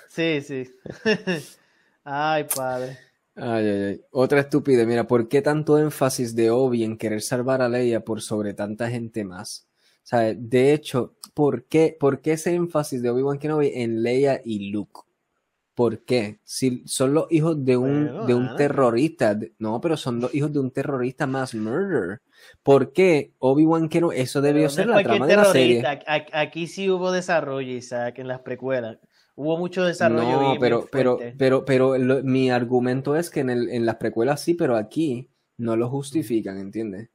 Sí, 0.09 0.41
sí. 0.41 0.69
ay, 2.05 2.45
padre. 2.45 2.99
Ay, 3.37 3.67
ay, 3.69 3.83
ay. 3.85 4.01
Otra 4.11 4.41
estúpida. 4.41 4.85
Mira, 4.85 5.07
¿por 5.07 5.29
qué 5.29 5.41
tanto 5.41 5.79
énfasis 5.79 6.35
de 6.35 6.51
Obi 6.51 6.83
en 6.83 6.99
querer 6.99 7.23
salvar 7.23 7.63
a 7.63 7.69
Leia 7.69 8.01
por 8.01 8.21
sobre 8.21 8.55
tanta 8.55 8.91
gente 8.91 9.25
más? 9.25 9.68
Sea, 10.09 10.35
de 10.35 10.73
hecho, 10.73 11.15
¿por 11.35 11.65
qué, 11.65 11.95
¿por 11.99 12.23
qué 12.23 12.33
ese 12.33 12.55
énfasis 12.55 13.03
de 13.03 13.11
Obi-Wan 13.11 13.39
Kenobi 13.39 13.73
en 13.75 14.03
Leia 14.03 14.41
y 14.43 14.71
Luke? 14.71 15.01
¿Por 15.75 16.05
qué? 16.05 16.41
Si 16.45 16.83
son 16.87 17.15
los 17.15 17.27
hijos 17.31 17.63
de 17.65 17.77
un, 17.77 18.27
de 18.27 18.35
un 18.35 18.57
terrorista, 18.57 19.39
no, 19.59 19.81
pero 19.81 19.97
son 19.97 20.19
los 20.19 20.35
hijos 20.35 20.53
de 20.53 20.61
un 20.61 20.71
terrorista 20.71 21.27
más 21.27 21.55
murder. 21.55 22.23
¿Por 22.63 22.93
qué 22.93 23.35
Obi-Wan 23.39 23.89
Kenobi? 23.89 24.17
Eso 24.17 24.41
debió 24.41 24.71
ser 24.71 24.87
la 24.87 25.03
trama 25.03 25.27
de 25.27 25.37
la 25.37 25.45
serie. 25.45 25.85
Aquí 26.33 26.67
sí 26.67 26.91
hubo 26.91 27.13
desarrollo, 27.13 27.71
Isaac, 27.71 28.19
en 28.19 28.29
las 28.29 28.41
precuelas. 28.41 28.99
Hubo 29.37 29.57
mucho 29.59 29.85
desarrollo. 29.85 30.55
No, 30.55 30.57
pero, 30.59 30.89
pero, 30.91 31.19
pero, 31.37 31.65
pero, 31.65 31.95
mi 32.25 32.51
argumento 32.51 33.15
es 33.15 33.31
que 33.31 33.41
en, 33.41 33.51
el, 33.51 33.69
en 33.69 33.87
las 33.87 33.97
precuelas 33.97 34.41
sí, 34.41 34.55
pero 34.55 34.75
aquí 34.75 35.31
no 35.59 35.77
lo 35.77 35.89
justifican, 35.89 36.59
¿entiendes? 36.59 37.11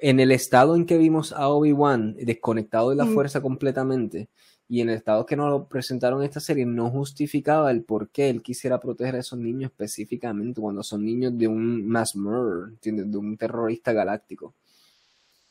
En 0.00 0.20
el 0.20 0.30
estado 0.30 0.76
en 0.76 0.86
que 0.86 0.98
vimos 0.98 1.32
a 1.32 1.48
Obi-Wan 1.48 2.14
desconectado 2.14 2.90
de 2.90 2.96
la 2.96 3.06
fuerza 3.06 3.40
completamente 3.40 4.28
y 4.70 4.80
en 4.80 4.88
el 4.88 4.96
estado 4.96 5.26
que 5.26 5.34
nos 5.34 5.50
lo 5.50 5.66
presentaron 5.66 6.20
en 6.20 6.26
esta 6.26 6.38
serie 6.38 6.64
no 6.64 6.90
justificaba 6.90 7.72
el 7.72 7.82
por 7.82 8.10
qué 8.10 8.30
él 8.30 8.40
quisiera 8.40 8.78
proteger 8.78 9.16
a 9.16 9.18
esos 9.18 9.36
niños 9.36 9.72
específicamente 9.72 10.60
cuando 10.60 10.84
son 10.84 11.04
niños 11.04 11.36
de 11.36 11.48
un 11.48 11.88
mass 11.88 12.14
murder, 12.14 12.68
¿entiendes? 12.68 13.10
De 13.10 13.18
un 13.18 13.36
terrorista 13.36 13.92
galáctico. 13.92 14.54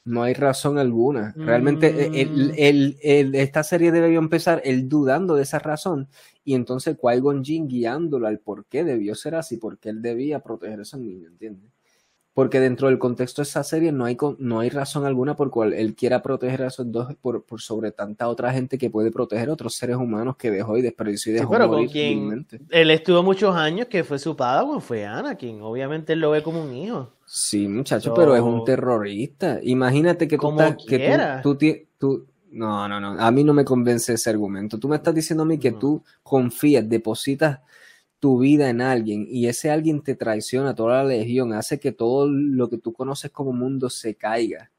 No 0.05 0.23
hay 0.23 0.33
razón 0.33 0.77
alguna. 0.77 1.33
Realmente 1.35 2.21
el, 2.21 2.95
mm. 2.95 3.35
esta 3.35 3.63
serie 3.63 3.91
debió 3.91 4.19
empezar 4.19 4.61
él 4.63 4.87
dudando 4.87 5.35
de 5.35 5.43
esa 5.43 5.59
razón 5.59 6.07
y 6.45 6.55
entonces 6.55 6.97
Qui-Gon 6.97 7.43
Jinn 7.43 7.67
guiándolo 7.67 8.25
al 8.25 8.39
por 8.39 8.65
qué 8.67 8.85
debió 8.85 9.15
ser 9.15 9.35
así, 9.35 9.57
porque 9.57 9.89
él 9.89 10.01
debía 10.01 10.39
proteger 10.39 10.79
a 10.79 10.83
esos 10.83 10.99
niños, 11.01 11.29
¿entiendes? 11.29 11.69
Porque 12.33 12.59
dentro 12.59 12.87
del 12.87 12.99
contexto 12.99 13.41
de 13.41 13.47
esa 13.47 13.63
serie 13.63 13.91
no 13.91 14.05
hay, 14.05 14.17
no 14.37 14.59
hay 14.59 14.69
razón 14.69 15.05
alguna 15.05 15.35
por 15.35 15.49
cual 15.49 15.73
él 15.73 15.95
quiera 15.95 16.21
proteger 16.21 16.63
a 16.63 16.67
esos 16.67 16.91
dos 16.91 17.13
por, 17.21 17.43
sobre 17.57 17.91
tanta 17.91 18.27
otra 18.27 18.53
gente 18.53 18.77
que 18.77 18.89
puede 18.89 19.11
proteger 19.11 19.49
a 19.49 19.53
otros 19.53 19.75
seres 19.75 19.97
humanos 19.97 20.37
que 20.37 20.51
dejó 20.51 20.77
y 20.77 20.81
desperdició 20.81 21.31
y 21.31 21.35
dejó 21.35 21.51
pero 21.51 21.67
con 21.67 21.87
quien 21.87 22.45
él 22.69 22.91
estuvo 22.91 23.23
muchos 23.23 23.55
años 23.55 23.87
que 23.87 24.03
fue 24.03 24.19
su 24.19 24.35
padre, 24.35 24.79
fue 24.79 25.05
Anakin. 25.05 25.61
Obviamente 25.61 26.13
él 26.13 26.19
lo 26.19 26.31
ve 26.31 26.43
como 26.43 26.63
un 26.63 26.75
hijo. 26.75 27.11
Sí, 27.25 27.67
muchacho, 27.67 28.13
pero 28.13 28.35
es 28.35 28.41
un 28.41 28.63
terrorista. 28.63 29.59
Imagínate 29.61 30.27
que 30.27 30.37
tú 30.37 30.41
como 30.41 30.61
estás, 30.61 30.85
que 30.85 31.39
tú, 31.43 31.57
tú, 31.97 32.25
no, 32.51 32.87
no, 32.87 32.99
no, 32.99 33.19
a 33.19 33.31
mí 33.31 33.43
no 33.43 33.53
me 33.53 33.63
convence 33.63 34.13
ese 34.13 34.29
argumento. 34.29 34.79
Tú 34.79 34.87
me 34.87 34.95
estás 34.95 35.13
diciendo 35.13 35.43
a 35.43 35.45
mí 35.45 35.59
que 35.59 35.71
tú 35.71 36.03
confías, 36.23 36.87
depositas 36.87 37.59
tu 38.19 38.39
vida 38.39 38.69
en 38.69 38.81
alguien 38.81 39.25
y 39.29 39.47
ese 39.47 39.71
alguien 39.71 40.01
te 40.01 40.15
traiciona, 40.15 40.75
toda 40.75 41.03
la 41.03 41.09
legión, 41.09 41.53
hace 41.53 41.79
que 41.79 41.91
todo 41.91 42.27
lo 42.27 42.69
que 42.69 42.77
tú 42.77 42.93
conoces 42.93 43.31
como 43.31 43.53
mundo 43.53 43.89
se 43.89 44.15
caiga. 44.15 44.71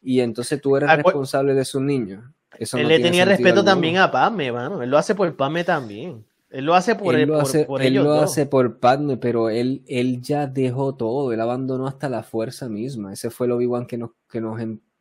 Y 0.00 0.20
entonces 0.20 0.60
tú 0.60 0.76
eres 0.76 0.94
responsable 0.94 1.54
de 1.54 1.64
su 1.64 1.80
niño. 1.80 2.32
Eso 2.58 2.78
él 2.78 2.88
le 2.88 3.00
tenía 3.00 3.24
respeto 3.24 3.64
también 3.64 3.96
a 3.96 4.10
Padme, 4.10 4.52
mano. 4.52 4.82
Él 4.82 4.88
lo 4.88 4.98
hace 4.98 5.14
por 5.14 5.34
Padme 5.36 5.64
también. 5.64 6.24
Él 6.48 6.64
lo 6.64 6.74
hace 6.74 6.94
por 6.94 7.14
él. 7.14 7.28
Lo 7.28 7.40
hace, 7.40 7.66
él 7.80 7.94
lo 7.94 8.12
hace 8.14 8.46
por 8.46 8.78
Padme, 8.78 9.16
pero 9.16 9.50
él, 9.50 9.82
él 9.88 10.22
ya 10.22 10.46
dejó 10.46 10.94
todo. 10.94 11.32
Él 11.32 11.40
abandonó 11.40 11.88
hasta 11.88 12.08
la 12.08 12.22
fuerza 12.22 12.68
misma. 12.68 13.12
Ese 13.12 13.30
fue 13.30 13.46
el 13.46 13.52
Obi-Wan 13.52 13.86
que 13.86 13.98
nos, 13.98 14.10
que 14.30 14.40
nos 14.40 14.60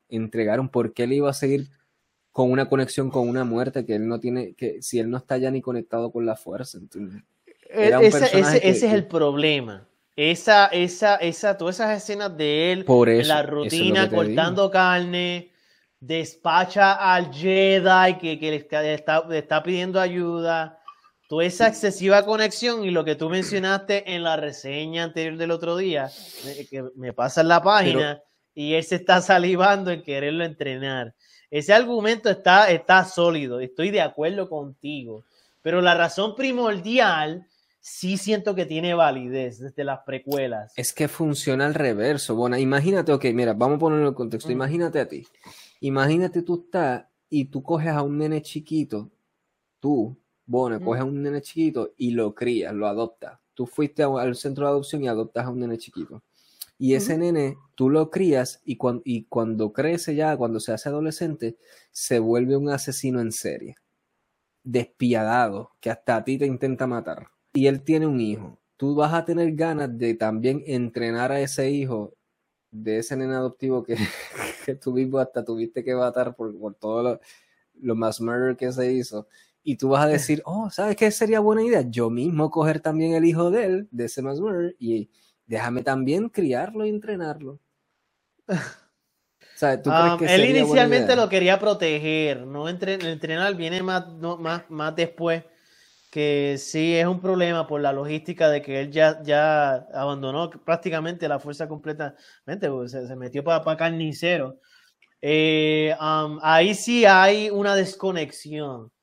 entregaron. 0.09 0.69
porque 0.69 1.03
él 1.03 1.13
iba 1.13 1.29
a 1.29 1.33
seguir 1.33 1.69
con 2.31 2.51
una 2.51 2.67
conexión 2.67 3.09
con 3.09 3.29
una 3.29 3.45
muerte 3.45 3.85
que 3.85 3.95
él 3.95 4.07
no 4.07 4.19
tiene, 4.19 4.55
que 4.55 4.81
si 4.81 4.99
él 4.99 5.09
no 5.09 5.17
está 5.17 5.37
ya 5.37 5.51
ni 5.51 5.61
conectado 5.61 6.11
con 6.11 6.25
la 6.25 6.35
fuerza? 6.35 6.79
¿entiendes? 6.79 7.23
Ese, 7.75 8.69
es 8.69 8.83
el 8.83 9.05
problema. 9.05 9.87
Esa, 10.15 10.67
esa, 10.67 11.15
esa, 11.17 11.57
todas 11.57 11.75
esas 11.75 12.01
escenas 12.01 12.37
de 12.37 12.71
él, 12.71 12.85
en 12.87 13.27
la 13.27 13.43
rutina, 13.43 14.09
cortando 14.09 14.71
carne, 14.71 15.51
despacha 15.99 16.93
al 16.93 17.33
Jedi 17.33 18.17
que, 18.17 18.39
que 18.39 18.51
le, 18.51 18.93
está, 18.93 19.25
está, 19.31 19.63
pidiendo 19.63 19.99
ayuda, 19.99 20.79
toda 21.27 21.45
esa 21.45 21.67
excesiva 21.67 22.23
conexión 22.25 22.85
y 22.85 22.91
lo 22.91 23.03
que 23.03 23.15
tú 23.15 23.29
mencionaste 23.29 24.13
en 24.13 24.23
la 24.23 24.37
reseña 24.37 25.03
anterior 25.03 25.37
del 25.37 25.51
otro 25.51 25.75
día, 25.77 26.09
que 26.69 26.83
me 26.95 27.11
pasa 27.11 27.41
en 27.41 27.47
la 27.47 27.61
página 27.61 28.21
y 28.53 28.73
él 28.75 28.83
se 28.83 28.95
está 28.95 29.21
salivando 29.21 29.91
en 29.91 30.03
quererlo 30.03 30.45
entrenar. 30.45 31.13
Ese 31.49 31.73
argumento 31.73 32.29
está, 32.29 32.69
está 32.69 33.03
sólido, 33.05 33.59
estoy 33.59 33.89
de 33.89 34.01
acuerdo 34.01 34.49
contigo, 34.49 35.25
pero 35.61 35.81
la 35.81 35.95
razón 35.95 36.35
primordial 36.35 37.47
sí 37.85 38.17
siento 38.17 38.55
que 38.55 38.65
tiene 38.65 38.95
validez 38.95 39.59
desde 39.59 39.83
las 39.83 39.99
precuelas. 39.99 40.73
Es 40.75 40.91
que 40.91 41.07
funciona 41.07 41.67
al 41.67 41.75
reverso. 41.75 42.35
Bueno, 42.35 42.57
imagínate, 42.57 43.11
ok, 43.13 43.25
mira, 43.25 43.53
vamos 43.53 43.75
a 43.75 43.79
ponerlo 43.79 44.07
en 44.07 44.13
contexto. 44.15 44.49
Mm. 44.49 44.53
Imagínate 44.53 44.99
a 44.99 45.07
ti. 45.07 45.27
Imagínate 45.81 46.41
tú 46.41 46.63
estás 46.65 47.05
y 47.29 47.45
tú 47.45 47.61
coges 47.61 47.89
a 47.89 48.01
un 48.01 48.17
nene 48.17 48.41
chiquito, 48.41 49.11
tú, 49.79 50.17
bueno, 50.47 50.81
coges 50.81 51.01
a 51.01 51.05
un 51.05 51.21
nene 51.21 51.43
chiquito 51.43 51.93
y 51.95 52.11
lo 52.11 52.33
crías, 52.33 52.73
lo 52.73 52.87
adoptas. 52.87 53.39
Tú 53.53 53.67
fuiste 53.67 54.01
al 54.01 54.35
centro 54.35 54.65
de 54.65 54.71
adopción 54.71 55.03
y 55.03 55.07
adoptas 55.07 55.45
a 55.45 55.49
un 55.51 55.59
nene 55.59 55.77
chiquito. 55.77 56.23
Y 56.79 56.95
ese 56.95 57.19
nene, 57.19 57.55
tú 57.75 57.91
lo 57.91 58.09
crías 58.09 58.61
y, 58.65 58.79
y 59.03 59.25
cuando 59.25 59.73
crece 59.73 60.15
ya, 60.15 60.35
cuando 60.35 60.59
se 60.59 60.73
hace 60.73 60.89
adolescente, 60.89 61.57
se 61.91 62.17
vuelve 62.17 62.57
un 62.57 62.69
asesino 62.69 63.21
en 63.21 63.31
serie. 63.31 63.75
Despiadado, 64.63 65.69
que 65.79 65.91
hasta 65.91 66.15
a 66.15 66.23
ti 66.23 66.39
te 66.39 66.47
intenta 66.47 66.87
matar 66.87 67.27
y 67.55 67.67
él 67.67 67.81
tiene 67.81 68.05
un 68.05 68.19
hijo, 68.19 68.59
tú 68.75 68.95
vas 68.95 69.13
a 69.13 69.23
tener 69.23 69.55
ganas 69.55 69.97
de 69.97 70.13
también 70.13 70.61
entrenar 70.67 71.31
a 71.31 71.39
ese 71.39 71.71
hijo 71.71 72.13
de 72.69 72.97
ese 72.97 73.15
nene 73.15 73.33
adoptivo 73.33 73.81
que, 73.81 73.95
que 74.65 74.75
tú 74.75 74.91
mismo 74.91 75.17
hasta 75.19 75.43
tuviste 75.43 75.83
que 75.83 75.95
matar 75.95 76.35
por, 76.35 76.55
por 76.59 76.75
todo 76.75 77.01
lo, 77.01 77.19
lo 77.81 77.95
más 77.95 78.19
murder 78.19 78.57
que 78.57 78.71
se 78.73 78.91
hizo. 78.91 79.27
Y 79.63 79.77
tú 79.77 79.89
vas 79.89 80.03
a 80.03 80.09
decir, 80.09 80.41
oh, 80.45 80.69
¿sabes 80.69 80.95
qué 80.97 81.09
sería 81.09 81.39
buena 81.39 81.63
idea? 81.63 81.81
Yo 81.81 82.09
mismo 82.09 82.51
coger 82.51 82.81
también 82.81 83.13
el 83.13 83.25
hijo 83.25 83.49
de 83.49 83.65
él, 83.65 83.87
de 83.89 84.05
ese 84.05 84.21
más 84.21 84.39
murder, 84.39 84.75
y 84.77 85.09
déjame 85.47 85.81
también 85.81 86.29
criarlo 86.29 86.85
y 86.85 86.89
entrenarlo. 86.89 87.59
O 88.47 89.57
sea, 89.57 89.81
¿tú 89.81 89.89
crees 89.89 90.11
um, 90.11 90.19
que 90.19 90.35
él 90.35 90.57
inicialmente 90.57 91.15
lo 91.15 91.29
quería 91.29 91.57
proteger, 91.57 92.45
no 92.45 92.67
entrenar 92.67 93.55
viene 93.55 93.81
más, 93.81 94.05
más, 94.37 94.69
más 94.69 94.95
después 94.95 95.43
que 96.15 96.55
sí 96.57 96.95
es 96.95 97.05
un 97.05 97.19
problema 97.19 97.67
por 97.67 97.81
la 97.81 97.91
logística 97.91 98.49
de 98.49 98.61
que 98.61 98.79
él 98.79 98.89
ya, 98.89 99.21
ya 99.21 99.85
abandonó 99.93 100.49
prácticamente 100.49 101.27
la 101.27 101.39
fuerza 101.39 101.67
completamente, 101.67 102.69
se, 102.87 103.15
metió 103.17 103.43
para 103.43 103.75
carnicero. 103.75 104.61
Eh, 105.21 105.93
ahí 105.99 106.73
sí 106.73 107.03
hay 107.03 107.49
una 107.49 107.75
desconexión, 107.75 108.93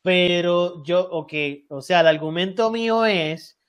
pero 0.00 0.82
yo, 0.84 1.06
ok, 1.10 1.34
o 1.68 1.82
sea, 1.82 2.00
el 2.00 2.06
argumento 2.06 2.70
mío 2.70 3.04
es, 3.04 3.60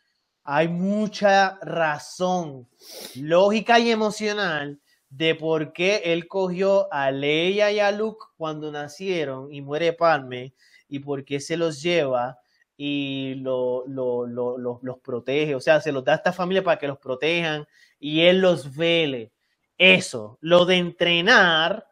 hay 0.45 0.69
mucha 0.69 1.59
razón 1.63 2.69
lógica 3.15 3.77
y 3.77 3.91
emocional 3.91 4.80
de 5.09 5.35
por 5.35 5.73
qué 5.73 5.97
él 6.05 6.30
cogió 6.30 6.88
a 6.93 7.11
Leia 7.11 7.73
y 7.73 7.80
a 7.81 7.91
Luke 7.91 8.23
cuando 8.38 8.72
nacieron 8.72 9.51
y 9.53 9.59
muere 9.61 9.91
Palme 9.91 10.53
y 10.88 10.99
por 10.99 11.26
qué 11.26 11.41
se 11.41 11.57
los 11.57 11.81
lleva 11.81 12.39
y 12.77 13.35
lo, 13.35 13.85
los 13.88 14.99
protege, 14.99 15.56
o 15.56 15.61
sea, 15.61 15.80
se 15.80 15.91
los 15.91 16.03
da 16.03 16.14
a 16.14 16.15
esta 16.15 16.34
familia 16.34 16.64
para 16.64 16.77
que 16.77 16.88
los 16.88 16.97
protejan 16.97 17.65
y 17.99 18.22
él 18.22 18.39
los 18.39 18.76
vele. 18.76 19.31
Eso, 19.77 20.38
lo 20.41 20.65
de 20.65 20.76
entrenar, 20.77 21.88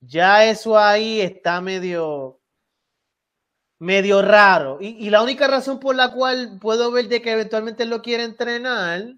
ya 0.00 0.44
eso 0.44 0.78
ahí 0.78 1.20
está 1.20 1.60
medio, 1.60 2.40
medio 3.78 4.22
raro. 4.22 4.78
Y, 4.80 5.10
la 5.10 5.22
única 5.22 5.46
razón 5.46 5.80
por 5.80 5.96
la 5.96 6.12
cual 6.12 6.58
puedo 6.60 6.90
ver 6.90 7.08
de 7.08 7.22
que 7.22 7.32
eventualmente 7.32 7.84
él 7.84 7.90
lo 7.90 8.02
quiere 8.02 8.24
entrenar 8.24 9.14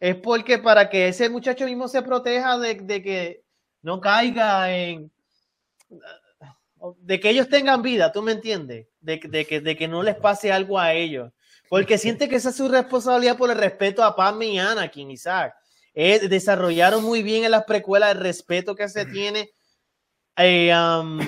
es 0.00 0.16
porque 0.16 0.58
para 0.58 0.88
que 0.88 1.08
ese 1.08 1.28
muchacho 1.28 1.64
mismo 1.66 1.88
se 1.88 2.02
proteja 2.02 2.58
de, 2.58 2.74
de 2.76 3.02
que 3.02 3.44
no 3.82 4.00
caiga 4.00 4.72
en 4.72 5.10
de 7.00 7.20
que 7.20 7.30
ellos 7.30 7.48
tengan 7.48 7.82
vida, 7.82 8.12
¿tú 8.12 8.22
me 8.22 8.32
entiendes? 8.32 8.86
De, 9.00 9.18
que, 9.20 9.60
de 9.60 9.76
que 9.76 9.88
no 9.88 10.02
les 10.02 10.16
pase 10.16 10.52
algo 10.52 10.78
a 10.78 10.92
ellos. 10.92 11.32
Porque 11.68 11.98
siente 11.98 12.28
que 12.28 12.36
esa 12.36 12.50
es 12.50 12.56
su 12.56 12.68
responsabilidad 12.68 13.36
por 13.36 13.50
el 13.50 13.58
respeto 13.58 14.02
a 14.02 14.16
Pam 14.16 14.42
y 14.42 14.58
Anakin, 14.58 15.10
Isaac. 15.10 15.54
Eh, 15.94 16.28
desarrollaron 16.28 17.02
muy 17.04 17.22
bien 17.22 17.44
en 17.44 17.50
las 17.50 17.64
precuelas 17.64 18.12
el 18.12 18.20
respeto 18.20 18.74
que 18.74 18.88
se 18.88 19.06
tiene 19.06 19.50
eh, 20.36 20.72
um, 20.74 21.18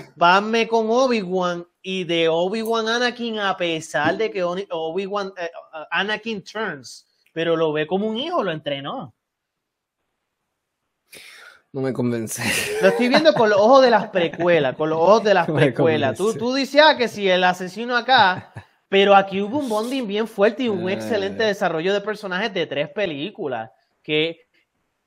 con 0.69 0.87
Obi-Wan 0.89 1.67
y 1.83 2.05
de 2.05 2.29
Obi-Wan 2.29 2.89
Anakin 2.89 3.41
a 3.41 3.57
pesar 3.57 4.17
de 4.17 4.31
que 4.31 4.43
Obi-Wan 4.43 5.33
eh, 5.37 5.51
Anakin 5.91 6.43
turns, 6.43 7.07
pero 7.33 7.57
lo 7.57 7.73
ve 7.73 7.87
como 7.87 8.07
un 8.07 8.17
hijo, 8.17 8.43
lo 8.43 8.53
entrenó. 8.53 9.15
No 11.73 11.81
me 11.81 11.93
convence. 11.93 12.43
Lo 12.83 12.89
estoy 12.89 13.09
viendo 13.09 13.33
con 13.33 13.49
los 13.49 13.59
ojos 13.59 13.83
de 13.83 13.91
las 13.91 14.11
precuelas, 14.11 14.77
con 14.77 14.91
los 14.91 14.99
ojos 14.99 15.25
de 15.25 15.35
las 15.35 15.51
precuelas. 15.51 16.19
Tú, 16.19 16.35
tú 16.35 16.53
dices 16.53 16.83
ah, 16.85 16.97
que 16.97 17.09
si 17.09 17.29
el 17.29 17.43
asesino 17.45 17.97
acá, 17.97 18.53
pero 18.91 19.15
aquí 19.15 19.41
hubo 19.41 19.59
un 19.59 19.71
bonding 19.71 20.07
bien 20.07 20.29
fuerte 20.29 20.65
y 20.65 20.69
un 20.69 20.89
eh. 20.91 20.93
excelente 20.93 21.45
desarrollo 21.45 21.95
de 21.95 22.03
personajes 22.03 22.53
de 22.53 22.67
tres 22.67 22.91
películas. 22.91 23.71
Que 24.03 24.41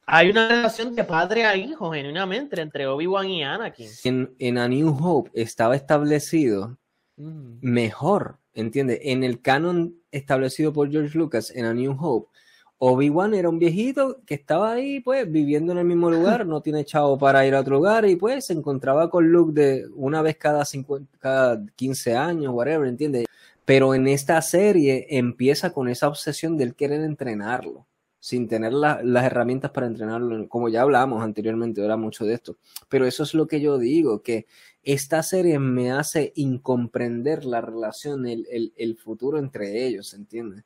hay 0.08 0.32
una 0.32 0.48
relación 0.48 0.96
de 0.96 1.04
padre 1.04 1.46
a 1.46 1.56
hijo, 1.56 1.92
genuinamente, 1.92 2.60
entre 2.60 2.88
Obi-Wan 2.88 3.30
y 3.30 3.44
Anakin. 3.44 3.90
En, 4.04 4.36
en 4.40 4.58
A 4.58 4.68
New 4.68 4.90
Hope 4.90 5.30
estaba 5.36 5.76
establecido 5.76 6.80
mm. 7.18 7.58
mejor, 7.62 8.40
¿entiendes? 8.56 9.02
En 9.04 9.24
el 9.24 9.40
canon 9.40 9.96
establecido 10.10 10.74
por 10.74 10.90
George 10.90 11.16
Lucas 11.16 11.52
en 11.54 11.66
A 11.66 11.74
New 11.76 11.96
Hope 12.00 12.30
Obi-Wan 12.78 13.34
era 13.34 13.50
un 13.50 13.58
viejito 13.58 14.22
que 14.26 14.36
estaba 14.36 14.74
ahí, 14.74 15.00
pues, 15.00 15.32
viviendo 15.32 15.72
en 15.72 15.78
el 15.78 15.86
mismo 15.86 16.12
lugar, 16.12 16.46
no 16.46 16.62
tiene 16.62 16.84
chavo 16.84 17.18
para 17.18 17.46
ir 17.48 17.56
a 17.56 17.62
otro 17.62 17.78
lugar 17.78 18.06
y 18.06 18.18
pues 18.18 18.48
se 18.48 18.54
encontraba 18.54 19.10
con 19.10 19.32
Luke 19.32 19.54
de 19.54 19.88
una 19.96 20.22
vez 20.22 20.36
cada, 20.38 20.66
50, 20.66 21.18
cada 21.20 21.66
15 21.76 22.16
años, 22.16 22.54
whatever, 22.54 22.88
¿entiendes? 22.88 23.26
Pero 23.64 23.96
en 23.96 24.08
esta 24.08 24.42
serie 24.42 25.08
empieza 25.10 25.72
con 25.72 25.88
esa 25.88 26.08
obsesión 26.08 26.58
de 26.58 26.66
él 26.66 26.76
querer 26.76 27.02
entrenarlo, 27.02 27.88
sin 28.20 28.48
tener 28.48 28.74
las 28.74 29.26
herramientas 29.26 29.72
para 29.72 29.88
entrenarlo, 29.88 30.48
como 30.50 30.68
ya 30.68 30.82
hablamos 30.82 31.24
anteriormente, 31.24 31.84
era 31.84 31.96
mucho 31.96 32.26
de 32.26 32.34
esto. 32.34 32.58
Pero 32.90 33.06
eso 33.06 33.24
es 33.24 33.34
lo 33.34 33.48
que 33.48 33.62
yo 33.62 33.78
digo, 33.78 34.22
que 34.22 34.48
esta 34.84 35.24
serie 35.24 35.60
me 35.60 35.92
hace 35.92 36.34
incomprender 36.36 37.46
la 37.46 37.62
relación, 37.62 38.28
el, 38.28 38.46
el, 38.52 38.74
el 38.76 38.98
futuro 38.98 39.40
entre 39.40 39.88
ellos, 39.88 40.14
¿entiendes? 40.14 40.64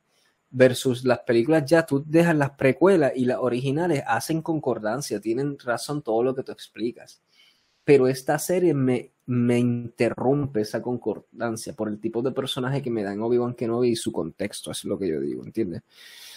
Versus 0.50 1.04
las 1.04 1.20
películas 1.20 1.64
ya 1.64 1.86
tú 1.86 2.02
dejas 2.04 2.36
las 2.36 2.50
precuelas 2.50 3.12
y 3.14 3.24
las 3.24 3.38
originales 3.38 4.02
hacen 4.06 4.42
concordancia, 4.42 5.20
tienen 5.20 5.58
razón 5.58 6.02
todo 6.02 6.22
lo 6.22 6.34
que 6.34 6.42
tú 6.42 6.52
explicas. 6.52 7.22
Pero 7.84 8.08
esta 8.08 8.38
serie 8.38 8.74
me, 8.74 9.12
me 9.26 9.58
interrumpe 9.58 10.60
esa 10.60 10.82
concordancia 10.82 11.72
por 11.74 11.88
el 11.88 12.00
tipo 12.00 12.20
de 12.20 12.32
personaje 12.32 12.82
que 12.82 12.90
me 12.90 13.02
dan 13.02 13.20
Obi-Wan 13.20 13.54
Kenobi 13.54 13.90
y 13.90 13.96
su 13.96 14.12
contexto, 14.12 14.70
es 14.70 14.84
lo 14.84 14.98
que 14.98 15.08
yo 15.08 15.20
digo, 15.20 15.44
¿entiendes? 15.44 15.82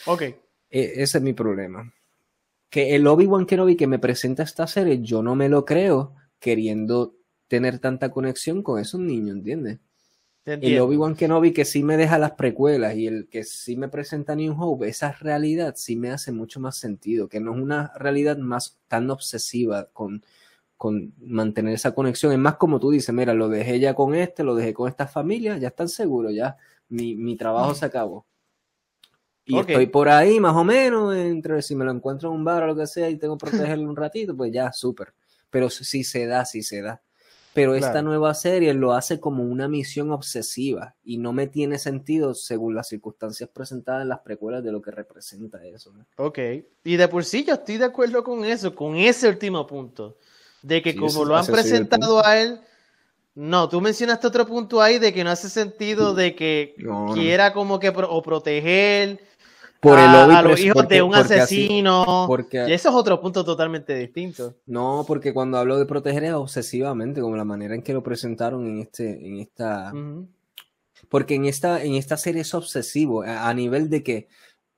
Ok. 0.06 0.22
E, 0.22 0.38
ese 0.70 1.18
es 1.18 1.22
mi 1.24 1.34
problema. 1.34 1.92
que 2.70 2.96
el 2.96 3.06
Obi-Wan 3.06 3.46
Kenobi 3.46 3.76
que 3.76 3.86
me 3.88 4.00
presenta 4.00 4.44
esta 4.44 4.66
serie, 4.66 5.00
yo 5.02 5.22
no 5.22 5.36
me 5.36 5.50
lo 5.50 5.64
creo 5.64 6.16
queriendo 6.40 7.16
tener 7.48 7.78
tanta 7.80 8.10
conexión 8.10 8.64
con 8.64 8.80
esos 8.80 9.00
niños, 9.00 9.36
¿entiendes? 9.38 9.80
El 10.46 10.80
Obi-Wan 10.82 11.16
Kenobi 11.16 11.54
que 11.54 11.64
sí 11.64 11.84
me 11.84 11.96
deja 11.96 12.18
las 12.18 12.32
precuelas 12.32 12.96
y 12.96 13.08
el 13.08 13.28
que 13.30 13.46
sí 13.46 13.78
me 13.78 13.88
presenta 13.88 14.36
New 14.36 14.54
Hope, 14.62 14.90
esa 14.90 15.14
realidad 15.14 15.76
sí 15.78 15.96
me 15.96 16.12
hace 16.12 16.34
mucho 16.34 16.60
más 16.60 16.76
sentido, 16.76 17.30
que 17.30 17.40
no 17.40 17.56
es 17.56 17.62
una 17.62 17.94
realidad 17.96 18.38
más 18.38 18.78
tan 18.90 19.10
obsesiva 19.10 19.88
con, 19.94 20.26
con 20.76 21.14
mantener 21.22 21.74
esa 21.74 21.96
conexión. 21.96 22.34
Es 22.34 22.40
más 22.40 22.58
como 22.58 22.78
tú 22.78 22.92
dices, 22.92 23.16
mira, 23.16 23.34
lo 23.34 23.48
dejé 23.48 23.80
ya 23.80 23.94
con 23.94 24.16
este, 24.16 24.44
lo 24.44 24.54
dejé 24.54 24.74
con 24.74 24.90
esta 24.90 25.08
familia, 25.08 25.58
ya 25.58 25.70
están 25.70 25.88
seguros, 25.88 26.34
ya 26.34 26.58
mi, 26.90 27.16
mi 27.16 27.38
trabajo 27.38 27.74
se 27.74 27.86
acabó. 27.86 28.26
Y 29.46 29.58
estoy 29.58 29.88
por 29.88 30.10
ahí 30.10 30.40
más 30.40 30.56
o 30.56 30.64
menos, 30.64 31.16
entre 31.16 31.62
si 31.62 31.76
me 31.76 31.86
lo 31.86 31.92
encuentro 31.92 32.30
en 32.30 32.36
un 32.36 32.44
bar 32.44 32.64
o 32.64 32.68
lo 32.68 32.76
que 32.76 32.88
sea 32.88 33.10
y 33.10 33.18
tengo 33.18 33.38
que 33.38 33.46
protegerlo 33.46 33.90
un 33.90 33.96
ratito, 33.96 34.36
pues 34.36 34.52
ya, 34.52 34.72
súper. 34.72 35.14
Pero 35.50 35.70
sí 35.70 36.04
se 36.04 36.26
da, 36.26 36.46
sí 36.46 36.64
se 36.64 36.82
da. 36.82 37.02
Pero 37.54 37.76
esta 37.76 38.02
nueva 38.02 38.34
serie 38.34 38.74
lo 38.74 38.94
hace 38.94 39.20
como 39.20 39.44
una 39.44 39.68
misión 39.68 40.12
obsesiva 40.12 40.96
y 41.04 41.18
no 41.18 41.34
me 41.34 41.48
tiene 41.48 41.78
sentido 41.78 42.34
según 42.34 42.76
las 42.76 42.88
circunstancias 42.88 43.50
presentadas 43.54 44.02
en 44.02 44.10
las 44.10 44.22
precuelas 44.22 44.64
de 44.64 44.72
lo 44.72 44.82
que 44.82 44.92
representa 44.92 45.64
eso. 45.66 45.94
Ok, 46.18 46.40
y 46.84 46.96
de 46.96 47.08
por 47.08 47.24
sí 47.26 47.44
yo 47.44 47.54
estoy 47.54 47.78
de 47.78 47.86
acuerdo 47.86 48.24
con 48.24 48.44
eso, 48.44 48.74
con 48.74 48.96
ese 48.96 49.30
último 49.30 49.68
punto, 49.68 50.18
de 50.62 50.82
que 50.82 50.96
como 50.96 51.26
lo 51.26 51.36
han 51.36 51.46
presentado 51.46 52.26
a 52.26 52.40
él, 52.40 52.60
no, 53.36 53.68
tú 53.68 53.82
mencionaste 53.82 54.28
otro 54.28 54.46
punto 54.46 54.82
ahí 54.82 55.00
de 55.00 55.12
que 55.12 55.24
no 55.24 55.32
hace 55.32 55.50
sentido 55.50 56.14
de 56.14 56.36
que 56.36 56.76
quiera 57.14 57.52
como 57.54 57.80
que 57.80 57.90
o 57.90 58.22
proteger 58.22 59.20
por 59.84 60.00
el 60.00 60.06
a, 60.06 60.42
los 60.42 60.60
hijos 60.62 60.88
de 60.88 61.02
un 61.02 61.14
asesino. 61.14 62.24
porque, 62.26 62.66
y 62.68 62.72
eso 62.72 62.90
es 62.90 62.96
otro 62.96 63.20
punto 63.20 63.44
totalmente 63.44 63.94
distinto. 63.94 64.56
No, 64.66 65.04
porque 65.06 65.34
cuando 65.34 65.58
hablo 65.58 65.78
de 65.78 65.86
proteger 65.86 66.24
es 66.24 66.34
obsesivamente, 66.34 67.20
como 67.20 67.36
la 67.36 67.44
manera 67.44 67.76
en 67.76 67.84
que 67.84 67.94
lo 67.94 68.02
presentaron 68.02 68.66
en 68.66 68.80
este, 68.80 69.28
en 69.28 69.40
esta. 69.40 69.92
Porque 71.10 71.36
en 71.36 71.46
esta, 71.46 71.84
en 71.84 71.96
esta 71.96 72.16
serie 72.16 72.42
es 72.42 72.54
obsesivo, 72.54 73.24
a, 73.24 73.54
nivel 73.54 73.90
de 73.90 74.04
que 74.04 74.28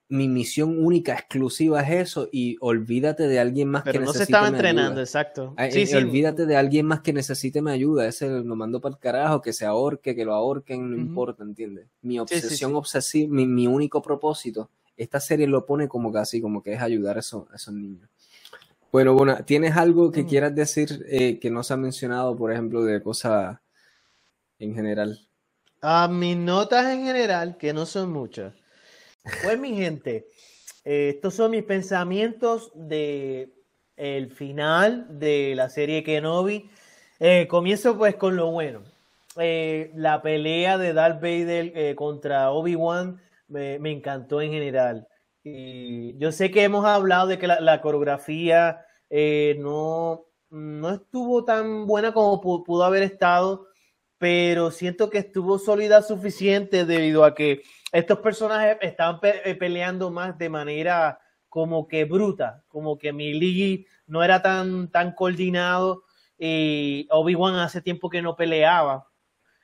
mi 0.09 0.27
misión 0.27 0.83
única, 0.83 1.13
exclusiva 1.13 1.81
es 1.81 2.09
eso, 2.09 2.29
y 2.31 2.57
olvídate 2.59 3.27
de 3.27 3.39
alguien 3.39 3.69
más 3.69 3.83
que 3.83 3.99
necesite. 3.99 4.05
no 4.05 4.13
se 4.13 4.23
estaba 4.23 4.47
entrenando, 4.47 5.01
exacto. 5.01 5.53
Sí, 5.69 5.85
sí. 5.85 5.95
Olvídate 5.95 6.47
de 6.47 6.57
alguien 6.57 6.87
más 6.87 7.01
que 7.01 7.13
necesite 7.13 7.61
mi 7.61 7.71
ayuda. 7.71 8.07
Ese 8.07 8.27
lo 8.27 8.55
mando 8.55 8.81
para 8.81 8.95
el 8.95 8.99
carajo, 8.99 9.41
que 9.41 9.53
se 9.53 9.65
ahorque, 9.65 10.15
que 10.15 10.25
lo 10.25 10.33
ahorquen, 10.33 10.89
no 10.89 10.97
importa, 10.97 11.43
¿entiendes? 11.43 11.87
Mi 12.01 12.19
obsesión 12.19 12.75
obsesiva, 12.75 13.31
mi, 13.31 13.45
mi 13.45 13.67
único 13.67 14.01
propósito 14.01 14.69
esta 14.97 15.19
serie 15.19 15.47
lo 15.47 15.65
pone 15.65 15.87
como 15.87 16.11
casi 16.11 16.41
como 16.41 16.63
que 16.63 16.73
es 16.73 16.81
ayudar 16.81 17.17
a, 17.17 17.19
esos, 17.19 17.47
niños. 17.71 18.09
Bueno, 18.91 19.13
bueno, 19.13 19.37
¿tienes 19.43 19.75
algo 19.75 20.11
que 20.11 20.23
mm. 20.23 20.27
quieras 20.27 20.55
decir 20.55 21.05
eh, 21.09 21.39
que 21.39 21.49
no 21.49 21.63
se 21.63 21.73
ha 21.73 21.77
mencionado, 21.77 22.35
por 22.35 22.51
ejemplo, 22.51 22.83
de 22.83 23.01
cosas 23.01 23.57
en 24.59 24.73
general? 24.73 25.19
A 25.81 26.07
mis 26.07 26.37
notas 26.37 26.87
en 26.93 27.05
general, 27.05 27.57
que 27.57 27.73
no 27.73 27.85
son 27.85 28.11
muchas. 28.11 28.53
Pues 29.43 29.59
mi 29.59 29.75
gente, 29.75 30.27
eh, 30.83 31.13
estos 31.15 31.33
son 31.33 31.51
mis 31.51 31.63
pensamientos 31.63 32.71
de 32.73 33.51
el 33.97 34.31
final 34.31 35.19
de 35.19 35.53
la 35.55 35.69
serie 35.69 36.03
Kenobi. 36.03 36.69
Eh, 37.19 37.47
comienzo 37.47 37.97
pues 37.97 38.15
con 38.15 38.35
lo 38.35 38.51
bueno. 38.51 38.83
la 39.35 40.21
pelea 40.21 40.77
de 40.77 40.93
Darth 40.93 41.21
Vader 41.21 41.95
contra 41.95 42.51
Obi-Wan 42.51 43.19
me, 43.47 43.75
encantó 43.91 44.41
en 44.41 44.51
general. 44.51 45.07
Y 45.43 46.17
yo 46.17 46.31
sé 46.31 46.51
que 46.51 46.63
hemos 46.63 46.85
hablado 46.85 47.27
de 47.27 47.37
que 47.37 47.47
la, 47.47 47.81
coreografía 47.81 48.85
eh, 49.09 49.55
no, 49.59 50.25
no 50.49 50.89
estuvo 50.89 51.45
tan 51.45 51.85
buena 51.85 52.13
como 52.13 52.41
pudo 52.41 52.83
haber 52.83 53.03
estado, 53.03 53.67
pero 54.17 54.71
siento 54.71 55.09
que 55.09 55.19
estuvo 55.19 55.59
sólida 55.59 56.01
suficiente 56.01 56.85
debido 56.85 57.23
a 57.23 57.35
que 57.35 57.61
estos 57.91 58.19
personajes 58.19 58.77
estaban 58.81 59.19
eh, 59.23 59.55
peleando 59.55 60.09
más 60.09 60.37
de 60.37 60.49
manera 60.49 61.19
como 61.49 61.87
que 61.87 62.05
bruta, 62.05 62.63
como 62.67 62.97
que 62.97 63.13
mi 63.13 63.85
no 64.07 64.23
era 64.23 64.41
tan, 64.41 64.89
tan 64.91 65.13
coordinado 65.13 66.03
y 66.37 67.07
Obi-Wan 67.11 67.55
hace 67.55 67.81
tiempo 67.81 68.09
que 68.09 68.21
no 68.21 68.35
peleaba. 68.35 69.07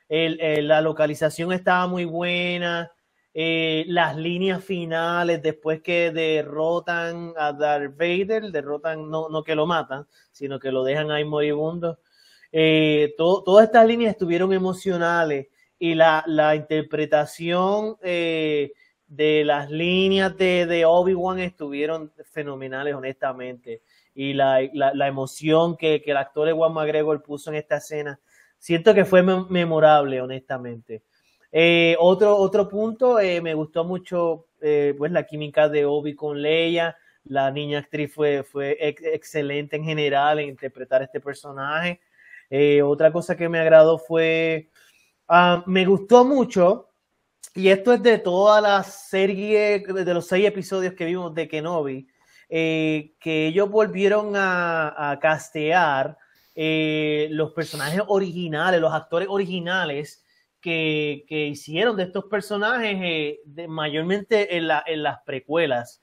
la 0.08 0.80
localización 0.80 1.52
estaba 1.52 1.86
muy 1.86 2.04
buena, 2.04 2.90
eh, 3.34 3.84
las 3.88 4.16
líneas 4.16 4.62
finales 4.62 5.42
después 5.42 5.80
que 5.80 6.10
derrotan 6.10 7.32
a 7.36 7.52
Darth 7.52 7.96
Vader, 7.96 8.50
derrotan, 8.52 9.10
no, 9.10 9.28
no 9.30 9.42
que 9.42 9.54
lo 9.54 9.66
matan, 9.66 10.06
sino 10.30 10.58
que 10.58 10.70
lo 10.70 10.84
dejan 10.84 11.10
ahí 11.10 11.24
moribundo. 11.24 11.98
Eh, 12.52 13.14
todas 13.16 13.64
estas 13.64 13.86
líneas 13.86 14.12
estuvieron 14.12 14.52
emocionales 14.52 15.46
y 15.78 15.94
la, 15.94 16.22
la 16.26 16.54
interpretación 16.54 17.96
eh, 18.02 18.72
de 19.06 19.44
las 19.44 19.70
líneas 19.70 20.36
de, 20.36 20.66
de 20.66 20.84
Obi-Wan 20.84 21.38
estuvieron 21.38 22.12
fenomenales, 22.30 22.94
honestamente. 22.94 23.82
Y 24.14 24.34
la, 24.34 24.60
la, 24.74 25.08
emoción 25.08 25.78
que, 25.78 26.02
que, 26.02 26.10
el 26.10 26.18
actor 26.18 26.52
Juan 26.52 26.74
McGregor 26.74 27.22
puso 27.22 27.50
en 27.50 27.56
esta 27.56 27.76
escena, 27.78 28.20
siento 28.58 28.92
que 28.92 29.06
fue 29.06 29.22
memorable, 29.22 30.20
honestamente. 30.20 31.02
Eh, 31.54 31.96
otro, 32.00 32.34
otro 32.38 32.66
punto, 32.66 33.20
eh, 33.20 33.42
me 33.42 33.52
gustó 33.52 33.84
mucho 33.84 34.46
eh, 34.62 34.94
pues 34.96 35.12
la 35.12 35.26
química 35.26 35.68
de 35.68 35.84
Obi 35.84 36.14
con 36.16 36.40
Leia. 36.40 36.96
La 37.24 37.50
niña 37.50 37.80
actriz 37.80 38.12
fue, 38.12 38.42
fue 38.42 38.76
excelente 38.80 39.76
en 39.76 39.84
general 39.84 40.40
en 40.40 40.48
interpretar 40.48 41.02
este 41.02 41.20
personaje. 41.20 42.00
otra 42.82 43.12
cosa 43.12 43.36
que 43.36 43.48
me 43.48 43.60
agradó 43.60 43.98
fue, 43.98 44.70
ah, 45.28 45.62
me 45.66 45.84
gustó 45.84 46.24
mucho, 46.24 46.88
y 47.54 47.68
esto 47.68 47.92
es 47.92 48.02
de 48.02 48.18
toda 48.18 48.60
la 48.60 48.82
serie, 48.82 49.80
de 49.80 50.14
los 50.14 50.26
seis 50.26 50.46
episodios 50.46 50.94
que 50.94 51.04
vimos 51.04 51.34
de 51.34 51.48
Kenobi, 51.48 52.08
que 52.48 53.46
ellos 53.46 53.70
volvieron 53.70 54.34
a, 54.36 55.12
a 55.12 55.18
castear 55.20 56.18
los 56.54 57.52
personajes 57.52 58.02
originales, 58.08 58.80
los 58.80 58.92
actores 58.92 59.28
originales 59.30 60.21
que, 60.62 61.24
hicieron 61.28 61.96
de 61.96 62.04
estos 62.04 62.24
personajes 62.24 62.96
eh, 63.02 63.40
mayormente 63.68 64.56
en, 64.56 64.68
las 64.68 65.18
precuelas. 65.26 66.00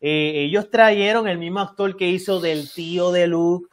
Eh, 0.00 0.46
ellos 0.46 0.70
trajeron 0.70 1.28
el 1.28 1.38
mismo 1.38 1.60
actor 1.60 1.96
que 1.96 2.08
hizo 2.08 2.40
del 2.40 2.72
tío 2.72 3.12
de 3.12 3.26
Luke 3.26 3.68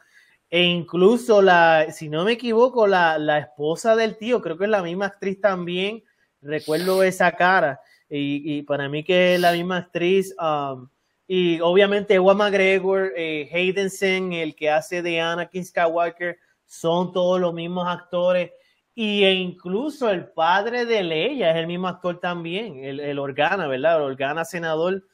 e 0.50 0.62
incluso 0.62 1.42
la, 1.42 1.86
si 1.90 2.08
no 2.08 2.24
me 2.24 2.32
equivoco, 2.32 2.86
la, 2.86 3.38
esposa 3.38 3.96
del 3.96 4.16
tío, 4.16 4.40
creo 4.40 4.56
que 4.56 4.64
es 4.64 4.70
la 4.70 4.82
misma 4.82 5.06
actriz 5.06 5.40
también, 5.40 6.04
recuerdo 6.40 7.02
esa 7.02 7.32
cara 7.32 7.80
y, 8.08 8.62
para 8.62 8.88
mí 8.88 9.02
que 9.02 9.34
es 9.34 9.40
la 9.40 9.52
misma 9.52 9.78
actriz. 9.78 10.34
Um, 10.38 10.88
y 11.26 11.60
obviamente 11.60 12.14
Ewan 12.14 12.36
McGregor, 12.36 13.12
eh, 13.16 13.50
Hayden 13.52 14.32
el 14.32 14.54
que 14.54 14.70
hace 14.70 15.02
de 15.02 15.20
Anakin 15.20 15.64
Skywalker, 15.64 16.38
son 16.64 17.12
todos 17.12 17.40
los 17.40 17.52
mismos 17.52 17.86
actores. 17.88 18.52
Y 18.98 19.24
e 19.24 19.34
incluso 19.34 20.08
el 20.08 20.28
padre 20.28 20.86
de 20.86 21.02
Leia 21.02 21.50
es 21.50 21.56
el 21.56 21.66
mismo 21.66 21.86
actor 21.86 22.18
también, 22.18 22.82
el, 22.82 22.98
el 22.98 23.18
Organa, 23.18 23.66
¿verdad? 23.66 24.02
Organa 24.02 24.42
senador. 24.42 25.04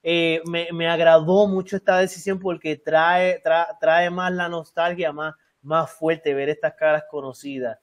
Eh, 0.00 0.40
me, 0.46 0.68
me, 0.72 0.86
agradó 0.88 1.48
mucho 1.48 1.74
esta 1.74 1.98
decisión 1.98 2.38
porque 2.38 2.76
trae, 2.76 3.42
trae 3.80 4.10
más 4.10 4.32
la 4.32 4.48
nostalgia, 4.48 5.12
más, 5.12 5.34
más 5.60 5.90
fuerte 5.90 6.34
ver 6.34 6.50
estas 6.50 6.74
caras 6.74 7.02
conocidas. 7.10 7.80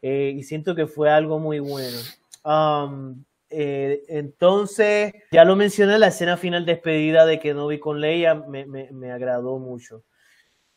Eh, 0.00 0.34
y 0.36 0.44
siento 0.44 0.72
que 0.76 0.86
fue 0.86 1.10
algo 1.10 1.40
muy 1.40 1.58
bueno. 1.58 1.98
Um, 2.44 3.24
eh, 3.50 4.04
entonces, 4.06 5.12
ya 5.32 5.44
lo 5.44 5.56
mencioné, 5.56 5.98
la 5.98 6.08
escena 6.08 6.36
final 6.36 6.64
despedida 6.64 7.26
de 7.26 7.40
Kenobi 7.40 7.80
con 7.80 8.00
Leia 8.00 8.36
me, 8.36 8.66
me, 8.66 8.92
me 8.92 9.10
agradó 9.10 9.58
mucho. 9.58 10.04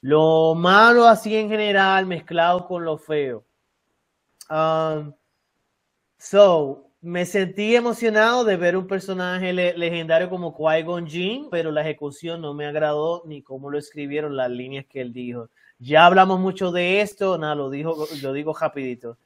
Lo 0.01 0.55
malo 0.55 1.05
así 1.05 1.35
en 1.35 1.47
general, 1.47 2.07
mezclado 2.07 2.65
con 2.65 2.83
lo 2.83 2.97
feo 2.97 3.45
Um, 4.49 5.13
so, 6.17 6.91
me 7.01 7.25
sentí 7.25 7.75
emocionado 7.75 8.43
de 8.43 8.57
ver 8.57 8.75
un 8.75 8.87
personaje 8.87 9.53
legendario 9.53 10.27
como 10.27 10.55
Qui-Gon 10.57 11.07
Jinn, 11.07 11.49
pero 11.51 11.71
la 11.71 11.81
ejecución 11.81 12.41
no 12.41 12.55
me 12.55 12.65
agradó 12.65 13.21
ni 13.25 13.43
cómo 13.43 13.69
lo 13.69 13.77
escribieron 13.77 14.35
las 14.35 14.49
líneas 14.49 14.87
que 14.87 15.01
él 15.01 15.13
dijo. 15.13 15.49
Ya 15.77 16.07
hablamos 16.07 16.39
mucho 16.39 16.71
de 16.71 17.01
esto, 17.01 17.37
nada, 17.37 17.53
lo, 17.53 17.69
dijo, 17.69 18.07
lo 18.23 18.33
digo 18.33 18.53
rapidito. 18.53 19.19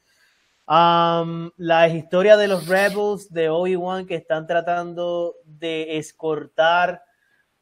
Um, 0.68 1.52
la 1.56 1.88
historia 1.88 2.36
de 2.36 2.50
los 2.50 2.68
Rebels 2.68 3.32
de 3.32 3.50
Obi-Wan 3.50 4.06
que 4.06 4.16
están 4.16 4.46
tratando 4.46 5.36
de 5.46 5.98
escortar, 5.98 7.02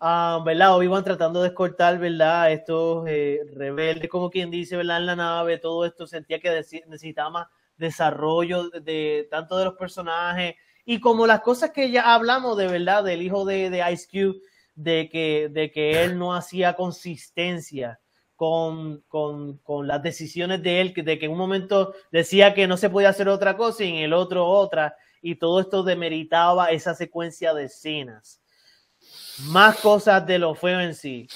um, 0.01 0.43
¿verdad? 0.43 0.75
Obi-Wan 0.75 1.03
tratando 1.03 1.41
de 1.41 1.49
escortar, 1.49 1.99
¿verdad? 1.99 2.51
Estos 2.51 3.05
eh, 3.07 3.41
rebeldes, 3.53 4.09
como 4.09 4.29
quien 4.29 4.49
dice, 4.51 4.77
¿verdad? 4.77 4.97
En 4.97 5.05
la 5.05 5.15
nave, 5.15 5.57
todo 5.57 5.85
esto 5.85 6.07
sentía 6.07 6.39
que 6.39 6.49
necesitaba 6.87 7.29
más 7.29 7.47
desarrollo 7.77 8.69
de, 8.69 9.27
tanto 9.29 9.57
de 9.57 9.65
los 9.65 9.75
personajes 9.75 10.55
y 10.85 10.99
como 10.99 11.27
las 11.27 11.41
cosas 11.41 11.71
que 11.71 11.91
ya 11.91 12.13
hablamos 12.13 12.57
de 12.57 12.67
verdad 12.67 13.03
del 13.03 13.21
hijo 13.21 13.45
de, 13.45 13.83
Ice 13.91 14.07
Cube, 14.09 14.41
de 14.73 15.09
que, 15.09 15.49
de 15.51 15.71
que 15.71 16.03
él 16.03 16.17
no 16.17 16.33
hacía 16.33 16.75
consistencia 16.75 17.99
con, 18.35 19.01
con, 19.07 19.57
con, 19.57 19.87
las 19.87 20.01
decisiones 20.01 20.63
de 20.63 20.79
él, 20.79 20.93
de 20.93 21.19
que 21.19 21.25
en 21.25 21.31
un 21.31 21.37
momento 21.37 21.93
decía 22.11 22.53
que 22.53 22.67
no 22.67 22.77
se 22.77 22.89
podía 22.89 23.09
hacer 23.09 23.27
otra 23.27 23.57
cosa 23.57 23.83
y 23.83 23.89
en 23.89 23.95
el 23.95 24.13
otro 24.13 24.47
otra, 24.47 24.95
y 25.21 25.35
todo 25.35 25.59
esto 25.59 25.83
demeritaba 25.83 26.71
esa 26.71 26.95
secuencia 26.95 27.53
de 27.53 27.65
escenas. 27.65 28.41
Más 29.45 29.79
cosas 29.79 30.25
de 30.25 30.39
lo 30.39 30.55
feo 30.55 30.79
en 30.79 30.95
sí. 30.95 31.27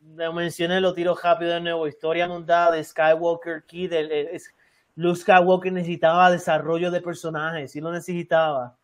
Lo 0.00 0.32
mencioné, 0.32 0.80
lo 0.80 0.92
tiro 0.92 1.14
rápido 1.14 1.52
de 1.52 1.60
nuevo. 1.60 1.86
Historia 1.86 2.26
montada 2.26 2.72
de 2.72 2.82
Skywalker 2.82 3.64
Kid. 3.64 3.92
Luke 4.96 5.20
Skywalker 5.20 5.72
necesitaba 5.72 6.30
desarrollo 6.30 6.90
de 6.90 7.00
personajes, 7.00 7.72
sí 7.72 7.80
lo 7.80 7.92
necesitaba. 7.92 8.76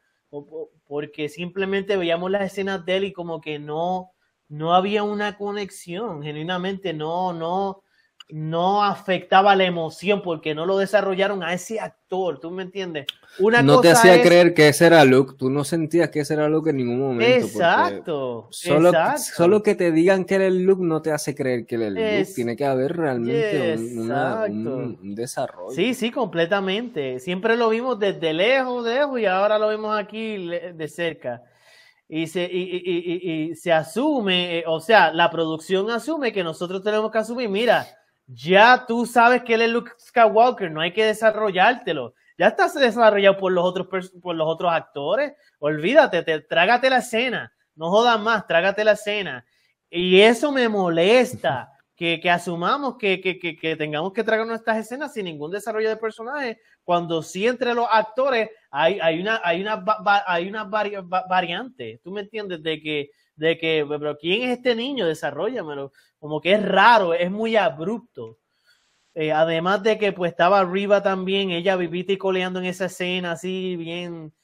Porque 0.86 1.28
simplemente 1.28 1.97
veíamos 1.97 2.31
las 2.31 2.43
escenas 2.43 2.85
de 2.85 2.97
él 2.97 3.05
y 3.05 3.12
como 3.12 3.40
que 3.40 3.59
no, 3.59 4.12
no 4.48 4.74
había 4.74 5.02
una 5.02 5.36
conexión, 5.36 6.23
genuinamente 6.23 6.93
no, 6.93 7.32
no, 7.32 7.82
no 8.28 8.82
afectaba 8.82 9.55
la 9.55 9.65
emoción 9.65 10.20
porque 10.20 10.55
no 10.55 10.66
lo 10.66 10.78
desarrollaron 10.78 11.43
a 11.43 11.53
ese 11.53 11.78
actor, 11.78 12.40
¿tú 12.40 12.51
me 12.51 12.62
entiendes? 12.65 13.07
Una 13.39 13.62
no 13.62 13.81
te 13.81 13.90
hacía 13.90 14.20
creer 14.23 14.53
que 14.53 14.69
ese 14.69 14.86
era 14.86 15.05
Luke, 15.05 15.35
tú 15.39 15.48
no 15.51 15.62
sentías 15.62 16.11
que 16.11 16.20
ese 16.20 16.35
era 16.35 16.48
Luke 16.48 16.70
en 16.70 16.78
ningún 16.78 17.01
momento. 17.01 17.47
Exacto. 17.47 18.48
Solo, 18.51 18.93
solo 19.16 19.62
que 19.62 19.74
te 19.74 19.93
digan 19.93 20.24
que 20.24 20.36
era 20.36 20.47
el 20.47 20.62
Luke 20.65 20.82
no 20.82 21.03
te 21.03 21.12
hace 21.12 21.35
creer 21.35 21.66
que 21.66 21.77
era 21.77 21.86
el 21.86 21.94
Luke, 21.94 22.32
tiene 22.35 22.57
que 22.57 22.65
haber 22.65 22.97
realmente 22.97 23.77
un, 23.77 25.15
desarrollo. 25.15 25.74
Sí, 25.74 25.94
sí, 25.94 26.11
completamente. 26.11 27.20
Siempre 27.20 27.57
lo 27.57 27.69
vimos 27.69 27.98
desde 27.98 28.32
lejos, 28.32 28.85
lejos 28.85 29.20
y 29.20 29.27
ahora 29.27 29.59
lo 29.59 29.69
vemos 29.69 29.97
aquí 29.97 30.48
de 30.48 30.89
cerca 30.89 31.43
y 32.09 32.27
se, 32.28 32.48
y, 32.51 33.55
se 33.57 33.73
asume, 33.73 34.59
eh, 34.59 34.65
o 34.66 34.81
sea, 34.81 35.12
la 35.12 35.31
producción 35.31 35.90
asume 35.90 36.32
que 36.32 36.44
nosotros 36.44 36.82
tenemos 36.82 37.11
que 37.11 37.19
asumir, 37.19 37.48
mira, 37.48 37.86
ya 38.27 38.85
tú 38.86 39.07
sabes 39.07 39.43
que 39.43 39.55
él 39.55 39.62
es 39.62 39.70
Luke 39.70 39.93
Skywalker, 39.98 40.70
no 40.70 40.81
hay 40.81 40.93
que 40.93 41.05
desarrollártelo. 41.05 42.15
Ya 42.39 42.48
estás 42.48 42.74
desarrollado 42.74 43.39
por 43.39 43.53
los 43.53 43.65
otros, 43.65 44.11
por 44.20 44.35
los 44.35 44.47
otros 44.47 44.73
actores. 44.73 45.32
Olvídate, 45.59 46.23
te, 46.23 46.40
trágate 46.40 46.90
la 46.90 46.98
escena. 46.98 47.53
No 47.74 47.90
jodas 47.90 48.20
más, 48.20 48.47
trágate 48.47 48.85
la 48.85 48.93
escena. 48.93 49.44
Y 49.89 50.20
eso 50.20 50.53
me 50.53 50.69
molesta 50.69 51.73
que, 51.97 52.20
asumamos 52.31 52.97
que, 52.98 53.20
que, 53.20 53.77
tengamos 53.77 54.12
que 54.12 54.23
tragar 54.23 54.47
nuestras 54.47 54.77
escenas 54.78 55.15
sin 55.15 55.24
ningún 55.24 55.51
desarrollo 55.51 55.89
de 55.89 55.97
personaje, 55.97 56.61
cuando 56.85 57.23
sí 57.23 57.47
entre 57.47 57.73
los 57.73 57.86
actores 57.90 58.51
hay, 58.70 59.01
hay 59.01 59.20
una, 59.20 59.40
hay 59.43 59.62
una, 59.62 59.82
hay 60.27 60.47
una 60.47 60.65
variante. 60.65 62.01
¿Tú 62.05 62.12
me 62.12 62.20
entiendes? 62.20 62.62
De 62.62 62.81
que, 62.82 63.11
de 63.36 63.58
que, 63.58 63.86
pero 63.88 64.16
¿quién 64.18 64.42
es 64.42 64.58
este 64.58 64.74
niño? 64.74 65.06
Desarrollamelo. 65.06 65.92
Como 66.18 66.40
que 66.40 66.52
es 66.52 66.62
raro, 66.62 67.14
es 67.14 67.30
muy 67.30 67.56
abrupto. 67.56 68.38
Eh, 69.14 69.32
además 69.32 69.82
de 69.82 69.96
que 69.98 70.12
pues 70.12 70.32
estaba 70.32 70.60
arriba 70.60 71.02
también, 71.02 71.50
ella 71.50 71.76
vivita 71.76 72.12
y 72.12 72.18
coleando 72.18 72.58
en 72.58 72.66
esa 72.66 72.84
escena, 72.84 73.32
así 73.32 73.74
bien, 73.76 74.34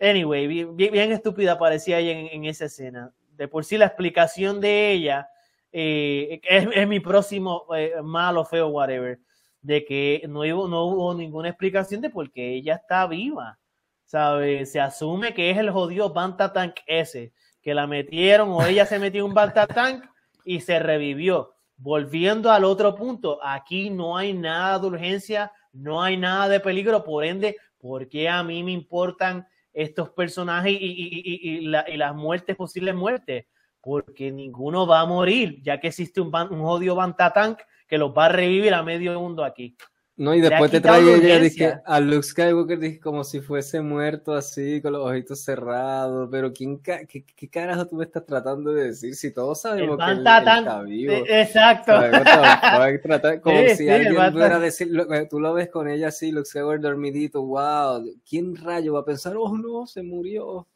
anyway, 0.00 0.48
bien, 0.48 1.12
estúpida 1.12 1.56
parecía 1.56 2.00
ella 2.00 2.32
en, 2.32 2.44
esa 2.44 2.64
escena. 2.64 3.12
De 3.36 3.46
por 3.46 3.64
sí 3.64 3.78
la 3.78 3.86
explicación 3.86 4.60
de 4.60 4.90
ella 4.90 5.28
eh, 5.70 6.40
es, 6.42 6.88
mi 6.88 6.98
próximo 6.98 7.66
eh, 7.76 7.92
malo, 8.02 8.44
feo, 8.44 8.68
whatever, 8.68 9.20
de 9.62 9.84
que 9.84 10.24
no 10.28 10.40
hubo, 10.40 10.66
no 10.66 10.84
hubo 10.86 11.14
ninguna 11.14 11.50
explicación 11.50 12.00
de 12.00 12.10
por 12.10 12.32
qué 12.32 12.54
ella 12.54 12.74
está 12.74 13.06
viva. 13.06 13.58
Se 14.04 14.80
asume 14.80 15.34
que 15.34 15.50
es 15.50 15.58
el 15.58 15.70
jodido 15.70 16.12
Banta 16.12 16.52
Tank 16.52 16.80
ese, 16.86 17.32
que 17.62 17.74
la 17.74 17.86
metieron 17.86 18.50
o 18.50 18.64
ella 18.64 18.86
se 18.86 18.98
metió 18.98 19.24
en 19.24 19.30
un 19.30 19.34
Tank 19.34 20.04
y 20.44 20.60
se 20.60 20.78
revivió. 20.78 21.54
Volviendo 21.76 22.50
al 22.50 22.64
otro 22.64 22.94
punto, 22.94 23.38
aquí 23.42 23.90
no 23.90 24.16
hay 24.16 24.32
nada 24.32 24.78
de 24.78 24.86
urgencia, 24.86 25.52
no 25.72 26.02
hay 26.02 26.16
nada 26.16 26.48
de 26.48 26.60
peligro, 26.60 27.04
por 27.04 27.24
ende, 27.24 27.56
¿por 27.78 28.08
qué 28.08 28.28
a 28.28 28.42
mí 28.42 28.64
me 28.64 28.72
importan 28.72 29.46
estos 29.72 30.10
personajes 30.10 30.76
y, 30.80 31.66
las 31.66 32.14
muertes, 32.14 32.56
posibles 32.56 32.94
muertes? 32.94 33.46
porque 33.80 34.30
ninguno 34.30 34.86
va 34.86 35.00
a 35.00 35.06
morir, 35.06 35.62
ya 35.62 35.80
que 35.80 35.88
existe 35.88 36.20
un, 36.20 36.34
un 36.34 36.60
odio 36.60 36.94
Bantatank 36.94 37.60
que 37.86 37.96
los 37.96 38.12
va 38.12 38.26
a 38.26 38.28
revivir 38.28 38.74
a 38.74 38.82
medio 38.82 39.18
mundo 39.18 39.44
aquí. 39.44 39.76
No, 40.18 40.34
y 40.34 40.40
después 40.40 40.68
te 40.72 40.80
trae 40.80 41.00
ella 41.14 41.38
dije, 41.38 41.74
a 41.84 42.00
Luke 42.00 42.24
Skywalker 42.24 42.80
dije, 42.80 42.98
como 42.98 43.22
si 43.22 43.40
fuese 43.40 43.80
muerto 43.80 44.34
así, 44.34 44.82
con 44.82 44.94
los 44.94 45.06
ojitos 45.08 45.40
cerrados, 45.44 46.28
pero 46.28 46.52
¿quién 46.52 46.80
qué, 46.80 47.06
carajo 47.48 47.86
tú 47.86 47.94
me 47.94 48.04
estás 48.04 48.26
tratando 48.26 48.72
de 48.72 48.86
decir? 48.86 49.14
Si 49.14 49.32
todos 49.32 49.60
sabemos 49.60 49.96
que 49.96 50.10
él, 50.10 50.18
está 50.26 50.82
vivo. 50.82 51.12
Exacto. 51.24 51.92
como 53.44 53.68
si 53.76 53.88
alguien 53.88 54.32
fuera 54.32 54.58
decir, 54.58 54.90
tú 55.30 55.38
lo 55.38 55.54
ves 55.54 55.68
con 55.68 55.88
ella 55.88 56.08
así, 56.08 56.32
Luke 56.32 56.48
Skywalker 56.48 56.80
dormidito, 56.80 57.40
wow, 57.42 58.04
¿quién 58.28 58.56
rayo 58.56 58.94
va 58.94 59.00
a 59.00 59.04
pensar, 59.04 59.36
oh 59.38 59.56
no, 59.56 59.86
se 59.86 60.02
murió? 60.02 60.66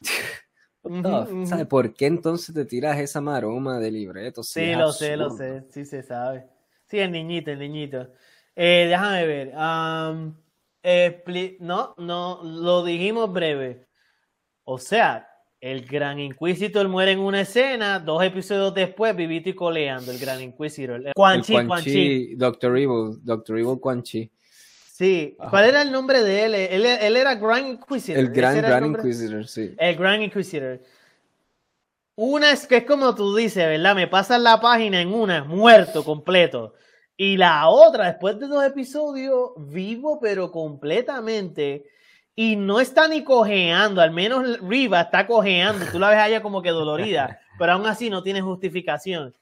¿Sabes 1.46 1.66
por 1.66 1.94
qué 1.94 2.06
entonces 2.06 2.52
te 2.52 2.64
tiras 2.64 2.98
esa 2.98 3.20
maroma 3.20 3.78
de 3.78 3.92
libreto? 3.92 4.42
Sí, 4.42 4.74
lo 4.74 4.90
sé, 4.90 5.16
lo 5.16 5.30
sé, 5.30 5.62
sí 5.70 5.84
se 5.84 6.02
sabe. 6.02 6.48
Sí, 6.88 6.98
el 6.98 7.12
niñito, 7.12 7.52
el 7.52 7.60
niñito. 7.60 8.08
Eh, 8.54 8.86
déjame 8.88 9.26
ver. 9.26 9.52
no, 11.60 11.94
no, 11.98 12.40
lo 12.42 12.84
dijimos 12.84 13.32
breve. 13.32 13.86
O 14.64 14.78
sea, 14.78 15.28
el 15.60 15.86
Gran 15.86 16.18
Inquisitor 16.18 16.88
muere 16.88 17.12
en 17.12 17.20
una 17.20 17.42
escena, 17.42 18.00
dos 18.00 18.22
episodios 18.24 18.74
después, 18.74 19.14
vivito 19.14 19.48
y 19.48 19.54
coleando, 19.54 20.10
el 20.10 20.18
Gran 20.18 20.40
Inquisitor. 20.40 21.02
Quan 21.14 21.40
Chi, 21.40 21.54
Quan 21.66 21.82
Chi. 21.82 22.34
Doctor 22.34 22.76
Evil, 22.76 23.18
Doctor 23.22 23.58
Evil 23.58 23.78
Quan 23.80 24.02
Chi. 24.02 24.30
Sí, 24.92 25.36
¿cuál 25.50 25.66
era 25.66 25.82
el 25.82 25.90
nombre 25.90 26.22
de 26.22 26.44
él? 26.44 26.54
Él, 26.54 27.16
era 27.16 27.34
Grand 27.36 27.66
Inquisitor. 27.66 28.18
El 28.20 28.30
Gran, 28.30 28.60
Grand 28.60 28.86
Inquisitor, 28.86 29.46
sí. 29.46 29.74
El 29.78 29.96
Grand 29.96 30.22
Inquisitor. 30.22 30.80
Una 32.14 32.52
es 32.52 32.66
que 32.66 32.78
es 32.78 32.84
como 32.84 33.14
tú 33.14 33.34
dices, 33.34 33.64
¿verdad? 33.64 33.94
Me 33.94 34.06
pasan 34.06 34.42
la 34.42 34.60
página 34.60 35.00
en 35.00 35.14
una, 35.14 35.44
muerto 35.44 36.04
completo. 36.04 36.74
Y 37.16 37.36
la 37.36 37.68
otra, 37.68 38.06
después 38.06 38.38
de 38.38 38.46
dos 38.48 38.64
episodios, 38.64 39.50
vivo 39.56 40.18
pero 40.20 40.50
completamente. 40.50 41.86
Y 42.34 42.56
no 42.56 42.80
está 42.80 43.08
ni 43.08 43.22
cojeando, 43.24 44.00
al 44.00 44.10
menos 44.10 44.60
Riva 44.60 45.02
está 45.02 45.26
cojeando. 45.26 45.84
Tú 45.92 45.98
la 45.98 46.08
ves 46.08 46.18
allá 46.18 46.42
como 46.42 46.62
que 46.62 46.70
dolorida, 46.70 47.40
pero 47.58 47.72
aún 47.72 47.86
así 47.86 48.08
no 48.08 48.22
tiene 48.22 48.40
justificación. 48.40 49.34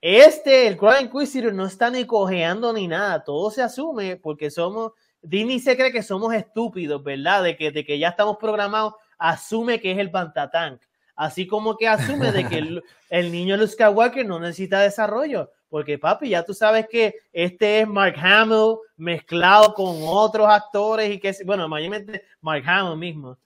Este, 0.00 0.66
el 0.66 0.76
Grand 0.76 1.06
Inquisitor, 1.06 1.54
no 1.54 1.64
está 1.64 1.88
ni 1.90 2.04
cojeando 2.04 2.72
ni 2.72 2.88
nada. 2.88 3.22
Todo 3.24 3.50
se 3.50 3.62
asume 3.62 4.16
porque 4.16 4.50
somos. 4.50 4.92
Disney 5.22 5.60
se 5.60 5.76
cree 5.76 5.92
que 5.92 6.02
somos 6.02 6.34
estúpidos, 6.34 7.02
¿verdad? 7.02 7.42
De 7.42 7.56
que, 7.56 7.70
de 7.70 7.86
que 7.86 7.98
ya 7.98 8.08
estamos 8.08 8.36
programados. 8.36 8.94
Asume 9.16 9.80
que 9.80 9.92
es 9.92 9.98
el 9.98 10.10
Pantatank. 10.10 10.82
Así 11.16 11.46
como 11.46 11.76
que 11.76 11.88
asume 11.88 12.32
de 12.32 12.46
que 12.48 12.58
el, 12.58 12.82
niño 13.32 13.56
Luke 13.56 13.72
Skywalker 13.72 14.26
no 14.26 14.40
necesita 14.40 14.80
desarrollo. 14.80 15.50
Porque, 15.74 15.98
papi, 15.98 16.28
ya 16.28 16.44
tú 16.44 16.54
sabes 16.54 16.86
que 16.88 17.16
este 17.32 17.80
es 17.80 17.88
Mark 17.88 18.14
Hamill 18.16 18.76
mezclado 18.96 19.74
con 19.74 19.96
otros 20.04 20.46
actores 20.48 21.12
y 21.12 21.18
que, 21.18 21.34
bueno, 21.44 21.68
mayormente 21.68 22.22
Mark 22.40 22.62
Hamill 22.64 22.96
mismo. 22.96 23.38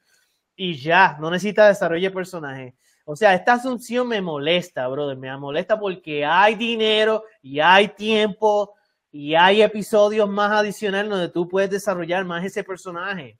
Y 0.54 0.76
ya, 0.76 1.16
no 1.18 1.30
necesita 1.30 1.66
desarrollo 1.66 2.06
de 2.06 2.14
personaje. 2.14 2.74
O 3.06 3.16
sea, 3.16 3.32
esta 3.32 3.54
asunción 3.54 4.06
me 4.08 4.20
molesta, 4.20 4.86
brother, 4.88 5.16
me 5.16 5.34
molesta 5.38 5.80
porque 5.80 6.22
hay 6.22 6.54
dinero 6.54 7.24
y 7.40 7.60
hay 7.60 7.88
tiempo 7.88 8.74
y 9.10 9.34
hay 9.34 9.62
episodios 9.62 10.28
más 10.28 10.52
adicionales 10.52 11.10
donde 11.10 11.30
tú 11.30 11.48
puedes 11.48 11.70
desarrollar 11.70 12.26
más 12.26 12.44
ese 12.44 12.62
personaje. 12.62 13.38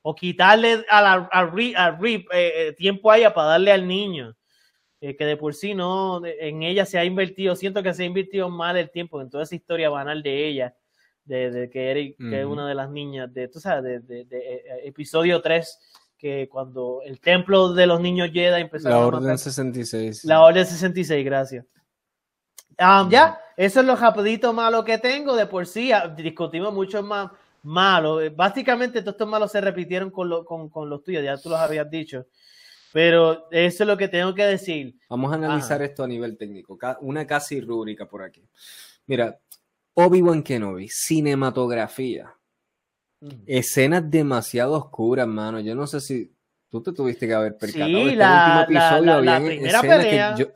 O 0.00 0.14
quitarle 0.14 0.82
a, 0.88 1.02
la, 1.02 1.28
a, 1.30 1.44
Rip, 1.44 2.26
eh, 2.32 2.68
eh, 2.68 2.72
tiempo 2.72 3.10
a 3.10 3.18
ella 3.18 3.34
para 3.34 3.48
darle 3.48 3.70
al 3.70 3.86
niño. 3.86 4.34
Eh, 5.06 5.16
que 5.16 5.26
de 5.26 5.36
por 5.36 5.52
sí 5.52 5.74
no, 5.74 6.24
en 6.24 6.62
ella 6.62 6.86
se 6.86 6.98
ha 6.98 7.04
invertido, 7.04 7.54
siento 7.56 7.82
que 7.82 7.92
se 7.92 8.04
ha 8.04 8.06
invertido 8.06 8.48
mal 8.48 8.78
el 8.78 8.90
tiempo 8.90 9.20
en 9.20 9.28
toda 9.28 9.42
esa 9.42 9.54
historia 9.54 9.90
banal 9.90 10.22
de 10.22 10.48
ella, 10.48 10.74
de, 11.26 11.68
que, 11.70 11.90
Eric, 11.90 12.16
que 12.16 12.40
es 12.40 12.46
una 12.46 12.66
de 12.66 12.74
las 12.74 12.88
niñas, 12.88 13.32
de, 13.34 13.48
tú 13.48 13.60
sabes, 13.60 14.06
de, 14.06 14.24
de 14.24 14.62
episodio 14.84 15.42
3 15.42 15.78
que 16.16 16.48
cuando 16.48 17.02
el 17.04 17.20
templo 17.20 17.74
de 17.74 17.86
los 17.86 18.00
niños 18.00 18.30
Jedi 18.32 18.62
empezó 18.62 18.88
La 18.88 18.98
Orden 19.00 19.36
66. 19.36 20.24
La 20.24 20.40
Orden 20.40 20.64
66, 20.64 21.22
gracias. 21.22 21.66
Um, 22.78 23.10
ya, 23.10 23.38
eso 23.58 23.80
es 23.80 23.86
lo 23.86 23.94
rapidito 23.94 24.54
malo 24.54 24.82
que 24.82 24.96
tengo. 24.96 25.36
De 25.36 25.44
por 25.44 25.66
sí, 25.66 25.92
ah, 25.92 26.08
discutimos 26.08 26.72
mucho 26.72 27.02
más 27.02 27.30
malo. 27.62 28.20
Básicamente, 28.34 29.02
todos 29.02 29.16
estos 29.16 29.28
malos 29.28 29.52
se 29.52 29.60
repitieron 29.60 30.10
con, 30.10 30.46
con, 30.46 30.70
con, 30.70 30.88
los 30.88 31.04
tuyos, 31.04 31.22
ya 31.22 31.36
tú 31.36 31.50
los 31.50 31.60
habías 31.60 31.90
dicho. 31.90 32.24
Pero 32.94 33.48
eso 33.50 33.82
es 33.82 33.86
lo 33.88 33.96
que 33.96 34.08
tengo 34.08 34.34
que 34.34 34.44
decir. 34.44 34.96
Vamos 35.10 35.32
a 35.32 35.34
analizar 35.34 35.82
esto 35.82 36.04
a 36.04 36.06
nivel 36.08 36.38
técnico. 36.38 36.78
Una 37.00 37.26
casi 37.26 37.60
rúbrica 37.60 38.06
por 38.06 38.22
aquí. 38.22 38.48
Mira, 39.06 39.38
Obi-Wan 39.94 40.42
Kenobi, 40.42 40.88
cinematografía. 40.88 42.32
Escenas 43.46 44.08
demasiado 44.08 44.74
oscuras, 44.74 45.26
mano. 45.26 45.58
Yo 45.58 45.74
no 45.74 45.88
sé 45.88 46.00
si 46.00 46.34
Tú 46.74 46.82
te 46.82 46.92
tuviste 46.92 47.28
que 47.28 47.34
haber 47.34 47.56
percatado. 47.56 47.86
Sí, 47.86 48.00
este 48.00 48.16
la, 48.16 48.66
último 48.68 48.80
episodio 48.80 49.20
la, 49.20 49.38
la, 49.38 49.46
primera 49.46 49.80
pelea. 49.80 50.34
yo, 50.34 50.46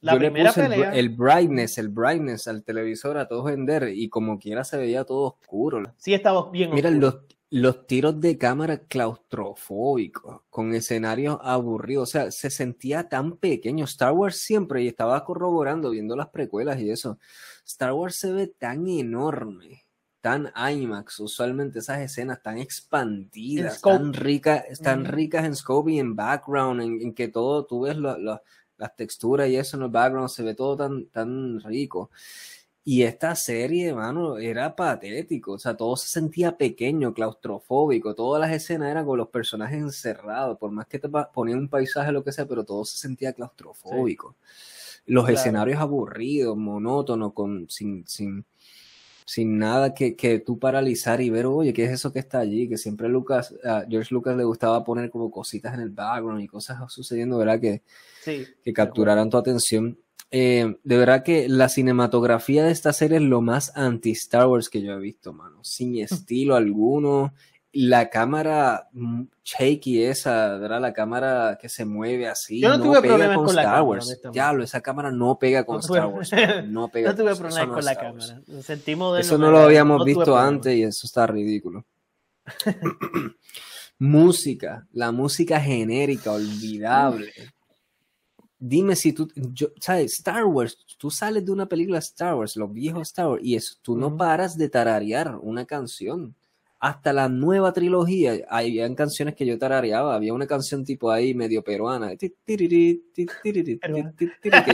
la 0.00 0.12
yo 0.14 0.18
primera 0.18 0.42
le 0.42 0.48
puse 0.48 0.68
pelea. 0.68 0.92
El, 0.92 1.08
brightness, 1.10 1.78
el 1.78 1.88
brightness 1.88 2.48
al 2.48 2.64
televisor 2.64 3.16
a 3.16 3.28
todo 3.28 3.44
vender 3.44 3.88
y 3.94 4.08
como 4.08 4.40
quiera 4.40 4.64
se 4.64 4.76
veía 4.76 5.04
todo 5.04 5.38
oscuro. 5.38 5.94
Sí, 5.96 6.14
estaba 6.14 6.50
bien 6.50 6.74
Mira, 6.74 6.90
los, 6.90 7.18
los 7.50 7.86
tiros 7.86 8.20
de 8.20 8.36
cámara 8.36 8.78
claustrofóbicos, 8.78 10.42
con 10.50 10.74
escenarios 10.74 11.38
aburridos, 11.42 12.10
o 12.10 12.12
sea, 12.12 12.30
se 12.30 12.50
sentía 12.50 13.08
tan 13.08 13.36
pequeño. 13.38 13.86
Star 13.86 14.12
Wars 14.12 14.36
siempre, 14.36 14.82
y 14.82 14.88
estaba 14.88 15.24
corroborando, 15.24 15.90
viendo 15.90 16.14
las 16.14 16.28
precuelas 16.28 16.78
y 16.80 16.90
eso, 16.90 17.18
Star 17.66 17.92
Wars 17.92 18.16
se 18.16 18.32
ve 18.32 18.48
tan 18.48 18.86
enorme, 18.86 19.86
tan 20.20 20.52
IMAX, 20.56 21.20
usualmente 21.20 21.78
esas 21.78 22.00
escenas 22.00 22.42
tan 22.42 22.58
expandidas, 22.58 23.80
tan, 23.80 24.12
ricas, 24.12 24.64
tan 24.82 25.06
ricas 25.06 25.46
en 25.46 25.56
scope 25.56 25.92
y 25.92 25.98
en 26.00 26.14
background, 26.14 26.82
en, 26.82 27.14
que 27.14 27.28
todo, 27.28 27.64
tú 27.64 27.82
ves 27.82 27.96
las 27.96 28.96
texturas 28.96 29.48
y 29.48 29.56
eso 29.56 29.78
en 29.78 29.84
el 29.84 29.90
background, 29.90 30.28
se 30.28 30.42
ve 30.42 30.54
todo 30.54 30.76
tan, 30.76 31.06
tan 31.06 31.60
rico. 31.60 32.10
Y 32.90 33.02
esta 33.02 33.34
serie, 33.34 33.92
mano, 33.92 34.38
era 34.38 34.74
patético. 34.74 35.52
O 35.52 35.58
sea, 35.58 35.76
todo 35.76 35.94
se 35.94 36.08
sentía 36.08 36.56
pequeño, 36.56 37.12
claustrofóbico. 37.12 38.14
Todas 38.14 38.40
las 38.40 38.50
escenas 38.50 38.90
eran 38.90 39.04
con 39.04 39.18
los 39.18 39.28
personajes 39.28 39.76
encerrados. 39.78 40.56
Por 40.56 40.70
más 40.70 40.86
que 40.86 40.98
te 40.98 41.06
ponían 41.34 41.58
un 41.58 41.68
paisaje, 41.68 42.12
lo 42.12 42.24
que 42.24 42.32
sea, 42.32 42.48
pero 42.48 42.64
todo 42.64 42.86
se 42.86 42.96
sentía 42.96 43.34
claustrofóbico. 43.34 44.36
Los 45.04 45.28
escenarios 45.28 45.78
aburridos, 45.82 46.56
monótonos, 46.56 47.34
con, 47.34 47.68
sin, 47.68 48.06
sin, 48.06 48.46
sin 49.26 49.58
nada 49.58 49.92
que, 49.92 50.16
que 50.16 50.38
tú 50.38 50.58
paralizar 50.58 51.20
y 51.20 51.28
ver, 51.28 51.44
oye, 51.44 51.74
¿qué 51.74 51.84
es 51.84 51.90
eso 51.90 52.10
que 52.10 52.20
está 52.20 52.38
allí? 52.38 52.70
Que 52.70 52.78
siempre 52.78 53.10
Lucas, 53.10 53.54
a 53.66 53.84
George 53.86 54.14
Lucas 54.14 54.34
le 54.34 54.44
gustaba 54.44 54.82
poner 54.82 55.10
como 55.10 55.30
cositas 55.30 55.74
en 55.74 55.80
el 55.80 55.90
background 55.90 56.40
y 56.40 56.48
cosas 56.48 56.90
sucediendo, 56.90 57.36
¿verdad? 57.36 57.60
Que, 57.60 57.82
que 58.24 58.72
capturaran 58.72 59.28
tu 59.28 59.36
atención 59.36 59.98
eh, 60.30 60.76
de 60.84 60.96
verdad 60.98 61.22
que 61.22 61.48
la 61.48 61.68
cinematografía 61.68 62.64
de 62.64 62.72
esta 62.72 62.92
serie 62.92 63.16
es 63.16 63.22
lo 63.22 63.40
más 63.40 63.72
anti-Star 63.74 64.46
Wars 64.46 64.68
que 64.68 64.82
yo 64.82 64.92
he 64.92 64.98
visto, 64.98 65.32
mano. 65.32 65.64
Sin 65.64 65.92
mm. 65.92 65.98
estilo 65.98 66.56
alguno. 66.56 67.32
La 67.72 68.08
cámara 68.08 68.88
mm, 68.92 69.24
shaky 69.44 70.04
esa, 70.04 70.56
¿verdad? 70.56 70.80
La 70.80 70.92
cámara 70.92 71.58
que 71.60 71.68
se 71.68 71.84
mueve 71.84 72.28
así. 72.28 72.60
Yo 72.60 72.76
no, 72.76 72.82
tuve 72.82 73.00
problemas 73.02 73.36
con, 73.36 73.48
Star 73.48 73.82
Wars. 73.82 74.20
Ya, 74.32 74.52
esa 74.52 74.80
cámara 74.80 75.10
no 75.10 75.38
pega 75.38 75.64
con 75.64 75.80
Star 75.80 76.06
Wars. 76.06 76.30
No, 76.66 76.88
pega 76.88 77.10
no 77.10 77.16
tuve 77.16 77.36
problemas 77.36 77.68
con 77.68 77.84
la 77.84 77.94
cámara. 77.94 78.40
Sentimos 78.62 79.18
eso 79.20 79.38
no 79.38 79.50
lo 79.50 79.58
habíamos 79.58 80.04
visto 80.04 80.36
antes 80.36 80.74
y 80.74 80.82
eso 80.82 81.06
está 81.06 81.26
ridículo. 81.26 81.84
música, 83.98 84.86
la 84.92 85.12
música 85.12 85.60
genérica, 85.60 86.32
olvidable. 86.32 87.32
Dime 88.60 88.96
si 88.96 89.12
tú, 89.12 89.28
yo, 89.36 89.68
¿sabes? 89.80 90.14
Star 90.14 90.44
Wars, 90.44 90.78
tú 90.98 91.12
sales 91.12 91.44
de 91.44 91.52
una 91.52 91.66
película 91.66 91.98
Star 92.00 92.34
Wars, 92.34 92.56
los 92.56 92.72
viejos 92.72 93.02
Star 93.08 93.28
Wars, 93.28 93.42
y 93.44 93.54
eso, 93.54 93.76
tú 93.82 93.96
no 93.96 94.16
paras 94.16 94.58
de 94.58 94.68
tararear 94.68 95.36
una 95.40 95.64
canción. 95.64 96.34
Hasta 96.80 97.12
la 97.12 97.28
nueva 97.28 97.72
trilogía, 97.72 98.34
había 98.48 98.92
canciones 98.94 99.34
que 99.34 99.44
yo 99.44 99.58
tarareaba, 99.58 100.14
había 100.14 100.32
una 100.32 100.46
canción 100.46 100.84
tipo 100.84 101.10
ahí 101.10 101.34
medio 101.34 101.62
peruana. 101.62 102.16
Que 102.16 102.32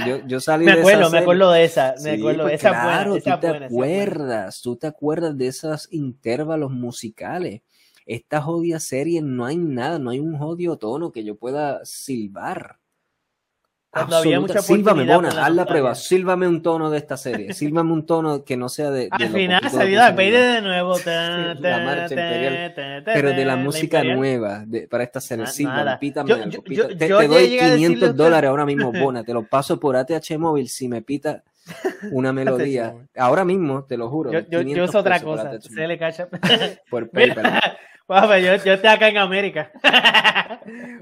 yo, 0.06 0.26
yo 0.26 0.40
salí 0.40 0.64
me 0.66 0.72
acuerdo, 0.72 1.10
me 1.10 1.18
acuerdo 1.18 1.50
de 1.52 1.64
esa, 1.64 1.94
me 2.02 2.10
acuerdo 2.12 2.42
pues 2.42 2.54
esa 2.54 2.70
claro, 2.70 3.10
buena, 3.12 3.22
tú 3.22 3.40
te 3.40 3.48
acuerdas, 3.48 4.60
tú 4.62 4.76
te 4.76 4.86
acuerdas 4.86 5.36
de 5.36 5.46
esos 5.46 5.88
intervalos 5.92 6.70
musicales. 6.70 7.62
Esta 8.06 8.42
jodida 8.42 8.80
serie 8.80 9.22
no 9.22 9.46
hay 9.46 9.56
nada, 9.56 9.98
no 9.98 10.10
hay 10.10 10.20
un 10.20 10.36
jodido 10.36 10.76
tono 10.76 11.10
que 11.10 11.24
yo 11.24 11.36
pueda 11.36 11.84
silbar 11.86 12.78
cuando 13.94 14.16
había 14.16 14.40
mucha 14.40 14.60
Sílvame, 14.60 15.04
Bona, 15.06 15.28
haz 15.28 15.54
la 15.54 15.64
prueba. 15.64 15.94
Sílvame 15.94 16.46
un 16.46 16.62
tono 16.62 16.90
de 16.90 16.98
esta 16.98 17.16
serie. 17.16 17.54
Sílvame 17.54 17.92
un 17.92 18.04
tono 18.04 18.44
que 18.44 18.56
no 18.56 18.68
sea 18.68 18.90
de. 18.90 19.08
Al 19.10 19.28
final 19.30 19.70
salió 19.70 19.98
la 19.98 20.12
de 20.12 20.62
nuevo. 20.62 20.96
la 21.04 21.78
marcha 21.80 22.14
imperial. 22.14 23.02
Pero 23.04 23.30
de 23.30 23.44
la 23.44 23.56
música 23.56 24.02
nueva 24.04 24.64
para 24.90 25.04
esta 25.04 25.20
serie. 25.20 25.46
Sílvame, 25.46 25.96
pítame 25.98 26.32
algo. 26.32 26.62
te, 26.62 27.08
doy 27.08 27.58
500 27.58 28.16
dólares 28.16 28.48
ahora 28.50 28.66
mismo, 28.66 28.92
Bona. 29.00 29.24
Te 29.24 29.32
lo 29.32 29.46
paso 29.46 29.78
por 29.78 29.96
ATH 29.96 30.38
móvil 30.38 30.68
si 30.68 30.88
me 30.88 31.02
pita 31.02 31.42
una 32.10 32.32
melodía. 32.34 32.94
Ahora 33.16 33.44
mismo, 33.44 33.84
te 33.84 33.96
lo 33.96 34.10
juro. 34.10 34.32
Yo, 34.32 34.62
yo, 34.62 34.84
uso 34.84 34.98
otra 34.98 35.20
cosa. 35.20 35.60
Se 35.60 35.86
le 35.86 35.98
cacha. 35.98 36.28
Por 36.90 37.08
PayPal. 37.10 37.60
Yo, 38.08 38.64
yo 38.64 38.72
estoy 38.74 38.90
acá 38.90 39.08
en 39.08 39.18
América. 39.18 39.72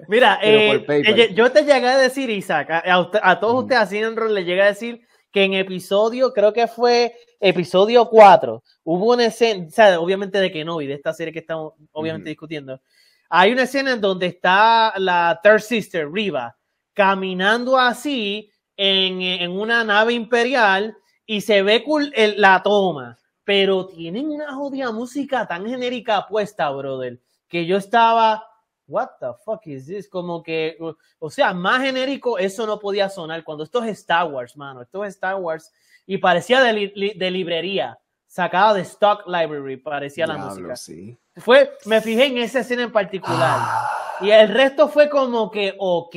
Mira, 0.08 0.38
eh, 0.42 0.84
eh, 0.88 1.34
yo 1.34 1.50
te 1.50 1.62
llegué 1.64 1.86
a 1.86 1.98
decir, 1.98 2.30
Isaac, 2.30 2.68
a, 2.70 3.40
todos 3.40 3.62
ustedes 3.62 3.82
así 3.82 3.98
en 3.98 4.16
rol 4.16 4.34
le 4.34 4.44
llegué 4.44 4.62
a 4.62 4.66
decir 4.66 5.00
que 5.32 5.44
en 5.44 5.54
episodio, 5.54 6.32
creo 6.32 6.52
que 6.52 6.66
fue 6.66 7.14
episodio 7.40 8.08
4, 8.08 8.62
hubo 8.84 9.12
una 9.12 9.26
escena, 9.26 9.66
o 9.66 9.70
sea, 9.70 9.98
obviamente 9.98 10.38
de 10.38 10.52
que 10.52 10.64
no, 10.64 10.80
y 10.80 10.86
de 10.86 10.94
esta 10.94 11.12
serie 11.12 11.32
que 11.32 11.38
estamos 11.40 11.72
obviamente 11.92 12.28
discutiendo, 12.28 12.80
hay 13.30 13.52
una 13.52 13.62
escena 13.62 13.92
en 13.92 14.00
donde 14.00 14.26
está 14.26 14.92
la 14.98 15.40
Third 15.42 15.60
Sister, 15.60 16.10
Riva, 16.10 16.56
caminando 16.92 17.78
así 17.78 18.50
en, 18.76 19.22
en 19.22 19.50
una 19.52 19.82
nave 19.84 20.12
imperial 20.12 20.94
y 21.24 21.40
se 21.40 21.62
ve 21.62 21.82
la 22.36 22.62
toma 22.62 23.18
pero 23.44 23.86
tienen 23.86 24.30
una 24.30 24.54
jodida 24.54 24.92
música 24.92 25.46
tan 25.46 25.66
genérica 25.66 26.26
puesta, 26.28 26.70
brother, 26.70 27.20
que 27.48 27.66
yo 27.66 27.76
estaba, 27.76 28.46
what 28.86 29.08
the 29.20 29.28
fuck 29.44 29.66
is 29.66 29.86
this? 29.86 30.08
Como 30.08 30.42
que, 30.42 30.76
o 31.18 31.30
sea, 31.30 31.52
más 31.52 31.82
genérico 31.82 32.38
eso 32.38 32.66
no 32.66 32.78
podía 32.78 33.08
sonar 33.08 33.42
cuando 33.44 33.64
esto 33.64 33.82
es 33.82 33.98
Star 33.98 34.30
Wars, 34.30 34.56
mano, 34.56 34.82
esto 34.82 35.04
es 35.04 35.14
Star 35.14 35.36
Wars 35.36 35.72
y 36.06 36.18
parecía 36.18 36.60
de, 36.60 37.14
de 37.16 37.30
librería, 37.30 37.98
sacada 38.26 38.74
de 38.74 38.82
Stock 38.82 39.26
Library, 39.26 39.76
parecía 39.76 40.26
la 40.26 40.38
música. 40.38 40.74
Fue, 41.36 41.72
me 41.86 42.00
fijé 42.00 42.26
en 42.26 42.38
esa 42.38 42.60
escena 42.60 42.82
en 42.82 42.92
particular 42.92 43.60
y 44.20 44.30
el 44.30 44.48
resto 44.48 44.88
fue 44.88 45.08
como 45.08 45.50
que, 45.50 45.74
ok, 45.78 46.16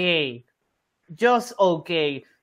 just 1.20 1.54
ok. 1.58 1.90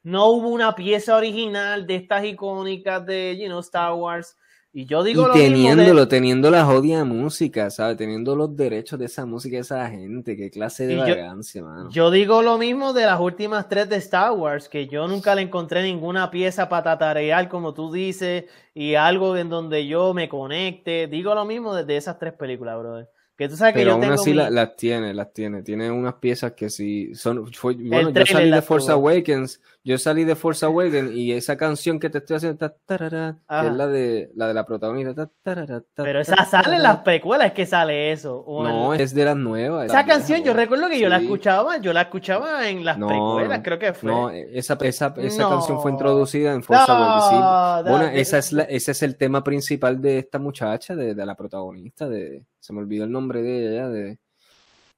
No 0.04 0.30
hubo 0.30 0.48
una 0.48 0.74
pieza 0.74 1.14
original 1.16 1.86
de 1.86 1.94
estas 1.94 2.24
icónicas 2.24 3.06
de, 3.06 3.38
you 3.38 3.46
know, 3.46 3.60
Star 3.60 3.92
Wars 3.92 4.36
y 4.74 4.86
yo 4.86 5.04
digo 5.04 5.28
y 5.34 5.38
teniéndolo, 5.38 6.08
teniendo 6.08 6.50
la 6.50 6.64
jodia 6.64 7.04
música, 7.04 7.68
¿sabes? 7.68 7.98
Teniendo 7.98 8.34
los 8.34 8.56
derechos 8.56 8.98
de 8.98 9.04
esa 9.04 9.26
música, 9.26 9.58
esa 9.58 9.86
gente, 9.90 10.34
qué 10.34 10.50
clase 10.50 10.86
de 10.86 10.96
vagancia, 10.96 11.62
mano. 11.62 11.90
Yo 11.90 12.10
digo 12.10 12.40
lo 12.40 12.56
mismo 12.56 12.94
de 12.94 13.04
las 13.04 13.20
últimas 13.20 13.68
tres 13.68 13.90
de 13.90 13.96
Star 13.96 14.32
Wars, 14.32 14.70
que 14.70 14.88
yo 14.88 15.06
nunca 15.08 15.34
le 15.34 15.42
encontré 15.42 15.82
ninguna 15.82 16.30
pieza 16.30 16.70
para 16.70 16.84
tatarear, 16.84 17.50
como 17.50 17.74
tú 17.74 17.92
dices, 17.92 18.46
y 18.74 18.94
algo 18.94 19.36
en 19.36 19.50
donde 19.50 19.86
yo 19.86 20.14
me 20.14 20.30
conecte. 20.30 21.06
Digo 21.06 21.34
lo 21.34 21.44
mismo 21.44 21.74
desde 21.74 21.98
esas 21.98 22.18
tres 22.18 22.32
películas, 22.32 22.78
brother. 22.78 23.10
Que 23.36 23.48
tú 23.48 23.56
sabes 23.56 23.74
que 23.74 23.80
Pero 23.80 23.90
yo 23.90 24.02
aún 24.02 24.12
así 24.12 24.32
las 24.32 24.76
tiene, 24.76 25.12
las 25.12 25.32
tiene. 25.32 25.62
Tiene 25.62 25.90
unas 25.90 26.14
piezas 26.14 26.52
que 26.52 26.70
sí 26.70 27.14
son. 27.14 27.50
bueno, 27.62 28.10
yo 28.10 28.26
salí 28.26 28.50
de 28.50 28.62
Force 28.62 28.90
Awakens. 28.90 29.60
Yo 29.84 29.98
salí 29.98 30.22
de 30.24 30.36
Force 30.36 30.64
Awakens 30.64 31.12
y 31.12 31.32
esa 31.32 31.56
canción 31.56 31.98
que 31.98 32.08
te 32.08 32.18
estoy 32.18 32.36
haciendo, 32.36 32.72
que 32.86 32.94
es 32.94 33.72
la 33.74 33.86
de 33.88 34.30
la 34.36 34.46
de 34.46 34.54
la 34.54 34.64
protagonista. 34.64 35.28
Pero 35.42 36.20
esa 36.20 36.44
sale 36.44 36.76
en 36.76 36.84
las 36.84 36.98
precuelas, 36.98 37.48
es 37.48 37.52
que 37.52 37.66
sale 37.66 38.12
eso. 38.12 38.44
no, 38.46 38.94
es 38.94 39.12
de 39.12 39.24
las 39.24 39.36
nuevas. 39.36 39.86
Esa 39.86 40.06
canción, 40.06 40.44
yo 40.44 40.54
recuerdo 40.54 40.88
que 40.88 41.00
yo 41.00 41.08
la 41.08 41.16
escuchaba, 41.16 41.78
yo 41.78 41.92
la 41.92 42.02
escuchaba 42.02 42.68
en 42.68 42.84
las 42.84 42.96
precuelas, 42.96 43.60
creo 43.64 43.78
que 43.78 43.92
fue. 43.92 44.10
No, 44.10 44.30
esa, 44.30 44.78
esa, 44.82 45.14
esa 45.16 45.48
canción 45.48 45.80
fue 45.80 45.90
introducida 45.90 46.52
en 46.52 46.62
Force 46.62 46.84
Awakens. 46.86 47.90
Bueno, 47.90 48.06
esa 48.06 48.38
es 48.38 48.52
la, 48.52 48.62
ese 48.64 48.92
es 48.92 49.02
el 49.02 49.16
tema 49.16 49.42
principal 49.42 50.00
de 50.00 50.18
esta 50.18 50.38
muchacha, 50.38 50.94
de, 50.94 51.14
de 51.14 51.26
la 51.26 51.34
protagonista, 51.34 52.08
de 52.08 52.44
se 52.60 52.72
me 52.72 52.78
olvidó 52.78 53.02
el 53.04 53.10
nombre 53.10 53.42
de 53.42 53.72
ella, 53.72 53.88
de, 53.88 54.18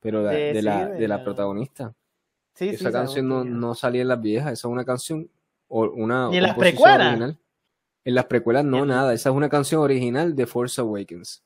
pero 0.01 0.23
de, 0.24 0.61
la, 0.62 0.89
de 0.89 1.09
la 1.09 1.24
protagonista. 1.24 1.94
Esa 2.59 2.93
canción 2.93 3.28
no, 3.28 3.44
no, 3.44 3.74
salía 3.74 4.02
en 4.02 4.09
las 4.09 4.20
viejas, 4.20 4.52
esa 4.52 4.68
es 4.68 4.72
una 4.72 4.85
canción, 4.85 5.28
o 5.68 5.89
una 5.90 6.31
en 6.32 6.43
las 6.43 6.56
precuelas? 6.56 7.09
Original. 7.09 7.39
En 8.05 8.14
las 8.14 8.26
precuelas 8.26 8.64
no, 8.64 8.85
nada, 8.85 9.14
esa 9.14 9.31
es 9.31 9.35
una 9.35 9.48
canción 9.48 9.81
original 9.81 10.36
de 10.36 10.47
Force 10.47 10.81
Awakens. 10.81 11.43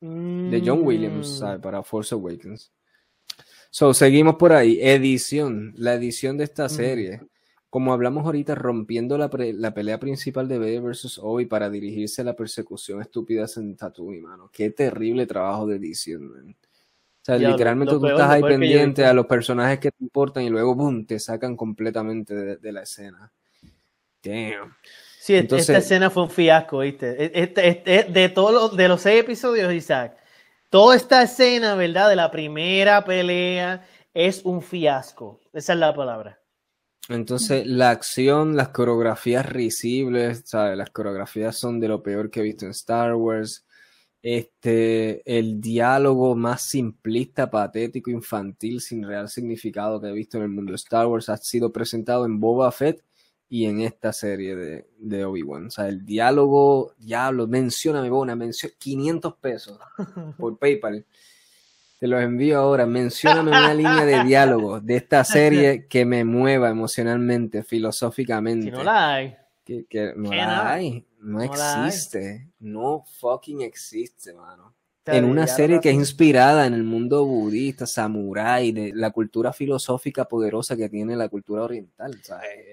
De 0.00 0.62
John 0.64 0.82
Williams, 0.82 1.42
mm. 1.42 1.60
Para 1.60 1.82
Force 1.82 2.14
Awakens. 2.14 2.70
So, 3.70 3.94
seguimos 3.94 4.36
por 4.36 4.52
ahí. 4.52 4.78
Edición, 4.80 5.72
la 5.76 5.94
edición 5.94 6.36
de 6.36 6.44
esta 6.44 6.68
serie 6.68 7.22
como 7.74 7.92
hablamos 7.92 8.24
ahorita, 8.24 8.54
rompiendo 8.54 9.18
la, 9.18 9.28
pelea 9.28 9.98
principal 9.98 10.46
de 10.46 10.60
Vader 10.60 10.80
versus 10.80 11.18
Obi 11.20 11.46
para 11.46 11.68
dirigirse 11.68 12.22
a 12.22 12.24
la 12.24 12.36
persecución 12.36 13.00
estúpida 13.00 13.46
en 13.56 13.74
Tatooine, 13.74 14.22
mano. 14.22 14.48
Qué 14.52 14.70
terrible 14.70 15.26
trabajo 15.26 15.66
de 15.66 15.74
edición, 15.74 16.30
man. 16.30 16.56
O 17.24 17.26
sea, 17.26 17.38
literalmente 17.38 17.94
tú 17.94 18.06
estás 18.06 18.28
ahí 18.28 18.42
pendiente 18.42 19.02
a 19.06 19.14
los 19.14 19.24
personajes 19.24 19.78
que 19.78 19.90
te 19.90 20.04
importan 20.04 20.42
y 20.42 20.50
luego, 20.50 20.74
boom, 20.74 21.06
te 21.06 21.18
sacan 21.18 21.56
completamente 21.56 22.34
de, 22.34 22.72
la 22.72 22.82
escena. 22.82 23.32
Damn. 24.22 24.76
Sí, 25.18 25.34
esta 25.34 25.78
escena 25.78 26.10
fue 26.10 26.24
un 26.24 26.30
fiasco, 26.30 26.80
¿viste? 26.80 27.40
Este, 27.42 27.68
este, 27.68 28.04
de 28.04 28.28
todos 28.28 28.52
los, 28.52 28.76
de 28.76 28.88
los 28.88 29.00
seis 29.00 29.22
episodios, 29.22 29.72
Isaac, 29.72 30.18
toda 30.68 30.96
esta 30.96 31.22
escena, 31.22 31.74
¿verdad? 31.76 32.10
De 32.10 32.16
la 32.16 32.30
primera 32.30 33.02
pelea 33.02 33.86
es 34.12 34.42
un 34.44 34.60
fiasco. 34.60 35.40
Esa 35.54 35.72
es 35.72 35.78
la 35.78 35.94
palabra. 35.94 36.38
Entonces, 37.08 37.66
la 37.66 37.88
acción, 37.88 38.54
las 38.54 38.68
coreografías 38.68 39.46
risibles, 39.46 40.42
¿sabes? 40.44 40.76
Las 40.76 40.90
coreografías 40.90 41.56
son 41.56 41.80
de 41.80 41.88
lo 41.88 42.02
peor 42.02 42.30
que 42.30 42.40
he 42.40 42.42
visto 42.42 42.66
en 42.66 42.72
Star 42.72 43.14
Wars. 43.14 43.64
Este, 44.26 45.20
el 45.26 45.60
diálogo 45.60 46.34
más 46.34 46.62
simplista, 46.62 47.50
patético, 47.50 48.10
infantil, 48.10 48.80
sin 48.80 49.06
real 49.06 49.28
significado 49.28 50.00
que 50.00 50.06
he 50.08 50.12
visto 50.12 50.38
en 50.38 50.44
el 50.44 50.48
mundo 50.48 50.72
de 50.72 50.76
Star 50.76 51.06
Wars 51.06 51.28
ha 51.28 51.36
sido 51.36 51.70
presentado 51.70 52.24
en 52.24 52.40
Boba 52.40 52.72
Fett 52.72 53.04
y 53.50 53.66
en 53.66 53.82
esta 53.82 54.14
serie 54.14 54.56
de, 54.56 54.86
de 54.96 55.26
Obi-Wan. 55.26 55.66
O 55.66 55.70
sea, 55.70 55.88
el 55.88 56.06
diálogo, 56.06 56.94
diablo, 56.96 57.46
mencióname, 57.46 58.08
Bona, 58.08 58.34
mención 58.34 58.72
500 58.78 59.36
pesos 59.36 59.78
por 60.38 60.58
PayPal. 60.58 61.04
Te 62.00 62.06
los 62.06 62.22
envío 62.22 62.60
ahora. 62.60 62.86
Mencióname 62.86 63.50
una 63.50 63.74
línea 63.74 64.06
de 64.06 64.24
diálogo 64.24 64.80
de 64.80 64.96
esta 64.96 65.22
serie 65.22 65.86
que 65.86 66.06
me 66.06 66.24
mueva 66.24 66.70
emocionalmente, 66.70 67.62
filosóficamente. 67.62 68.70
no 68.70 68.82
la 68.82 69.16
hay. 69.16 69.36
Que, 69.64 70.12
no 70.16 70.30
la 70.30 70.72
hay. 70.72 71.06
No, 71.20 71.42
existe. 71.42 72.50
No 72.58 73.04
fucking 73.18 73.62
existe, 73.62 74.34
mano. 74.34 74.74
En 75.06 75.24
una 75.26 75.46
serie 75.46 75.80
que 75.80 75.90
es 75.90 75.94
inspirada 75.94 76.66
en 76.66 76.72
el 76.72 76.82
mundo 76.82 77.26
budista, 77.26 77.86
samurái, 77.86 78.72
de 78.72 78.92
la 78.94 79.10
cultura 79.10 79.52
filosófica 79.52 80.24
poderosa 80.24 80.76
que 80.76 80.88
tiene 80.88 81.14
la 81.14 81.28
cultura 81.28 81.62
oriental. 81.62 82.18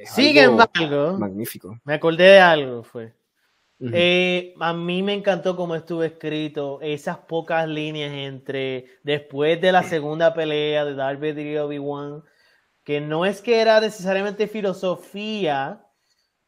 Sigue 0.06 0.44
embargo, 0.44 1.18
magnífico. 1.18 1.80
Me 1.84 1.96
acordé 1.96 2.24
de 2.24 2.40
algo, 2.40 2.84
fue. 2.84 3.14
Eh, 3.94 4.54
a 4.60 4.74
mí 4.74 5.02
me 5.02 5.16
encantó 5.16 5.56
cómo 5.56 5.76
estuvo 5.76 6.04
escrito 6.04 6.80
esas 6.82 7.18
pocas 7.18 7.68
líneas 7.68 8.12
entre 8.14 8.86
después 9.02 9.60
de 9.60 9.72
la 9.72 9.82
segunda 9.82 10.36
pelea 10.36 10.86
de 10.86 10.94
Darth 10.94 11.20
Vader 11.20 11.48
y 11.48 11.58
Obi-Wan, 11.58 12.24
que 12.84 13.02
no 13.02 13.26
es 13.26 13.42
que 13.42 13.60
era 13.60 13.82
necesariamente 13.82 14.48
filosofía, 14.48 15.84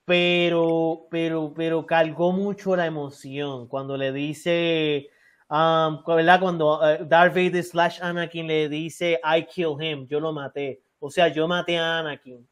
pero, 0.06 1.08
pero, 1.10 1.54
pero 1.56 1.86
cargó 1.86 2.32
mucho 2.32 2.76
la 2.76 2.86
emoción 2.86 3.68
cuando 3.68 3.96
le 3.96 4.12
dice, 4.12 5.10
um, 5.50 6.04
¿verdad? 6.06 6.40
Cuando 6.40 6.80
uh, 6.80 7.06
Darth 7.06 7.34
Vader 7.34 7.64
slash 7.64 8.00
Anakin 8.02 8.48
le 8.48 8.70
dice, 8.70 9.20
I 9.24 9.46
kill 9.46 9.76
him, 9.80 10.08
yo 10.08 10.20
lo 10.20 10.34
maté. 10.34 10.82
O 11.00 11.10
sea, 11.10 11.28
yo 11.28 11.48
maté 11.48 11.78
a 11.78 12.00
Anakin. 12.00 12.48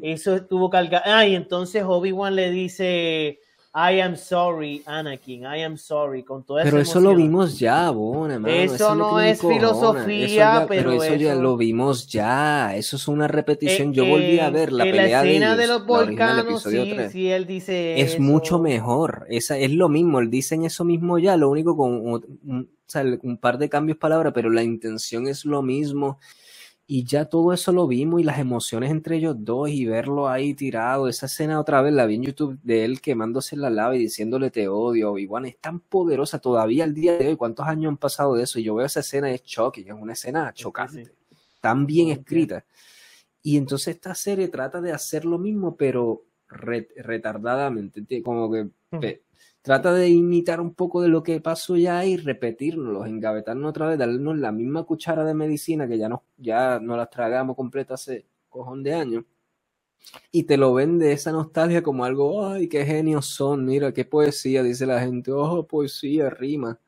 Eso 0.00 0.36
estuvo 0.36 0.70
cargado. 0.70 1.04
Ah, 1.06 1.26
y 1.26 1.34
entonces 1.34 1.82
Obi-Wan 1.84 2.36
le 2.36 2.50
dice, 2.50 3.38
I 3.74 4.00
am 4.02 4.16
sorry, 4.16 4.82
Anakin, 4.84 5.46
I 5.46 5.62
am 5.62 5.78
sorry, 5.78 6.22
con 6.22 6.44
toda 6.44 6.62
Pero 6.62 6.78
eso 6.78 7.00
lo 7.00 7.14
vimos 7.14 7.58
ya, 7.58 7.90
Bona, 7.90 8.38
Eso, 8.46 8.94
no 8.94 9.18
es 9.18 9.40
filosofía, 9.40 10.66
pero, 10.68 10.92
eso, 10.92 11.14
ya 11.14 11.34
lo 11.34 11.56
vimos 11.56 12.06
ya. 12.06 12.76
Eso 12.76 12.96
es 12.96 13.08
una 13.08 13.28
repetición. 13.28 13.94
Yo 13.94 14.04
volví 14.04 14.38
a 14.40 14.50
ver 14.50 14.72
la 14.72 14.84
pelea 14.84 15.22
la 15.22 15.30
escena 15.30 15.56
de, 15.56 15.66
los 15.66 15.86
volcanos, 15.86 16.62
sí, 16.62 16.94
sí, 17.10 17.30
él 17.30 17.46
dice 17.46 17.98
Es 17.98 18.20
mucho 18.20 18.58
mejor. 18.58 19.24
Esa, 19.30 19.56
es 19.56 19.70
lo 19.70 19.88
mismo, 19.88 20.20
él 20.20 20.28
dicen 20.28 20.64
eso 20.64 20.84
mismo 20.84 21.18
ya, 21.18 21.38
lo 21.38 21.48
único 21.48 21.74
con 21.74 21.92
un, 22.06 22.68
un 23.22 23.36
par 23.38 23.56
de 23.56 23.70
cambios 23.70 23.96
palabras, 23.96 24.34
pero 24.34 24.50
la 24.50 24.62
intención 24.62 25.26
es 25.26 25.46
lo 25.46 25.62
mismo 25.62 26.18
y 26.94 27.04
ya 27.04 27.24
todo 27.24 27.54
eso 27.54 27.72
lo 27.72 27.86
vimos 27.86 28.20
y 28.20 28.24
las 28.24 28.38
emociones 28.38 28.90
entre 28.90 29.16
ellos 29.16 29.34
dos 29.38 29.70
y 29.70 29.86
verlo 29.86 30.28
ahí 30.28 30.52
tirado, 30.52 31.08
esa 31.08 31.24
escena 31.24 31.58
otra 31.58 31.80
vez 31.80 31.94
la 31.94 32.04
vi 32.04 32.16
en 32.16 32.24
YouTube 32.24 32.58
de 32.62 32.84
él 32.84 33.00
quemándose 33.00 33.56
la 33.56 33.70
lava 33.70 33.96
y 33.96 33.98
diciéndole 33.98 34.50
te 34.50 34.68
odio, 34.68 35.16
y 35.16 35.24
bueno, 35.24 35.46
es 35.46 35.56
tan 35.58 35.80
poderosa 35.80 36.38
todavía 36.38 36.84
al 36.84 36.92
día 36.92 37.16
de 37.16 37.28
hoy, 37.28 37.36
¿cuántos 37.36 37.66
años 37.66 37.88
han 37.88 37.96
pasado 37.96 38.34
de 38.34 38.42
eso? 38.42 38.58
Y 38.58 38.64
yo 38.64 38.74
veo 38.74 38.84
esa 38.84 39.00
escena 39.00 39.30
y 39.30 39.36
es 39.36 39.42
shocking, 39.42 39.88
es 39.88 39.94
una 39.94 40.12
escena 40.12 40.52
chocante, 40.52 41.10
tan 41.62 41.86
bien 41.86 42.08
escrita. 42.10 42.62
Y 43.42 43.56
entonces 43.56 43.94
esta 43.94 44.14
serie 44.14 44.48
trata 44.48 44.82
de 44.82 44.92
hacer 44.92 45.24
lo 45.24 45.38
mismo, 45.38 45.74
pero 45.76 46.24
retardadamente, 46.46 48.22
como 48.22 48.52
que 48.52 48.68
trata 49.62 49.94
de 49.94 50.08
imitar 50.08 50.60
un 50.60 50.74
poco 50.74 51.00
de 51.00 51.08
lo 51.08 51.22
que 51.22 51.40
pasó 51.40 51.76
ya 51.76 52.04
y 52.04 52.16
repetirnos, 52.16 53.06
engavetarnos 53.06 53.70
otra 53.70 53.86
vez, 53.86 53.98
darnos 53.98 54.36
la 54.38 54.52
misma 54.52 54.84
cuchara 54.84 55.24
de 55.24 55.34
medicina 55.34 55.88
que 55.88 55.98
ya 55.98 56.08
no, 56.08 56.24
ya 56.36 56.80
las 56.80 57.10
tragamos 57.10 57.56
completa 57.56 57.94
hace 57.94 58.26
cojón 58.50 58.82
de 58.82 58.94
años. 58.94 59.24
Y 60.32 60.44
te 60.44 60.56
lo 60.56 60.74
vende 60.74 61.12
esa 61.12 61.30
nostalgia 61.32 61.82
como 61.82 62.04
algo, 62.04 62.46
ay, 62.46 62.68
qué 62.68 62.84
genios 62.84 63.26
son, 63.26 63.64
mira, 63.64 63.92
qué 63.92 64.04
poesía, 64.04 64.62
dice 64.62 64.84
la 64.84 65.00
gente, 65.00 65.30
oh, 65.32 65.66
poesía, 65.66 66.28
rima. 66.28 66.78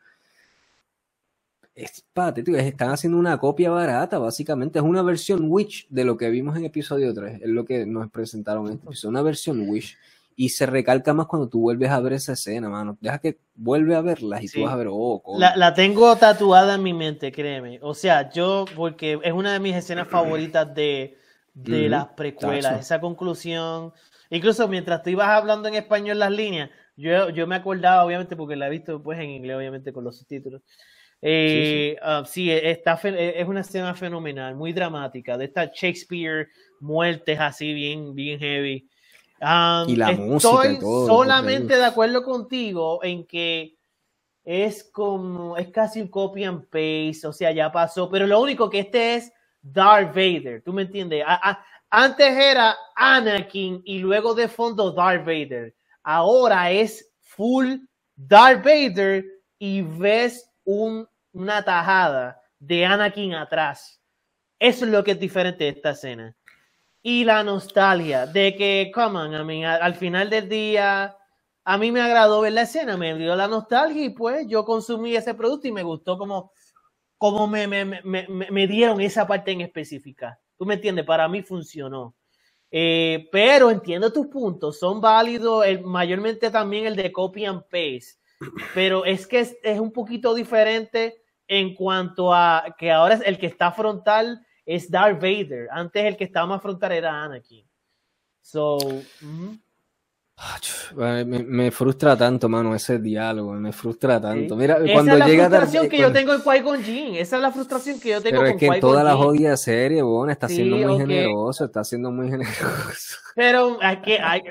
Es 1.74 2.05
patético, 2.12 2.56
están 2.56 2.90
haciendo 2.90 3.18
una 3.18 3.38
copia 3.38 3.70
barata, 3.70 4.18
básicamente. 4.18 4.78
Es 4.78 4.84
una 4.84 5.02
versión 5.02 5.46
Wish 5.48 5.86
de 5.90 6.05
lo 6.05 6.16
que 6.16 6.30
vimos 6.30 6.56
en 6.56 6.64
episodio 6.64 7.14
3, 7.14 7.42
es 7.42 7.48
lo 7.48 7.64
que 7.64 7.86
nos 7.86 8.10
presentaron 8.10 8.66
en 8.66 8.74
este 8.74 8.86
episodio, 8.86 9.10
una 9.10 9.22
versión 9.22 9.68
Wish 9.68 9.96
y 10.36 10.48
se 10.48 10.66
recalca 10.66 11.15
más 11.15 11.27
cuando 11.27 11.48
tú 11.48 11.61
vuelves 11.61 11.90
a 11.90 12.01
ver 12.01 12.15
esa 12.15 12.32
escena, 12.32 12.69
mano. 12.69 12.98
Deja 13.01 13.19
que 13.19 13.39
vuelve 13.55 13.94
a 13.94 14.01
verla 14.01 14.43
y 14.43 14.48
tú 14.48 14.62
vas 14.62 14.73
a 14.73 14.77
ver, 14.77 14.89
oh, 14.90 15.23
la, 15.39 15.56
la, 15.56 15.74
tengo 15.74 16.15
tatuada 16.16 16.74
en 16.74 16.82
mi 16.82 16.93
mente, 16.93 17.31
créeme. 17.31 17.78
O 17.82 17.94
sea, 17.94 18.31
yo, 18.31 18.65
porque 18.74 19.19
es 19.23 19.32
una 19.32 19.52
de 19.52 19.61
mis 19.61 19.77
escenas 19.77 20.09
favoritas 20.09 20.74
de, 20.74 21.16
de 21.55 21.89
las 21.89 22.09
precuelas, 22.09 22.81
esa 22.81 23.01
conclusión. 23.01 23.93
Incluso 24.31 24.66
mientras 24.66 25.02
tú 25.02 25.11
ibas 25.11 25.28
hablando 25.28 25.69
en 25.69 25.74
español 25.74 26.19
las 26.19 26.32
líneas, 26.32 26.70
yo, 26.97 27.31
yo 27.31 27.47
me 27.47 27.56
acordaba, 27.56 28.05
obviamente, 28.05 28.36
porque 28.36 28.56
la 28.56 28.66
he 28.66 28.70
visto 28.70 29.02
pues 29.02 29.19
en 29.20 29.31
inglés, 29.31 29.56
obviamente, 29.56 29.93
con 29.93 30.05
los 30.05 30.19
subtítulos. 30.19 30.62
Eh, 31.23 31.97
sí, 32.27 32.51
ah, 32.51 32.59
está, 32.62 33.01
es 33.02 33.48
una 33.48 33.61
escena 33.61 33.94
fenomenal, 33.94 34.56
muy 34.56 34.73
dramática, 34.73 35.39
de 35.39 35.47
estas 35.47 35.70
Shakespeare 35.73 36.48
muertes 36.81 37.39
así 37.40 37.73
bien, 37.73 38.15
bien 38.15 38.39
heavy 38.39 38.89
y 39.86 39.97
la 39.97 40.12
música 40.12 40.73
y 40.73 40.78
todo. 40.78 41.06
Solamente 41.06 41.77
de 41.77 41.85
acuerdo 41.85 42.23
contigo 42.23 43.02
en 43.02 43.27
que 43.27 43.77
es 44.44 44.85
como, 44.85 45.56
es 45.56 45.69
casi 45.69 46.01
un 46.01 46.09
copy 46.09 46.44
and 46.44 46.65
paste, 46.65 47.27
o 47.27 47.32
sea, 47.32 47.51
ya 47.51 47.73
pasó, 47.73 48.11
pero 48.11 48.27
lo 48.27 48.40
único 48.40 48.69
que 48.69 48.81
este 48.81 49.15
es 49.15 49.32
Darth 49.62 50.15
Vader, 50.15 50.62
¿tú 50.62 50.73
me 50.73 50.82
entiendes? 50.82 51.24
antes 51.89 52.36
era 52.36 52.77
Anakin 52.94 53.81
y 53.85 53.98
luego 53.98 54.35
de 54.35 54.48
fondo 54.48 54.93
Darth 54.93 55.24
Vader. 55.24 55.74
Ahora 56.02 56.70
es 56.70 57.11
full 57.20 57.77
Darth 58.16 58.65
Vader 58.65 59.24
y 59.59 59.81
ves 59.81 60.51
una 60.65 61.65
tajada 61.65 62.40
de 62.59 62.85
Anakin 62.85 63.35
atrás. 63.35 64.01
Eso 64.59 64.85
es 64.85 64.90
lo 64.90 65.02
que 65.02 65.12
es 65.12 65.20
diferente 65.20 65.65
de 65.65 65.70
esta 65.70 65.90
escena 65.90 66.36
y 67.06 67.22
la 67.24 67.44
nostalgia 67.44 68.26
de 68.26 68.56
que, 68.56 68.90
come 68.93 69.18
on, 69.18 69.35
I 69.35 69.44
mean, 69.44 69.64
al, 69.64 69.94
final 69.94 70.31
del 70.31 70.48
día, 70.48 71.14
a 71.62 71.76
mí 71.76 71.93
me 71.93 72.01
agradó 72.01 72.40
ver 72.40 72.55
la 72.55 72.62
escena, 72.62 72.97
me 72.97 73.14
dio 73.14 73.36
la 73.36 73.47
nostalgia 73.47 74.06
y 74.06 74.09
pues 74.09 74.47
yo 74.48 74.64
consumí 74.64 75.14
ese 75.14 75.35
producto 75.35 75.68
y 75.68 75.72
me 75.72 75.82
gustó 75.82 76.16
como, 76.16 76.51
como 77.18 77.47
me, 77.47 77.68
me, 77.68 77.85
me, 77.85 78.26
me 78.26 78.66
dieron 78.66 79.02
esa 79.02 79.26
parte 79.26 79.52
en 79.52 79.60
específica. 79.60 80.40
¿Tú 80.56 80.64
me 80.64 80.74
entiendes? 80.74 81.05
Para 81.05 81.28
mí 81.28 81.43
funcionó. 81.43 82.16
Eh, 82.70 83.28
pero 83.31 83.70
entiendo 83.70 84.10
tus 84.10 84.28
puntos, 84.28 84.78
son 84.78 85.02
válidos, 85.02 85.62
mayormente 85.85 86.51
también 86.51 86.86
el 86.86 86.97
de 86.97 87.12
copy 87.12 87.44
and 87.44 87.64
paste, 87.64 88.18
pero 88.74 89.05
es 89.05 89.26
que 89.26 89.40
es, 89.40 89.59
es 89.62 89.78
un 89.78 89.93
poquito 89.93 90.35
diferente 90.35 91.22
en 91.47 91.74
cuanto 91.74 92.32
a 92.32 92.74
que 92.78 92.90
ahora 92.90 93.16
es 93.16 93.20
el 93.26 93.36
que 93.36 93.47
está 93.47 93.72
frontal 93.72 94.40
es 94.66 94.90
Darth 94.90 95.20
Vader. 95.20 95.68
Antes 95.70 96.04
el 96.04 96.16
que 96.16 96.24
estaba 96.24 96.46
más 96.46 96.62
frontal 96.62 96.92
era 96.92 97.22
Anakin. 97.22 97.66
So, 98.40 98.78
me, 100.96 101.70
frustra 101.70 102.16
tanto, 102.16 102.48
mano, 102.48 102.74
ese 102.74 102.98
diálogo, 102.98 103.52
me 103.52 103.72
frustra 103.72 104.20
tanto. 104.20 104.56
Mira, 104.56 104.78
cuando 104.92 105.16
es 105.16 105.26
llega 105.26 105.48
la 105.48 105.60
frustración 105.60 105.88
que 105.88 105.98
yo 105.98 106.12
tengo 106.12 106.34
en 106.34 106.40
Qui-Gon 106.42 106.82
Jinn, 106.82 107.14
esa 107.14 107.36
es 107.36 107.42
la 107.42 107.52
frustración 107.52 108.00
que 108.00 108.10
yo 108.10 108.20
tengo 108.20 108.40
Pero 108.40 108.50
es 108.50 108.56
que 108.56 108.66
en 108.66 108.80
toda 108.80 109.04
la 109.04 109.14
jodida 109.16 109.56
serie, 109.56 110.02
bueno, 110.02 110.32
está 110.32 110.48
siendo 110.48 110.76
muy 110.76 110.98
generoso, 110.98 111.64
está 111.64 111.84
siendo 111.84 112.10
muy 112.10 112.28
generoso. 112.28 113.16
Pero 113.36 113.78
hay 113.80 113.96
que, 113.98 114.18
hay, 114.20 114.42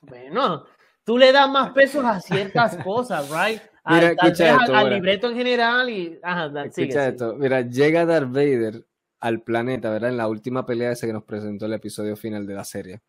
bueno, 0.00 0.64
tú 1.04 1.18
le 1.18 1.32
das 1.32 1.50
más 1.50 1.70
pesos 1.72 2.04
a 2.04 2.20
ciertas 2.20 2.76
cosas, 2.78 3.28
right? 3.28 3.60
Mira, 3.84 4.12
escucha 4.12 4.56
esto, 4.56 4.74
al, 4.74 4.90
libreto 4.90 5.28
en 5.28 5.36
general 5.36 5.90
y, 5.90 6.18
ajá, 6.22 6.64
escucha 6.64 7.08
esto, 7.08 7.34
mira, 7.34 7.60
llega 7.60 8.06
Darth 8.06 8.28
Vader 8.28 8.84
al 9.22 9.40
planeta, 9.40 9.88
¿verdad? 9.88 10.10
En 10.10 10.16
la 10.16 10.26
última 10.26 10.66
pelea 10.66 10.90
esa 10.90 11.06
que 11.06 11.12
nos 11.12 11.22
presentó 11.22 11.66
el 11.66 11.72
episodio 11.74 12.16
final 12.16 12.44
de 12.44 12.54
la 12.54 12.64
serie. 12.64 13.02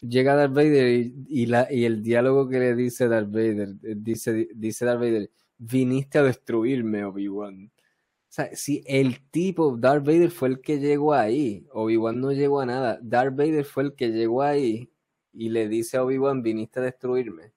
Llega 0.00 0.34
Darth 0.34 0.54
Vader 0.54 1.12
y, 1.28 1.46
la, 1.46 1.68
y 1.70 1.84
el 1.84 2.02
diálogo 2.02 2.48
que 2.48 2.58
le 2.58 2.74
dice 2.74 3.08
Darth 3.08 3.30
Vader, 3.30 3.68
eh, 3.82 3.94
dice, 3.94 4.48
dice 4.54 4.86
Darth 4.86 5.00
Vader, 5.00 5.30
viniste 5.58 6.18
a 6.18 6.22
destruirme, 6.22 7.04
Obi-Wan. 7.04 7.70
O 7.76 8.32
sea, 8.32 8.48
si 8.54 8.82
el 8.86 9.20
tipo, 9.30 9.76
Darth 9.76 10.06
Vader 10.06 10.30
fue 10.30 10.48
el 10.48 10.62
que 10.62 10.78
llegó 10.78 11.12
ahí, 11.12 11.66
Obi-Wan 11.74 12.18
no 12.18 12.32
llegó 12.32 12.62
a 12.62 12.66
nada, 12.66 12.98
Darth 13.02 13.36
Vader 13.36 13.66
fue 13.66 13.82
el 13.82 13.94
que 13.94 14.08
llegó 14.08 14.42
ahí 14.42 14.90
y 15.34 15.50
le 15.50 15.68
dice 15.68 15.98
a 15.98 16.04
Obi-Wan, 16.04 16.42
viniste 16.42 16.80
a 16.80 16.84
destruirme. 16.84 17.52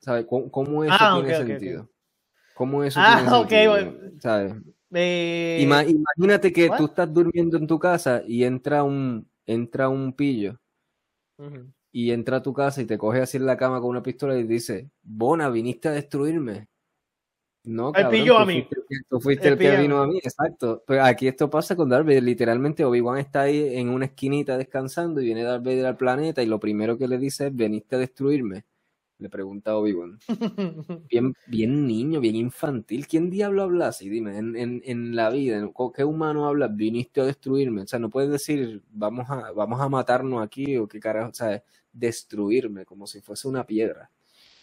¿Sabes? 0.00 0.26
¿Cómo, 0.28 0.84
eso 0.84 0.94
ah, 0.94 1.18
tiene 1.22 1.36
sentido? 1.38 1.90
¿Cómo 2.52 2.84
eso? 2.84 3.00
Ah, 3.02 3.24
ok, 3.40 3.52
bueno. 3.66 3.92
¿sabes? 4.20 4.52
Imagínate 4.94 6.52
que 6.52 6.70
tú 6.76 6.84
estás 6.86 7.12
durmiendo 7.12 7.56
en 7.56 7.66
tu 7.66 7.78
casa 7.78 8.22
y 8.26 8.44
entra 8.44 8.82
un, 8.82 9.28
entra 9.46 9.88
un 9.88 10.12
pillo 10.12 10.58
y 11.90 12.10
entra 12.10 12.38
a 12.38 12.42
tu 12.42 12.52
casa 12.52 12.80
y 12.80 12.86
te 12.86 12.98
coge 12.98 13.20
así 13.20 13.36
en 13.36 13.46
la 13.46 13.56
cama 13.56 13.80
con 13.80 13.90
una 13.90 14.02
pistola 14.02 14.36
y 14.36 14.44
dice, 14.44 14.90
Bona, 15.02 15.50
viniste 15.50 15.88
a 15.88 15.92
destruirme. 15.92 16.68
No, 17.64 17.92
cabrón, 17.92 18.10
pillo 18.10 18.38
a 18.38 18.46
mí. 18.46 18.66
tú 19.08 19.20
fuiste 19.20 19.48
el, 19.48 19.58
que 19.58 19.76
vino 19.76 19.98
a 19.98 20.06
mí, 20.06 20.18
exacto. 20.18 20.82
Pero 20.86 21.04
aquí 21.04 21.28
esto 21.28 21.48
pasa 21.48 21.76
con 21.76 21.88
Darth 21.88 22.06
Vader. 22.06 22.22
Literalmente 22.22 22.84
Obi-Wan 22.84 23.18
está 23.18 23.42
ahí 23.42 23.76
en 23.76 23.88
una 23.88 24.06
esquinita 24.06 24.56
descansando 24.56 25.20
y 25.20 25.26
viene 25.26 25.44
Darth 25.44 25.64
Vader 25.64 25.86
al 25.86 25.96
planeta 25.96 26.42
y 26.42 26.46
lo 26.46 26.58
primero 26.58 26.98
que 26.98 27.06
le 27.06 27.18
dice 27.18 27.48
es, 27.48 27.54
veniste 27.54 27.96
a 27.96 27.98
destruirme. 28.00 28.64
Le 29.22 29.30
pregunta 29.30 29.76
Obi-Wan. 29.76 30.18
Bien, 31.08 31.32
bien 31.46 31.86
niño, 31.86 32.18
bien 32.18 32.34
infantil. 32.34 33.06
¿Quién 33.06 33.30
diablo 33.30 33.62
habla 33.62 33.86
así? 33.88 34.08
Dime, 34.08 34.36
en, 34.36 34.56
en, 34.56 34.82
en 34.84 35.14
la 35.14 35.30
vida, 35.30 35.64
¿qué 35.94 36.02
humano 36.02 36.46
habla? 36.46 36.66
Viniste 36.66 37.20
a 37.20 37.24
destruirme. 37.24 37.82
O 37.82 37.86
sea, 37.86 38.00
no 38.00 38.10
puedes 38.10 38.30
decir, 38.30 38.82
vamos 38.90 39.30
a, 39.30 39.52
vamos 39.52 39.80
a 39.80 39.88
matarnos 39.88 40.42
aquí 40.42 40.76
o 40.76 40.88
qué 40.88 40.98
carajo, 40.98 41.30
o 41.30 41.34
sea, 41.34 41.62
destruirme 41.92 42.84
como 42.84 43.06
si 43.06 43.20
fuese 43.20 43.46
una 43.46 43.64
piedra. 43.64 44.10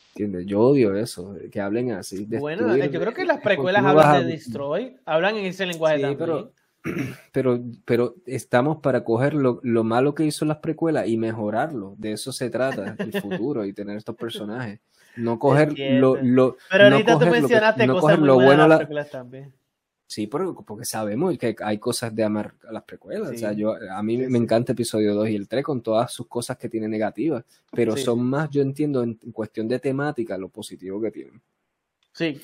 ¿Entiendes? 0.09 0.45
Yo 0.45 0.59
odio 0.59 0.93
eso, 0.93 1.37
que 1.49 1.61
hablen 1.61 1.91
así. 1.91 2.25
Bueno, 2.25 2.75
yo 2.75 2.99
creo 2.99 3.13
que 3.13 3.23
las 3.23 3.39
precuelas 3.39 3.85
hablan 3.85 4.25
de 4.25 4.33
Destroy, 4.33 4.97
hablan 5.05 5.37
en 5.37 5.45
ese 5.45 5.65
lenguaje 5.65 5.97
sí, 5.97 6.01
también. 6.01 6.19
Pero, 6.19 6.51
pero, 7.31 7.61
pero 7.85 8.15
estamos 8.25 8.77
para 8.77 9.03
coger 9.03 9.33
lo, 9.33 9.59
lo, 9.63 9.83
malo 9.83 10.15
que 10.15 10.25
hizo 10.25 10.45
las 10.45 10.57
precuelas 10.57 11.07
y 11.07 11.17
mejorarlo. 11.17 11.95
De 11.97 12.13
eso 12.13 12.31
se 12.31 12.49
trata 12.49 12.95
el 12.97 13.13
futuro 13.21 13.65
y 13.65 13.73
tener 13.73 13.97
estos 13.97 14.15
personajes. 14.15 14.79
No 15.15 15.39
coger 15.39 15.77
lo, 15.77 16.15
lo, 16.21 16.57
Pero 16.69 16.85
ahorita 16.85 17.19
tú 17.19 17.25
mencionaste 17.25 17.87
no 17.87 17.99
cosas 17.99 18.19
lo 18.19 18.35
bueno 18.35 18.67
las 18.67 18.79
precuelas 18.79 19.09
también. 19.09 19.53
Sí, 20.09 20.25
porque 20.25 20.85
sabemos 20.85 21.37
que 21.37 21.55
hay 21.63 21.77
cosas 21.77 22.15
de 22.15 22.23
amar 22.23 22.55
a 22.67 22.71
las 22.71 22.83
precuelas. 22.83 23.29
O 23.29 23.37
sea, 23.37 23.53
yo, 23.53 23.75
a 23.75 24.01
mí 24.01 24.17
me 24.17 24.39
encanta 24.39 24.71
episodio 24.71 25.13
2 25.13 25.29
y 25.29 25.35
el 25.35 25.47
3 25.47 25.63
con 25.63 25.83
todas 25.83 26.11
sus 26.11 26.25
cosas 26.25 26.57
que 26.57 26.67
tiene 26.67 26.87
negativas, 26.87 27.45
pero 27.71 27.95
son 27.95 28.23
más, 28.23 28.49
yo 28.49 28.63
entiendo, 28.63 29.03
en, 29.03 29.19
cuestión 29.31 29.67
de 29.67 29.77
temática, 29.77 30.35
lo 30.35 30.49
positivo 30.49 30.99
que 30.99 31.11
tienen. 31.11 31.39
Sí. 32.11 32.41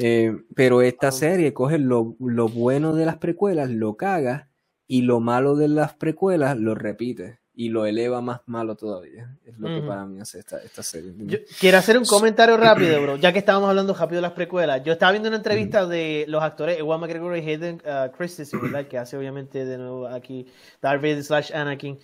Eh, 0.00 0.32
pero 0.54 0.80
esta 0.80 1.10
serie 1.10 1.52
coge 1.52 1.76
lo, 1.76 2.14
lo, 2.20 2.48
bueno 2.48 2.94
de 2.94 3.04
las 3.04 3.16
precuelas, 3.16 3.68
lo 3.68 3.96
caga, 3.96 4.48
y 4.86 5.02
lo 5.02 5.18
malo 5.18 5.56
de 5.56 5.66
las 5.66 5.92
precuelas 5.94 6.56
lo 6.56 6.76
repite 6.76 7.40
y 7.52 7.70
lo 7.70 7.84
eleva 7.84 8.20
más 8.20 8.42
malo 8.46 8.76
todavía. 8.76 9.36
Es 9.44 9.58
lo 9.58 9.66
que 9.66 9.84
para 9.84 10.06
mí 10.06 10.20
hace 10.20 10.38
esta, 10.38 10.62
esta 10.62 10.84
serie. 10.84 11.12
quiero 11.58 11.78
hacer 11.78 11.98
un 11.98 12.04
comentario 12.04 12.56
rápido, 12.56 13.02
bro, 13.02 13.16
ya 13.16 13.32
que 13.32 13.40
estábamos 13.40 13.68
hablando 13.68 13.92
rápido 13.92 14.18
de 14.18 14.22
las 14.22 14.32
precuelas. 14.32 14.84
Yo 14.84 14.92
estaba 14.92 15.10
viendo 15.10 15.28
una 15.28 15.38
entrevista 15.38 15.84
de 15.84 16.26
los 16.28 16.44
actores 16.44 16.78
Ewan 16.78 17.00
McGregor 17.00 17.36
y 17.36 17.40
Hayden 17.40 17.82
uh, 17.84 18.16
Christensen, 18.16 18.62
¿verdad? 18.62 18.86
Que 18.86 18.98
hace 18.98 19.16
obviamente 19.16 19.64
de 19.64 19.78
nuevo 19.78 20.06
aquí 20.06 20.46
Darth 20.80 21.02
Vader 21.02 21.24
slash 21.24 21.52
Anakin. 21.52 21.98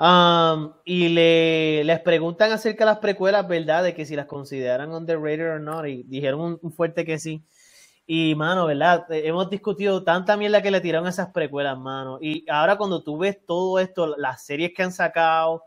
Um, 0.00 0.72
y 0.86 1.10
le, 1.10 1.84
les 1.84 2.00
preguntan 2.00 2.50
acerca 2.52 2.84
de 2.84 2.92
las 2.92 3.00
precuelas, 3.00 3.46
¿verdad? 3.46 3.84
De 3.84 3.94
que 3.94 4.06
si 4.06 4.16
las 4.16 4.24
consideran 4.24 4.92
underrated 4.92 5.56
o 5.56 5.58
no. 5.58 5.86
Y 5.86 6.04
dijeron 6.04 6.58
un 6.62 6.72
fuerte 6.72 7.04
que 7.04 7.18
sí. 7.18 7.44
Y, 8.06 8.34
mano, 8.34 8.66
¿verdad? 8.66 9.06
Eh, 9.12 9.22
hemos 9.26 9.50
discutido 9.50 10.02
tanta 10.02 10.36
mierda 10.36 10.62
que 10.62 10.70
le 10.70 10.80
tiraron 10.80 11.06
esas 11.06 11.28
precuelas, 11.32 11.78
mano. 11.78 12.18
Y 12.20 12.44
ahora 12.50 12.76
cuando 12.76 13.04
tú 13.04 13.18
ves 13.18 13.44
todo 13.46 13.78
esto, 13.78 14.16
las 14.16 14.42
series 14.42 14.72
que 14.74 14.82
han 14.82 14.90
sacado, 14.90 15.62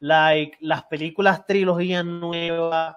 like, 0.00 0.58
las 0.60 0.84
películas 0.84 1.46
trilogías 1.46 2.04
nuevas, 2.04 2.96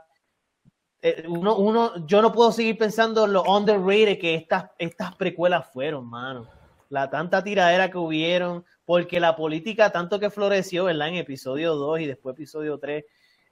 eh, 1.02 1.26
uno, 1.28 1.58
uno, 1.58 2.06
yo 2.06 2.22
no 2.22 2.32
puedo 2.34 2.52
seguir 2.52 2.78
pensando 2.78 3.28
lo 3.28 3.44
underrated 3.44 4.20
que 4.20 4.36
estas, 4.36 4.66
estas 4.78 5.16
precuelas 5.16 5.72
fueron, 5.72 6.10
mano. 6.10 6.48
La 6.90 7.10
tanta 7.10 7.44
tiradera 7.44 7.90
que 7.90 7.98
hubieron, 7.98 8.66
porque 8.86 9.20
la 9.20 9.36
política 9.36 9.92
tanto 9.92 10.20
que 10.20 10.30
floreció, 10.30 10.86
¿verdad? 10.86 11.10
En 11.10 11.16
episodio 11.16 11.76
2 11.76 12.02
y 12.02 12.06
después 12.08 12.34
episodio 12.34 12.78
3, 12.78 13.06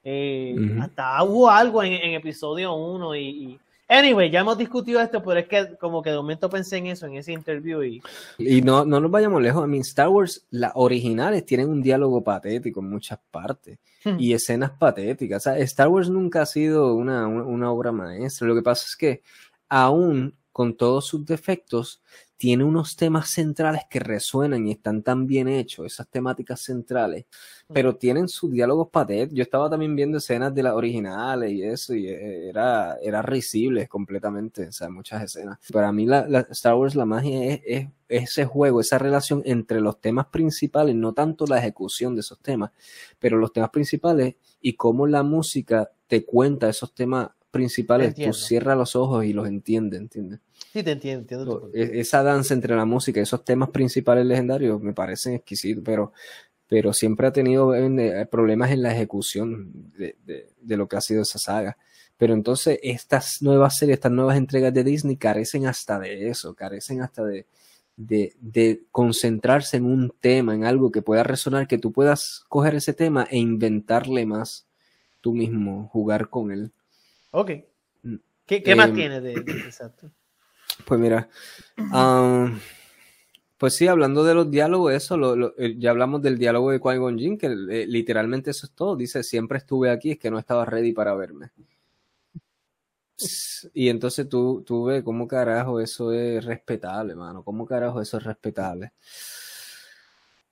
eh, 0.03 0.55
hasta 0.81 1.23
hubo 1.23 1.49
algo 1.49 1.83
en, 1.83 2.13
episodio 2.13 2.73
1 2.73 3.15
y 3.15 3.59
Anyway, 3.91 4.29
ya 4.29 4.41
hemos 4.41 4.55
discutido 4.55 5.01
esto, 5.01 5.23
pero 5.23 5.39
es 5.39 5.47
que 5.47 5.75
como 5.79 6.03
que 6.03 6.11
de 6.11 6.17
momento 6.17 6.47
pensé 6.47 6.77
en 6.77 6.85
eso, 6.85 7.07
en 7.07 7.15
ese 7.15 7.33
interview 7.33 7.81
y... 7.81 7.99
Y 8.37 8.61
no, 8.61 8.85
no 8.85 8.99
nos 8.99 9.09
vayamos 9.09 9.41
lejos, 9.41 9.63
a 9.63 9.67
mí 9.67 9.79
Star 9.79 10.09
Wars, 10.09 10.45
las 10.51 10.73
originales 10.75 11.43
tienen 11.43 11.69
un 11.69 11.81
diálogo 11.81 12.23
patético 12.23 12.81
en 12.81 12.89
muchas 12.91 13.17
partes 13.31 13.79
hmm. 14.05 14.17
y 14.19 14.33
escenas 14.33 14.69
patéticas. 14.77 15.41
O 15.41 15.43
sea, 15.49 15.57
Star 15.57 15.87
Wars 15.87 16.07
nunca 16.07 16.43
ha 16.43 16.45
sido 16.45 16.93
una, 16.93 17.27
una 17.27 17.71
obra 17.71 17.91
maestra. 17.91 18.47
Lo 18.47 18.53
que 18.53 18.61
pasa 18.61 18.85
es 18.85 18.95
que 18.95 19.23
aún 19.67 20.35
con 20.51 20.77
todos 20.77 21.07
sus 21.07 21.25
defectos, 21.25 22.03
tiene 22.39 22.63
unos 22.63 22.95
temas 22.95 23.29
centrales 23.29 23.81
que 23.89 23.99
resuenan 23.99 24.65
y 24.65 24.71
están 24.71 25.03
tan 25.03 25.27
bien 25.27 25.49
hechos, 25.49 25.85
esas 25.85 26.07
temáticas 26.07 26.61
centrales, 26.61 27.25
pero 27.67 27.97
tienen 27.97 28.29
sus 28.29 28.49
diálogos 28.49 28.87
patéticos. 28.87 29.35
Yo 29.35 29.43
estaba 29.43 29.69
también 29.69 29.93
viendo 29.93 30.19
escenas 30.19 30.55
de 30.55 30.63
las 30.63 30.73
originales 30.73 31.51
y 31.51 31.63
eso, 31.63 31.93
y 31.93 32.07
eh, 32.07 32.47
era, 32.47 32.95
era 33.03 33.21
risible 33.21 33.89
completamente, 33.89 34.69
o 34.69 34.71
sea, 34.71 34.89
muchas 34.89 35.21
escenas. 35.21 35.59
Para 35.73 35.91
mí, 35.91 36.05
la, 36.05 36.47
Star 36.51 36.75
Wars, 36.75 36.95
la 36.95 37.03
magia 37.03 37.43
es, 37.43 37.61
es, 37.65 37.87
ese 38.07 38.45
juego, 38.45 38.79
esa 38.79 38.97
relación 38.97 39.41
entre 39.43 39.81
los 39.81 39.99
temas 39.99 40.27
principales, 40.27 40.95
no 40.95 41.13
tanto 41.13 41.45
la 41.45 41.57
ejecución 41.57 42.15
de 42.15 42.21
esos 42.21 42.39
temas, 42.39 42.71
pero 43.19 43.37
los 43.37 43.51
temas 43.51 43.71
principales 43.71 44.35
y 44.61 44.77
cómo 44.77 45.07
la 45.07 45.23
música 45.23 45.91
te 46.07 46.23
cuenta 46.23 46.69
esos 46.69 46.95
temas 46.95 47.31
principales, 47.51 48.15
tú 48.15 48.31
cierras 48.31 48.77
los 48.77 48.95
ojos 48.95 49.25
y 49.25 49.33
los 49.33 49.47
entiendes, 49.47 49.99
¿entiendes? 49.99 50.39
Sí, 50.71 50.83
te 50.83 50.91
entiendo. 50.91 51.21
entiendo 51.21 51.71
e, 51.73 51.99
esa 51.99 52.23
danza 52.23 52.53
entre 52.53 52.75
la 52.75 52.85
música 52.85 53.19
y 53.19 53.23
esos 53.23 53.43
temas 53.43 53.69
principales 53.69 54.25
legendarios 54.25 54.81
me 54.81 54.93
parecen 54.93 55.33
exquisitos, 55.33 55.83
pero, 55.83 56.13
pero 56.67 56.93
siempre 56.93 57.27
ha 57.27 57.33
tenido 57.33 57.73
eh, 57.75 58.27
problemas 58.29 58.71
en 58.71 58.83
la 58.83 58.91
ejecución 58.91 59.71
de, 59.97 60.15
de, 60.25 60.77
lo 60.77 60.87
que 60.87 60.97
ha 60.97 61.01
sido 61.01 61.23
esa 61.23 61.39
saga. 61.39 61.77
Pero 62.17 62.33
entonces 62.33 62.79
estas 62.83 63.41
nuevas 63.41 63.77
series, 63.77 63.95
estas 63.95 64.11
nuevas 64.11 64.37
entregas 64.37 64.73
de 64.73 64.83
Disney 64.83 65.15
carecen 65.15 65.65
hasta 65.65 65.99
de 65.99 66.29
eso, 66.29 66.53
carecen 66.53 67.01
hasta 67.01 67.23
de, 67.23 67.45
de, 67.95 68.35
de, 68.39 68.83
concentrarse 68.91 69.77
en 69.77 69.85
un 69.85 70.13
tema, 70.19 70.53
en 70.53 70.65
algo 70.65 70.91
que 70.91 71.01
pueda 71.01 71.23
resonar, 71.23 71.67
que 71.67 71.77
tú 71.77 71.91
puedas 71.91 72.43
coger 72.47 72.75
ese 72.75 72.93
tema 72.93 73.27
e 73.31 73.37
inventarle 73.37 74.25
más 74.25 74.67
tú 75.21 75.33
mismo, 75.33 75.89
jugar 75.91 76.29
con 76.29 76.51
él. 76.51 76.71
Ok. 77.31 77.51
Mm, 78.03 78.15
¿Qué, 78.45 78.75
más 78.75 78.89
em, 78.89 78.95
tiene 78.95 79.21
de, 79.21 79.33
exacto? 79.33 80.11
Pues 80.85 80.99
mira, 80.99 81.29
pues 83.57 83.75
sí, 83.75 83.87
hablando 83.87 84.23
de 84.23 84.33
los 84.33 84.49
diálogos, 84.49 84.93
eso, 84.93 85.53
eh, 85.57 85.75
ya 85.77 85.89
hablamos 85.91 86.21
del 86.21 86.37
diálogo 86.37 86.71
de 86.71 86.79
Qui-Gon 86.79 87.37
que 87.37 87.47
eh, 87.47 87.85
literalmente 87.87 88.51
eso 88.51 88.65
es 88.65 88.71
todo. 88.71 88.95
Dice, 88.95 89.21
siempre 89.21 89.57
estuve 89.57 89.91
aquí, 89.91 90.11
es 90.11 90.19
que 90.19 90.31
no 90.31 90.39
estaba 90.39 90.65
ready 90.65 90.93
para 90.93 91.13
verme. 91.13 91.51
Y 93.73 93.89
entonces 93.89 94.29
tú, 94.29 94.63
tú 94.65 94.85
ves 94.85 95.03
cómo 95.03 95.27
carajo 95.27 95.81
eso 95.81 96.13
es 96.13 96.45
respetable, 96.45 97.15
mano. 97.15 97.43
¿Cómo 97.43 97.65
carajo 97.65 98.01
eso 98.01 98.17
es 98.17 98.23
respetable? 98.23 98.93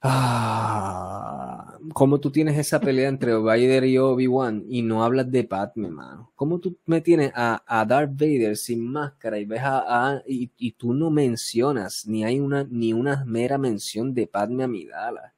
Ah, 0.02 1.80
¿Cómo 1.94 2.20
tú 2.20 2.32
tienes 2.32 2.58
esa 2.58 2.80
pelea 2.80 3.10
entre 3.10 3.34
Vader 3.34 3.84
y 3.86 3.98
Obi-Wan 3.98 4.66
y 4.70 4.84
no 4.84 5.04
hablas 5.04 5.32
de 5.32 5.44
Padme, 5.44 5.90
mano? 5.90 6.32
¿Cómo 6.36 6.60
tú 6.60 6.78
me 6.86 7.02
tienes 7.02 7.32
a, 7.36 7.64
a 7.66 7.86
Darth 7.86 8.12
Vader 8.12 8.56
sin 8.58 8.88
máscara 8.88 9.40
y 9.40 9.46
ves 9.46 9.62
a, 9.64 10.22
y, 10.28 10.72
tú 10.74 10.94
no 10.94 11.10
mencionas 11.10 12.06
ni 12.06 12.24
hay 12.24 12.40
una 12.40 12.66
ni 12.70 12.94
una 12.94 13.26
mera 13.26 13.58
mención 13.58 14.14
de 14.14 14.28
Padme 14.28 14.66
Amidala? 14.66 15.34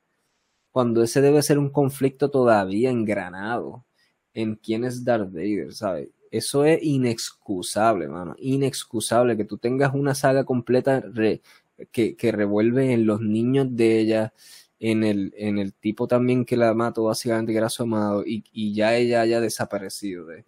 Cuando 0.71 1.03
ese 1.03 1.21
debe 1.21 1.41
ser 1.41 1.59
un 1.59 1.69
conflicto 1.69 2.29
todavía 2.29 2.89
engranado 2.89 3.85
en 4.33 4.55
quién 4.55 4.83
es 4.83 5.03
Darth 5.05 5.31
Vader, 5.31 5.73
¿sabes? 5.73 6.09
Eso 6.31 6.65
es 6.65 6.83
inexcusable, 6.83 8.07
mano. 8.07 8.35
Inexcusable 8.37 9.37
que 9.37 9.45
tú 9.45 9.57
tengas 9.57 9.93
una 9.93 10.13
saga 10.15 10.43
completa 10.45 11.01
que, 11.91 12.15
que 12.15 12.31
revuelve 12.31 12.93
en 12.93 13.05
los 13.05 13.21
niños 13.21 13.67
de 13.71 13.99
ella, 13.99 14.33
en 14.79 15.03
el, 15.03 15.33
en 15.37 15.57
el 15.57 15.73
tipo 15.73 16.07
también 16.07 16.45
que 16.45 16.55
la 16.55 16.73
mató 16.73 17.03
básicamente, 17.03 17.51
que 17.51 17.57
era 17.57 17.69
su 17.69 17.83
amado, 17.83 18.23
y, 18.25 18.43
y 18.51 18.73
ya 18.73 18.95
ella 18.95 19.21
haya 19.21 19.41
desaparecido 19.41 20.25
de, 20.25 20.45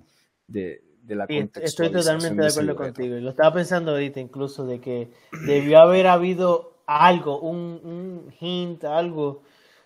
de, 0.48 0.84
de 1.04 1.16
la 1.16 1.26
Estoy 1.26 1.92
totalmente 1.92 2.42
de 2.42 2.48
acuerdo 2.48 2.76
contigo. 2.76 3.16
Y 3.16 3.22
lo 3.22 3.32
estaba 3.32 3.54
pensando 3.54 3.92
ahorita 3.92 4.20
incluso 4.20 4.66
de 4.66 4.80
que 4.80 5.10
debió 5.46 5.80
haber 5.80 6.08
habido 6.08 6.84
algo, 6.86 7.40
un, 7.42 7.80
un 7.84 8.34
hint, 8.40 8.84
algo 8.84 9.44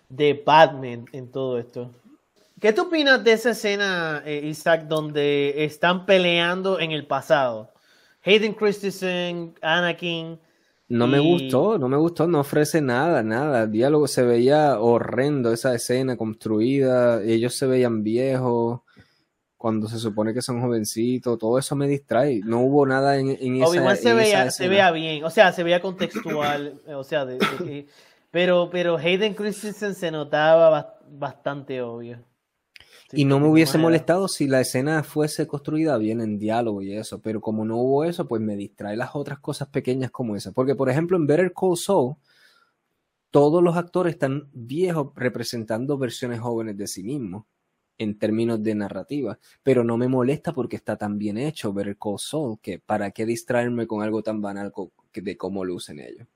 de 0.08 0.42
Batman 0.44 1.06
en 1.12 1.30
todo 1.30 1.58
esto. 1.58 1.90
¿Qué 2.60 2.72
tú 2.72 2.82
opinas 2.82 3.22
de 3.22 3.32
esa 3.32 3.50
escena, 3.50 4.22
eh, 4.24 4.40
Isaac, 4.44 4.86
donde 4.88 5.64
están 5.64 6.06
peleando 6.06 6.80
en 6.80 6.92
el 6.92 7.06
pasado? 7.06 7.72
Hayden 8.24 8.54
Christensen, 8.54 9.54
Anakin, 9.60 10.38
no 10.88 11.06
me 11.06 11.18
gustó, 11.18 11.78
no 11.78 11.88
me 11.88 11.96
gustó, 11.96 12.26
no 12.26 12.40
ofrece 12.40 12.80
nada, 12.80 13.22
nada. 13.22 13.64
El 13.64 13.72
diálogo 13.72 14.06
se 14.06 14.22
veía 14.22 14.78
horrendo, 14.78 15.52
esa 15.52 15.74
escena 15.74 16.16
construida, 16.16 17.22
ellos 17.22 17.54
se 17.54 17.66
veían 17.66 18.02
viejos. 18.02 18.80
cuando 19.56 19.88
se 19.88 19.98
supone 19.98 20.32
que 20.32 20.42
son 20.42 20.60
jovencitos, 20.60 21.38
todo 21.38 21.58
eso 21.58 21.74
me 21.74 21.88
distrae. 21.88 22.40
No 22.44 22.60
hubo 22.60 22.86
nada 22.86 23.16
en, 23.18 23.30
en 23.30 23.56
esa 23.56 23.66
Obi-Wan 23.68 23.96
se, 23.96 24.14
veía, 24.14 24.50
se 24.50 24.68
veía 24.68 24.90
bien, 24.92 25.24
o 25.24 25.30
sea, 25.30 25.52
se 25.52 25.64
veía 25.64 25.80
contextual, 25.80 26.80
o 26.86 27.02
sea, 27.02 27.26
pero, 28.30 28.68
pero 28.70 28.96
Hayden 28.96 29.34
Christensen 29.34 29.94
se 29.94 30.10
notaba 30.10 30.98
bastante 31.08 31.82
obvio. 31.82 32.18
Y 33.12 33.24
no 33.24 33.38
me 33.38 33.48
hubiese 33.48 33.78
molestado 33.78 34.28
si 34.28 34.48
la 34.48 34.60
escena 34.60 35.02
fuese 35.02 35.46
construida 35.46 35.96
bien 35.98 36.20
en 36.20 36.38
diálogo 36.38 36.82
y 36.82 36.92
eso, 36.92 37.20
pero 37.20 37.40
como 37.40 37.64
no 37.64 37.76
hubo 37.76 38.04
eso, 38.04 38.26
pues 38.26 38.42
me 38.42 38.56
distrae 38.56 38.96
las 38.96 39.14
otras 39.14 39.38
cosas 39.38 39.68
pequeñas 39.68 40.10
como 40.10 40.34
esa. 40.34 40.52
Porque, 40.52 40.74
por 40.74 40.90
ejemplo, 40.90 41.16
en 41.16 41.26
Better 41.26 41.52
Call 41.52 41.76
Saul, 41.76 42.16
todos 43.30 43.62
los 43.62 43.76
actores 43.76 44.14
están 44.14 44.48
viejos 44.52 45.12
representando 45.14 45.98
versiones 45.98 46.40
jóvenes 46.40 46.76
de 46.76 46.86
sí 46.86 47.02
mismos 47.02 47.44
en 47.98 48.18
términos 48.18 48.62
de 48.62 48.74
narrativa, 48.74 49.38
pero 49.62 49.84
no 49.84 49.96
me 49.96 50.08
molesta 50.08 50.52
porque 50.52 50.76
está 50.76 50.96
tan 50.96 51.18
bien 51.18 51.38
hecho 51.38 51.74
el 51.78 51.96
Call 51.96 52.18
Soul 52.18 52.58
que 52.60 52.78
para 52.78 53.10
qué 53.10 53.24
distraerme 53.24 53.86
con 53.86 54.02
algo 54.02 54.22
tan 54.22 54.40
banal 54.40 54.72
de 55.14 55.36
cómo 55.36 55.64
lucen 55.64 56.00
ellos. 56.00 56.26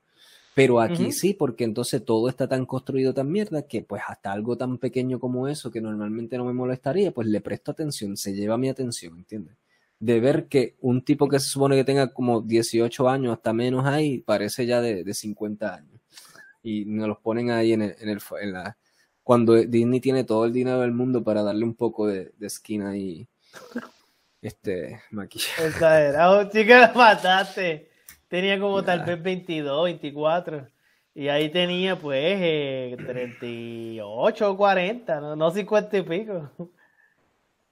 Pero 0.53 0.81
aquí 0.81 1.13
sí, 1.13 1.33
porque 1.33 1.63
entonces 1.63 2.03
todo 2.03 2.27
está 2.27 2.47
tan 2.47 2.65
construido 2.65 3.13
tan 3.13 3.31
mierda 3.31 3.61
que 3.61 3.83
pues 3.83 4.01
hasta 4.05 4.33
algo 4.33 4.57
tan 4.57 4.77
pequeño 4.79 5.19
como 5.19 5.47
eso 5.47 5.71
que 5.71 5.79
normalmente 5.79 6.37
no 6.37 6.43
me 6.45 6.53
molestaría, 6.53 7.11
pues 7.11 7.27
le 7.27 7.39
presto 7.39 7.71
atención, 7.71 8.17
se 8.17 8.33
lleva 8.33 8.57
mi 8.57 8.67
atención, 8.67 9.17
¿entiendes? 9.17 9.55
De 9.99 10.19
ver 10.19 10.47
que 10.47 10.75
un 10.81 11.03
tipo 11.05 11.29
que 11.29 11.39
se 11.39 11.47
supone 11.47 11.77
que 11.77 11.85
tenga 11.85 12.11
como 12.11 12.41
18 12.41 13.07
años, 13.07 13.33
hasta 13.33 13.53
menos 13.53 13.85
ahí, 13.85 14.19
parece 14.19 14.65
ya 14.65 14.81
de, 14.81 15.03
de 15.03 15.13
50 15.13 15.73
años. 15.73 16.01
Y 16.63 16.85
nos 16.85 17.07
los 17.07 17.19
ponen 17.19 17.49
ahí 17.51 17.73
en, 17.73 17.83
el, 17.83 17.95
en, 17.99 18.09
el, 18.09 18.19
en 18.41 18.53
la, 18.53 18.77
cuando 19.23 19.53
Disney 19.53 19.99
tiene 19.99 20.23
todo 20.23 20.45
el 20.45 20.53
dinero 20.53 20.81
del 20.81 20.91
mundo 20.91 21.23
para 21.23 21.43
darle 21.43 21.63
un 21.63 21.75
poco 21.75 22.07
de, 22.07 22.33
de 22.37 22.47
esquina 22.47 22.97
y 22.97 23.27
este 24.41 25.01
maquillaje. 25.11 25.67
Exagerado, 25.67 26.49
chica, 26.49 26.91
mataste. 26.95 27.90
Tenía 28.31 28.57
como 28.61 28.81
tal 28.81 29.03
vez 29.03 29.21
22, 29.21 29.83
24. 29.83 30.65
Y 31.13 31.27
ahí 31.27 31.49
tenía 31.49 31.99
pues 31.99 32.95
38 32.95 34.51
o 34.51 34.57
40, 34.57 35.19
no, 35.19 35.35
no 35.35 35.51
50 35.51 35.97
y 35.97 36.01
pico. 36.01 36.49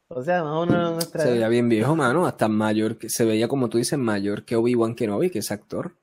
O 0.10 0.22
sea, 0.22 0.40
no 0.40 0.64
una 0.64 0.92
nuestra. 0.92 1.24
Se 1.24 1.32
veía 1.32 1.48
bien 1.48 1.70
viejo, 1.70 1.96
mano, 1.96 2.28
hasta 2.28 2.50
mayor, 2.50 2.98
que 2.98 3.08
se 3.08 3.24
veía 3.24 3.48
como 3.48 3.70
tú 3.70 3.78
dices, 3.78 3.98
mayor 3.98 4.44
que 4.44 4.58
Obi-Wan 4.58 4.96
Kenobi, 4.96 5.30
que 5.30 5.40
es 5.40 5.50
actor. 5.50 5.94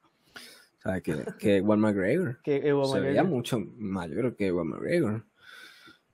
O 0.78 0.82
sea, 0.82 1.02
que, 1.02 1.22
que 1.38 1.56
Ewan 1.58 1.80
McGregor. 1.80 2.38
Que 2.42 2.62
se 2.62 3.00
veía 3.00 3.24
mucho 3.24 3.62
mayor 3.76 4.36
que 4.36 4.46
Ewan 4.46 4.68
McGregor. 4.68 5.22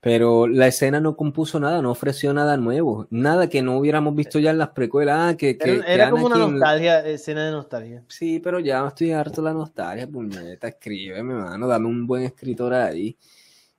Pero 0.03 0.47
la 0.47 0.67
escena 0.67 0.99
no 0.99 1.15
compuso 1.15 1.61
nada, 1.61 1.81
no 1.81 1.89
ofreció 1.89 2.33
nada 2.33 2.57
nuevo, 2.57 3.07
nada 3.09 3.47
que 3.47 3.61
no 3.61 3.77
hubiéramos 3.77 4.13
visto 4.13 4.37
ya 4.37 4.51
en 4.51 4.57
las 4.57 4.71
precuelas. 4.71 5.17
Ah, 5.17 5.37
que, 5.37 5.57
era, 5.87 6.09
como 6.09 6.25
una 6.25 6.35
nostalgia, 6.35 7.07
escena 7.07 7.45
de 7.45 7.51
nostalgia. 7.51 8.03
Sí, 8.09 8.41
pero 8.41 8.59
ya 8.59 8.85
estoy 8.85 9.13
harto 9.13 9.41
de 9.41 9.45
la 9.45 9.53
nostalgia, 9.53 10.05
puñeta, 10.05 10.67
escríbeme, 10.67 11.35
mano, 11.35 11.67
dame 11.67 11.87
un 11.87 12.05
buen 12.05 12.23
escritor 12.23 12.73
ahí. 12.73 13.17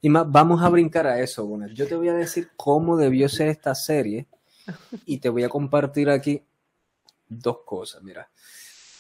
Y 0.01 0.09
más, 0.09 0.25
vamos 0.27 0.63
a 0.63 0.71
brincar 0.71 1.07
a 1.07 1.21
eso, 1.21 1.45
Gunnar. 1.45 1.73
Yo 1.73 1.87
te 1.87 1.95
voy 1.95 2.09
a 2.09 2.15
decir 2.15 2.49
cómo 2.57 2.97
debió 2.97 3.29
ser 3.29 3.49
esta 3.49 3.75
serie 3.75 4.27
y 5.05 5.19
te 5.19 5.29
voy 5.29 5.45
a 5.45 5.51
compartir 5.51 6.09
aquí 6.09 6.43
dos 7.29 7.59
cosas. 7.67 8.03
Mira, 8.03 8.31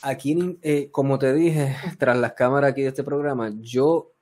aquí, 0.02 0.59
eh, 0.60 0.90
como 0.90 1.18
te 1.18 1.32
dije, 1.32 1.74
tras 1.98 2.18
las 2.18 2.34
cámaras 2.34 2.72
aquí 2.72 2.82
de 2.82 2.88
este 2.88 3.02
programa, 3.02 3.51
yo 3.60 4.13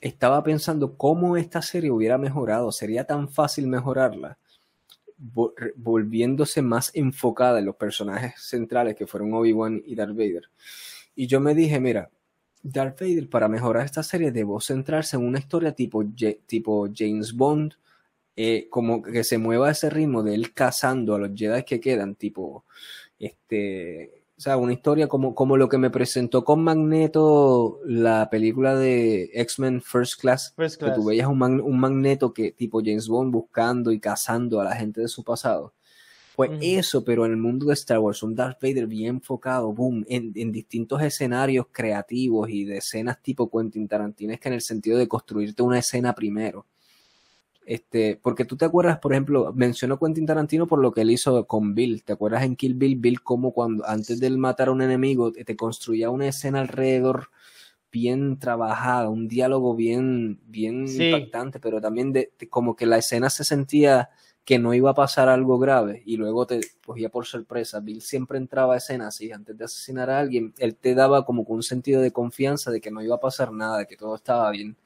estaba 0.00 0.42
pensando 0.42 0.96
cómo 0.96 1.36
esta 1.36 1.62
serie 1.62 1.90
hubiera 1.90 2.18
mejorado. 2.18 2.72
Sería 2.72 3.04
tan 3.04 3.28
fácil 3.28 3.66
mejorarla 3.66 4.38
volviéndose 5.76 6.62
más 6.62 6.90
enfocada 6.94 7.58
en 7.58 7.66
los 7.66 7.76
personajes 7.76 8.40
centrales 8.40 8.96
que 8.96 9.06
fueron 9.06 9.34
Obi-Wan 9.34 9.82
y 9.84 9.94
Darth 9.94 10.16
Vader. 10.16 10.48
Y 11.14 11.26
yo 11.26 11.40
me 11.40 11.54
dije, 11.54 11.78
mira, 11.78 12.10
Darth 12.62 13.00
Vader 13.00 13.28
para 13.28 13.48
mejorar 13.48 13.84
esta 13.84 14.02
serie 14.02 14.32
debo 14.32 14.60
centrarse 14.60 15.16
en 15.16 15.26
una 15.26 15.38
historia 15.38 15.72
tipo, 15.72 16.04
tipo 16.46 16.88
James 16.94 17.34
Bond, 17.34 17.74
eh, 18.36 18.68
como 18.70 19.02
que 19.02 19.24
se 19.24 19.36
mueva 19.36 19.70
ese 19.70 19.90
ritmo 19.90 20.22
de 20.22 20.34
él 20.34 20.54
cazando 20.54 21.14
a 21.14 21.18
los 21.18 21.30
Jedi 21.34 21.64
que 21.64 21.80
quedan, 21.80 22.14
tipo 22.14 22.64
este 23.18 24.19
o 24.40 24.42
sea, 24.42 24.56
una 24.56 24.72
historia 24.72 25.06
como, 25.06 25.34
como 25.34 25.58
lo 25.58 25.68
que 25.68 25.76
me 25.76 25.90
presentó 25.90 26.44
con 26.44 26.64
Magneto 26.64 27.78
la 27.84 28.30
película 28.30 28.74
de 28.74 29.28
X-Men 29.34 29.82
First 29.82 30.18
Class, 30.18 30.54
que 30.56 30.90
tú 30.92 31.04
veías 31.04 31.28
un, 31.28 31.42
un, 31.42 31.78
Magneto 31.78 32.32
que 32.32 32.50
tipo 32.50 32.80
James 32.82 33.06
Bond 33.06 33.30
buscando 33.30 33.92
y 33.92 34.00
cazando 34.00 34.58
a 34.58 34.64
la 34.64 34.74
gente 34.74 35.02
de 35.02 35.08
su 35.08 35.24
pasado. 35.24 35.74
Pues 36.36 36.52
eso, 36.62 37.04
pero 37.04 37.26
en 37.26 37.32
el 37.32 37.36
mundo 37.36 37.66
de 37.66 37.74
Star 37.74 37.98
Wars, 37.98 38.22
un 38.22 38.34
Darth 38.34 38.62
Vader 38.62 38.86
bien 38.86 39.16
enfocado, 39.16 39.74
boom, 39.74 40.06
en, 40.08 40.32
en, 40.34 40.52
distintos 40.52 41.02
escenarios 41.02 41.66
creativos 41.70 42.48
y 42.48 42.64
de 42.64 42.78
escenas 42.78 43.20
tipo 43.20 43.50
Quentin 43.50 43.86
Tarantino, 43.88 44.32
es 44.32 44.40
que 44.40 44.48
en 44.48 44.54
el 44.54 44.62
sentido 44.62 44.96
de 44.96 45.06
construirte 45.06 45.62
una 45.62 45.80
escena 45.80 46.14
primero. 46.14 46.64
Este, 47.70 48.18
porque 48.20 48.44
tú 48.44 48.56
te 48.56 48.64
acuerdas, 48.64 48.98
por 48.98 49.12
ejemplo, 49.12 49.52
mencionó 49.54 49.96
Quentin 49.96 50.26
Tarantino 50.26 50.66
por 50.66 50.80
lo 50.80 50.90
que 50.90 51.02
él 51.02 51.10
hizo 51.12 51.46
con 51.46 51.72
Bill. 51.72 52.02
¿Te 52.02 52.12
acuerdas 52.12 52.42
en 52.42 52.56
Kill 52.56 52.74
Bill? 52.74 52.96
Bill, 52.96 53.22
como 53.22 53.52
cuando 53.52 53.86
antes 53.86 54.18
de 54.18 54.26
él 54.26 54.38
matar 54.38 54.66
a 54.66 54.72
un 54.72 54.82
enemigo, 54.82 55.30
te 55.30 55.54
construía 55.54 56.10
una 56.10 56.26
escena 56.26 56.62
alrededor 56.62 57.28
bien 57.92 58.40
trabajada, 58.40 59.08
un 59.08 59.28
diálogo 59.28 59.76
bien, 59.76 60.40
bien 60.48 60.88
impactante, 60.88 61.60
pero 61.60 61.80
también 61.80 62.12
de, 62.12 62.32
como 62.50 62.74
que 62.74 62.86
la 62.86 62.98
escena 62.98 63.30
se 63.30 63.44
sentía 63.44 64.10
que 64.44 64.58
no 64.58 64.74
iba 64.74 64.90
a 64.90 64.94
pasar 64.94 65.28
algo 65.28 65.56
grave 65.60 66.02
y 66.04 66.16
luego 66.16 66.48
te 66.48 66.58
cogía 66.84 67.08
por 67.08 67.24
sorpresa. 67.24 67.78
Bill 67.78 68.02
siempre 68.02 68.38
entraba 68.38 68.74
a 68.74 68.78
escena 68.78 69.06
así, 69.06 69.30
antes 69.30 69.56
de 69.56 69.66
asesinar 69.66 70.10
a 70.10 70.18
alguien, 70.18 70.54
él 70.58 70.74
te 70.74 70.96
daba 70.96 71.24
como 71.24 71.42
un 71.42 71.62
sentido 71.62 72.02
de 72.02 72.10
confianza 72.10 72.72
de 72.72 72.80
que 72.80 72.90
no 72.90 73.00
iba 73.00 73.14
a 73.14 73.20
pasar 73.20 73.52
nada, 73.52 73.78
de 73.78 73.86
que 73.86 73.96
todo 73.96 74.16
estaba 74.16 74.50
bien. 74.50 74.76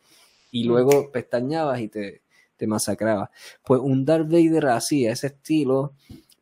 Y 0.50 0.64
luego 0.64 1.10
pestañabas 1.10 1.80
y 1.80 1.88
te, 1.88 2.23
te 2.56 2.66
masacraba. 2.66 3.30
Pues 3.64 3.80
un 3.80 4.04
Darth 4.04 4.30
Vader 4.30 4.66
así, 4.66 5.06
ese 5.06 5.28
estilo, 5.28 5.94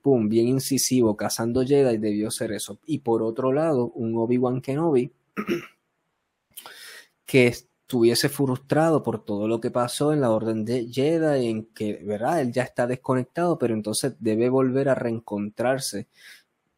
pum, 0.02 0.28
bien 0.28 0.48
incisivo, 0.48 1.16
cazando 1.16 1.64
Jedi, 1.64 1.98
debió 1.98 2.30
ser 2.30 2.52
eso. 2.52 2.78
Y 2.86 2.98
por 2.98 3.22
otro 3.22 3.52
lado, 3.52 3.90
un 3.94 4.16
Obi-Wan 4.16 4.60
Kenobi 4.60 5.12
que 7.24 7.46
estuviese 7.46 8.28
frustrado 8.28 9.02
por 9.02 9.24
todo 9.24 9.48
lo 9.48 9.60
que 9.60 9.70
pasó 9.70 10.12
en 10.12 10.20
la 10.20 10.30
Orden 10.30 10.64
de 10.64 10.88
Jedi, 10.90 11.48
en 11.48 11.66
que, 11.66 12.02
¿verdad? 12.04 12.40
Él 12.40 12.52
ya 12.52 12.62
está 12.62 12.86
desconectado, 12.86 13.58
pero 13.58 13.74
entonces 13.74 14.14
debe 14.18 14.48
volver 14.48 14.88
a 14.88 14.94
reencontrarse, 14.94 16.08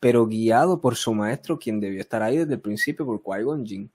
pero 0.00 0.26
guiado 0.26 0.80
por 0.80 0.96
su 0.96 1.14
maestro, 1.14 1.58
quien 1.58 1.80
debió 1.80 2.00
estar 2.00 2.22
ahí 2.22 2.38
desde 2.38 2.54
el 2.54 2.60
principio, 2.60 3.06
por 3.06 3.22
Qui-Gon 3.22 3.64
Jinn. 3.64 3.90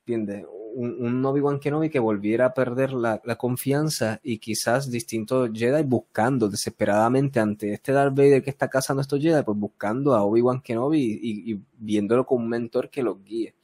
¿Entiendes? 0.00 0.44
Un, 0.76 0.94
un 0.98 1.24
Obi-Wan 1.24 1.58
Kenobi 1.58 1.88
que 1.88 1.98
volviera 1.98 2.46
a 2.46 2.54
perder 2.54 2.92
la, 2.92 3.18
confianza 3.38 4.20
y 4.22 4.38
quizás 4.38 4.90
distintos 4.90 5.50
Jedi 5.54 5.82
buscando 5.82 6.48
desesperadamente 6.48 7.40
ante 7.40 7.72
este 7.72 7.92
Darth 7.92 8.14
Vader 8.14 8.42
que 8.42 8.50
está 8.50 8.68
cazando 8.68 9.00
a 9.00 9.02
estos 9.02 9.20
Jedi, 9.20 9.42
pues 9.42 9.58
buscando 9.58 10.14
a 10.14 10.22
Obi-Wan 10.22 10.60
Kenobi 10.60 11.18
y, 11.22 11.60
viéndolo 11.78 12.26
como 12.26 12.44
un 12.44 12.50
mentor 12.50 12.90
que 12.90 13.02
los 13.02 13.24
guíe. 13.24 13.54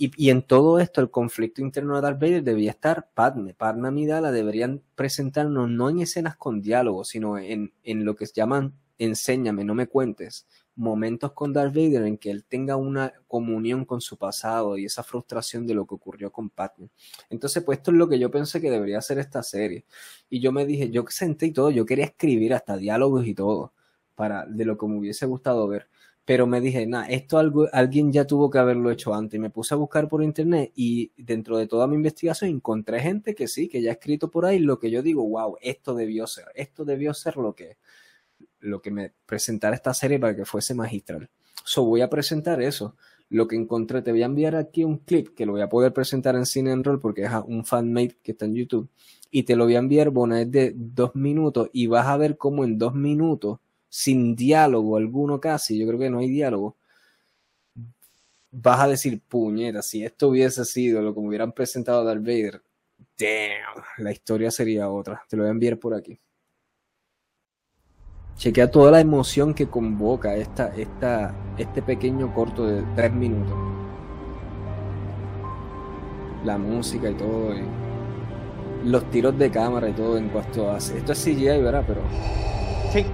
Y, 0.00 0.30
en 0.30 0.42
todo 0.42 0.78
esto, 0.78 1.00
el 1.00 1.10
conflicto 1.10 1.60
interno 1.60 1.96
de 1.96 2.02
Darth 2.02 2.20
Vader 2.20 2.44
debía 2.44 2.70
estar 2.70 3.08
Padme. 3.14 3.52
Padme 3.52 3.88
Amidala 3.88 4.30
deberían 4.30 4.80
presentarnos 4.94 5.68
no 5.68 5.90
en 5.90 6.00
escenas 6.00 6.36
con 6.36 6.62
diálogo, 6.62 7.02
sino 7.04 7.36
en, 7.36 7.72
en 7.82 8.04
lo 8.04 8.14
que 8.14 8.26
llaman 8.26 8.74
enséñame, 8.98 9.64
no 9.64 9.74
me 9.74 9.86
cuentes, 9.86 10.46
momentos 10.78 11.32
con 11.32 11.52
Darth 11.52 11.74
Vader 11.74 12.04
en 12.04 12.16
que 12.16 12.30
él 12.30 12.44
tenga 12.44 12.76
una 12.76 13.12
comunión 13.26 13.84
con 13.84 14.00
su 14.00 14.16
pasado 14.16 14.78
y 14.78 14.84
esa 14.84 15.02
frustración 15.02 15.66
de 15.66 15.74
lo 15.74 15.86
que 15.86 15.96
ocurrió 15.96 16.30
con 16.30 16.50
Padme. 16.50 16.88
Entonces, 17.28 17.64
pues 17.64 17.78
esto 17.78 17.90
es 17.90 17.96
lo 17.96 18.08
que 18.08 18.18
yo 18.18 18.30
pensé 18.30 18.60
que 18.60 18.70
debería 18.70 19.00
ser 19.00 19.18
esta 19.18 19.42
serie. 19.42 19.84
Y 20.30 20.40
yo 20.40 20.52
me 20.52 20.64
dije, 20.64 20.88
yo 20.90 21.04
senté 21.08 21.46
y 21.46 21.52
todo, 21.52 21.70
yo 21.70 21.84
quería 21.84 22.04
escribir 22.04 22.54
hasta 22.54 22.76
diálogos 22.76 23.26
y 23.26 23.34
todo, 23.34 23.72
para 24.14 24.46
de 24.46 24.64
lo 24.64 24.78
que 24.78 24.86
me 24.86 24.98
hubiese 24.98 25.26
gustado 25.26 25.66
ver. 25.66 25.88
Pero 26.24 26.46
me 26.46 26.60
dije, 26.60 26.86
nada, 26.86 27.06
esto 27.08 27.38
algo, 27.38 27.68
alguien 27.72 28.12
ya 28.12 28.26
tuvo 28.26 28.50
que 28.50 28.58
haberlo 28.58 28.90
hecho 28.92 29.14
antes. 29.14 29.36
Y 29.36 29.40
me 29.40 29.50
puse 29.50 29.74
a 29.74 29.78
buscar 29.78 30.08
por 30.08 30.22
internet 30.22 30.72
y 30.76 31.10
dentro 31.16 31.56
de 31.58 31.66
toda 31.66 31.88
mi 31.88 31.96
investigación 31.96 32.50
encontré 32.50 33.00
gente 33.00 33.34
que 33.34 33.48
sí, 33.48 33.68
que 33.68 33.82
ya 33.82 33.90
ha 33.90 33.94
escrito 33.94 34.30
por 34.30 34.44
ahí 34.44 34.60
lo 34.60 34.78
que 34.78 34.90
yo 34.90 35.02
digo, 35.02 35.24
wow, 35.26 35.56
esto 35.60 35.94
debió 35.94 36.26
ser, 36.28 36.44
esto 36.54 36.84
debió 36.84 37.14
ser 37.14 37.36
lo 37.36 37.54
que 37.54 37.78
lo 38.60 38.80
que 38.80 38.90
me 38.90 39.12
presentara 39.26 39.74
esta 39.74 39.94
serie 39.94 40.18
para 40.18 40.34
que 40.34 40.44
fuese 40.44 40.74
magistral. 40.74 41.28
So 41.64 41.84
voy 41.84 42.00
a 42.00 42.10
presentar 42.10 42.62
eso. 42.62 42.96
Lo 43.30 43.46
que 43.46 43.56
encontré, 43.56 44.00
te 44.00 44.10
voy 44.10 44.22
a 44.22 44.26
enviar 44.26 44.56
aquí 44.56 44.84
un 44.84 44.98
clip 44.98 45.34
que 45.34 45.44
lo 45.44 45.52
voy 45.52 45.60
a 45.60 45.68
poder 45.68 45.92
presentar 45.92 46.34
en 46.34 46.46
Cine 46.46 46.72
en 46.72 46.82
Roll 46.82 46.98
porque 46.98 47.24
es 47.24 47.30
un 47.46 47.64
fanmate 47.64 48.16
que 48.22 48.32
está 48.32 48.46
en 48.46 48.54
YouTube. 48.54 48.88
Y 49.30 49.42
te 49.42 49.54
lo 49.54 49.64
voy 49.64 49.76
a 49.76 49.80
enviar, 49.80 50.10
bueno, 50.10 50.36
es 50.36 50.50
de 50.50 50.72
dos 50.74 51.14
minutos 51.14 51.68
y 51.72 51.86
vas 51.86 52.06
a 52.06 52.16
ver 52.16 52.38
cómo 52.38 52.64
en 52.64 52.78
dos 52.78 52.94
minutos, 52.94 53.58
sin 53.90 54.34
diálogo 54.34 54.96
alguno 54.96 55.40
casi, 55.40 55.78
yo 55.78 55.86
creo 55.86 55.98
que 55.98 56.08
no 56.08 56.18
hay 56.20 56.28
diálogo, 56.30 56.76
vas 58.50 58.80
a 58.80 58.88
decir, 58.88 59.20
puñeta, 59.28 59.82
si 59.82 60.04
esto 60.04 60.28
hubiese 60.28 60.64
sido 60.64 61.02
lo 61.02 61.14
que 61.14 61.20
me 61.20 61.28
hubieran 61.28 61.52
presentado 61.52 62.00
a 62.00 62.04
Darth 62.04 62.22
Vader, 62.22 62.62
damn, 63.18 63.84
la 63.98 64.12
historia 64.12 64.50
sería 64.50 64.88
otra. 64.90 65.22
Te 65.28 65.36
lo 65.36 65.42
voy 65.42 65.48
a 65.48 65.52
enviar 65.52 65.78
por 65.78 65.94
aquí. 65.94 66.18
Chequea 68.38 68.70
toda 68.70 68.92
la 68.92 69.00
emoción 69.00 69.52
que 69.52 69.66
convoca 69.66 70.36
esta, 70.36 70.68
esta, 70.76 71.34
este 71.58 71.82
pequeño 71.82 72.32
corto 72.32 72.66
de 72.66 72.84
tres 72.94 73.12
minutos. 73.12 73.54
La 76.44 76.56
música 76.56 77.10
y 77.10 77.14
todo. 77.14 77.52
los 78.84 79.10
tiros 79.10 79.36
de 79.36 79.50
cámara 79.50 79.88
y 79.88 79.92
todo 79.92 80.16
en 80.16 80.28
cuanto 80.28 80.70
a... 80.70 80.78
Esto 80.78 81.12
es 81.12 81.24
CGI, 81.24 81.60
¿verdad? 81.60 81.84
Pero... 81.86 82.00
Sí. 82.92 83.04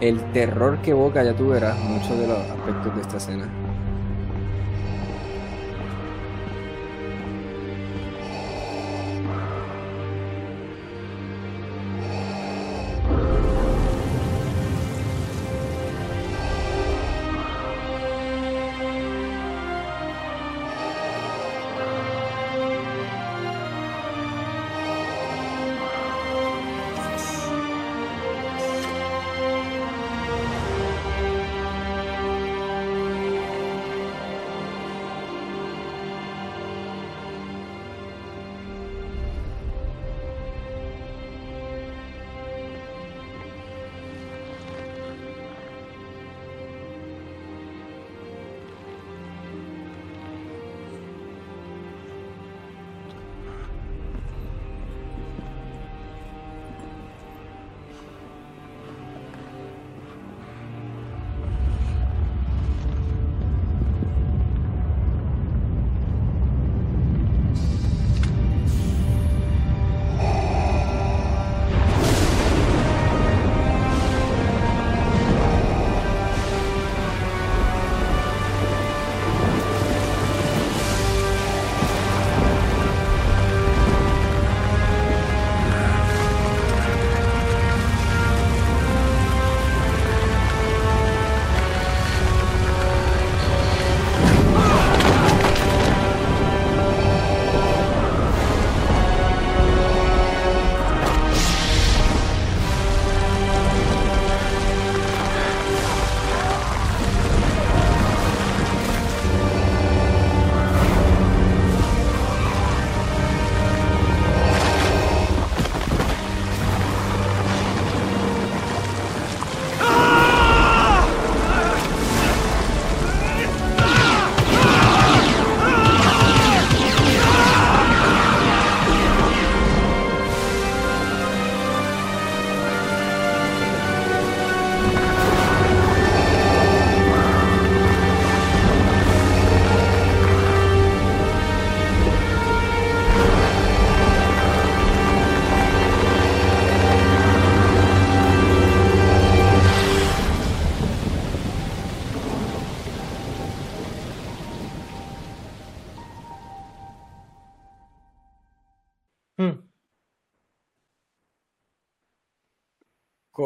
El 0.00 0.20
terror 0.32 0.78
que 0.78 0.92
evoca, 0.92 1.22
ya 1.22 1.34
tú 1.34 1.48
verás 1.48 1.78
muchos 1.80 2.18
de 2.18 2.26
los 2.26 2.38
aspectos 2.38 2.96
de 2.96 3.00
esta 3.02 3.16
escena. 3.18 3.63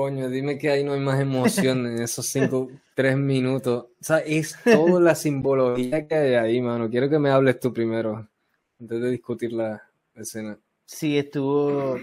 Coño, 0.08 0.30
dime 0.30 0.56
que 0.56 0.70
ahí 0.70 0.84
no 0.84 0.94
hay 0.94 1.00
más 1.00 1.20
emoción 1.20 1.86
en 1.86 2.00
esos 2.00 2.26
cinco, 2.30 2.70
tres 2.94 3.14
minutos. 3.18 3.88
O 4.00 4.04
sea, 4.04 4.20
es 4.20 4.56
toda 4.64 4.98
la 5.00 5.14
simbología 5.14 6.08
que 6.08 6.14
hay 6.14 6.34
ahí, 6.34 6.62
mano. 6.62 6.88
Quiero 6.88 7.10
que 7.10 7.18
me 7.18 7.28
hables 7.28 7.60
tú 7.60 7.74
primero, 7.74 8.26
antes 8.80 9.02
de 9.02 9.10
discutir 9.10 9.52
la 9.52 9.82
escena. 10.14 10.58
Sí, 10.86 11.18
estuvo 11.18 11.98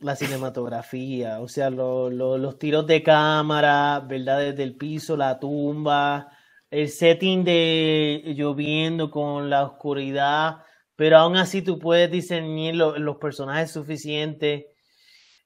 la 0.00 0.14
cinematografía, 0.14 1.40
o 1.40 1.48
sea, 1.48 1.70
los 1.70 2.58
tiros 2.58 2.86
de 2.86 3.02
cámara, 3.02 4.00
¿verdad? 4.00 4.40
Desde 4.40 4.64
el 4.64 4.76
piso, 4.76 5.16
la 5.16 5.40
tumba, 5.40 6.28
el 6.70 6.90
setting 6.90 7.44
de 7.44 8.34
lloviendo 8.36 9.10
con 9.10 9.48
la 9.48 9.64
oscuridad, 9.64 10.58
pero 10.96 11.16
aún 11.16 11.36
así 11.36 11.62
tú 11.62 11.78
puedes 11.78 12.10
diseñar 12.10 12.74
los 12.74 13.16
personajes 13.16 13.70
suficientes. 13.70 14.66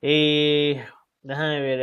Eh, 0.03 0.85
Déjame 1.27 1.61
ver. 1.61 1.81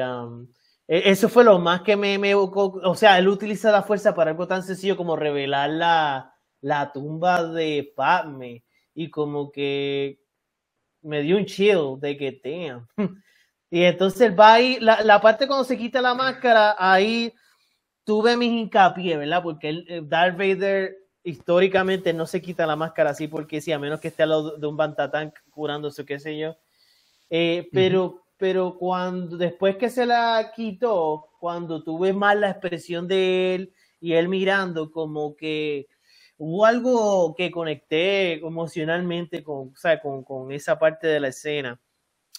E, 0.88 1.10
eso 1.12 1.28
fue 1.28 1.44
lo 1.44 1.60
más 1.60 1.82
que 1.82 1.98
me, 1.98 2.18
me, 2.18 2.34
O 2.34 2.96
sea, 2.96 3.18
él 3.20 3.28
utiliza 3.28 3.72
la 3.72 3.84
fuerza 3.84 4.16
para 4.16 4.32
algo 4.32 4.48
tan 4.48 4.64
sencillo 4.64 4.96
como 4.96 5.18
revelar 5.18 5.70
la, 5.70 6.34
la 6.62 6.92
tumba 6.94 7.44
de 7.44 7.92
Padme. 7.96 8.64
Y 8.96 9.10
como 9.10 9.52
que 9.52 10.22
me 11.02 11.22
dio 11.22 11.36
un 11.36 11.46
chill 11.46 12.00
de 12.00 12.16
que 12.16 12.32
tenga. 12.32 12.88
y 13.70 13.84
entonces 13.84 14.34
va 14.38 14.54
ahí, 14.54 14.78
la, 14.80 15.02
la, 15.04 15.20
parte 15.20 15.46
cuando 15.46 15.66
se 15.66 15.78
quita 15.78 16.02
la 16.02 16.14
máscara, 16.14 16.76
ahí 16.78 17.34
tuve 18.06 18.38
mis 18.38 18.52
hincapié, 18.52 19.18
¿verdad? 19.18 19.44
Porque 19.44 19.70
el, 19.70 20.08
Darth 20.08 20.38
Vader 20.38 20.96
históricamente 21.24 22.14
no 22.14 22.26
se 22.26 22.42
quita 22.42 22.66
la 22.66 22.78
máscara 22.78 23.10
así 23.10 23.28
porque 23.28 23.60
sí, 23.60 23.74
a 23.74 23.80
menos 23.80 24.00
que 24.00 24.10
esté 24.10 24.24
al 24.24 24.30
lado 24.30 24.58
de 24.58 24.68
un 24.68 24.78
Bantatán 24.78 25.34
curándose, 25.50 26.06
qué 26.06 26.20
sé 26.20 26.38
yo. 26.38 26.56
Eh, 27.30 27.68
pero 27.74 28.23
pero 28.44 28.76
cuando 28.78 29.38
después 29.38 29.78
que 29.78 29.90
se 29.90 30.06
la 30.06 30.52
quitó, 30.54 31.30
cuando 31.40 31.82
tuve 31.82 32.12
más 32.12 32.36
la 32.36 32.50
expresión 32.50 33.08
de 33.08 33.56
él 33.56 33.74
y 34.02 34.16
él 34.16 34.28
mirando, 34.28 34.92
como 34.92 35.34
que 35.34 35.88
hubo 36.36 36.66
algo 36.66 37.36
que 37.38 37.50
conecté 37.50 38.34
emocionalmente 38.46 39.46
con, 39.46 39.70
o 39.70 39.76
sea, 39.78 40.02
con, 40.02 40.26
con, 40.26 40.52
esa 40.52 40.78
parte 40.78 41.08
de 41.08 41.22
la 41.22 41.30
escena. 41.30 41.80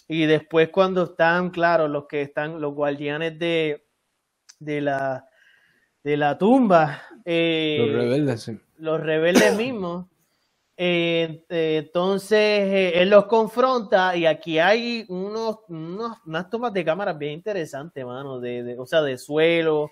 Y 0.07 0.27
después 0.27 0.69
cuando 0.69 1.05
están, 1.05 1.49
claro, 1.49 1.87
los 1.87 2.05
que 2.05 2.21
están, 2.21 2.61
los 2.61 2.75
guardianes 2.75 3.39
de, 3.39 3.87
de, 4.59 4.81
la, 4.81 5.27
de 6.03 6.17
la 6.17 6.37
tumba. 6.37 7.01
Eh, 7.25 7.77
los 7.79 7.95
rebeldes, 7.95 8.51
Los 8.77 9.01
rebeldes 9.01 9.57
mismos. 9.57 10.05
Eh, 10.77 11.45
entonces 11.47 12.37
eh, 12.37 13.01
él 13.01 13.09
los 13.09 13.25
confronta 13.27 14.15
y 14.17 14.25
aquí 14.25 14.59
hay 14.59 15.05
unos, 15.07 15.59
unas 15.69 16.49
tomas 16.49 16.73
de 16.73 16.83
cámara 16.83 17.13
bien 17.13 17.31
interesantes, 17.31 18.05
mano, 18.05 18.41
de, 18.41 18.75
o 18.77 18.85
sea, 18.85 19.01
de 19.01 19.17
suelo 19.17 19.89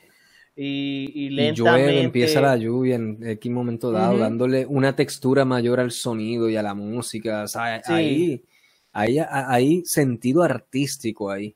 y, 0.55 1.10
y 1.15 1.30
lentamente. 1.30 2.01
empieza 2.01 2.41
la 2.41 2.57
lluvia 2.57 2.95
en 2.95 3.18
X 3.26 3.49
momento 3.49 3.91
dado, 3.91 4.18
dándole 4.18 4.65
una 4.65 4.93
textura 4.93 5.45
mayor 5.45 5.80
al 5.80 5.91
sonido 5.91 6.49
y 6.49 6.57
a 6.57 6.61
la 6.64 6.73
música. 6.73 7.43
O 7.43 7.47
sea, 7.47 7.81
ahí, 7.85 8.43
hay 8.91 9.85
sentido 9.85 10.43
artístico 10.43 11.31
ahí. 11.31 11.55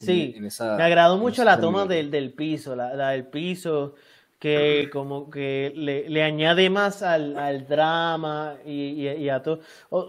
Sí, 0.00 0.34
me 0.38 0.48
agradó 0.82 1.16
mucho 1.16 1.42
la 1.44 1.60
toma 1.60 1.86
del, 1.86 2.10
del 2.10 2.32
piso, 2.32 2.76
la, 2.76 3.10
del 3.10 3.26
piso 3.26 3.94
que 4.38 4.88
como 4.92 5.30
que 5.30 5.72
le, 5.74 6.22
añade 6.22 6.70
más 6.70 7.02
al, 7.02 7.66
drama 7.66 8.56
y, 8.64 9.28
a 9.28 9.42
todo. 9.42 9.60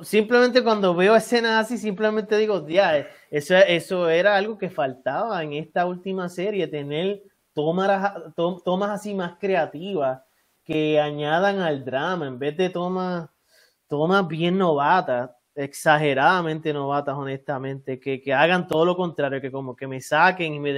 simplemente 0.04 0.64
cuando 0.64 0.94
veo 0.94 1.16
escenas 1.16 1.66
así, 1.66 1.78
simplemente 1.78 2.38
digo, 2.38 2.68
ya, 2.68 3.08
eso, 3.32 3.56
eso 3.56 4.10
era 4.10 4.36
algo 4.36 4.58
que 4.58 4.70
faltaba 4.70 5.42
en 5.44 5.54
esta 5.54 5.86
última 5.86 6.30
serie, 6.30 6.68
tener 6.68 7.24
tomas, 7.54 8.14
tomas 8.36 8.92
así 8.92 9.16
más 9.16 9.38
creativas 9.40 10.22
que 10.64 11.00
añadan 11.00 11.60
al 11.60 11.84
drama 11.84 12.28
en 12.28 12.38
vez 12.38 12.56
de 12.56 12.70
tomas, 12.70 13.30
tomas 13.88 14.28
bien 14.28 14.58
novatas 14.58 15.32
exageradamente 15.60 16.72
novatas, 16.72 17.16
honestamente, 17.18 18.00
que, 18.00 18.22
hagan 18.34 18.66
todo 18.66 18.86
lo 18.86 18.96
contrario, 18.96 19.42
que 19.42 19.52
como 19.52 19.76
que 19.76 19.88
me 19.88 20.00
saquen 20.00 20.54
y 20.54 20.60
me, 20.60 20.72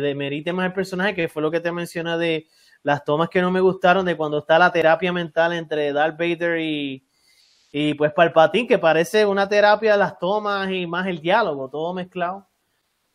demeriten 0.00 0.56
más 0.56 0.66
el 0.66 0.72
personaje, 0.72 1.14
que 1.14 1.28
fue 1.28 1.42
lo 1.42 1.50
que 1.50 1.60
te 1.60 1.70
menciona 1.70 2.16
de 2.16 2.46
las 2.82 3.04
tomas 3.04 3.28
que 3.28 3.42
no 3.42 3.50
me 3.50 3.60
gustaron 3.60 4.06
de 4.06 4.16
cuando 4.16 4.38
está 4.38 4.58
la 4.58 4.72
terapia 4.72 5.12
mental 5.12 5.52
entre 5.52 5.92
Darth 5.92 6.18
Vader 6.18 6.58
y, 6.60 7.06
y 7.70 7.92
pues 7.92 8.10
Palpatine, 8.14 8.66
que 8.66 8.78
parece 8.78 9.26
una 9.26 9.46
terapia 9.46 9.98
las 9.98 10.18
tomas 10.18 10.70
y 10.70 10.86
más 10.86 11.06
el 11.06 11.20
diálogo, 11.20 11.68
todo 11.68 11.92
mezclado. 11.92 12.48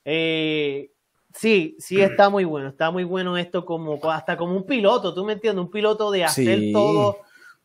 Eh, 0.06 0.92
sí, 1.34 1.76
sí 1.80 2.00
está 2.00 2.30
muy 2.30 2.44
bueno, 2.44 2.70
está 2.70 2.92
muy 2.92 3.06
bueno 3.06 3.38
esto 3.38 3.66
como 3.66 4.00
hasta 4.12 4.38
como 4.38 4.56
un 4.56 4.68
piloto, 4.68 5.16
tú 5.16 5.26
me 5.26 5.34
entiendes, 5.34 5.66
un 5.66 5.72
piloto 5.72 6.12
de 6.12 6.26
hacer 6.26 6.72
todo 6.72 7.18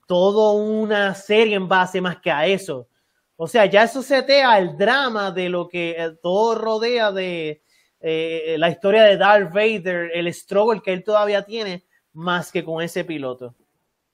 todo 0.08 0.52
una 0.54 1.14
serie 1.14 1.54
en 1.54 1.68
base 1.68 2.00
más 2.00 2.18
que 2.18 2.30
a 2.30 2.46
eso. 2.46 2.88
O 3.36 3.46
sea, 3.46 3.66
ya 3.66 3.84
eso 3.84 4.02
setea 4.02 4.58
el 4.58 4.76
drama 4.76 5.30
de 5.30 5.50
lo 5.50 5.68
que 5.68 5.90
eh, 5.90 6.16
todo 6.22 6.54
rodea 6.54 7.12
de 7.12 7.62
eh, 8.00 8.56
la 8.58 8.70
historia 8.70 9.04
de 9.04 9.18
Darth 9.18 9.52
Vader, 9.52 10.10
el 10.14 10.32
struggle 10.32 10.80
que 10.80 10.94
él 10.94 11.04
todavía 11.04 11.42
tiene, 11.42 11.84
más 12.14 12.50
que 12.50 12.64
con 12.64 12.82
ese 12.82 13.04
piloto. 13.04 13.54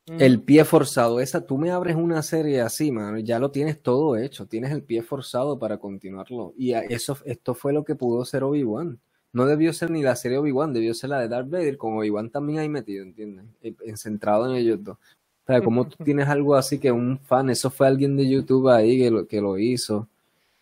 Mm. 0.09 0.21
El 0.21 0.43
pie 0.43 0.65
forzado, 0.65 1.21
esa, 1.21 1.47
tú 1.47 1.59
me 1.59 1.71
abres 1.71 1.95
una 1.95 2.23
serie 2.23 2.61
así, 2.61 2.91
mano, 2.91 3.21
ya 3.21 3.39
lo 3.39 3.53
tienes 3.53 3.81
todo 3.81 4.17
hecho, 4.17 4.47
tienes 4.47 4.73
el 4.73 4.83
pie 4.83 5.01
forzado 5.01 5.61
para 5.61 5.79
continuarlo. 5.79 6.55
Y 6.59 6.73
eso, 6.73 7.17
esto 7.25 7.55
fue 7.55 7.73
lo 7.73 7.85
que 7.85 7.95
pudo 7.95 8.25
ser 8.25 8.43
Obi-Wan. 8.43 9.01
No 9.33 9.47
debió 9.47 9.73
ser 9.73 9.91
ni 9.91 10.03
la 10.03 10.17
serie 10.17 10.39
Obi-Wan, 10.39 10.73
debió 10.73 10.93
ser 10.93 11.11
la 11.11 11.21
de 11.21 11.29
Darth 11.29 11.49
Vader, 11.49 11.77
con 11.77 11.97
Obi-Wan 11.97 12.31
también 12.31 12.59
ahí 12.59 12.69
metido, 12.69 13.05
¿entiendes? 13.05 13.47
Centrado 13.95 14.51
en 14.51 14.57
ellos 14.57 14.83
dos. 14.83 14.99
O 15.45 15.47
sea, 15.47 15.61
como 15.63 15.87
tú 15.87 15.97
tienes 16.05 16.29
algo 16.29 16.55
así 16.55 16.79
que 16.79 16.91
un 16.91 17.19
fan, 17.19 17.51
eso 17.51 17.71
fue 17.71 17.87
alguien 17.87 18.17
de 18.17 18.29
YouTube 18.29 18.69
ahí 18.69 18.99
que 18.99 19.11
lo, 19.11 19.27
que 19.27 19.41
lo 19.41 19.59
hizo, 19.59 20.09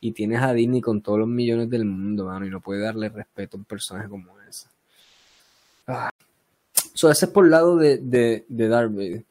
y 0.01 0.13
tienes 0.13 0.43
a 0.43 0.53
Disney 0.53 0.81
con 0.81 1.01
todos 1.01 1.21
los 1.21 1.29
millones 1.29 1.71
del 1.71 1.85
mundo, 1.85 2.27
mano, 2.27 2.45
y 2.45 2.51
no 2.51 2.61
puede 2.61 2.81
darle 2.81 3.09
respeto 3.09 3.57
a 3.57 3.61
un 3.61 3.65
personaje 3.65 4.09
como 4.09 4.33
ese. 4.49 4.67
Ah. 5.87 6.11
ese 6.95 7.11
es 7.11 7.29
por 7.29 7.45
el 7.45 7.53
lado 7.53 7.77
de, 7.77 7.99
de, 7.99 8.45
de 8.49 8.69
Darth 8.69 8.93
Vader. 8.93 9.25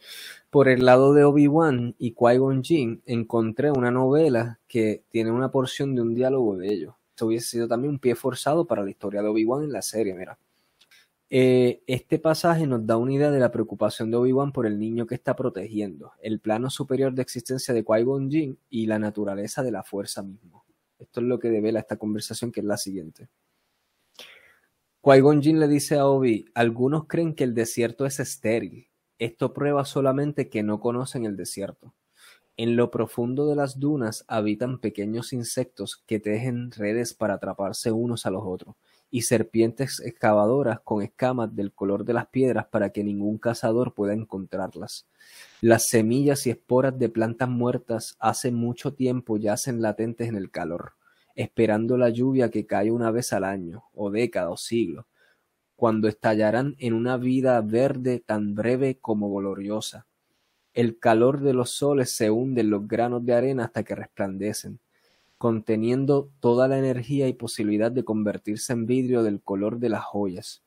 Por 0.49 0.69
el 0.69 0.86
lado 0.86 1.14
de 1.14 1.26
Obi-Wan 1.26 1.95
y 1.99 2.14
Qui-Gon 2.14 2.64
Jinn, 2.64 3.02
encontré 3.06 3.72
una 3.72 3.91
novela 3.91 4.60
que 4.68 5.02
tiene 5.10 5.32
una 5.32 5.52
porción 5.52 5.95
de 5.95 6.02
un 6.02 6.15
diálogo 6.15 6.57
de 6.57 6.73
ellos. 6.73 6.95
Esto 7.10 7.28
hubiese 7.28 7.48
sido 7.48 7.68
también 7.68 7.91
un 7.91 7.99
pie 7.99 8.15
forzado 8.15 8.65
para 8.65 8.84
la 8.84 8.90
historia 8.90 9.22
de 9.22 9.28
Obi-Wan 9.28 9.65
en 9.65 9.73
la 9.73 9.82
serie, 9.82 10.14
mira. 10.14 10.38
Eh, 11.34 11.82
este 11.88 12.20
pasaje 12.20 12.68
nos 12.68 12.86
da 12.86 12.98
una 12.98 13.14
idea 13.14 13.32
de 13.32 13.40
la 13.40 13.53
preocupación 13.53 14.12
de 14.12 14.18
Obi-Wan 14.18 14.52
por 14.52 14.66
el 14.66 14.78
niño 14.78 15.08
que 15.08 15.16
está 15.16 15.34
protegiendo, 15.34 16.12
el 16.22 16.41
plano 16.41 16.70
superior 16.70 17.14
de 17.14 17.22
existencia 17.22 17.74
de 17.74 17.86
Qui-Gon 17.86 18.30
Jinn 18.30 18.60
y 18.70 18.86
la 18.88 18.99
naturaleza 18.99 19.64
de 19.64 19.72
la 19.72 19.82
fuerza 19.82 20.24
mismo. 20.24 20.66
Esto 20.99 21.22
es 21.22 21.28
lo 21.28 21.40
que 21.40 21.49
devela 21.49 21.80
esta 21.80 21.95
conversación, 21.95 22.52
que 22.52 22.60
es 22.60 22.66
la 22.66 22.76
siguiente. 22.76 23.30
Qui-Gon 25.02 25.41
Jinn 25.41 25.62
le 25.62 25.70
dice 25.70 25.98
a 25.98 26.06
Obi, 26.06 26.44
algunos 26.53 27.08
creen 27.08 27.34
que 27.34 27.45
el 27.45 27.53
desierto 27.53 28.06
es 28.06 28.20
estéril. 28.20 28.90
Esto 29.18 29.53
prueba 29.53 29.86
solamente 29.86 30.49
que 30.49 30.64
no 30.64 30.82
conocen 30.82 31.24
el 31.24 31.38
desierto. 31.38 31.94
En 32.58 32.76
lo 32.76 32.91
profundo 32.91 33.48
de 33.48 33.56
las 33.56 33.80
dunas 33.80 34.26
habitan 34.28 34.80
pequeños 34.80 35.32
insectos 35.32 36.03
que 36.06 36.20
tejen 36.20 36.72
redes 36.72 37.14
para 37.14 37.36
atraparse 37.36 37.94
unos 37.94 38.26
a 38.26 38.32
los 38.32 38.44
otros 38.44 38.76
y 39.12 39.24
serpientes 39.24 40.00
excavadoras 40.00 40.80
con 40.80 41.04
escamas 41.04 41.54
del 41.54 41.74
color 41.74 42.06
de 42.06 42.14
las 42.14 42.28
piedras 42.28 42.66
para 42.68 42.92
que 42.92 43.04
ningún 43.04 43.38
cazador 43.38 43.94
pueda 43.94 44.14
encontrarlas. 44.14 45.06
Las 45.60 45.90
semillas 45.90 46.48
y 46.48 46.50
esporas 46.50 46.98
de 46.98 47.10
plantas 47.10 47.50
muertas 47.50 48.16
hace 48.20 48.52
mucho 48.52 48.94
tiempo 48.94 49.36
yacen 49.36 49.82
latentes 49.82 50.30
en 50.30 50.36
el 50.36 50.50
calor, 50.50 50.94
esperando 51.36 51.98
la 51.98 52.10
lluvia 52.10 52.50
que 52.50 52.66
cae 52.66 52.90
una 52.90 53.12
vez 53.12 53.34
al 53.34 53.44
año, 53.44 53.84
o 53.94 54.10
década 54.10 54.50
o 54.50 54.56
siglo, 54.56 55.08
cuando 55.76 56.08
estallarán 56.08 56.76
en 56.80 56.94
una 56.94 57.18
vida 57.18 57.60
verde 57.60 58.24
tan 58.26 58.56
breve 58.56 58.98
como 59.00 59.30
gloriosa. 59.36 60.08
El 60.74 61.00
calor 61.00 61.42
de 61.42 61.54
los 61.54 61.72
soles 61.72 62.16
se 62.16 62.32
hunde 62.32 62.62
en 62.62 62.70
los 62.70 62.88
granos 62.88 63.26
de 63.26 63.34
arena 63.34 63.66
hasta 63.66 63.84
que 63.84 63.94
resplandecen 63.94 64.80
conteniendo 65.42 66.30
toda 66.40 66.68
la 66.68 66.78
energía 66.78 67.28
y 67.28 67.34
posibilidad 67.34 67.92
de 67.92 68.04
convertirse 68.04 68.74
en 68.74 68.86
vidrio 68.86 69.24
del 69.24 69.42
color 69.42 69.80
de 69.80 69.90
las 69.90 70.04
joyas. 70.04 70.62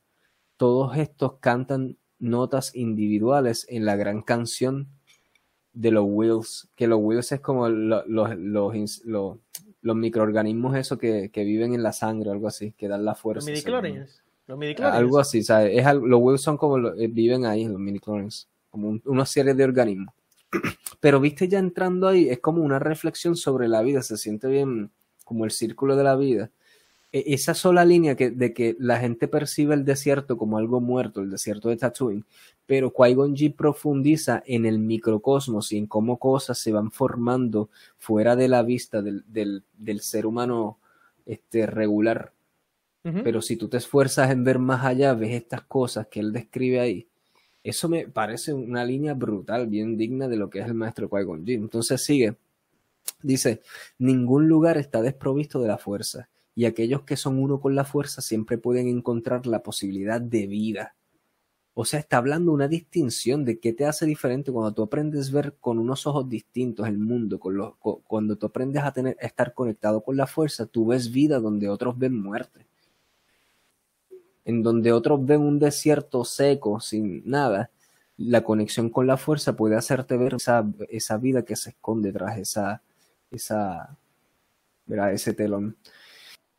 Todos 0.57 0.97
estos 0.97 1.35
cantan 1.39 1.95
notas 2.19 2.75
individuales 2.75 3.65
en 3.69 3.85
la 3.85 3.95
gran 3.95 4.21
canción 4.21 4.89
de 5.71 5.91
los 5.91 6.03
Wills, 6.05 6.67
que 6.75 6.87
los 6.87 6.99
Wills 7.01 7.31
es 7.31 7.39
como 7.39 7.69
los, 7.69 8.03
los, 8.05 9.95
microorganismos 9.95 10.75
esos 10.75 10.99
que, 10.99 11.31
viven 11.33 11.73
en 11.73 11.81
la 11.81 11.93
sangre, 11.93 12.29
algo 12.29 12.49
así, 12.49 12.73
que 12.73 12.89
dan 12.89 13.05
la 13.05 13.15
fuerza. 13.15 13.49
Los 13.49 13.49
midichlorians. 13.49 14.23
Algo 14.81 15.19
así, 15.19 15.41
¿sabes? 15.41 15.71
Es, 15.73 15.85
los 15.85 16.19
Wills 16.21 16.41
son 16.41 16.57
como 16.57 16.89
eh, 16.89 17.07
viven 17.07 17.45
ahí, 17.45 17.63
los 17.65 17.79
midichlorians, 17.79 18.49
como 18.69 18.99
una 19.05 19.25
serie 19.25 19.53
de 19.53 19.63
organismos. 19.63 20.13
Pero 20.99 21.19
viste 21.19 21.47
ya 21.47 21.59
entrando 21.59 22.07
ahí, 22.07 22.29
es 22.29 22.39
como 22.39 22.61
una 22.63 22.79
reflexión 22.79 23.35
sobre 23.35 23.67
la 23.67 23.81
vida, 23.81 24.01
se 24.01 24.17
siente 24.17 24.47
bien 24.47 24.91
como 25.23 25.45
el 25.45 25.51
círculo 25.51 25.95
de 25.95 26.03
la 26.03 26.15
vida. 26.15 26.51
E, 27.11 27.33
esa 27.33 27.53
sola 27.53 27.85
línea 27.85 28.15
que, 28.15 28.31
de 28.31 28.53
que 28.53 28.75
la 28.79 28.99
gente 28.99 29.27
percibe 29.27 29.73
el 29.73 29.85
desierto 29.85 30.37
como 30.37 30.57
algo 30.57 30.81
muerto, 30.81 31.21
el 31.21 31.31
desierto 31.31 31.69
de 31.69 31.77
Tatooine, 31.77 32.25
pero 32.65 32.91
Qui-Gon 32.91 33.53
profundiza 33.55 34.43
en 34.45 34.65
el 34.65 34.79
microcosmos 34.79 35.71
y 35.71 35.77
en 35.77 35.87
cómo 35.87 36.17
cosas 36.17 36.57
se 36.57 36.71
van 36.71 36.91
formando 36.91 37.69
fuera 37.97 38.35
de 38.35 38.47
la 38.47 38.63
vista 38.63 39.01
del, 39.01 39.23
del, 39.27 39.99
ser 40.01 40.25
humano 40.25 40.79
este, 41.25 41.65
regular. 41.65 42.31
Pero 43.23 43.43
si 43.43 43.55
tú 43.55 43.67
te 43.67 43.77
esfuerzas 43.77 44.31
en 44.31 44.43
ver 44.43 44.57
más 44.57 44.83
allá, 44.83 45.13
ves 45.13 45.29
estas 45.29 45.61
cosas 45.61 46.07
que 46.07 46.19
él 46.19 46.33
describe 46.33 46.79
ahí 46.79 47.07
eso 47.65 47.89
me 47.89 48.07
parece 48.07 48.53
una 48.53 48.85
línea 48.85 49.15
brutal, 49.15 49.65
bien 49.65 49.97
digna 49.97 50.27
de 50.27 50.37
lo 50.37 50.51
que 50.51 50.59
es 50.59 50.67
el 50.67 50.75
maestro 50.75 51.09
Qui-Gon 51.09 51.43
Entonces 51.47 51.99
sigue, 52.05 52.37
dice, 53.23 53.63
ningún 53.97 54.47
lugar 54.47 54.77
está 54.77 55.01
desprovisto 55.01 55.59
de 55.59 55.69
la 55.69 55.79
fuerza, 55.79 56.29
y 56.53 56.65
aquellos 56.65 57.01
que 57.01 57.17
son 57.17 57.39
uno 57.39 57.59
con 57.59 57.73
la 57.73 57.83
fuerza 57.83 58.21
siempre 58.21 58.59
pueden 58.59 58.87
encontrar 58.87 59.47
la 59.47 59.63
posibilidad 59.63 60.21
de 60.21 60.45
vida. 60.45 60.95
O 61.73 61.85
sea, 61.85 61.99
está 61.99 62.17
hablando 62.17 62.51
una 62.51 62.67
distinción 62.67 63.43
de 63.43 63.59
qué 63.59 63.73
te 63.73 63.85
hace 63.85 64.05
diferente 64.05 64.51
cuando 64.51 64.71
tú 64.71 64.83
aprendes 64.83 65.31
a 65.31 65.33
ver 65.33 65.55
con 65.59 65.79
unos 65.79 66.05
ojos 66.05 66.29
distintos 66.29 66.87
el 66.87 66.99
mundo, 66.99 67.39
cuando 67.39 68.37
tú 68.37 68.45
aprendes 68.45 68.83
a, 68.83 68.93
tener, 68.93 69.17
a 69.19 69.25
estar 69.25 69.55
conectado 69.55 70.03
con 70.03 70.15
la 70.15 70.27
fuerza, 70.27 70.67
tú 70.67 70.85
ves 70.85 71.11
vida 71.11 71.39
donde 71.39 71.67
otros 71.67 71.97
ven 71.97 72.21
muerte 72.21 72.67
en 74.45 74.63
donde 74.63 74.91
otros 74.91 75.25
ven 75.25 75.41
un 75.41 75.59
desierto 75.59 76.23
seco, 76.23 76.79
sin 76.79 77.23
nada, 77.29 77.71
la 78.17 78.43
conexión 78.43 78.89
con 78.89 79.07
la 79.07 79.17
fuerza 79.17 79.55
puede 79.55 79.75
hacerte 79.75 80.17
ver 80.17 80.35
esa, 80.35 80.65
esa 80.89 81.17
vida 81.17 81.43
que 81.43 81.55
se 81.55 81.71
esconde 81.71 82.13
tras 82.13 82.37
esa, 82.37 82.81
esa, 83.31 83.97
ese 84.87 85.33
telón. 85.33 85.75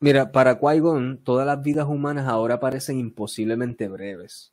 Mira, 0.01 0.31
para 0.31 0.61
Qui-Gon, 0.61 1.19
todas 1.25 1.47
las 1.47 1.63
vidas 1.63 1.87
humanas 1.89 2.29
ahora 2.29 2.61
parecen 2.61 2.99
imposiblemente 2.99 3.89
breves. 3.89 4.53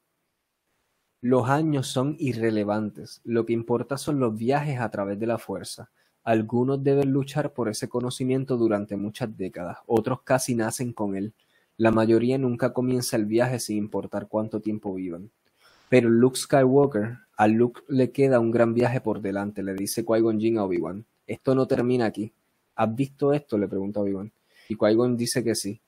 Los 1.19 1.49
años 1.49 1.87
son 1.87 2.15
irrelevantes, 2.19 3.21
lo 3.23 3.45
que 3.45 3.53
importa 3.53 3.97
son 3.97 4.19
los 4.19 4.37
viajes 4.37 4.79
a 4.79 4.89
través 4.89 5.19
de 5.19 5.27
la 5.27 5.37
fuerza. 5.37 5.89
Algunos 6.23 6.83
deben 6.83 7.11
luchar 7.11 7.53
por 7.53 7.67
ese 7.67 7.89
conocimiento 7.89 8.55
durante 8.57 8.95
muchas 8.95 9.35
décadas, 9.35 9.79
otros 9.85 10.21
casi 10.23 10.55
nacen 10.55 10.93
con 10.93 11.15
él. 11.15 11.33
La 11.77 11.91
mayoría 11.91 12.37
nunca 12.37 12.73
comienza 12.73 13.15
el 13.15 13.25
viaje 13.25 13.59
sin 13.59 13.77
importar 13.77 14.27
cuánto 14.27 14.59
tiempo 14.59 14.93
vivan. 14.93 15.31
Pero 15.89 16.09
Luke 16.09 16.37
Skywalker, 16.37 17.17
a 17.35 17.47
Luke 17.47 17.81
le 17.87 18.11
queda 18.11 18.39
un 18.39 18.51
gran 18.51 18.73
viaje 18.73 19.01
por 19.01 19.21
delante, 19.21 19.63
le 19.63 19.73
dice 19.73 20.05
Qui-Gon 20.05 20.39
Jinn 20.39 20.57
a 20.57 20.65
Obi-Wan. 20.65 21.05
Esto 21.25 21.55
no 21.55 21.67
termina 21.67 22.05
aquí. 22.05 22.33
¿Has 22.75 22.95
visto 22.95 23.33
esto? 23.33 23.57
le 23.57 23.67
pregunta 23.67 23.99
Obi-Wan. 23.99 24.31
Y 24.69 24.75
Qui-Gon 24.75 25.17
dice 25.17 25.43
que 25.43 25.55
sí. 25.55 25.81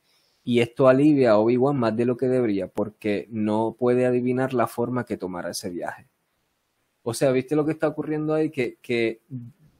Y 0.44 0.60
esto 0.60 0.88
alivia 0.88 1.32
a 1.32 1.38
Obi-Wan 1.38 1.78
más 1.78 1.95
de 1.95 2.06
lo 2.06 2.18
que 2.18 2.28
debería, 2.28 2.68
porque 2.68 3.28
no 3.32 3.76
puede 3.78 4.06
adivinar 4.06 4.53
la 4.53 4.68
forma 4.68 5.06
que 5.06 5.18
tomará 5.18 5.49
ese 5.52 5.70
viaje. 5.70 6.07
O 7.02 7.14
sea, 7.14 7.32
¿viste 7.32 7.56
lo 7.56 7.66
que 7.66 7.72
está 7.72 7.88
ocurriendo 7.88 8.34
ahí? 8.34 8.49
Que, 8.52 8.78
que 8.82 9.22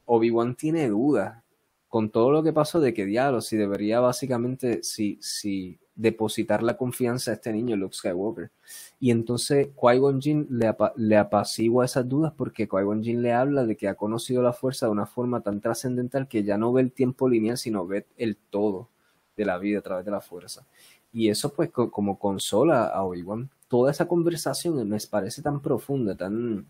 Obi-Wan 0.06 0.56
tiene 0.56 0.90
dudas 0.90 1.44
con 1.88 2.10
todo 2.10 2.32
lo 2.32 2.44
que 2.44 2.52
pasó 2.52 2.80
de 2.80 2.94
que 2.94 3.06
diablo, 3.06 3.42
si 3.42 3.58
debería 3.58 4.00
básicamente, 4.00 4.84
si, 4.84 5.18
si 5.22 5.80
depositar 5.96 6.62
la 6.62 6.78
confianza 6.78 7.32
a 7.32 7.36
este 7.36 7.54
niño, 7.54 7.76
Luke 7.76 7.96
Skywalker. 7.96 8.52
Y 9.00 9.12
entonces 9.12 9.70
Qui-Gon 9.76 10.20
le, 10.50 10.76
le, 10.96 11.18
apacigua 11.18 11.86
esas 11.86 12.08
dudas 12.08 12.34
porque 12.36 12.68
Qui-Gon 12.68 13.02
le 13.02 13.34
habla 13.34 13.66
de 13.66 13.78
que 13.78 13.88
ha 13.88 13.96
conocido 13.96 14.42
la 14.42 14.54
fuerza 14.54 14.88
de 14.88 14.92
una 14.92 15.06
forma 15.06 15.42
tan 15.42 15.62
trascendental 15.62 16.28
que 16.28 16.44
ya 16.44 16.58
no 16.58 16.74
ve 16.74 16.82
el 16.82 16.92
tiempo 16.92 17.30
lineal, 17.30 17.58
sino 17.58 17.88
ve 17.88 18.06
el 18.18 18.36
todo 18.36 18.90
de 19.38 19.46
la 19.46 19.58
vida 19.58 19.80
a 19.80 19.82
través 19.82 20.06
de 20.06 20.12
la 20.12 20.22
fuerza. 20.22 20.66
Y 21.14 21.30
eso 21.30 21.54
pues 21.54 21.72
como 21.72 22.20
consola 22.20 22.88
a 22.88 23.04
Obi-Wan. 23.04 23.50
Toda 23.70 23.92
esa 23.92 24.08
conversación 24.08 24.88
me 24.88 24.98
parece 25.10 25.42
tan 25.42 25.62
profunda, 25.62 26.16
tan, 26.16 26.68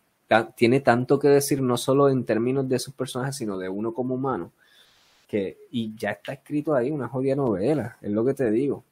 tiene 0.56 0.80
tanto 0.82 1.20
que 1.20 1.28
decir 1.28 1.62
no 1.62 1.78
solo 1.78 2.10
en 2.10 2.26
términos 2.26 2.68
de 2.70 2.80
sus 2.80 2.94
personajes, 2.94 3.36
sino 3.36 3.58
de 3.58 3.70
uno 3.70 3.94
como 3.94 4.16
humano. 4.16 4.52
Que, 5.28 5.58
y 5.72 5.96
ya 5.96 6.12
está 6.12 6.34
escrito 6.34 6.76
ahí 6.76 6.92
una 6.92 7.08
jodida 7.08 7.36
novela, 7.36 7.98
es 8.02 8.12
lo 8.12 8.24
que 8.24 8.36
te 8.36 8.52
digo. 8.52 8.84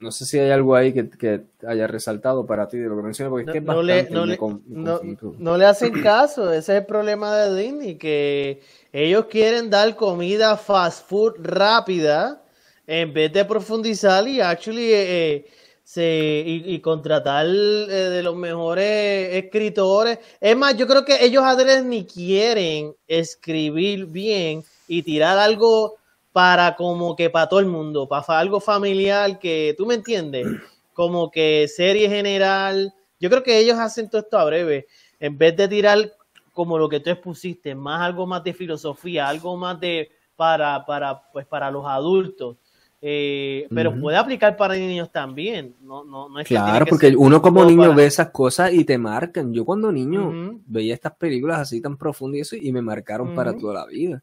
No 0.00 0.10
sé 0.10 0.26
si 0.26 0.38
hay 0.38 0.50
algo 0.50 0.74
ahí 0.74 0.92
que, 0.92 1.44
haya 1.66 1.86
resaltado 1.86 2.44
para 2.44 2.68
ti 2.68 2.78
de 2.78 2.88
lo 2.88 2.96
que 2.96 3.02
mencioné, 3.02 3.30
porque 3.30 3.44
es 3.46 3.52
que 3.52 3.60
no, 3.60 3.82
le, 3.82 4.08
no, 4.10 5.56
le, 5.56 5.66
hacen 5.66 6.02
caso, 6.02 6.52
ese 6.52 6.72
es 6.72 6.80
el 6.80 6.86
problema 6.86 7.36
de 7.36 7.62
Disney, 7.62 7.94
que 7.96 8.60
ellos 8.92 9.26
quieren 9.26 9.70
dar 9.70 9.94
comida 9.96 10.56
fast 10.56 11.08
food 11.08 11.34
rápida 11.38 12.42
en 12.86 13.14
vez 13.14 13.32
de 13.32 13.44
profundizar 13.44 14.26
y 14.28 14.40
actually 14.40 14.92
eh, 14.92 15.34
eh, 15.34 15.46
se, 15.84 16.42
y, 16.46 16.78
contratar 16.80 17.46
eh, 17.46 17.50
de 17.50 18.22
los 18.22 18.34
mejores 18.36 19.34
escritores. 19.34 20.18
Es 20.40 20.56
más, 20.56 20.76
yo 20.76 20.86
creo 20.86 21.04
que 21.04 21.24
ellos 21.24 21.44
adrede 21.44 21.82
ni 21.82 22.04
quieren 22.04 22.94
escribir 23.06 24.06
bien 24.06 24.64
y 24.88 25.02
tirar 25.02 25.38
algo 25.38 25.96
para 26.34 26.74
como 26.74 27.14
que 27.14 27.30
para 27.30 27.48
todo 27.48 27.60
el 27.60 27.66
mundo, 27.66 28.08
para 28.08 28.40
algo 28.40 28.58
familiar 28.58 29.38
que, 29.38 29.72
tú 29.78 29.86
me 29.86 29.94
entiendes, 29.94 30.44
como 30.92 31.30
que 31.30 31.68
serie 31.68 32.08
general. 32.08 32.92
Yo 33.20 33.30
creo 33.30 33.44
que 33.44 33.56
ellos 33.56 33.78
hacen 33.78 34.10
todo 34.10 34.22
esto 34.22 34.36
a 34.36 34.44
breve, 34.44 34.88
en 35.20 35.38
vez 35.38 35.56
de 35.56 35.68
tirar 35.68 36.12
como 36.52 36.76
lo 36.76 36.88
que 36.88 36.98
tú 36.98 37.10
expusiste, 37.10 37.76
más 37.76 38.00
algo 38.00 38.26
más 38.26 38.42
de 38.42 38.52
filosofía, 38.52 39.28
algo 39.28 39.56
más 39.56 39.78
de 39.78 40.10
para, 40.34 40.84
para, 40.84 41.22
pues 41.32 41.46
para 41.46 41.70
los 41.70 41.86
adultos. 41.86 42.56
Eh, 43.00 43.68
pero 43.72 43.94
puede 44.00 44.16
aplicar 44.16 44.56
para 44.56 44.74
niños 44.74 45.12
también. 45.12 45.76
No, 45.82 46.02
no, 46.02 46.28
no 46.28 46.40
es 46.40 46.48
claro, 46.48 46.84
porque 46.84 47.14
uno 47.16 47.40
como 47.40 47.64
niño 47.64 47.94
ve 47.94 48.06
esas 48.06 48.30
cosas 48.30 48.72
y 48.72 48.84
te 48.84 48.98
marcan. 48.98 49.52
Yo 49.52 49.64
cuando 49.64 49.92
niño 49.92 50.58
veía 50.66 50.94
estas 50.94 51.14
películas 51.14 51.60
así 51.60 51.80
tan 51.80 51.96
profundas 51.96 52.38
y 52.38 52.40
eso 52.40 52.56
y 52.56 52.72
me 52.72 52.82
marcaron 52.82 53.36
para 53.36 53.56
toda 53.56 53.74
la 53.74 53.86
vida. 53.86 54.20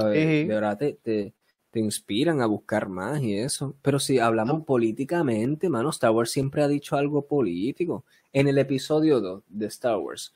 De 0.00 0.44
verdad 0.46 0.78
te, 0.78 0.98
te, 1.02 1.80
inspiran 1.80 2.40
a 2.40 2.46
buscar 2.46 2.88
más 2.88 3.20
y 3.22 3.36
eso. 3.36 3.74
Pero 3.82 3.98
si 3.98 4.18
hablamos 4.18 4.64
políticamente, 4.64 5.68
mano, 5.68 5.90
Star 5.90 6.12
Wars 6.12 6.30
siempre 6.30 6.62
ha 6.62 6.68
dicho 6.68 6.96
algo 6.96 7.26
político. 7.26 8.04
En 8.32 8.48
el 8.48 8.58
episodio 8.58 9.20
2 9.20 9.42
de 9.48 9.66
Star 9.66 9.98
Wars, 9.98 10.34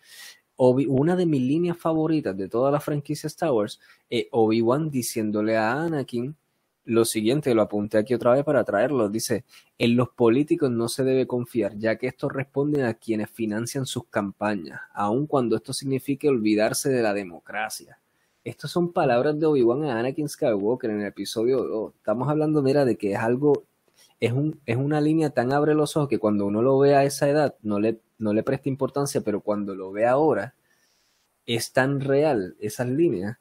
una 0.56 1.14
de 1.14 1.26
mis 1.26 1.42
líneas 1.42 1.76
favoritas 1.76 2.36
de 2.36 2.48
toda 2.48 2.70
la 2.70 2.80
franquicia 2.80 3.28
Star 3.28 3.52
Wars, 3.52 3.80
eh, 4.10 4.28
Obi-Wan 4.32 4.90
diciéndole 4.90 5.56
a 5.56 5.82
Anakin 5.82 6.36
lo 6.88 7.04
siguiente, 7.04 7.54
lo 7.54 7.60
apunté 7.60 7.98
aquí 7.98 8.14
otra 8.14 8.32
vez 8.32 8.44
para 8.44 8.64
traerlo, 8.64 9.10
dice, 9.10 9.44
en 9.76 9.94
los 9.94 10.08
políticos 10.08 10.70
no 10.70 10.88
se 10.88 11.04
debe 11.04 11.26
confiar, 11.26 11.76
ya 11.76 11.96
que 11.96 12.06
estos 12.06 12.32
responden 12.32 12.86
a 12.86 12.94
quienes 12.94 13.30
financian 13.30 13.84
sus 13.84 14.06
campañas, 14.06 14.80
aun 14.94 15.26
cuando 15.26 15.56
esto 15.56 15.74
signifique 15.74 16.30
olvidarse 16.30 16.88
de 16.88 17.02
la 17.02 17.12
democracia. 17.12 18.00
Estas 18.48 18.70
son 18.70 18.94
palabras 18.94 19.38
de 19.38 19.44
Obi-Wan 19.44 19.84
a 19.84 19.98
Anakin 19.98 20.26
Skywalker 20.26 20.88
en 20.88 21.02
el 21.02 21.08
episodio 21.08 21.62
2. 21.64 21.94
Estamos 21.96 22.30
hablando, 22.30 22.62
mira, 22.62 22.86
de 22.86 22.96
que 22.96 23.12
es 23.12 23.18
algo, 23.18 23.64
es, 24.20 24.32
un, 24.32 24.58
es 24.64 24.78
una 24.78 25.02
línea 25.02 25.28
tan 25.28 25.52
abre 25.52 25.74
los 25.74 25.98
ojos 25.98 26.08
que 26.08 26.18
cuando 26.18 26.46
uno 26.46 26.62
lo 26.62 26.78
ve 26.78 26.96
a 26.96 27.04
esa 27.04 27.28
edad 27.28 27.56
no 27.60 27.78
le, 27.78 28.00
no 28.16 28.32
le 28.32 28.42
presta 28.42 28.70
importancia, 28.70 29.20
pero 29.20 29.42
cuando 29.42 29.74
lo 29.74 29.92
ve 29.92 30.06
ahora 30.06 30.54
es 31.44 31.72
tan 31.72 32.00
real 32.00 32.56
esas 32.58 32.88
líneas. 32.88 33.36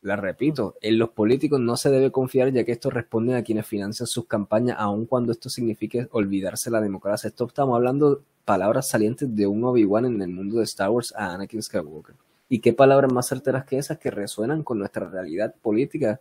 La 0.00 0.16
repito, 0.16 0.76
en 0.80 0.98
los 0.98 1.10
políticos 1.10 1.60
no 1.60 1.76
se 1.76 1.90
debe 1.90 2.10
confiar 2.10 2.50
ya 2.50 2.64
que 2.64 2.72
esto 2.72 2.88
responde 2.88 3.36
a 3.36 3.42
quienes 3.42 3.66
financian 3.66 4.06
sus 4.06 4.26
campañas, 4.26 4.78
aun 4.80 5.04
cuando 5.04 5.32
esto 5.32 5.50
signifique 5.50 6.08
olvidarse 6.10 6.70
la 6.70 6.80
democracia. 6.80 7.28
Esto 7.28 7.48
estamos 7.48 7.76
hablando 7.76 8.22
palabras 8.46 8.88
salientes 8.88 9.36
de 9.36 9.46
un 9.46 9.62
Obi-Wan 9.64 10.06
en 10.06 10.22
el 10.22 10.30
mundo 10.30 10.56
de 10.56 10.64
Star 10.64 10.88
Wars 10.88 11.12
a 11.14 11.34
Anakin 11.34 11.62
Skywalker. 11.62 12.14
Y 12.48 12.60
qué 12.60 12.72
palabras 12.72 13.12
más 13.12 13.28
certeras 13.28 13.64
que 13.64 13.78
esas 13.78 13.98
que 13.98 14.10
resuenan 14.10 14.62
con 14.62 14.78
nuestra 14.78 15.08
realidad 15.08 15.54
política 15.60 16.20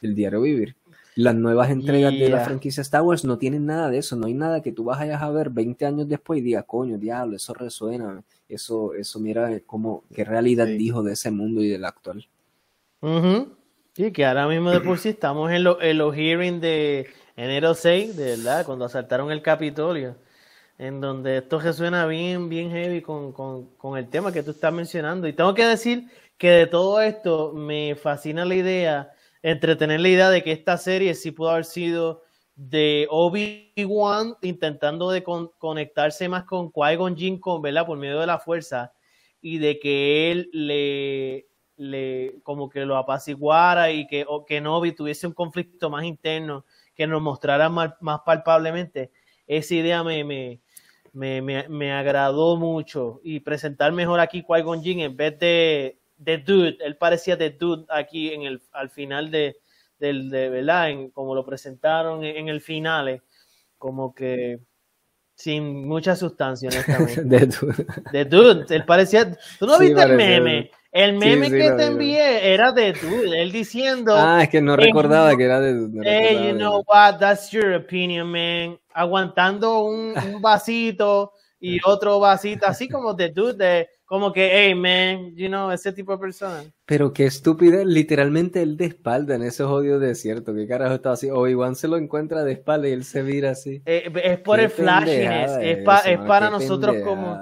del 0.00 0.14
diario 0.14 0.40
vivir. 0.40 0.76
Las 1.14 1.34
nuevas 1.34 1.70
entregas 1.70 2.12
de 2.12 2.28
la 2.28 2.40
franquicia 2.40 2.82
Star 2.82 3.00
Wars 3.02 3.24
no 3.24 3.38
tienen 3.38 3.64
nada 3.64 3.88
de 3.88 3.98
eso, 3.98 4.16
no 4.16 4.26
hay 4.26 4.34
nada 4.34 4.60
que 4.60 4.72
tú 4.72 4.84
vayas 4.84 5.22
a 5.22 5.30
ver 5.30 5.48
20 5.48 5.86
años 5.86 6.08
después 6.08 6.40
y 6.40 6.42
digas, 6.42 6.64
coño, 6.66 6.98
diablo, 6.98 7.36
eso 7.36 7.54
resuena, 7.54 8.22
eso, 8.48 8.92
eso 8.92 9.18
mira 9.18 9.60
como 9.64 10.04
qué 10.14 10.24
realidad 10.24 10.66
dijo 10.66 11.02
de 11.02 11.14
ese 11.14 11.30
mundo 11.30 11.62
y 11.62 11.68
del 11.68 11.86
actual. 11.86 12.26
Sí, 13.94 14.12
que 14.12 14.26
ahora 14.26 14.46
mismo 14.46 14.70
de 14.70 14.80
por 14.80 14.98
sí 14.98 15.08
estamos 15.08 15.50
en, 15.50 15.66
en 15.80 15.98
los 15.98 16.14
hearings 16.14 16.60
de 16.60 17.06
enero 17.34 17.72
6, 17.72 18.14
de 18.14 18.36
verdad, 18.36 18.66
cuando 18.66 18.84
asaltaron 18.84 19.30
el 19.30 19.40
Capitolio 19.40 20.16
en 20.78 21.00
donde 21.00 21.38
esto 21.38 21.58
resuena 21.58 22.06
bien, 22.06 22.48
bien 22.48 22.70
heavy 22.70 23.00
con, 23.00 23.32
con, 23.32 23.98
el 23.98 24.08
tema 24.08 24.32
que 24.32 24.42
tú 24.42 24.50
estás 24.50 24.72
mencionando. 24.72 25.26
Y 25.26 25.32
tengo 25.32 25.54
que 25.54 25.64
decir 25.64 26.08
que 26.36 26.50
de 26.50 26.66
todo 26.66 27.00
esto 27.00 27.52
me 27.54 27.94
fascina 27.94 28.44
la 28.44 28.54
idea, 28.54 29.12
entretener 29.42 30.00
la 30.00 30.08
idea 30.08 30.30
de 30.30 30.42
que 30.42 30.52
esta 30.52 30.76
serie 30.76 31.14
sí 31.14 31.30
pudo 31.30 31.50
haber 31.50 31.64
sido 31.64 32.22
de 32.54 33.06
Obi-Wan 33.10 34.36
intentando 34.42 35.10
de 35.10 35.22
conectarse 35.22 36.28
más 36.28 36.44
con 36.44 36.72
Qui-Gon 36.72 37.16
Jinn 37.16 37.38
con, 37.38 37.62
¿verdad? 37.62 37.86
por 37.86 37.98
medio 37.98 38.18
de 38.18 38.26
la 38.26 38.38
fuerza 38.38 38.92
y 39.40 39.58
de 39.58 39.78
que 39.78 40.32
él 40.32 40.48
le, 40.52 41.46
le 41.76 42.40
como 42.42 42.68
que 42.68 42.84
lo 42.86 42.96
apaciguara 42.96 43.90
y 43.90 44.06
que, 44.06 44.24
o 44.26 44.44
que 44.44 44.60
tuviese 44.96 45.26
un 45.26 45.34
conflicto 45.34 45.90
más 45.90 46.04
interno 46.04 46.64
que 46.94 47.06
nos 47.06 47.20
mostrara 47.20 47.68
más, 47.68 47.92
más 48.00 48.20
palpablemente. 48.24 49.12
Esa 49.46 49.74
idea 49.74 50.02
me, 50.02 50.60
me, 51.16 51.40
me, 51.40 51.66
me, 51.68 51.92
agradó 51.92 52.56
mucho 52.56 53.20
y 53.24 53.40
presentar 53.40 53.90
mejor 53.90 54.20
aquí 54.20 54.42
Qui-Gon 54.42 54.82
Jinn 54.82 55.00
en 55.00 55.16
vez 55.16 55.38
de, 55.38 55.98
de 56.18 56.38
Dude, 56.38 56.76
él 56.84 56.98
parecía 56.98 57.36
de 57.36 57.50
Dude 57.50 57.86
aquí 57.88 58.34
en 58.34 58.42
el, 58.42 58.60
al 58.72 58.90
final 58.90 59.30
de, 59.30 59.56
del, 59.98 60.28
de, 60.28 60.50
¿verdad? 60.50 60.90
En, 60.90 61.10
como 61.10 61.34
lo 61.34 61.44
presentaron 61.46 62.22
en, 62.22 62.48
el 62.50 62.60
final, 62.60 63.22
como 63.78 64.14
que 64.14 64.60
sin 65.34 65.88
mucha 65.88 66.14
sustancia, 66.16 66.68
de 67.24 67.46
Dude. 67.46 67.86
De 68.12 68.24
Dude, 68.26 68.76
él 68.76 68.84
parecía, 68.84 69.34
¿tú 69.58 69.66
no 69.66 69.78
viste 69.78 70.02
el 70.02 70.16
meme? 70.16 70.70
El 70.92 71.14
meme 71.14 71.50
que 71.50 71.72
te 71.72 71.86
envié 71.86 72.52
era 72.52 72.72
de 72.72 72.92
Dude, 72.92 73.40
él 73.40 73.52
diciendo. 73.52 74.14
Ah, 74.14 74.42
es 74.42 74.50
que 74.50 74.60
no 74.60 74.76
recordaba 74.76 75.34
que 75.34 75.44
era 75.44 75.60
de 75.60 75.74
Dude. 75.74 76.02
hey, 76.04 76.48
you 76.48 76.54
know 76.54 76.82
what? 76.86 77.18
That's 77.18 77.50
your 77.50 77.72
opinion, 77.72 78.30
man 78.30 78.78
aguantando 78.96 79.80
un, 79.84 80.14
vasito 80.40 81.32
y 81.60 81.78
otro 81.84 82.18
vasito, 82.20 82.66
así 82.66 82.88
como 82.88 83.14
de 83.14 83.30
dude, 83.30 83.88
como 84.04 84.32
que, 84.32 84.50
hey 84.52 84.74
man, 84.74 85.34
you 85.34 85.48
know, 85.48 85.70
ese 85.70 85.92
tipo 85.92 86.12
de 86.12 86.18
persona. 86.18 86.62
Pero 86.84 87.12
qué 87.12 87.24
estúpido, 87.24 87.84
literalmente 87.84 88.62
él 88.62 88.76
de 88.76 88.86
espalda 88.86 89.34
en 89.34 89.42
ese 89.42 89.64
jodido 89.64 89.98
desierto, 89.98 90.54
qué 90.54 90.66
carajo 90.66 90.94
estaba 90.94 91.14
así, 91.14 91.30
o 91.30 91.46
igual 91.46 91.76
se 91.76 91.88
lo 91.88 91.96
encuentra 91.96 92.44
de 92.44 92.52
espalda 92.52 92.88
y 92.88 92.92
él 92.92 93.04
se 93.04 93.22
vira 93.22 93.50
así. 93.50 93.82
Eh, 93.86 94.10
es 94.22 94.38
por 94.40 94.60
el 94.60 94.70
flashiness, 94.70 95.52
es, 95.60 95.78
es 96.06 96.18
para 96.20 96.50
nosotros 96.50 96.96
como, 97.04 97.38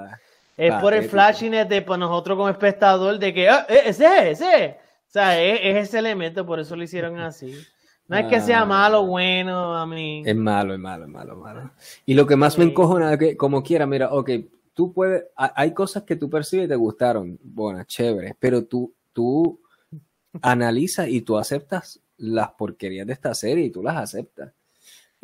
es 0.56 0.74
por 0.74 0.94
el 0.94 1.09
flashiness 1.09 1.68
de 1.68 1.82
para 1.82 1.98
nosotros 1.98 2.36
como 2.36 2.48
espectador 2.48 3.18
de 3.18 3.35
que, 3.35 3.48
ah, 3.48 3.66
eh, 3.68 3.82
ese, 3.86 4.31
ese, 4.31 4.78
o 5.09 5.10
sea, 5.10 5.43
es, 5.43 5.60
es 5.62 5.89
ese 5.89 5.98
elemento, 5.98 6.47
por 6.47 6.60
eso 6.60 6.76
lo 6.76 6.82
hicieron 6.82 7.18
así. 7.18 7.55
No 8.06 8.18
es 8.18 8.26
que 8.26 8.40
sea 8.40 8.62
ah. 8.62 8.66
malo 8.66 9.02
o 9.02 9.06
bueno, 9.06 9.74
a 9.74 9.86
mí. 9.86 10.22
Es 10.26 10.36
malo, 10.36 10.74
es 10.74 10.81
malo, 10.81 11.05
es 11.05 11.10
malo, 11.10 11.36
malo. 11.36 11.70
Y 12.05 12.14
lo 12.14 12.26
que 12.26 12.36
más 12.36 12.59
me 12.59 12.64
encojona 12.64 13.12
es 13.12 13.18
que, 13.18 13.36
como 13.36 13.62
quiera, 13.62 13.86
mira, 13.86 14.12
ok, 14.12 14.31
tú 14.74 14.93
puedes, 14.93 15.24
hay 15.36 15.72
cosas 15.72 16.02
que 16.02 16.16
tú 16.16 16.28
percibes 16.28 16.66
y 16.66 16.68
te 16.68 16.76
gustaron, 16.76 17.39
bueno, 17.43 17.82
chévere, 17.85 18.36
pero 18.39 18.64
tú, 18.64 18.93
tú 19.12 19.60
analizas 20.43 21.09
y 21.09 21.22
tú 21.22 21.39
aceptas 21.39 22.01
las 22.18 22.51
porquerías 22.52 23.06
de 23.06 23.12
esta 23.12 23.35
serie 23.35 23.64
y 23.64 23.70
tú 23.70 23.82
las 23.82 23.97
aceptas. 23.97 24.52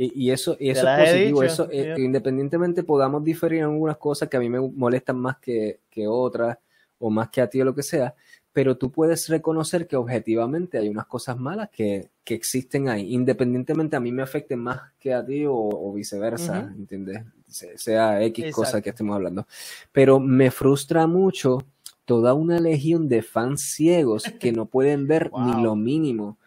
Y, 0.03 0.31
eso, 0.31 0.57
y 0.59 0.71
eso 0.71 0.89
es 0.89 1.11
positivo, 1.11 1.43
eso, 1.43 1.69
eh, 1.71 1.95
independientemente 1.99 2.83
podamos 2.85 3.23
diferir 3.23 3.59
en 3.59 3.67
algunas 3.67 3.99
cosas 3.99 4.31
que 4.31 4.39
a 4.39 4.41
mí 4.41 4.49
me 4.49 4.59
molestan 4.59 5.19
más 5.19 5.37
que, 5.37 5.81
que 5.91 6.09
otras, 6.09 6.57
o 6.99 7.11
más 7.11 7.29
que 7.29 7.43
a 7.43 7.49
ti 7.49 7.61
o 7.61 7.67
lo 7.67 7.75
que 7.75 7.83
sea, 7.83 8.15
pero 8.53 8.77
tú 8.77 8.91
puedes 8.91 9.29
reconocer 9.29 9.87
que 9.87 9.97
objetivamente 9.97 10.79
hay 10.79 10.89
unas 10.89 11.07
cosas 11.07 11.39
malas 11.39 11.71
que, 11.71 12.11
que 12.25 12.35
existen 12.35 12.89
ahí, 12.89 13.13
independientemente 13.15 13.97
a 13.97 14.01
mí 14.01 14.13
me 14.13 14.23
afecten 14.23 14.59
más 14.61 14.81
que 14.99 15.15
a 15.15 15.25
ti 15.25 15.45
o, 15.47 15.93
viceversa, 15.93 16.73
¿entiendes? 16.77 17.25
sea 17.49 18.23
X 18.23 18.55
cosa 18.55 18.81
que 18.81 18.91
estemos 18.91 19.17
hablando. 19.17 19.47
Pero 19.93 20.21
me 20.21 20.51
frustra 20.51 21.07
mucho 21.07 21.59
toda 22.05 22.35
una 22.35 22.59
legión 22.59 23.09
de 23.09 23.23
fans 23.23 23.63
ciegos 23.63 24.25
que 24.39 24.53
no 24.53 24.67
pueden 24.67 25.07
ver 25.07 25.31
ni 25.33 25.63
lo 25.63 25.77
mínimo 25.77 26.39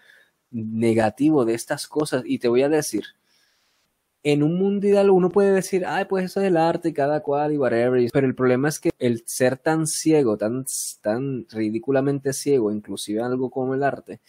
negativo 0.52 1.46
de 1.46 1.54
estas 1.54 1.88
cosas. 1.88 2.24
Y 2.26 2.40
te 2.40 2.48
voy 2.48 2.64
a 2.64 2.70
decir, 2.70 3.04
en 4.24 4.42
un 4.42 4.56
mundo 4.56 4.88
ideal 4.88 5.10
uno 5.10 5.30
puede 5.30 5.52
decir, 5.52 5.86
ay, 5.86 6.06
pues 6.06 6.26
eso 6.26 6.40
es 6.40 6.48
el 6.48 6.56
arte, 6.56 6.94
cada 6.94 7.22
cual 7.22 7.52
y 7.54 7.58
whatever. 7.58 8.10
Pero 8.12 8.26
el 8.26 8.36
problema 8.36 8.70
es 8.70 8.80
que 8.80 8.92
el 8.98 9.24
ser 9.26 9.58
tan 9.58 9.86
ciego, 9.86 10.38
tan, 10.38 10.66
tan 11.02 11.46
ridículamente 11.50 12.32
ciego, 12.32 12.72
inclusive 12.72 13.22
algo 13.22 13.52
como 13.52 13.76
el 13.76 13.84
arte, 13.84 14.22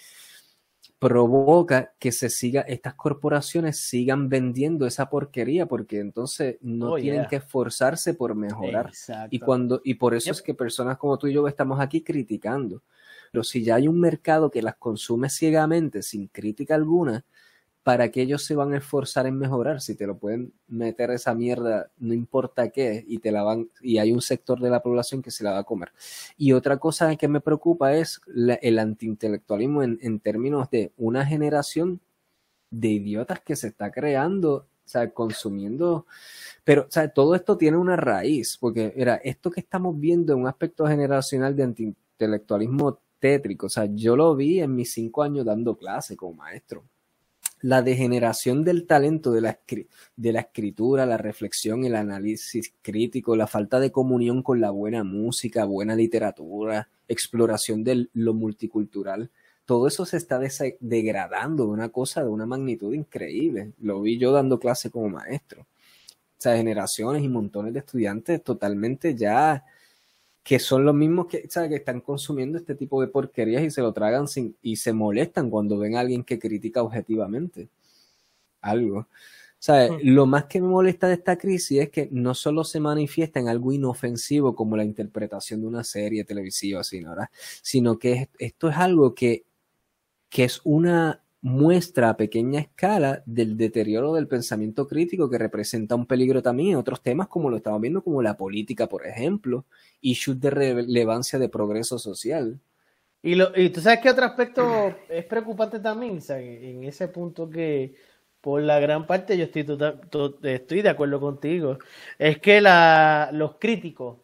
provoca 0.99 1.93
que 1.99 2.11
se 2.11 2.29
siga, 2.29 2.63
estas 2.63 2.95
corporaciones 2.95 3.79
sigan 3.79 4.29
vendiendo 4.29 4.87
esa 4.87 5.11
porquería, 5.11 5.67
porque 5.67 6.01
entonces 6.01 6.57
no 6.61 6.93
oh, 6.93 6.97
tienen 6.97 7.27
que 7.29 7.37
esforzarse 7.37 8.15
por 8.15 8.35
mejorar. 8.35 8.91
Y 9.31 9.39
cuando, 9.39 9.81
y 9.85 9.95
por 9.95 10.15
eso 10.15 10.33
es 10.33 10.43
que 10.43 10.55
personas 10.55 10.99
como 10.99 11.19
tú 11.19 11.29
y 11.29 11.35
yo 11.35 11.47
estamos 11.47 11.79
aquí 11.79 12.03
criticando. 12.03 12.83
Pero 13.31 13.45
si 13.45 13.63
ya 13.63 13.77
hay 13.77 13.87
un 13.87 14.01
mercado 14.01 14.51
que 14.51 14.63
las 14.63 14.77
consume 14.77 15.29
ciegamente, 15.29 16.03
sin 16.03 16.29
crítica 16.29 16.75
alguna, 16.75 17.25
¿para 17.85 18.11
qué 18.11 18.23
ellos 18.23 18.43
se 18.45 18.57
van 18.57 18.73
a 18.73 18.79
esforzar 18.79 19.27
en 19.27 19.39
mejorar? 19.39 19.81
Si 19.83 19.95
te 19.95 20.07
lo 20.07 20.19
pueden 20.19 20.55
meter 20.67 21.11
esa 21.11 21.35
mierda, 21.35 21.91
no 21.99 22.15
importa 22.15 22.71
qué, 22.71 23.05
y 23.07 23.19
te 23.19 23.31
la 23.31 23.45
van, 23.45 23.71
y 23.83 23.99
hay 23.99 24.11
un 24.11 24.23
sector 24.23 24.61
de 24.61 24.71
la 24.71 24.83
población 24.83 25.23
que 25.23 25.31
se 25.31 25.45
la 25.45 25.53
va 25.53 25.59
a 25.61 25.65
comer. 25.65 25.93
Y 26.37 26.53
otra 26.53 26.79
cosa 26.79 27.15
que 27.17 27.29
me 27.29 27.43
preocupa 27.43 27.95
es 27.95 28.21
el 28.63 28.79
antiintelectualismo 28.79 29.83
en, 29.83 29.99
en 30.03 30.19
términos 30.19 30.71
de 30.71 30.93
una 30.97 31.27
generación 31.27 32.01
de 32.71 32.89
idiotas 32.89 33.41
que 33.41 33.57
se 33.57 33.69
está 33.69 33.93
creando, 33.93 34.55
o 34.55 34.89
sea, 34.89 35.11
consumiendo. 35.13 36.07
Pero, 36.65 36.83
o 36.89 36.91
sea, 36.91 37.09
todo 37.11 37.35
esto 37.35 37.59
tiene 37.59 37.77
una 37.77 37.97
raíz, 37.97 38.57
porque 38.59 38.95
era 38.97 39.17
esto 39.17 39.51
que 39.51 39.61
estamos 39.61 39.99
viendo 40.01 40.33
en 40.33 40.41
un 40.41 40.49
aspecto 40.49 40.87
generacional 40.87 41.55
de 41.57 41.65
antiintelectualismo 41.65 43.01
tétrico. 43.19 43.67
O 43.67 43.71
sea, 43.71 43.87
yo 43.87 44.17
lo 44.17 44.35
vi 44.37 44.61
en 44.61 44.75
mis 44.75 44.93
cinco 44.93 45.23
años 45.23 45.45
dando 45.45 45.77
clase 45.77 46.17
como 46.17 46.35
maestro 46.35 46.85
la 47.65 47.81
degeneración 47.81 48.63
del 48.63 48.87
talento 48.87 49.33
de 49.33 49.41
la, 49.41 49.59
de 50.17 50.33
la 50.33 50.41
escritura, 50.41 51.07
la 51.07 51.17
reflexión, 51.17 51.87
el 51.87 51.97
análisis 51.97 52.75
crítico, 52.83 53.37
la 53.37 53.47
falta 53.47 53.81
de 53.81 53.91
comunión 53.91 54.43
con 54.43 54.61
la 54.61 54.69
buena 54.69 55.03
música, 55.03 55.65
buena 55.65 55.97
literatura, 55.97 56.91
exploración 57.09 57.83
de 57.83 58.11
lo 58.13 58.35
multicultural, 58.35 59.31
todo 59.65 59.89
eso 59.89 60.05
se 60.05 60.19
está 60.19 60.39
degradando 60.79 61.65
de 61.65 61.71
una 61.71 61.89
cosa 61.89 62.23
de 62.23 62.29
una 62.29 62.45
magnitud 62.45 62.93
increíble. 62.93 63.73
Lo 63.81 64.03
vi 64.03 64.19
yo 64.19 64.31
dando 64.31 64.59
clase 64.59 64.91
como 64.91 65.09
maestro. 65.09 65.63
O 65.63 66.37
sea, 66.37 66.59
generaciones 66.59 67.23
y 67.23 67.31
montones 67.31 67.73
de 67.73 67.79
estudiantes 67.79 68.45
totalmente 68.45 69.15
ya 69.15 69.65
que 70.45 70.59
son 70.59 70.85
los 70.85 70.95
mismos 70.95 71.27
que, 71.27 71.49
que 71.49 71.75
están 71.75 72.03
consumiendo 72.03 72.59
este 72.59 72.75
tipo 72.75 73.01
de 73.01 73.09
porquerías 73.09 73.63
y 73.63 73.71
se 73.71 73.81
lo 73.81 73.95
tragan 73.95 74.29
sin, 74.29 74.55
y 74.61 74.77
se 74.77 74.93
molestan 74.93 75.49
cuando 75.49 75.79
ven 75.79 75.97
a 75.97 76.01
alguien 76.01 76.23
que 76.23 76.39
critica 76.39 76.83
objetivamente 76.83 77.71
algo. 78.61 79.09
¿Sabes? 79.59 79.93
Hmm. 79.93 79.99
Lo 80.03 80.27
más 80.27 80.45
que 80.45 80.61
me 80.61 80.69
molesta 80.69 81.09
de 81.09 81.15
esta 81.15 81.39
crisis 81.39 81.81
es 81.81 81.89
que 81.89 82.09
no 82.13 82.35
solo 82.35 82.63
se 82.65 82.79
manifiesta 82.79 83.41
en 83.41 83.49
algo 83.49 83.73
inofensivo 83.73 84.55
como 84.55 84.77
la 84.77 84.85
interpretación 84.85 85.63
de 85.63 85.67
una 85.67 85.83
serie 85.83 86.25
televisiva, 86.25 86.83
sino 87.63 87.99
que 87.99 88.29
esto 88.39 88.69
es 88.69 88.77
algo 88.77 89.15
que, 89.15 89.47
que 90.29 90.45
es 90.45 90.61
una 90.65 91.24
muestra 91.45 92.09
a 92.09 92.17
pequeña 92.17 92.59
escala 92.59 93.23
del 93.27 93.59
deterioro 93.59 94.15
del 94.15 94.27
pensamiento 94.27 94.89
crítico 94.89 95.29
que 95.29 95.37
representa 95.37 95.95
un 95.95 96.07
peligro 96.07 96.43
también 96.43 96.71
en 96.71 96.77
otros 96.77 97.03
temas 97.03 97.29
como 97.29 97.51
lo 97.51 97.59
estamos 97.59 97.83
viendo 97.83 98.03
como 98.03 98.23
la 98.23 98.39
política, 98.39 98.89
por 98.89 99.07
ejemplo, 99.07 99.67
issues 100.01 100.41
de 100.41 100.49
relevancia 100.49 101.39
de 101.39 101.51
progreso 101.51 101.99
social. 101.99 102.59
Y, 103.21 103.35
lo, 103.35 103.53
y 103.55 103.69
tú 103.69 103.83
sabes 103.83 104.01
que 104.01 104.09
otro 104.09 104.25
aspecto 104.25 104.97
es 105.07 105.27
preocupante 105.27 105.81
también, 105.81 106.19
en 106.31 106.85
ese 106.85 107.09
punto 107.09 107.51
que 107.51 107.95
por 108.41 108.63
la 108.63 108.81
gran 108.81 109.07
parte 109.07 109.37
yo 109.37 109.45
estoy, 109.45 109.67
estoy 110.45 110.81
de 110.81 110.89
acuerdo 110.89 111.21
contigo, 111.21 111.77
es 112.19 112.39
que 112.39 112.63
la, 112.63 113.29
los 113.35 113.57
críticos 113.57 114.17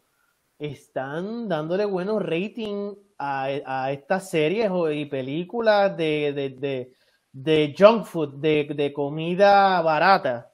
están 0.57 1.47
dándole 1.47 1.85
buenos 1.85 2.23
ratings 2.23 2.97
a, 3.19 3.45
a 3.63 3.91
estas 3.91 4.27
series 4.27 4.71
y 4.91 5.05
películas 5.05 5.95
de 5.95 6.95
junk 7.33 8.05
food, 8.05 8.35
de, 8.41 8.91
comida 8.93 9.81
barata, 9.81 10.51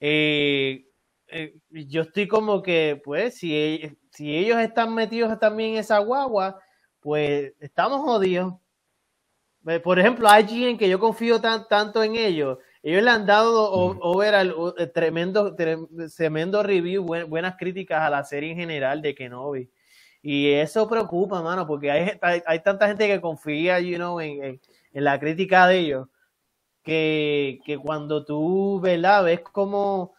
eh, 0.00 0.86
eh, 1.28 1.54
yo 1.70 2.02
estoy 2.02 2.28
como 2.28 2.62
que, 2.62 3.00
pues, 3.04 3.38
si, 3.38 3.80
si 4.10 4.36
ellos 4.36 4.58
están 4.58 4.94
metidos 4.94 5.38
también 5.38 5.72
en 5.72 5.78
esa 5.78 5.98
guagua, 5.98 6.60
pues 7.00 7.54
estamos 7.60 8.00
jodidos. 8.02 8.54
Eh, 9.66 9.80
por 9.80 9.98
ejemplo, 9.98 10.28
IGN, 10.28 10.76
que 10.76 10.88
yo 10.88 10.98
confío 10.98 11.40
tan, 11.40 11.68
tanto 11.68 12.02
en 12.02 12.16
ellos, 12.16 12.58
ellos 12.82 13.02
le 13.02 13.10
han 13.10 13.26
dado 13.26 13.70
over 13.70 14.52
tremendo, 14.92 15.54
tremendo 16.16 16.62
review, 16.64 17.04
buenas 17.04 17.56
críticas 17.56 18.02
a 18.02 18.10
la 18.10 18.24
serie 18.24 18.50
en 18.52 18.58
general 18.58 19.00
de 19.00 19.14
Kenobi. 19.14 19.70
Y 20.20 20.50
eso 20.50 20.88
preocupa, 20.88 21.42
mano, 21.42 21.66
porque 21.66 21.90
hay, 21.90 22.18
hay, 22.46 22.60
tanta 22.60 22.88
gente 22.88 23.06
que 23.08 23.20
confía, 23.20 23.80
you 23.80 23.96
know, 23.96 24.20
en, 24.20 24.42
en 24.44 24.60
la 24.92 25.18
crítica 25.18 25.66
de 25.66 25.78
ellos 25.78 26.08
que, 26.82 27.60
cuando 27.82 28.24
tú, 28.24 28.80
¿verdad? 28.80 29.24
Ves 29.24 29.40
como 29.40 30.14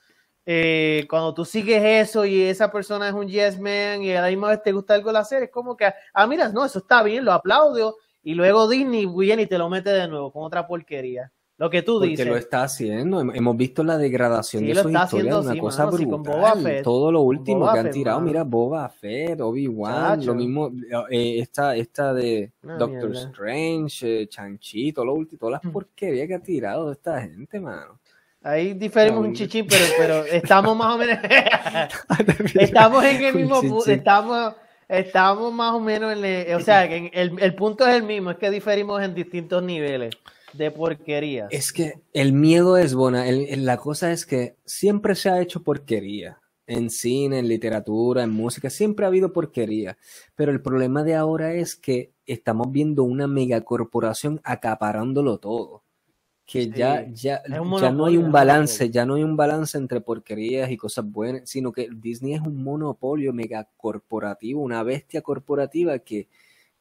eh, 0.45 1.05
cuando 1.09 1.33
tú 1.33 1.45
sigues 1.45 1.83
eso 2.07 2.25
y 2.25 2.41
esa 2.43 2.71
persona 2.71 3.07
es 3.07 3.13
un 3.13 3.27
yes 3.27 3.59
man 3.59 4.03
y 4.03 4.13
a 4.13 4.21
la 4.21 4.27
misma 4.29 4.49
vez 4.49 4.63
te 4.63 4.71
gusta 4.71 4.93
algo 4.93 5.09
de 5.09 5.13
la 5.13 5.21
es 5.21 5.51
como 5.51 5.77
que, 5.77 5.91
ah, 6.13 6.27
mira, 6.27 6.49
no, 6.49 6.65
eso 6.65 6.79
está 6.79 7.03
bien, 7.03 7.25
lo 7.25 7.33
aplaudo 7.33 7.97
y 8.23 8.33
luego 8.33 8.67
Disney 8.67 9.05
viene 9.05 9.43
y 9.43 9.47
te 9.47 9.57
lo 9.57 9.69
mete 9.69 9.89
de 9.89 10.07
nuevo 10.07 10.31
con 10.31 10.43
otra 10.43 10.65
porquería. 10.67 11.31
Lo 11.57 11.69
que 11.69 11.83
tú 11.83 11.99
dices. 11.99 12.25
Porque 12.25 12.31
lo 12.31 12.37
está 12.37 12.63
haciendo. 12.63 13.21
Hemos 13.21 13.55
visto 13.55 13.83
la 13.83 13.97
degradación 13.97 14.65
de 14.65 14.75
sus 14.75 14.91
historias, 14.91 15.45
una 15.45 15.57
cosa 15.57 15.85
brutal. 15.85 16.81
Todo 16.83 17.11
lo 17.11 17.21
último 17.21 17.71
que 17.71 17.79
han 17.79 17.91
tirado, 17.91 18.19
mira, 18.21 18.43
Boba 18.43 18.89
Fett, 18.89 19.39
Obi-Wan, 19.39 20.25
lo 20.25 20.33
mismo, 20.33 20.71
eh, 21.09 21.39
esta, 21.39 21.75
esta 21.75 22.13
de 22.13 22.51
Doctor 22.61 23.15
Strange, 23.15 24.23
eh, 24.23 24.27
Chanchito, 24.27 25.05
lo 25.05 25.13
último, 25.13 25.39
todas 25.39 25.63
las 25.63 25.63
mm. 25.63 25.71
porquerías 25.71 26.27
que 26.27 26.35
ha 26.35 26.39
tirado 26.39 26.91
esta 26.91 27.21
gente, 27.21 27.59
mano. 27.59 27.99
Ahí 28.41 28.73
diferimos 28.73 29.25
un 29.25 29.33
chichín, 29.33 29.65
pero, 29.69 29.85
pero 29.97 30.25
estamos 30.25 30.75
más 30.75 30.95
o 30.95 30.97
menos. 30.97 31.19
estamos 32.55 33.03
en 33.05 33.23
el 33.23 33.35
mismo 33.35 33.61
punto. 33.61 33.89
Estamos, 33.89 34.55
estamos 34.89 35.53
más 35.53 35.73
o 35.73 35.79
menos 35.79 36.17
en 36.17 36.25
el. 36.25 36.55
O 36.55 36.59
sea, 36.59 36.83
el, 36.83 37.09
el 37.13 37.55
punto 37.55 37.87
es 37.87 37.95
el 37.95 38.03
mismo, 38.03 38.31
es 38.31 38.37
que 38.37 38.49
diferimos 38.49 39.01
en 39.01 39.13
distintos 39.13 39.63
niveles 39.63 40.17
de 40.53 40.71
porquería. 40.71 41.47
Es 41.49 41.73
que 41.73 42.01
el 42.13 42.33
miedo 42.33 42.77
es 42.77 42.93
buena. 42.93 43.25
la 43.29 43.77
cosa 43.77 44.11
es 44.11 44.25
que 44.25 44.55
siempre 44.65 45.15
se 45.15 45.29
ha 45.29 45.41
hecho 45.41 45.63
porquería. 45.63 46.39
En 46.65 46.89
cine, 46.89 47.39
en 47.39 47.49
literatura, 47.49 48.23
en 48.23 48.29
música, 48.29 48.69
siempre 48.69 49.05
ha 49.05 49.09
habido 49.09 49.33
porquería. 49.33 49.97
Pero 50.33 50.51
el 50.51 50.61
problema 50.61 51.03
de 51.03 51.13
ahora 51.15 51.53
es 51.53 51.75
que 51.75 52.13
estamos 52.25 52.71
viendo 52.71 53.03
una 53.03 53.27
megacorporación 53.27 54.39
acaparándolo 54.45 55.39
todo. 55.39 55.83
Que 56.45 56.69
ya, 56.69 57.05
ya, 57.11 57.41
ya 57.47 57.91
no 57.91 58.05
hay 58.05 58.17
un 58.17 58.31
balance, 58.31 58.89
ya 58.89 59.05
no 59.05 59.15
hay 59.15 59.23
un 59.23 59.35
balance 59.35 59.77
entre 59.77 60.01
porquerías 60.01 60.71
y 60.71 60.77
cosas 60.77 61.05
buenas, 61.09 61.49
sino 61.49 61.71
que 61.71 61.89
Disney 61.93 62.33
es 62.33 62.41
un 62.41 62.63
monopolio 62.63 63.33
megacorporativo, 63.33 64.61
una 64.61 64.83
bestia 64.83 65.21
corporativa 65.21 65.99
que, 65.99 66.27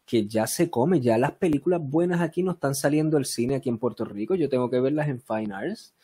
que 0.05 0.27
ya 0.27 0.47
se 0.47 0.71
come, 0.71 1.01
ya 1.01 1.19
las 1.19 1.33
películas 1.33 1.81
buenas 1.83 2.21
aquí 2.21 2.43
no 2.43 2.53
están 2.53 2.75
saliendo 2.75 3.17
al 3.17 3.25
cine 3.25 3.57
aquí 3.57 3.69
en 3.69 3.79
Puerto 3.79 4.05
Rico, 4.05 4.35
yo 4.35 4.49
tengo 4.49 4.71
que 4.71 4.81
verlas 4.81 5.09
en 5.09 5.21
Fine 5.21 5.55
Arts. 5.55 5.95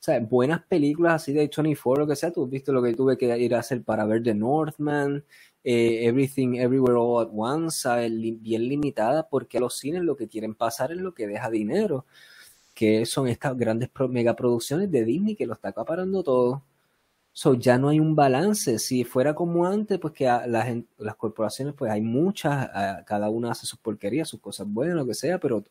O 0.00 0.02
sea, 0.02 0.20
buenas 0.20 0.62
películas 0.64 1.14
así 1.14 1.32
de 1.32 1.40
24 1.40 2.04
o 2.04 2.06
que 2.06 2.14
sea, 2.16 2.32
tú 2.32 2.46
viste 2.46 2.70
lo 2.72 2.82
que 2.82 2.94
tuve 2.94 3.18
que 3.18 3.36
ir 3.38 3.54
a 3.54 3.58
hacer 3.58 3.82
para 3.82 4.04
ver 4.06 4.22
The 4.22 4.34
Northman, 4.34 5.24
eh, 5.64 6.06
Everything 6.06 6.54
Everywhere 6.54 6.96
All 6.96 7.26
at 7.26 7.30
Once, 7.32 7.88
bien 8.40 8.68
limitada, 8.68 9.28
porque 9.28 9.58
a 9.58 9.60
los 9.60 9.76
cines 9.76 10.02
lo 10.02 10.16
que 10.16 10.28
quieren 10.28 10.54
pasar 10.54 10.92
es 10.92 10.98
lo 10.98 11.14
que 11.14 11.26
deja 11.26 11.50
dinero, 11.50 12.06
que 12.74 13.06
son 13.06 13.28
estas 13.28 13.56
grandes 13.58 13.90
megaproducciones 14.08 14.90
de 14.90 15.04
Disney 15.04 15.34
que 15.36 15.46
lo 15.46 15.54
está 15.54 15.70
acaparando 15.70 16.22
todo. 16.22 16.62
So, 17.32 17.54
ya 17.54 17.78
no 17.78 17.88
hay 17.88 18.00
un 18.00 18.16
balance. 18.16 18.78
Si 18.78 19.04
fuera 19.04 19.34
como 19.34 19.64
antes, 19.64 19.98
pues 19.98 20.12
que 20.12 20.24
las 20.24 21.16
corporaciones, 21.16 21.74
pues 21.74 21.90
hay 21.90 22.00
muchas, 22.00 22.68
cada 23.06 23.30
una 23.30 23.52
hace 23.52 23.66
sus 23.66 23.78
porquerías, 23.78 24.28
sus 24.28 24.40
cosas 24.40 24.66
buenas, 24.68 24.96
lo 24.96 25.06
que 25.06 25.14
sea, 25.14 25.38
pero 25.38 25.62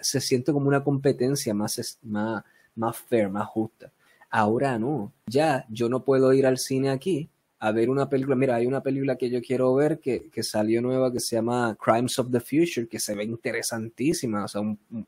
se 0.00 0.20
siente 0.20 0.52
como 0.52 0.68
una 0.68 0.82
competencia 0.82 1.54
más, 1.54 1.98
más, 2.02 2.42
más 2.74 2.96
fair, 2.96 3.28
más 3.28 3.46
justa. 3.46 3.92
Ahora 4.28 4.78
no. 4.78 5.12
Ya 5.26 5.64
yo 5.68 5.88
no 5.88 6.04
puedo 6.04 6.32
ir 6.32 6.46
al 6.46 6.58
cine 6.58 6.90
aquí 6.90 7.28
a 7.64 7.72
ver 7.72 7.88
una 7.88 8.10
película. 8.10 8.36
Mira, 8.36 8.56
hay 8.56 8.66
una 8.66 8.82
película 8.82 9.16
que 9.16 9.30
yo 9.30 9.40
quiero 9.40 9.74
ver 9.74 9.98
que, 9.98 10.28
que 10.30 10.42
salió 10.42 10.82
nueva 10.82 11.10
que 11.10 11.20
se 11.20 11.36
llama 11.36 11.74
Crimes 11.82 12.18
of 12.18 12.30
the 12.30 12.40
Future, 12.40 12.86
que 12.86 13.00
se 13.00 13.14
ve 13.14 13.24
interesantísima, 13.24 14.44
o 14.44 14.48
sea, 14.48 14.60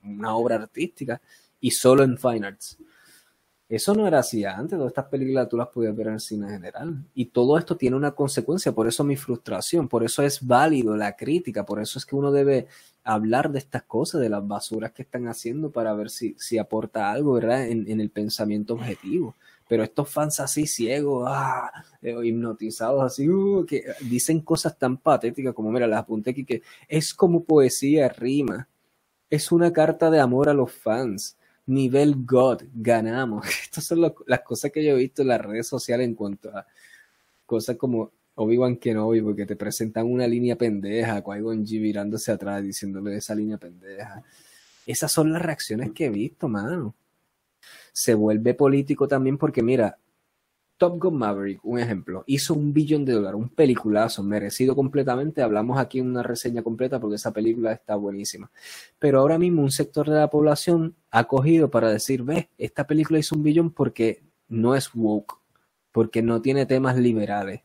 una 0.03 0.35
obra 0.35 0.55
artística, 0.55 1.21
y 1.61 1.71
solo 1.71 2.03
en 2.03 2.17
Fine 2.17 2.47
Arts. 2.47 2.79
Eso 3.69 3.95
no 3.95 4.07
era 4.07 4.21
así 4.21 4.45
antes, 4.45 4.79
todas 4.79 4.91
estas 4.91 5.07
películas 5.07 5.49
tú 5.49 5.57
las 5.57 5.67
podías 5.69 5.97
ver 5.97 6.07
en 6.07 6.15
el 6.15 6.21
cine 6.21 6.49
general. 6.49 7.05
Y 7.15 7.27
todo 7.27 7.59
esto 7.59 7.77
tiene 7.77 7.97
una 7.97 8.13
consecuencia, 8.13 8.71
por 8.71 8.87
eso 8.87 9.03
mi 9.03 9.17
frustración, 9.17 9.89
por 9.89 10.05
eso 10.05 10.23
es 10.23 10.47
válido 10.47 10.97
la 10.97 11.17
crítica, 11.17 11.67
por 11.67 11.81
eso 11.81 11.99
es 11.99 12.07
que 12.07 12.15
uno 12.15 12.31
debe 12.31 12.69
hablar 13.03 13.51
de 13.51 13.59
estas 13.59 13.83
cosas, 13.83 14.21
de 14.21 14.29
las 14.29 14.47
basuras 14.47 14.93
que 14.93 15.03
están 15.03 15.27
haciendo 15.27 15.73
para 15.73 15.95
ver 15.95 16.11
si, 16.11 16.37
si 16.39 16.59
aporta 16.59 17.11
algo, 17.11 17.33
¿verdad? 17.35 17.67
En, 17.67 18.01
el 18.01 18.11
pensamiento 18.11 18.75
objetivo. 18.75 19.35
Pero 19.69 19.83
estos 19.83 20.09
fans 20.09 20.39
así 20.39 20.69
ciegos, 20.69 21.27
ah, 21.29 21.73
eh, 22.03 22.17
hipnotizados 22.23 23.03
así, 23.03 23.29
uh, 23.29 23.67
que 23.67 23.83
dicen 24.03 24.41
cosas 24.43 24.79
tan 24.79 24.97
patéticas 24.97 25.55
como, 25.55 25.73
mira, 25.73 25.89
las 25.89 26.01
apunté 26.01 26.31
aquí, 26.31 26.45
que 26.45 26.63
es 26.87 27.13
como 27.13 27.43
poesía, 27.43 28.09
rima. 28.09 28.69
Es 29.29 29.51
una 29.51 29.73
carta 29.73 30.09
de 30.09 30.21
amor 30.21 30.49
a 30.49 30.55
los 30.55 30.71
fans 30.71 31.37
nivel 31.67 32.25
God, 32.25 32.63
ganamos. 32.75 33.47
Estas 33.65 33.85
son 33.85 34.13
las 34.27 34.41
cosas 34.41 34.71
que 34.73 34.85
yo 34.85 34.93
he 34.93 34.99
visto 34.99 35.23
en 35.23 35.29
las 35.29 35.41
redes 35.41 35.67
sociales 35.67 36.07
en 36.07 36.15
cuanto 36.15 36.57
a 36.57 36.67
cosas 37.45 37.77
como 37.77 38.13
Obi-Wan 38.37 38.77
Kenobi, 38.77 39.23
porque 39.23 39.47
te 39.47 39.57
presentan 39.57 40.07
una 40.07 40.27
línea 40.27 40.57
pendeja, 40.57 41.23
Qui-Gon 41.23 41.65
G 41.65 41.81
virándose 41.81 42.33
atrás 42.33 42.63
diciéndole 42.63 43.17
esa 43.17 43.35
línea 43.35 43.59
pendeja. 43.59 44.23
Esas 44.87 45.11
son 45.11 45.33
las 45.33 45.43
reacciones 45.43 45.93
que 45.93 46.07
he 46.07 46.11
visto, 46.11 46.49
mano. 46.49 46.95
Se 47.93 48.15
vuelve 48.15 48.55
político 48.55 49.09
también 49.09 49.39
porque, 49.39 49.63
mira, 49.63 49.99
Top 50.79 50.99
Gun 50.99 51.17
Maverick, 51.17 51.65
un 51.65 51.79
ejemplo, 51.79 52.23
hizo 52.27 52.53
un 52.53 52.75
billón 52.75 53.05
de 53.07 53.15
dólares, 53.15 53.41
un 53.41 53.49
peliculazo, 53.49 54.23
merecido 54.23 54.75
completamente. 54.75 55.41
Hablamos 55.43 55.79
aquí 55.79 56.01
en 56.01 56.11
una 56.11 56.23
reseña 56.23 56.63
completa 56.63 57.01
porque 57.01 57.17
esa 57.17 57.33
película 57.33 57.73
está 57.73 57.97
buenísima. 57.97 58.51
Pero 58.99 59.21
ahora 59.21 59.39
mismo 59.39 59.63
un 59.63 59.71
sector 59.71 60.09
de 60.09 60.17
la 60.17 60.29
población 60.29 60.95
ha 61.11 61.25
cogido 61.25 61.71
para 61.71 61.91
decir, 61.91 62.23
ve, 62.23 62.51
esta 62.59 62.87
película 62.87 63.19
hizo 63.19 63.35
un 63.35 63.43
billón 63.43 63.71
porque 63.71 64.23
no 64.49 64.75
es 64.75 64.91
woke, 64.95 65.39
porque 65.93 66.21
no 66.23 66.43
tiene 66.43 66.67
temas 66.67 66.99
liberales. 66.99 67.63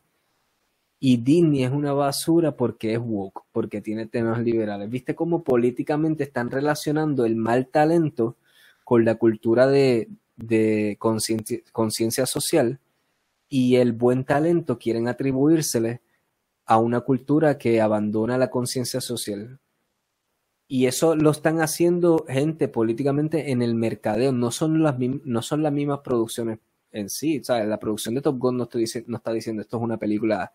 Y 0.97 1.17
Disney 1.17 1.63
es 1.63 1.71
una 1.71 1.93
basura 1.93 2.55
porque 2.55 2.93
es 2.93 2.99
woke, 2.99 3.43
porque 3.51 3.81
tiene 3.81 4.05
temas 4.05 4.39
liberales. 4.41 4.89
¿Viste 4.89 5.15
cómo 5.15 5.43
políticamente 5.43 6.23
están 6.23 6.49
relacionando 6.49 7.25
el 7.25 7.35
mal 7.35 7.67
talento 7.67 8.37
con 8.85 9.03
la 9.03 9.15
cultura 9.15 9.67
de, 9.67 10.09
de 10.37 10.97
conciencia 10.99 12.25
social? 12.25 12.79
Y 13.53 13.75
el 13.75 13.91
buen 13.91 14.23
talento 14.23 14.79
quieren 14.79 15.09
atribuírsele 15.09 16.01
a 16.65 16.77
una 16.77 17.01
cultura 17.01 17.57
que 17.57 17.81
abandona 17.81 18.37
la 18.37 18.49
conciencia 18.49 19.01
social. 19.01 19.59
Y 20.69 20.85
eso 20.85 21.17
lo 21.17 21.31
están 21.31 21.59
haciendo 21.59 22.25
gente 22.29 22.69
políticamente 22.69 23.51
en 23.51 23.61
el 23.61 23.75
mercadeo, 23.75 24.31
no 24.31 24.51
son 24.51 24.81
las, 24.81 24.95
no 24.97 25.41
son 25.41 25.63
las 25.63 25.73
mismas 25.73 25.99
producciones 25.99 26.59
en 26.93 27.09
sí. 27.09 27.43
¿sabes? 27.43 27.67
La 27.67 27.77
producción 27.77 28.15
de 28.15 28.21
Top 28.21 28.39
Gun 28.39 28.55
no, 28.55 28.69
no 29.07 29.17
está 29.17 29.33
diciendo 29.33 29.61
esto 29.61 29.77
es 29.77 29.83
una 29.83 29.97
película 29.97 30.53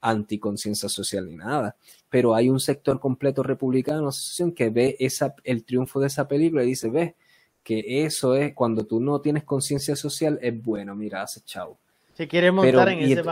anticonciencia 0.00 0.88
social 0.88 1.26
ni 1.26 1.34
nada, 1.34 1.74
pero 2.08 2.36
hay 2.36 2.48
un 2.48 2.60
sector 2.60 3.00
completo 3.00 3.42
republicano, 3.42 4.06
asociación 4.06 4.52
que 4.52 4.70
ve 4.70 4.96
esa, 5.00 5.34
el 5.42 5.64
triunfo 5.64 5.98
de 5.98 6.06
esa 6.06 6.28
película 6.28 6.62
y 6.62 6.68
dice, 6.68 6.90
ve 6.90 7.16
que 7.64 8.04
eso 8.04 8.36
es, 8.36 8.54
cuando 8.54 8.86
tú 8.86 9.00
no 9.00 9.20
tienes 9.20 9.42
conciencia 9.42 9.96
social, 9.96 10.38
es 10.42 10.62
bueno, 10.62 10.94
mira, 10.94 11.22
hace 11.22 11.40
chao. 11.40 11.80
Se 12.16 12.26
quieren 12.28 12.54
montar 12.54 12.88
en 12.88 13.00
ese 13.00 13.22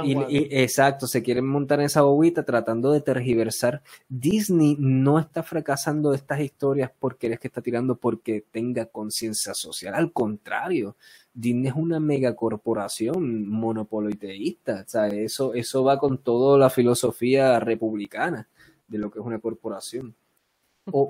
Exacto, 0.62 1.06
se 1.06 1.22
quieren 1.22 1.46
montar 1.46 1.80
en 1.80 1.86
esa 1.86 2.02
bobita 2.02 2.42
tratando 2.42 2.92
de 2.92 3.00
tergiversar. 3.00 3.82
Disney 4.10 4.76
no 4.78 5.18
está 5.18 5.42
fracasando 5.42 6.12
estas 6.12 6.40
historias 6.40 6.90
porque 6.98 7.28
eres 7.28 7.40
que 7.40 7.48
está 7.48 7.62
tirando 7.62 7.96
porque 7.96 8.44
tenga 8.50 8.84
conciencia 8.84 9.54
social. 9.54 9.94
Al 9.94 10.12
contrario, 10.12 10.96
Disney 11.32 11.68
es 11.68 11.76
una 11.76 11.98
megacorporación 11.98 13.48
monopoliteísta. 13.48 14.84
O 14.86 14.90
sea, 14.90 15.06
eso, 15.08 15.54
eso 15.54 15.82
va 15.82 15.98
con 15.98 16.18
toda 16.18 16.58
la 16.58 16.68
filosofía 16.68 17.58
republicana 17.60 18.48
de 18.86 18.98
lo 18.98 19.10
que 19.10 19.18
es 19.18 19.24
una 19.24 19.38
corporación 19.38 20.14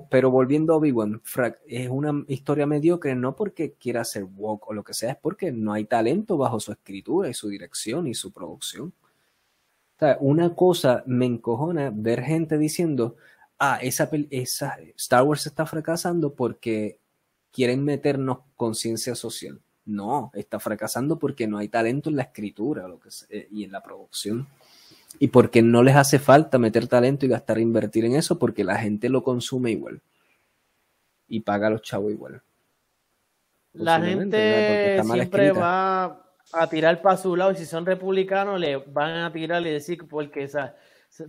pero 0.09 0.31
volviendo 0.31 0.73
a 0.73 0.77
Obi-Wan, 0.77 1.21
es 1.67 1.89
una 1.89 2.25
historia 2.29 2.67
mediocre 2.67 3.15
no 3.15 3.35
porque 3.35 3.73
quiera 3.73 4.05
ser 4.05 4.25
woke 4.25 4.69
o 4.69 4.73
lo 4.73 4.85
que 4.85 4.95
sea, 4.95 5.13
es 5.13 5.17
porque 5.17 5.51
no 5.51 5.73
hay 5.73 5.85
talento 5.85 6.37
bajo 6.37 6.61
su 6.61 6.73
escritura 6.73 7.29
y 7.29 7.35
su 7.35 7.49
dirección 7.49 8.07
y 8.07 8.15
su 8.15 8.33
producción. 8.33 8.93
una 10.21 10.55
cosa 10.55 11.03
me 11.07 11.27
encojona 11.27 11.91
ver 11.93 12.23
gente 12.23 12.59
diciendo, 12.59 13.17
ah, 13.59 13.79
esa, 13.83 14.09
esa 14.31 14.77
Star 14.97 15.25
Wars 15.25 15.47
está 15.47 15.67
fracasando 15.67 16.35
porque 16.35 16.99
quieren 17.53 17.85
meternos 17.85 18.39
conciencia 18.57 19.15
social. 19.15 19.61
No, 19.87 20.31
está 20.35 20.61
fracasando 20.61 21.19
porque 21.19 21.47
no 21.47 21.59
hay 21.59 21.69
talento 21.69 22.11
en 22.11 22.17
la 22.17 22.23
escritura 22.23 22.87
que 23.03 23.47
y 23.51 23.65
en 23.65 23.73
la 23.73 23.83
producción 23.83 24.49
y 25.19 25.29
porque 25.29 25.63
no 25.63 25.83
les 25.83 25.97
hace 25.97 26.19
falta 26.19 26.59
meter 26.59 26.87
talento 26.89 27.27
y 27.27 27.29
gastar 27.29 27.59
invertir 27.59 28.05
en 28.05 28.17
eso 28.17 28.39
porque 28.39 28.65
la 28.65 28.77
gente 28.77 29.09
lo 29.09 29.23
consume 29.23 29.71
igual 29.71 30.01
y 31.29 31.41
paga 31.41 31.69
a 31.69 31.71
los 31.71 31.83
chavos 31.83 32.13
igual. 32.13 32.43
La 33.73 34.01
gente 34.01 35.03
siempre 35.03 35.53
va 35.53 36.21
a 36.53 36.69
tirar 36.69 37.01
para 37.03 37.17
su 37.17 37.35
lado 37.35 37.53
y 37.53 37.57
si 37.57 37.67
son 37.67 37.87
republicanos 37.87 38.61
le 38.61 38.77
van 38.77 39.25
a 39.25 39.33
tirar 39.33 39.67
y 39.67 39.71
decir 39.71 40.07
porque 40.09 40.45
esa, 40.45 40.77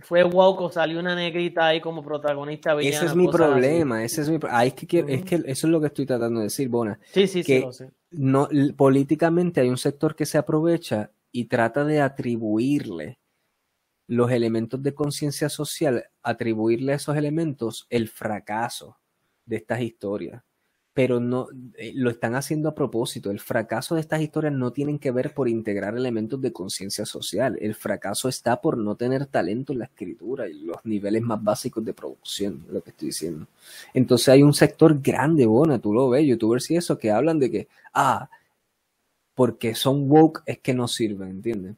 fue 0.00 0.24
woke 0.24 0.60
o 0.60 0.70
salió 0.70 1.00
una 1.00 1.14
negrita 1.14 1.66
ahí 1.66 1.80
como 1.80 2.02
protagonista 2.02 2.74
villana, 2.74 2.96
Ese 2.96 3.06
es 3.06 3.14
mi 3.14 3.28
problema, 3.28 4.04
ese 4.04 4.22
es 4.22 4.28
mi 4.28 4.36
es 4.36 4.74
que, 4.74 5.04
es 5.08 5.24
que 5.24 5.34
eso 5.36 5.66
es 5.66 5.70
lo 5.70 5.80
que 5.80 5.86
estoy 5.86 6.06
tratando 6.06 6.40
de 6.40 6.44
decir, 6.44 6.68
Bona. 6.68 6.98
Sí, 7.12 7.26
sí, 7.26 7.42
que 7.42 7.66
sí, 7.72 7.84
No, 8.10 8.48
políticamente 8.76 9.60
hay 9.60 9.68
un 9.68 9.78
sector 9.78 10.14
que 10.14 10.26
se 10.26 10.38
aprovecha 10.38 11.10
y 11.32 11.44
trata 11.44 11.84
de 11.84 12.00
atribuirle 12.00 13.18
los 14.08 14.30
elementos 14.30 14.82
de 14.82 14.94
conciencia 14.94 15.48
social, 15.48 16.04
atribuirle 16.22 16.92
a 16.92 16.96
esos 16.96 17.16
elementos 17.16 17.86
el 17.90 18.08
fracaso 18.08 18.98
de 19.44 19.56
estas 19.56 19.80
historias. 19.80 20.42
Pero 20.92 21.20
no 21.20 21.48
eh, 21.76 21.92
lo 21.94 22.08
están 22.08 22.36
haciendo 22.36 22.70
a 22.70 22.74
propósito. 22.74 23.30
El 23.30 23.40
fracaso 23.40 23.94
de 23.94 24.00
estas 24.00 24.22
historias 24.22 24.54
no 24.54 24.72
tienen 24.72 24.98
que 24.98 25.10
ver 25.10 25.34
por 25.34 25.46
integrar 25.46 25.94
elementos 25.94 26.40
de 26.40 26.54
conciencia 26.54 27.04
social. 27.04 27.58
El 27.60 27.74
fracaso 27.74 28.30
está 28.30 28.62
por 28.62 28.78
no 28.78 28.94
tener 28.94 29.26
talento 29.26 29.74
en 29.74 29.80
la 29.80 29.84
escritura 29.86 30.48
y 30.48 30.54
los 30.60 30.82
niveles 30.84 31.20
más 31.20 31.42
básicos 31.42 31.84
de 31.84 31.92
producción, 31.92 32.64
lo 32.70 32.80
que 32.80 32.90
estoy 32.90 33.08
diciendo. 33.08 33.46
Entonces 33.92 34.28
hay 34.28 34.42
un 34.42 34.54
sector 34.54 34.98
grande, 35.02 35.44
Bona, 35.44 35.78
tú 35.78 35.92
lo 35.92 36.08
ves, 36.08 36.26
youtubers 36.26 36.70
y 36.70 36.76
eso, 36.76 36.96
que 36.96 37.10
hablan 37.10 37.38
de 37.38 37.50
que, 37.50 37.68
ah, 37.92 38.30
porque 39.34 39.74
son 39.74 40.10
woke 40.10 40.42
es 40.46 40.60
que 40.60 40.72
no 40.72 40.88
sirven, 40.88 41.28
¿entiendes? 41.28 41.76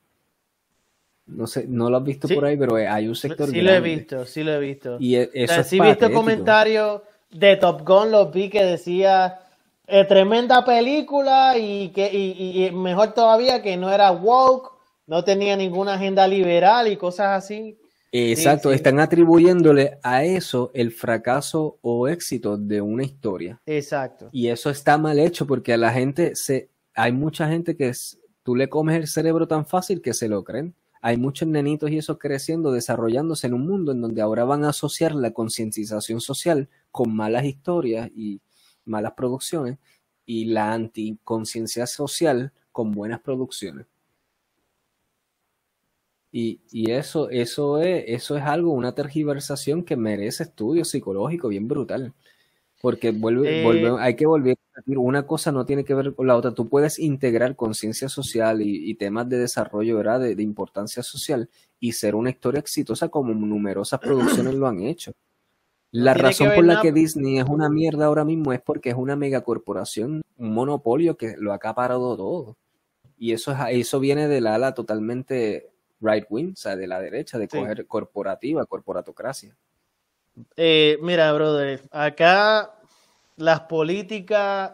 No 1.28 1.46
sé, 1.46 1.66
no 1.68 1.90
lo 1.90 1.98
has 1.98 2.04
visto 2.04 2.26
por 2.28 2.44
ahí, 2.44 2.56
pero 2.56 2.78
eh, 2.78 2.88
hay 2.88 3.06
un 3.06 3.14
sector. 3.14 3.50
Sí 3.50 3.60
lo 3.60 3.70
he 3.70 3.80
visto, 3.80 4.24
sí 4.24 4.42
lo 4.42 4.54
he 4.54 4.58
visto. 4.58 4.96
Y 4.98 5.16
e, 5.16 5.30
eso 5.34 5.62
sí 5.62 5.78
he 5.78 5.82
visto 5.82 6.10
comentarios 6.12 7.02
de 7.30 7.56
Top 7.56 7.86
Gun, 7.86 8.10
los 8.10 8.32
vi 8.32 8.48
que 8.48 8.64
decía 8.64 9.40
eh, 9.86 10.04
tremenda 10.04 10.64
película 10.64 11.56
y 11.58 11.90
que 11.90 12.10
y, 12.12 12.70
mejor 12.72 13.12
todavía 13.12 13.62
que 13.62 13.76
no 13.76 13.90
era 13.90 14.10
woke, 14.10 14.72
no 15.06 15.22
tenía 15.24 15.56
ninguna 15.56 15.94
agenda 15.94 16.26
liberal 16.26 16.88
y 16.88 16.96
cosas 16.96 17.44
así. 17.44 17.78
Exacto, 18.10 18.72
están 18.72 19.00
atribuyéndole 19.00 19.98
a 20.02 20.24
eso 20.24 20.70
el 20.72 20.92
fracaso 20.92 21.78
o 21.82 22.08
éxito 22.08 22.56
de 22.56 22.80
una 22.80 23.04
historia. 23.04 23.60
Exacto. 23.66 24.30
Y 24.32 24.48
eso 24.48 24.70
está 24.70 24.96
mal 24.96 25.18
hecho 25.18 25.46
porque 25.46 25.74
a 25.74 25.76
la 25.76 25.92
gente 25.92 26.34
se 26.34 26.70
hay 26.98 27.12
mucha 27.12 27.48
gente 27.48 27.76
que 27.76 27.88
es, 27.88 28.18
tú 28.42 28.56
le 28.56 28.68
comes 28.68 28.96
el 28.96 29.06
cerebro 29.06 29.46
tan 29.46 29.64
fácil 29.64 30.02
que 30.02 30.14
se 30.14 30.28
lo 30.28 30.42
creen 30.42 30.74
hay 31.00 31.16
muchos 31.16 31.48
nenitos 31.48 31.90
y 31.90 31.98
eso 31.98 32.18
creciendo, 32.18 32.72
desarrollándose 32.72 33.46
en 33.46 33.54
un 33.54 33.66
mundo 33.66 33.92
en 33.92 34.00
donde 34.00 34.22
ahora 34.22 34.44
van 34.44 34.64
a 34.64 34.70
asociar 34.70 35.14
la 35.14 35.32
concientización 35.32 36.20
social 36.20 36.68
con 36.90 37.14
malas 37.14 37.44
historias 37.44 38.10
y 38.14 38.40
malas 38.84 39.12
producciones 39.12 39.78
y 40.26 40.46
la 40.46 40.72
anticonciencia 40.72 41.86
social 41.86 42.52
con 42.72 42.92
buenas 42.92 43.20
producciones. 43.20 43.86
Y, 46.30 46.60
y, 46.70 46.90
eso, 46.90 47.30
eso, 47.30 47.78
es, 47.80 48.04
eso 48.06 48.36
es 48.36 48.42
algo, 48.42 48.72
una 48.72 48.94
tergiversación 48.94 49.82
que 49.82 49.96
merece 49.96 50.42
estudio 50.42 50.84
psicológico 50.84 51.48
bien 51.48 51.68
brutal. 51.68 52.12
Porque 52.80 53.10
vuelve, 53.10 53.62
eh, 53.62 53.96
hay 53.98 54.14
que 54.14 54.26
volver 54.26 54.56
a 54.74 54.80
decir, 54.80 54.98
una 54.98 55.26
cosa 55.26 55.50
no 55.50 55.66
tiene 55.66 55.84
que 55.84 55.94
ver 55.94 56.14
con 56.14 56.26
la 56.28 56.36
otra. 56.36 56.54
Tú 56.54 56.68
puedes 56.68 56.98
integrar 56.98 57.56
conciencia 57.56 58.08
social 58.08 58.62
y, 58.62 58.94
temas 58.94 59.28
de 59.28 59.38
desarrollo, 59.38 59.96
¿verdad? 59.96 60.20
De, 60.20 60.42
importancia 60.42 61.02
social 61.02 61.50
y 61.80 61.92
ser 61.92 62.14
una 62.14 62.30
historia 62.30 62.60
exitosa 62.60 63.08
como 63.08 63.34
numerosas 63.34 63.98
producciones 63.98 64.54
lo 64.54 64.68
han 64.68 64.80
hecho. 64.80 65.12
La 65.90 66.14
razón 66.14 66.50
por 66.54 66.64
la 66.64 66.80
que 66.80 66.92
Disney 66.92 67.38
es 67.38 67.46
una 67.48 67.68
mierda 67.68 68.06
ahora 68.06 68.24
mismo 68.24 68.52
es 68.52 68.60
porque 68.60 68.90
es 68.90 68.96
una 68.96 69.16
megacorporación, 69.16 70.22
un 70.36 70.52
monopolio 70.52 71.16
que 71.16 71.34
lo 71.38 71.52
ha 71.52 71.56
acaparado 71.56 72.16
todo. 72.16 72.56
Y 73.16 73.32
eso, 73.32 73.50
es, 73.52 73.58
eso 73.70 73.98
viene 73.98 74.28
del 74.28 74.46
ala 74.46 74.74
totalmente 74.74 75.70
right 76.00 76.26
wing, 76.30 76.52
o 76.52 76.56
sea, 76.56 76.76
de 76.76 76.86
la 76.86 77.00
derecha, 77.00 77.38
de 77.38 77.48
coger 77.48 77.86
corporativa, 77.86 78.64
corporatocracia. 78.66 79.56
Eh, 80.56 80.98
mira, 81.00 81.32
brother, 81.32 81.82
acá 81.90 82.74
las 83.36 83.60
políticas, 83.62 84.72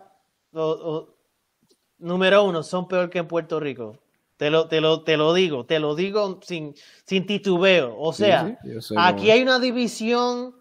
número 1.99 2.45
uno, 2.45 2.63
son 2.63 2.89
peor 2.89 3.11
que 3.11 3.19
en 3.19 3.29
Puerto 3.29 3.61
Rico. 3.61 3.99
Te 4.37 4.51
lo, 4.51 4.67
te 4.67 4.81
lo, 4.81 5.03
te 5.03 5.17
lo 5.17 5.33
digo, 5.33 5.65
te 5.65 5.79
lo 5.79 5.95
digo 5.95 6.41
sin, 6.43 6.75
sin 7.07 7.25
titubeo. 7.27 7.97
O 7.99 8.13
sea, 8.13 8.59
aquí 8.97 9.31
hay 9.31 9.43
una 9.43 9.61
división 9.61 10.57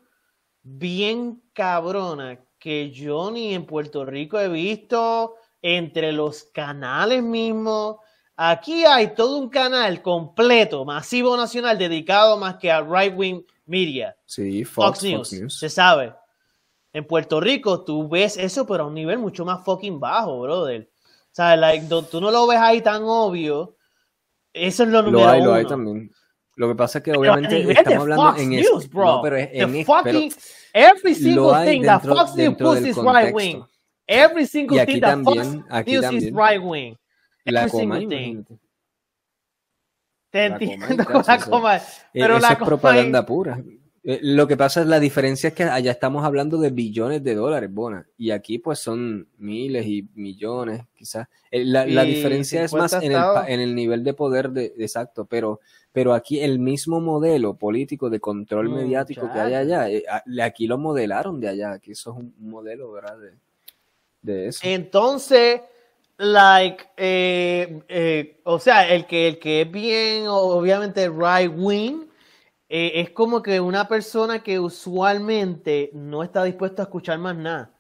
bien 0.62 1.42
cabrona 1.54 2.40
que 2.60 2.92
yo 2.92 3.32
ni 3.32 3.54
en 3.54 3.66
Puerto 3.66 4.06
Rico 4.06 4.40
he 4.40 4.48
visto 4.48 5.36
entre 5.62 6.12
los 6.12 6.44
canales 6.44 7.24
mismos. 7.24 7.98
Aquí 8.36 8.86
hay 8.86 9.14
todo 9.16 9.38
un 9.38 9.50
canal 9.50 10.02
completo, 10.02 10.86
masivo 10.86 11.36
nacional, 11.36 11.78
dedicado 11.78 12.38
más 12.38 12.58
que 12.58 12.72
a 12.72 12.82
right 12.82 13.14
wing 13.16 13.44
media. 13.66 14.16
Sí, 14.26 14.64
Fox, 14.66 15.04
News, 15.04 15.58
se 15.60 15.70
sabe. 15.70 16.14
En 16.92 17.06
Puerto 17.06 17.40
Rico 17.40 17.84
tú 17.84 18.08
ves 18.08 18.38
eso, 18.38 18.66
pero 18.68 18.84
a 18.84 18.88
un 18.88 18.94
nivel 18.94 19.18
mucho 19.18 19.46
más 19.46 19.64
fucking 19.64 20.00
bajo, 20.00 20.42
brother. 20.42 20.90
O 21.02 21.36
sea, 21.36 21.56
like, 21.56 21.88
tú 21.88 22.22
no 22.22 22.30
lo 22.30 22.46
ves 22.46 22.60
ahí 22.60 22.82
tan 22.82 23.02
obvio. 23.04 23.76
Eso 24.54 24.84
es 24.84 24.90
lo 24.90 25.02
número 25.02 25.26
Lo 25.26 25.30
hay, 25.30 25.42
uno. 25.42 25.50
lo 25.50 25.56
hay 25.56 25.66
también. 25.66 26.12
Lo 26.56 26.68
que 26.68 26.76
pasa 26.76 27.00
es 27.00 27.04
que 27.04 27.14
obviamente 27.14 27.72
estamos 27.72 28.02
hablando 28.02 28.36
en 28.38 28.50
News, 28.52 28.88
bro. 28.88 29.16
No, 29.16 29.22
pero 29.24 29.38
es 29.38 29.50
en 29.52 29.86
fucking, 29.86 30.32
Every 30.74 31.16
single 31.16 31.66
thing 31.66 31.84
that 31.84 32.04
Fox 32.04 32.36
News 32.36 32.56
puts 32.58 32.82
is 32.82 32.98
right 32.98 33.34
wing. 33.34 33.64
Every 34.08 34.46
single 34.46 34.86
thing 34.86 35.02
that 35.02 35.24
Fox 35.24 35.88
News 35.88 36.14
is 36.14 36.32
right 36.32 36.62
wing. 36.62 36.96
Every 37.46 37.60
la 37.60 37.68
coma, 37.68 38.00
single 38.00 38.10
thing. 38.10 38.46
Te 40.34 40.46
entiendo 40.46 41.06
con 41.06 41.24
la 41.28 41.38
coma. 41.38 41.80
Pero 42.12 42.40
la 42.40 42.54
es 42.54 42.58
propaganda 42.58 43.24
pura. 43.24 43.64
Eh, 44.04 44.20
lo 44.24 44.48
que 44.48 44.58
pasa 44.58 44.82
es 44.82 44.88
la 44.88 45.00
diferencia 45.00 45.50
es 45.50 45.54
que 45.54 45.64
allá 45.64 45.92
estamos 45.92 46.26
hablando 46.26 46.58
de 46.58 46.72
billones 46.72 47.24
de 47.24 47.36
dólares, 47.36 47.72
Bona, 47.72 48.08
y 48.18 48.32
aquí 48.32 48.58
pues 48.58 48.80
son 48.80 49.28
miles 49.38 49.86
y 49.86 50.10
millones, 50.16 50.82
quizás. 50.96 51.28
Eh, 51.52 51.64
la, 51.64 51.86
la 51.86 52.02
diferencia 52.02 52.64
es 52.64 52.74
más 52.74 52.94
en 52.94 53.12
el, 53.12 53.24
en 53.48 53.60
el, 53.60 53.76
nivel 53.76 54.04
de 54.04 54.16
poder 54.16 54.50
de, 54.50 54.74
exacto, 54.80 55.26
pero, 55.26 55.60
pero 55.92 56.16
aquí 56.16 56.40
el 56.40 56.58
mismo 56.58 57.00
modelo 57.00 57.54
político 57.54 58.10
de 58.10 58.20
control 58.20 58.70
mm, 58.70 58.74
mediático 58.74 59.32
que 59.32 59.40
hay 59.40 59.54
allá, 59.54 59.88
eh, 59.88 60.04
aquí 60.42 60.66
lo 60.66 60.80
modelaron 60.80 61.40
de 61.40 61.50
allá, 61.50 61.74
aquí 61.74 61.92
eso 61.92 62.12
es 62.12 62.18
un 62.18 62.34
modelo, 62.40 62.92
¿verdad? 62.92 63.20
De, 63.20 63.34
de 64.24 64.48
eso. 64.48 64.62
Entonces, 64.64 65.62
like, 66.18 66.88
o 68.44 68.60
sea, 68.60 68.88
el 68.90 69.06
que, 69.06 69.28
el 69.28 69.40
que 69.40 69.62
es 69.62 69.72
bien, 69.72 70.26
obviamente, 70.28 71.10
right 71.10 71.52
wing, 71.56 72.08
eh, 72.70 73.02
es 73.02 73.12
como 73.12 73.44
que 73.44 73.60
una 73.60 73.88
persona 73.88 74.42
que 74.42 74.60
usualmente 74.60 75.92
no 75.94 76.24
está 76.24 76.44
dispuesta 76.44 76.82
a 76.82 76.86
escuchar 76.86 77.20
más 77.20 77.36
nada. 77.36 77.72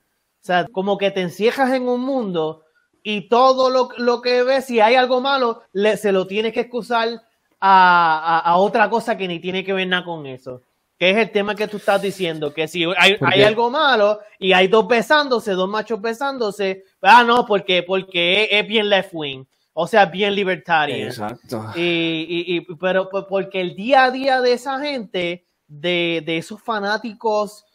O 0.44 0.46
sea, 0.46 0.68
como 0.72 0.98
que 0.98 1.10
te 1.10 1.22
encierras 1.22 1.74
en 1.74 1.88
un 1.88 2.02
mundo 2.02 2.64
y 3.02 3.28
todo 3.28 3.70
lo, 3.98 4.22
que 4.22 4.44
ves, 4.44 4.66
si 4.66 4.80
hay 4.80 4.96
algo 4.96 5.20
malo, 5.20 5.64
se 5.74 6.12
lo 6.12 6.28
tienes 6.28 6.54
que 6.54 6.62
excusar 6.62 7.22
a, 7.60 8.54
otra 8.58 8.90
cosa 8.90 9.18
que 9.18 9.28
ni 9.28 9.40
tiene 9.40 9.64
que 9.64 9.74
ver 9.74 9.88
nada 9.88 10.06
con 10.06 10.26
eso. 10.26 10.62
Que 11.00 11.10
es 11.10 11.18
el 11.18 11.32
tema 11.32 11.56
que 11.56 11.68
tú 11.68 11.78
estás 11.78 12.02
diciendo, 12.02 12.54
que 12.54 12.68
si 12.68 12.86
hay, 12.98 13.42
algo 13.42 13.70
malo 13.72 14.20
y 14.38 14.54
hay 14.54 14.68
dos 14.68 14.88
besándose, 14.88 15.52
dos 15.54 15.68
machos 15.68 16.02
besándose, 16.02 16.86
ah, 17.04 17.24
no, 17.24 17.46
porque, 17.46 17.84
porque 17.84 18.48
es 18.52 18.68
bien 18.68 18.90
left 18.90 19.12
wing 19.14 19.46
o 19.74 19.88
sea, 19.88 20.06
bien 20.06 20.36
libertario. 20.36 21.08
Exacto. 21.08 21.72
Y, 21.76 22.62
pero 22.76 23.10
porque 23.28 23.60
el 23.60 23.76
día 23.76 24.06
a 24.06 24.12
día 24.12 24.42
de 24.42 24.54
esa 24.54 24.80
gente, 24.80 25.46
de, 25.68 26.24
esos 26.28 26.62
fanáticos 26.62 27.66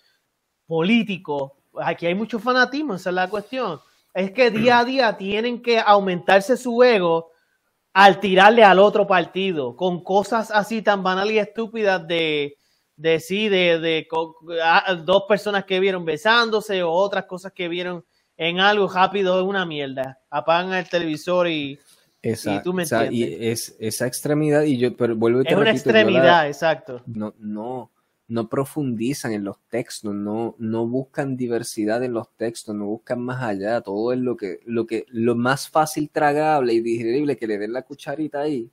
políticos, 0.66 1.52
aquí 1.80 2.06
hay 2.06 2.14
mucho 2.14 2.38
fanatismo, 2.38 2.94
esa 2.94 3.10
es 3.10 3.14
la 3.14 3.28
cuestión. 3.28 3.80
Es 4.14 4.30
que 4.30 4.50
día 4.50 4.78
a 4.78 4.84
día 4.84 5.16
tienen 5.16 5.60
que 5.60 5.78
aumentarse 5.78 6.56
su 6.56 6.82
ego 6.82 7.30
al 7.92 8.20
tirarle 8.20 8.62
al 8.62 8.78
otro 8.78 9.06
partido, 9.06 9.74
con 9.74 10.02
cosas 10.04 10.52
así 10.52 10.82
tan 10.82 11.02
banales 11.02 11.34
y 11.34 11.38
estúpidas 11.38 12.06
de, 12.06 12.56
de 12.96 13.18
sí, 13.18 13.48
de, 13.48 13.80
de, 13.80 14.06
dos 15.04 15.24
personas 15.28 15.64
que 15.64 15.80
vieron 15.80 16.04
besándose 16.04 16.82
o 16.82 16.92
otras 16.92 17.24
cosas 17.24 17.52
que 17.52 17.68
vieron 17.68 18.04
en 18.38 18.60
algo 18.60 18.88
rápido, 18.88 19.38
es 19.38 19.44
una 19.44 19.66
mierda. 19.66 20.20
Apagan 20.30 20.72
el 20.72 20.88
televisor 20.88 21.48
y, 21.48 21.78
Exacto. 22.22 22.60
Y 22.60 22.62
tú 22.62 22.72
me 22.72 22.84
y 23.12 23.48
es 23.48 23.76
esa 23.78 24.06
extremidad, 24.06 24.62
y 24.62 24.78
yo 24.78 24.96
pero 24.96 25.14
vuelvo 25.14 25.42
Es 25.44 25.54
una 25.54 25.70
extremidad, 25.70 26.48
exacto. 26.48 27.02
No, 27.06 27.34
no, 27.38 27.90
no 28.26 28.48
profundizan 28.48 29.32
en 29.32 29.44
los 29.44 29.56
textos, 29.68 30.14
no, 30.14 30.56
no 30.58 30.86
buscan 30.86 31.36
diversidad 31.36 32.02
en 32.02 32.14
los 32.14 32.28
textos, 32.36 32.74
no 32.74 32.86
buscan 32.86 33.20
más 33.20 33.42
allá, 33.42 33.80
todo 33.80 34.12
es 34.12 34.18
lo 34.18 34.36
que, 34.36 34.60
lo 34.66 34.86
que, 34.86 35.06
lo 35.08 35.36
más 35.36 35.68
fácil 35.68 36.10
tragable 36.10 36.72
y 36.72 36.80
digerible 36.80 37.36
que 37.36 37.46
le 37.46 37.58
den 37.58 37.72
la 37.72 37.82
cucharita 37.82 38.40
ahí. 38.40 38.68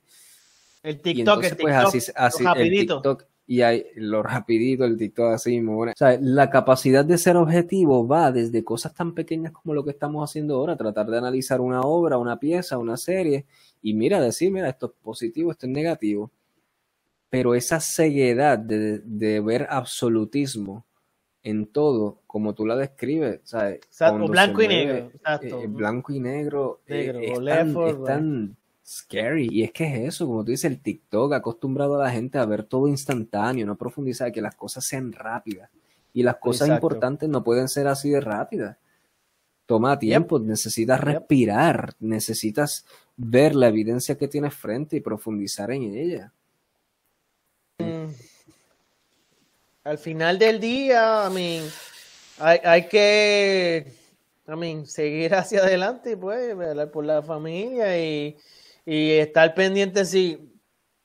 El 0.82 1.00
TikTok, 1.00 1.44
el 1.44 1.56
pues, 1.56 1.56
TikTok, 1.56 1.94
así, 1.94 2.12
así, 2.14 2.44
rapidito. 2.44 2.96
TikTok, 2.96 3.24
y 3.46 3.62
hay 3.62 3.86
lo 3.94 4.22
rapidito, 4.22 4.84
el 4.84 4.96
TikTok 4.96 5.34
así, 5.34 5.60
O 5.60 5.92
sea, 5.94 6.18
la 6.20 6.50
capacidad 6.50 7.04
de 7.04 7.16
ser 7.16 7.36
objetivo 7.36 8.06
va 8.06 8.32
desde 8.32 8.64
cosas 8.64 8.92
tan 8.94 9.14
pequeñas 9.14 9.52
como 9.52 9.72
lo 9.72 9.84
que 9.84 9.90
estamos 9.90 10.28
haciendo 10.28 10.56
ahora, 10.56 10.76
tratar 10.76 11.06
de 11.06 11.18
analizar 11.18 11.60
una 11.60 11.80
obra, 11.82 12.18
una 12.18 12.38
pieza, 12.40 12.78
una 12.78 12.96
serie, 12.96 13.46
y 13.82 13.94
mira, 13.94 14.20
decir, 14.20 14.50
mira, 14.50 14.68
esto 14.68 14.86
es 14.86 14.92
positivo, 15.02 15.52
esto 15.52 15.66
es 15.66 15.72
negativo. 15.72 16.30
Pero 17.30 17.54
esa 17.54 17.80
ceguedad 17.80 18.58
de, 18.58 19.00
de 19.00 19.40
ver 19.40 19.66
absolutismo 19.70 20.84
en 21.46 21.66
todo, 21.66 22.22
como 22.26 22.54
tú 22.54 22.66
la 22.66 22.74
describes, 22.74 23.40
¿sabes? 23.44 23.76
Exacto, 23.76 24.26
blanco 24.26 24.62
y 24.62 24.68
negro. 24.68 25.12
Eh, 25.40 25.66
blanco 25.68 26.12
y 26.12 26.18
negro. 26.18 26.80
Eh, 26.88 27.32
es 27.32 28.04
tan 28.04 28.56
scary. 28.86 29.48
Y 29.50 29.64
es 29.64 29.72
que 29.72 29.84
es 29.84 30.14
eso, 30.14 30.26
como 30.26 30.44
tú 30.44 30.50
dices, 30.50 30.70
el 30.70 30.80
TikTok 30.80 31.32
ha 31.32 31.36
acostumbrado 31.36 32.00
a 32.00 32.04
la 32.04 32.10
gente 32.10 32.38
a 32.38 32.46
ver 32.46 32.64
todo 32.64 32.88
instantáneo, 32.88 33.66
no 33.66 33.76
profundizar, 33.76 34.30
que 34.30 34.40
las 34.40 34.54
cosas 34.54 34.84
sean 34.84 35.12
rápidas. 35.12 35.70
Y 36.12 36.22
las 36.22 36.36
cosas 36.36 36.68
importantes 36.68 37.28
no 37.28 37.44
pueden 37.44 37.68
ser 37.68 37.88
así 37.88 38.10
de 38.10 38.20
rápidas. 38.20 38.76
Toma 39.66 39.98
tiempo, 39.98 40.38
necesitas 40.38 41.00
respirar, 41.00 41.94
necesitas 41.98 42.86
ver 43.16 43.54
la 43.54 43.68
evidencia 43.68 44.16
que 44.16 44.28
tienes 44.28 44.54
frente 44.54 44.96
y 44.96 45.00
profundizar 45.00 45.70
en 45.72 45.82
ella. 45.82 46.32
Mm. 47.78 48.06
Al 49.84 49.98
final 49.98 50.38
del 50.38 50.60
día, 50.60 51.28
I 51.28 51.34
mean, 51.34 51.64
hay, 52.38 52.60
hay 52.64 52.88
que 52.88 53.92
I 54.48 54.86
seguir 54.86 55.34
hacia 55.34 55.60
adelante, 55.60 56.16
pues, 56.16 56.54
por 56.92 57.04
la 57.04 57.22
familia 57.22 57.98
y 57.98 58.36
y 58.86 59.12
estar 59.12 59.54
pendiente 59.54 60.04
si, 60.04 60.38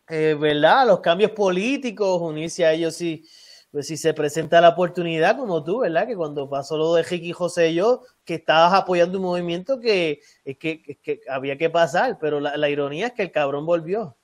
eh, 0.07 0.37
¿verdad? 0.39 0.87
Los 0.87 1.01
cambios 1.01 1.31
políticos, 1.31 2.21
unirse 2.21 2.63
a 2.63 2.73
ellos 2.73 2.95
si, 2.95 3.25
pues, 3.71 3.87
si 3.87 3.97
se 3.97 4.13
presenta 4.13 4.61
la 4.61 4.69
oportunidad, 4.69 5.35
como 5.35 5.63
tú, 5.63 5.79
¿verdad? 5.79 6.05
Que 6.05 6.15
cuando 6.15 6.47
pasó 6.47 6.77
lo 6.77 6.93
de 6.93 7.01
Ricky 7.03 7.31
José 7.31 7.71
y 7.71 7.75
yo, 7.75 8.03
que 8.23 8.35
estabas 8.35 8.73
apoyando 8.73 9.17
un 9.17 9.25
movimiento 9.25 9.79
que, 9.79 10.21
que, 10.59 10.99
que 11.01 11.21
había 11.27 11.57
que 11.57 11.71
pasar, 11.71 12.19
pero 12.21 12.39
la, 12.39 12.55
la 12.55 12.69
ironía 12.69 13.07
es 13.07 13.13
que 13.13 13.23
el 13.23 13.31
cabrón 13.31 13.65
volvió. 13.65 14.15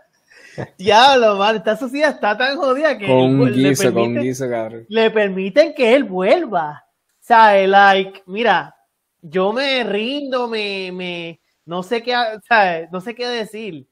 Diablo, 0.78 1.38
man, 1.38 1.58
esta 1.58 1.78
sociedad 1.78 2.12
está 2.12 2.38
tan 2.38 2.58
jodida 2.58 2.98
que 2.98 3.08
con 3.08 3.52
guiso, 3.52 3.60
le, 3.60 3.76
permiten, 3.76 4.16
con 4.16 4.24
guiso, 4.24 4.50
cabrón. 4.50 4.86
le 4.88 5.12
permiten 5.12 5.74
que 5.74 5.94
él 5.94 6.04
vuelva. 6.04 6.86
O 6.86 7.22
sea, 7.22 7.56
like, 7.68 8.24
mira, 8.26 8.76
yo 9.22 9.54
me 9.54 9.84
rindo, 9.84 10.48
me, 10.48 10.92
me, 10.92 11.42
no 11.66 11.84
sé 11.84 12.02
qué, 12.02 12.14
¿sabes? 12.48 12.90
no 12.92 13.02
sé 13.02 13.16
qué 13.16 13.28
decir. 13.28 13.88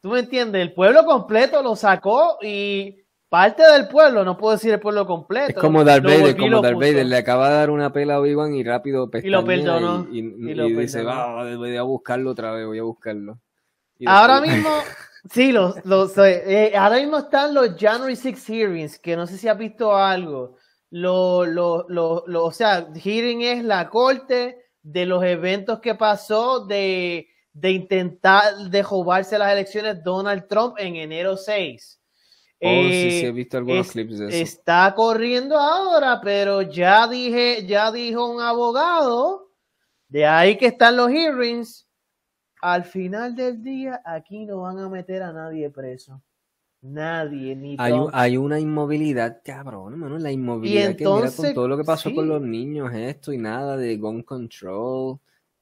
¿Tú 0.00 0.10
me 0.10 0.20
entiendes? 0.20 0.62
El 0.62 0.72
pueblo 0.72 1.04
completo 1.04 1.62
lo 1.62 1.76
sacó 1.76 2.38
y 2.42 2.96
parte 3.28 3.62
del 3.62 3.88
pueblo, 3.88 4.24
no 4.24 4.36
puedo 4.36 4.54
decir 4.54 4.72
el 4.72 4.80
pueblo 4.80 5.06
completo. 5.06 5.50
Es 5.50 5.56
como 5.56 5.84
Darth 5.84 6.04
Vader, 6.04 6.36
como 6.36 6.60
Darth 6.60 6.76
Vader, 6.76 7.06
le 7.06 7.16
acaba 7.16 7.50
de 7.50 7.54
dar 7.54 7.70
una 7.70 7.92
pela 7.92 8.16
a 8.16 8.20
Obi-Wan 8.20 8.54
y 8.54 8.64
rápido 8.64 9.08
Y 9.22 9.28
lo 9.30 9.44
perdonó. 9.44 10.08
Y, 10.10 10.22
dice, 10.74 11.02
va, 11.02 11.56
voy 11.56 11.76
a 11.76 11.82
buscarlo 11.82 12.32
otra 12.32 12.52
vez, 12.52 12.66
voy 12.66 12.78
a 12.78 12.82
buscarlo. 12.82 13.38
ahora 14.04 14.40
mismo, 14.42 14.70
sí, 15.30 15.52
los, 15.52 15.84
los 15.84 16.18
eh, 16.18 16.72
ahora 16.76 16.96
mismo 16.96 17.18
están 17.18 17.54
los 17.54 17.76
January 17.78 18.16
6 18.16 18.44
hearings, 18.44 18.98
que 18.98 19.16
no 19.16 19.26
sé 19.26 19.38
si 19.38 19.46
has 19.46 19.56
visto 19.56 19.96
algo 19.96 20.56
lo, 20.92 21.46
lo, 21.46 21.86
lo, 21.88 22.44
o 22.44 22.52
sea, 22.52 22.86
hearing 22.94 23.40
es 23.40 23.64
la 23.64 23.88
corte 23.88 24.58
de 24.82 25.06
los 25.06 25.24
eventos 25.24 25.80
que 25.80 25.94
pasó 25.94 26.66
de, 26.66 27.28
de 27.54 27.70
intentar 27.70 28.54
de 28.68 28.82
robarse 28.82 29.38
las 29.38 29.52
elecciones 29.52 30.04
Donald 30.04 30.46
Trump 30.48 30.74
en 30.78 30.96
enero 30.96 31.38
6. 31.38 31.98
Oh, 32.64 32.68
sí, 32.68 33.10
sí, 33.10 33.24
he 33.24 33.28
eh, 33.28 33.32
visto 33.32 33.56
algunos 33.56 33.90
clips 33.90 34.18
de 34.18 34.28
eso. 34.28 34.36
Está 34.36 34.92
corriendo 34.94 35.58
ahora, 35.58 36.20
pero 36.22 36.60
ya 36.60 37.08
dije, 37.08 37.64
ya 37.66 37.90
dijo 37.90 38.30
un 38.30 38.42
abogado, 38.42 39.50
de 40.08 40.26
ahí 40.26 40.58
que 40.58 40.66
están 40.66 40.96
los 40.98 41.10
hearings. 41.10 41.88
Al 42.60 42.84
final 42.84 43.34
del 43.34 43.62
día, 43.62 44.02
aquí 44.04 44.44
no 44.44 44.60
van 44.60 44.78
a 44.78 44.90
meter 44.90 45.22
a 45.22 45.32
nadie 45.32 45.70
preso. 45.70 46.22
Nadie, 46.82 47.54
ni 47.54 47.76
hay, 47.78 47.94
hay 48.12 48.36
una 48.36 48.58
inmovilidad, 48.58 49.40
cabrón, 49.44 49.92
hermano, 49.92 50.18
la 50.18 50.32
inmovilidad 50.32 50.96
que 50.96 51.06
mira 51.06 51.30
con 51.30 51.54
todo 51.54 51.68
lo 51.68 51.76
que 51.76 51.84
pasó 51.84 52.12
con 52.12 52.26
los 52.26 52.42
niños, 52.42 52.92
esto 52.92 53.32
y 53.32 53.38
nada 53.38 53.76
de 53.76 53.96
gun 53.96 54.24
control. 54.24 55.20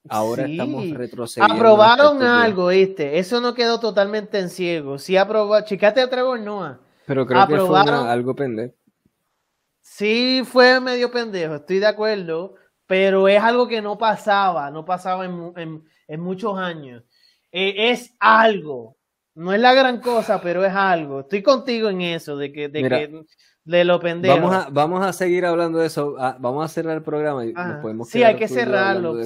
Ahora 0.08 0.46
estamos 0.46 0.88
retrocediendo. 0.90 1.54
Aprobaron 1.54 2.22
algo, 2.22 2.68
¿viste? 2.68 3.18
Eso 3.18 3.38
no 3.42 3.52
quedó 3.52 3.78
totalmente 3.78 4.38
en 4.38 4.48
ciego. 4.48 4.98
Sí 4.98 5.18
aprobó, 5.18 5.60
chicate 5.60 6.00
a 6.00 6.08
Trevor 6.08 6.40
Noah. 6.40 6.80
Pero 7.04 7.26
creo 7.26 7.46
que 7.46 7.58
fue 7.58 7.80
algo 7.80 8.34
pendejo. 8.34 8.74
Sí, 9.82 10.42
fue 10.46 10.80
medio 10.80 11.10
pendejo, 11.10 11.56
estoy 11.56 11.80
de 11.80 11.86
acuerdo, 11.86 12.54
pero 12.86 13.28
es 13.28 13.42
algo 13.42 13.68
que 13.68 13.82
no 13.82 13.98
pasaba, 13.98 14.70
no 14.70 14.86
pasaba 14.86 15.26
en, 15.26 15.84
muchos 16.18 16.58
años. 16.58 17.02
Eh, 17.52 17.90
es 17.90 18.14
algo, 18.18 18.96
no 19.34 19.52
es 19.52 19.60
la 19.60 19.74
gran 19.74 20.00
cosa, 20.00 20.40
pero 20.40 20.64
es 20.64 20.74
algo. 20.74 21.20
Estoy 21.20 21.42
contigo 21.42 21.88
en 21.88 22.00
eso, 22.00 22.36
de 22.36 22.52
que, 22.52 22.68
de, 22.68 22.82
que, 22.82 23.24
de 23.64 23.84
lo 23.84 24.00
pendejo. 24.00 24.34
Vamos 24.34 24.54
a, 24.54 24.68
vamos 24.70 25.06
a 25.06 25.12
seguir 25.12 25.46
hablando 25.46 25.78
de 25.78 25.86
eso. 25.86 26.16
Ah, 26.18 26.36
vamos 26.38 26.64
a 26.64 26.68
cerrar 26.68 26.96
el 26.96 27.02
programa. 27.02 27.44
Y 27.44 27.52
nos 27.52 27.80
podemos 27.80 28.08
sí, 28.08 28.22
hay 28.22 28.36
que 28.36 28.48
cerrarlo. 28.48 29.16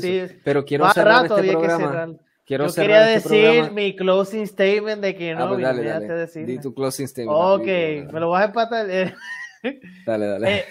Pero 0.44 0.64
quiero 0.64 0.90
cerrar 0.90 1.26
este 1.26 1.52
programa. 1.52 2.16
Quiero 2.46 2.66
Yo 2.66 2.74
quería 2.74 3.14
este 3.14 3.28
decir 3.30 3.72
mi 3.72 3.96
closing 3.96 4.46
statement 4.46 5.00
de 5.00 5.14
que 5.16 5.34
no. 5.34 5.44
Ah, 5.44 5.48
pues 5.48 5.62
dale, 5.62 5.82
dale. 5.82 6.26
Di 6.44 6.58
tu 6.58 6.74
closing 6.74 7.08
statement. 7.08 7.38
Ok, 7.40 8.12
me 8.12 8.20
lo 8.20 8.30
vas 8.30 8.42
a 8.42 8.44
empatar. 8.46 8.86
dale, 10.06 10.26
dale. 10.26 10.58
Eh, 10.58 10.64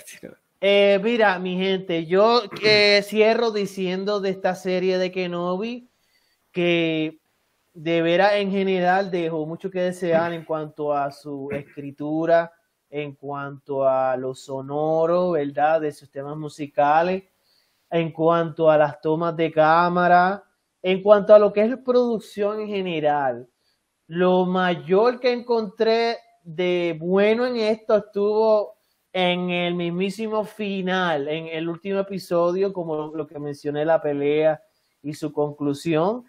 eh, 0.61 0.99
mira, 1.01 1.39
mi 1.39 1.57
gente, 1.57 2.05
yo 2.05 2.43
eh, 2.63 3.01
cierro 3.03 3.51
diciendo 3.51 4.21
de 4.21 4.29
esta 4.29 4.53
serie 4.53 4.99
de 4.99 5.11
Kenobi 5.11 5.89
que 6.51 7.17
de 7.73 8.01
veras 8.01 8.33
en 8.35 8.51
general 8.51 9.09
dejó 9.09 9.45
mucho 9.45 9.71
que 9.71 9.81
desear 9.81 10.31
en 10.33 10.45
cuanto 10.45 10.93
a 10.93 11.11
su 11.11 11.49
escritura, 11.51 12.51
en 12.89 13.15
cuanto 13.15 13.87
a 13.87 14.15
lo 14.15 14.35
sonoro, 14.35 15.31
¿verdad? 15.31 15.81
De 15.81 15.91
sus 15.91 16.11
temas 16.11 16.37
musicales, 16.37 17.23
en 17.89 18.11
cuanto 18.11 18.69
a 18.69 18.77
las 18.77 19.01
tomas 19.01 19.35
de 19.35 19.51
cámara, 19.51 20.43
en 20.81 21.01
cuanto 21.01 21.33
a 21.33 21.39
lo 21.39 21.51
que 21.51 21.61
es 21.61 21.77
producción 21.77 22.61
en 22.61 22.67
general. 22.67 23.49
Lo 24.05 24.45
mayor 24.45 25.19
que 25.19 25.31
encontré 25.31 26.17
de 26.43 26.95
bueno 26.99 27.47
en 27.47 27.55
esto 27.57 27.97
estuvo 27.97 28.75
en 29.11 29.49
el 29.49 29.73
mismísimo 29.73 30.43
final, 30.43 31.27
en 31.27 31.47
el 31.47 31.69
último 31.69 31.99
episodio, 31.99 32.71
como 32.73 33.07
lo 33.15 33.25
que 33.25 33.39
mencioné, 33.39 33.85
la 33.85 34.01
pelea 34.01 34.61
y 35.01 35.13
su 35.13 35.31
conclusión 35.31 36.25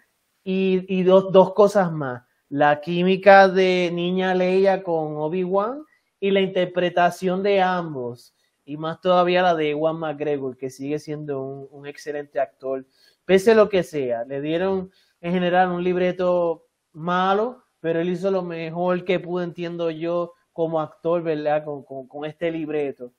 y, 0.47 1.03
dos, 1.03 1.53
cosas 1.53 1.91
más. 1.91 2.23
La 2.49 2.79
química 2.79 3.49
de 3.49 3.89
Niña 3.91 4.35
Leia 4.35 4.83
con 4.83 5.17
Obi-Wan 5.17 5.83
y 6.19 6.29
la 6.29 6.39
interpretación 6.39 7.41
de 7.41 7.61
ambos. 7.61 8.35
Y 8.63 8.77
más 8.77 9.01
todavía 9.01 9.41
la 9.41 9.55
de 9.55 9.71
Ewan 9.71 9.97
McGregor, 9.97 10.55
que 10.55 10.69
sigue 10.69 10.99
siendo 10.99 11.41
un, 11.41 11.87
excelente 11.87 12.39
actor. 12.39 12.85
Pese 13.25 13.51
a 13.51 13.55
lo 13.55 13.69
que 13.69 13.81
sea, 13.81 14.23
le 14.23 14.39
dieron 14.39 14.91
en 15.19 15.33
general 15.33 15.71
un 15.71 15.83
libreto 15.83 16.67
malo, 16.93 17.63
pero 17.79 17.99
él 17.99 18.09
hizo 18.09 18.29
lo 18.29 18.43
mejor 18.43 19.03
que 19.03 19.19
pudo, 19.19 19.43
entiendo 19.43 19.89
yo, 19.89 20.33
como 20.53 20.79
actor, 20.79 21.23
¿verdad? 21.23 21.65
Con, 21.65 22.25
este 22.25 22.51
libreto. 22.51 23.13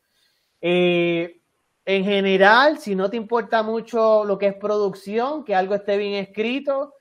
Eh, 0.60 1.40
en 1.84 2.04
general, 2.04 2.78
si 2.78 2.94
no 2.94 3.10
te 3.10 3.16
importa 3.16 3.64
mucho 3.64 4.24
lo 4.24 4.38
que 4.38 4.46
es 4.46 4.54
producción, 4.54 5.44
que 5.44 5.54
algo 5.56 5.74
esté 5.74 5.96
bien 5.96 6.14
escrito, 6.14 6.95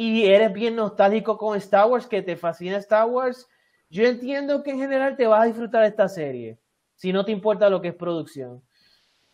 y 0.00 0.26
eres 0.26 0.52
bien 0.52 0.76
nostálgico 0.76 1.36
con 1.36 1.56
Star 1.56 1.90
Wars, 1.90 2.06
que 2.06 2.22
te 2.22 2.36
fascina 2.36 2.76
Star 2.76 3.08
Wars, 3.08 3.48
yo 3.90 4.04
entiendo 4.04 4.62
que 4.62 4.70
en 4.70 4.78
general 4.78 5.16
te 5.16 5.26
vas 5.26 5.42
a 5.42 5.46
disfrutar 5.46 5.82
esta 5.82 6.08
serie, 6.08 6.56
si 6.94 7.12
no 7.12 7.24
te 7.24 7.32
importa 7.32 7.68
lo 7.68 7.80
que 7.80 7.88
es 7.88 7.94
producción. 7.96 8.62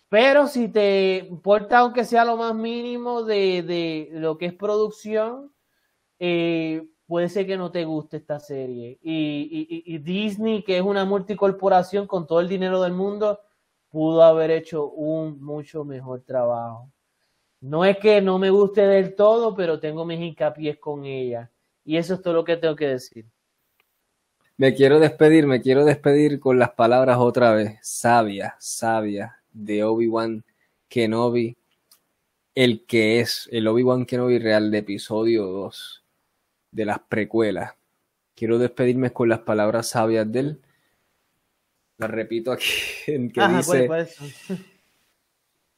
Pero 0.09 0.47
si 0.47 0.69
te 0.69 1.27
importa, 1.29 1.81
aunque 1.81 2.07
sea 2.07 2.25
lo 2.25 2.39
más 2.39 2.55
mínimo 2.55 3.25
de, 3.25 4.09
lo 4.13 4.39
que 4.39 4.47
es 4.47 4.55
producción, 4.55 5.53
eh, 6.19 6.89
puede 7.07 7.29
ser 7.29 7.47
que 7.47 7.59
no 7.59 7.71
te 7.71 7.85
guste 7.85 8.17
esta 8.17 8.41
serie. 8.41 8.99
y, 9.03 9.99
Disney, 9.99 10.63
que 10.63 10.79
es 10.79 10.83
una 10.83 11.05
multicorporación 11.05 12.07
con 12.07 12.27
todo 12.27 12.41
el 12.41 12.49
dinero 12.49 12.81
del 12.81 12.95
mundo, 12.95 13.39
pudo 13.91 14.23
haber 14.23 14.51
hecho 14.51 14.89
un 14.89 15.43
mucho 15.43 15.85
mejor 15.85 16.23
trabajo. 16.23 16.94
No 17.65 17.83
es 17.87 17.97
que 17.97 18.21
no 18.21 18.39
me 18.39 18.51
guste 18.51 18.83
del 18.83 19.15
todo, 19.15 19.55
pero 19.55 19.81
tengo 19.81 20.05
mis 20.05 20.21
hincapiés 20.21 20.77
con 20.77 21.07
ella. 21.07 21.51
Y 21.83 21.97
eso 21.97 22.13
es 22.13 22.21
todo 22.21 22.35
lo 22.35 22.45
que 22.45 22.59
tengo 22.59 22.77
que 22.77 22.89
decir. 22.89 23.25
Me 24.59 24.75
quiero 24.75 25.01
despedir, 25.01 25.47
me 25.47 25.63
quiero 25.63 25.87
despedir 25.87 26.41
con 26.41 26.59
las 26.59 26.73
palabras 26.73 27.17
otra 27.19 27.55
vez. 27.55 27.79
Sabia, 27.81 28.55
sabia, 28.59 29.41
de 29.51 29.83
Obi-Wan 29.83 30.45
Kenobi. 30.89 31.57
El 32.55 32.85
que 32.85 33.21
es 33.21 33.49
el 33.51 33.67
Obi-Wan 33.67 34.05
Kenobi 34.05 34.39
real 34.39 34.71
de 34.71 34.79
episodio 34.79 35.47
2 35.47 36.05
de 36.71 36.85
las 36.85 36.99
precuelas. 36.99 37.73
Quiero 38.35 38.59
despedirme 38.59 39.11
con 39.11 39.31
las 39.31 39.39
palabras 39.39 39.89
sabias 39.89 40.31
de 40.31 40.41
él. 40.41 40.61
Las 41.97 42.11
repito 42.11 42.53
aquí, 42.53 42.69
en 43.07 43.31
que 43.31 43.41
dice 43.49 43.89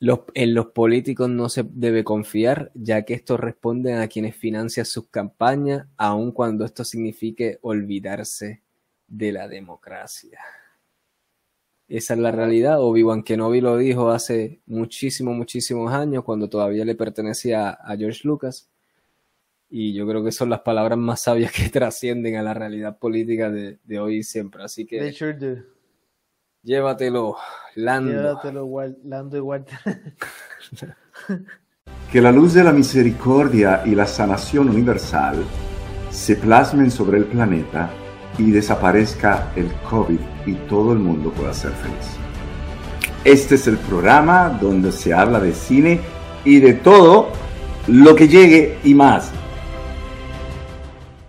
en 0.01 0.55
los 0.55 0.67
políticos 0.67 1.29
no 1.31 1.49
se 1.49 1.65
debe 1.69 2.05
confiar, 2.05 2.71
ya 2.75 3.03
que 3.03 3.15
estos 3.15 3.41
responden 3.41 3.99
a 3.99 4.09
quienes 4.09 4.37
financian 4.37 4.85
sus 4.85 5.09
campañas, 5.09 5.87
aun 5.97 6.33
cuando 6.33 6.65
esto 6.65 6.85
signifique 6.85 7.59
olvidarse 7.63 8.63
de 9.09 9.33
la 9.33 9.49
democracia. 9.49 10.41
Esa 11.89 12.15
es 12.15 12.21
la 12.21 12.33
realidad. 12.33 12.81
Obi-Wan 12.81 13.23
Kenobi 13.23 13.61
lo 13.61 13.77
dijo 13.79 14.11
hace 14.11 14.61
muchísimos, 14.67 15.37
muchísimos 15.37 15.93
años, 15.93 16.25
cuando 16.25 16.49
todavía 16.49 16.85
le 16.85 16.97
pertenecía 16.97 17.71
a 17.71 17.97
George 17.97 18.21
Lucas. 18.25 18.69
Y 19.71 19.95
yo 19.95 20.07
creo 20.07 20.25
que 20.25 20.33
son 20.33 20.51
las 20.51 20.61
palabras 20.61 20.99
más 20.99 21.23
sabias 21.23 21.53
que 21.57 21.69
trascienden 21.69 22.37
a 22.37 22.43
la 22.43 22.55
realidad 22.55 22.99
política 22.99 23.51
de, 23.51 23.99
hoy 23.99 24.19
y 24.19 24.23
siempre. 24.25 24.65
Así 24.65 24.85
que. 24.85 24.99
Llévatelo, 26.67 27.37
Lando. 27.77 28.11
Llévatelo, 28.11 28.69
Lando 29.05 29.37
y 29.37 29.41
Walter. 29.41 29.79
que 32.11 32.21
la 32.21 32.33
luz 32.33 32.55
de 32.55 32.65
la 32.65 32.73
misericordia 32.73 33.83
y 33.87 33.95
la 33.95 34.05
sanación 34.05 34.71
universal 34.71 35.45
se 36.11 36.35
plasmen 36.35 36.91
sobre 36.91 37.19
el 37.19 37.27
planeta 37.27 37.89
y 38.37 38.51
desaparezca 38.51 39.53
el 39.55 39.73
COVID 39.89 40.19
y 40.45 40.55
todo 40.69 40.93
el 40.93 40.99
mundo 40.99 41.31
pueda 41.31 41.55
ser 41.55 41.71
feliz. 41.71 42.17
Este 43.23 43.55
es 43.55 43.69
el 43.69 43.79
programa 43.79 44.59
donde 44.61 44.91
se 44.91 45.15
habla 45.15 45.39
de 45.39 45.55
cine 45.55 46.01
y 46.45 46.59
de 46.59 46.73
todo 46.73 47.29
lo 47.87 48.17
que 48.17 48.27
llegue 48.27 48.81
y 48.83 48.93
más. 48.93 49.31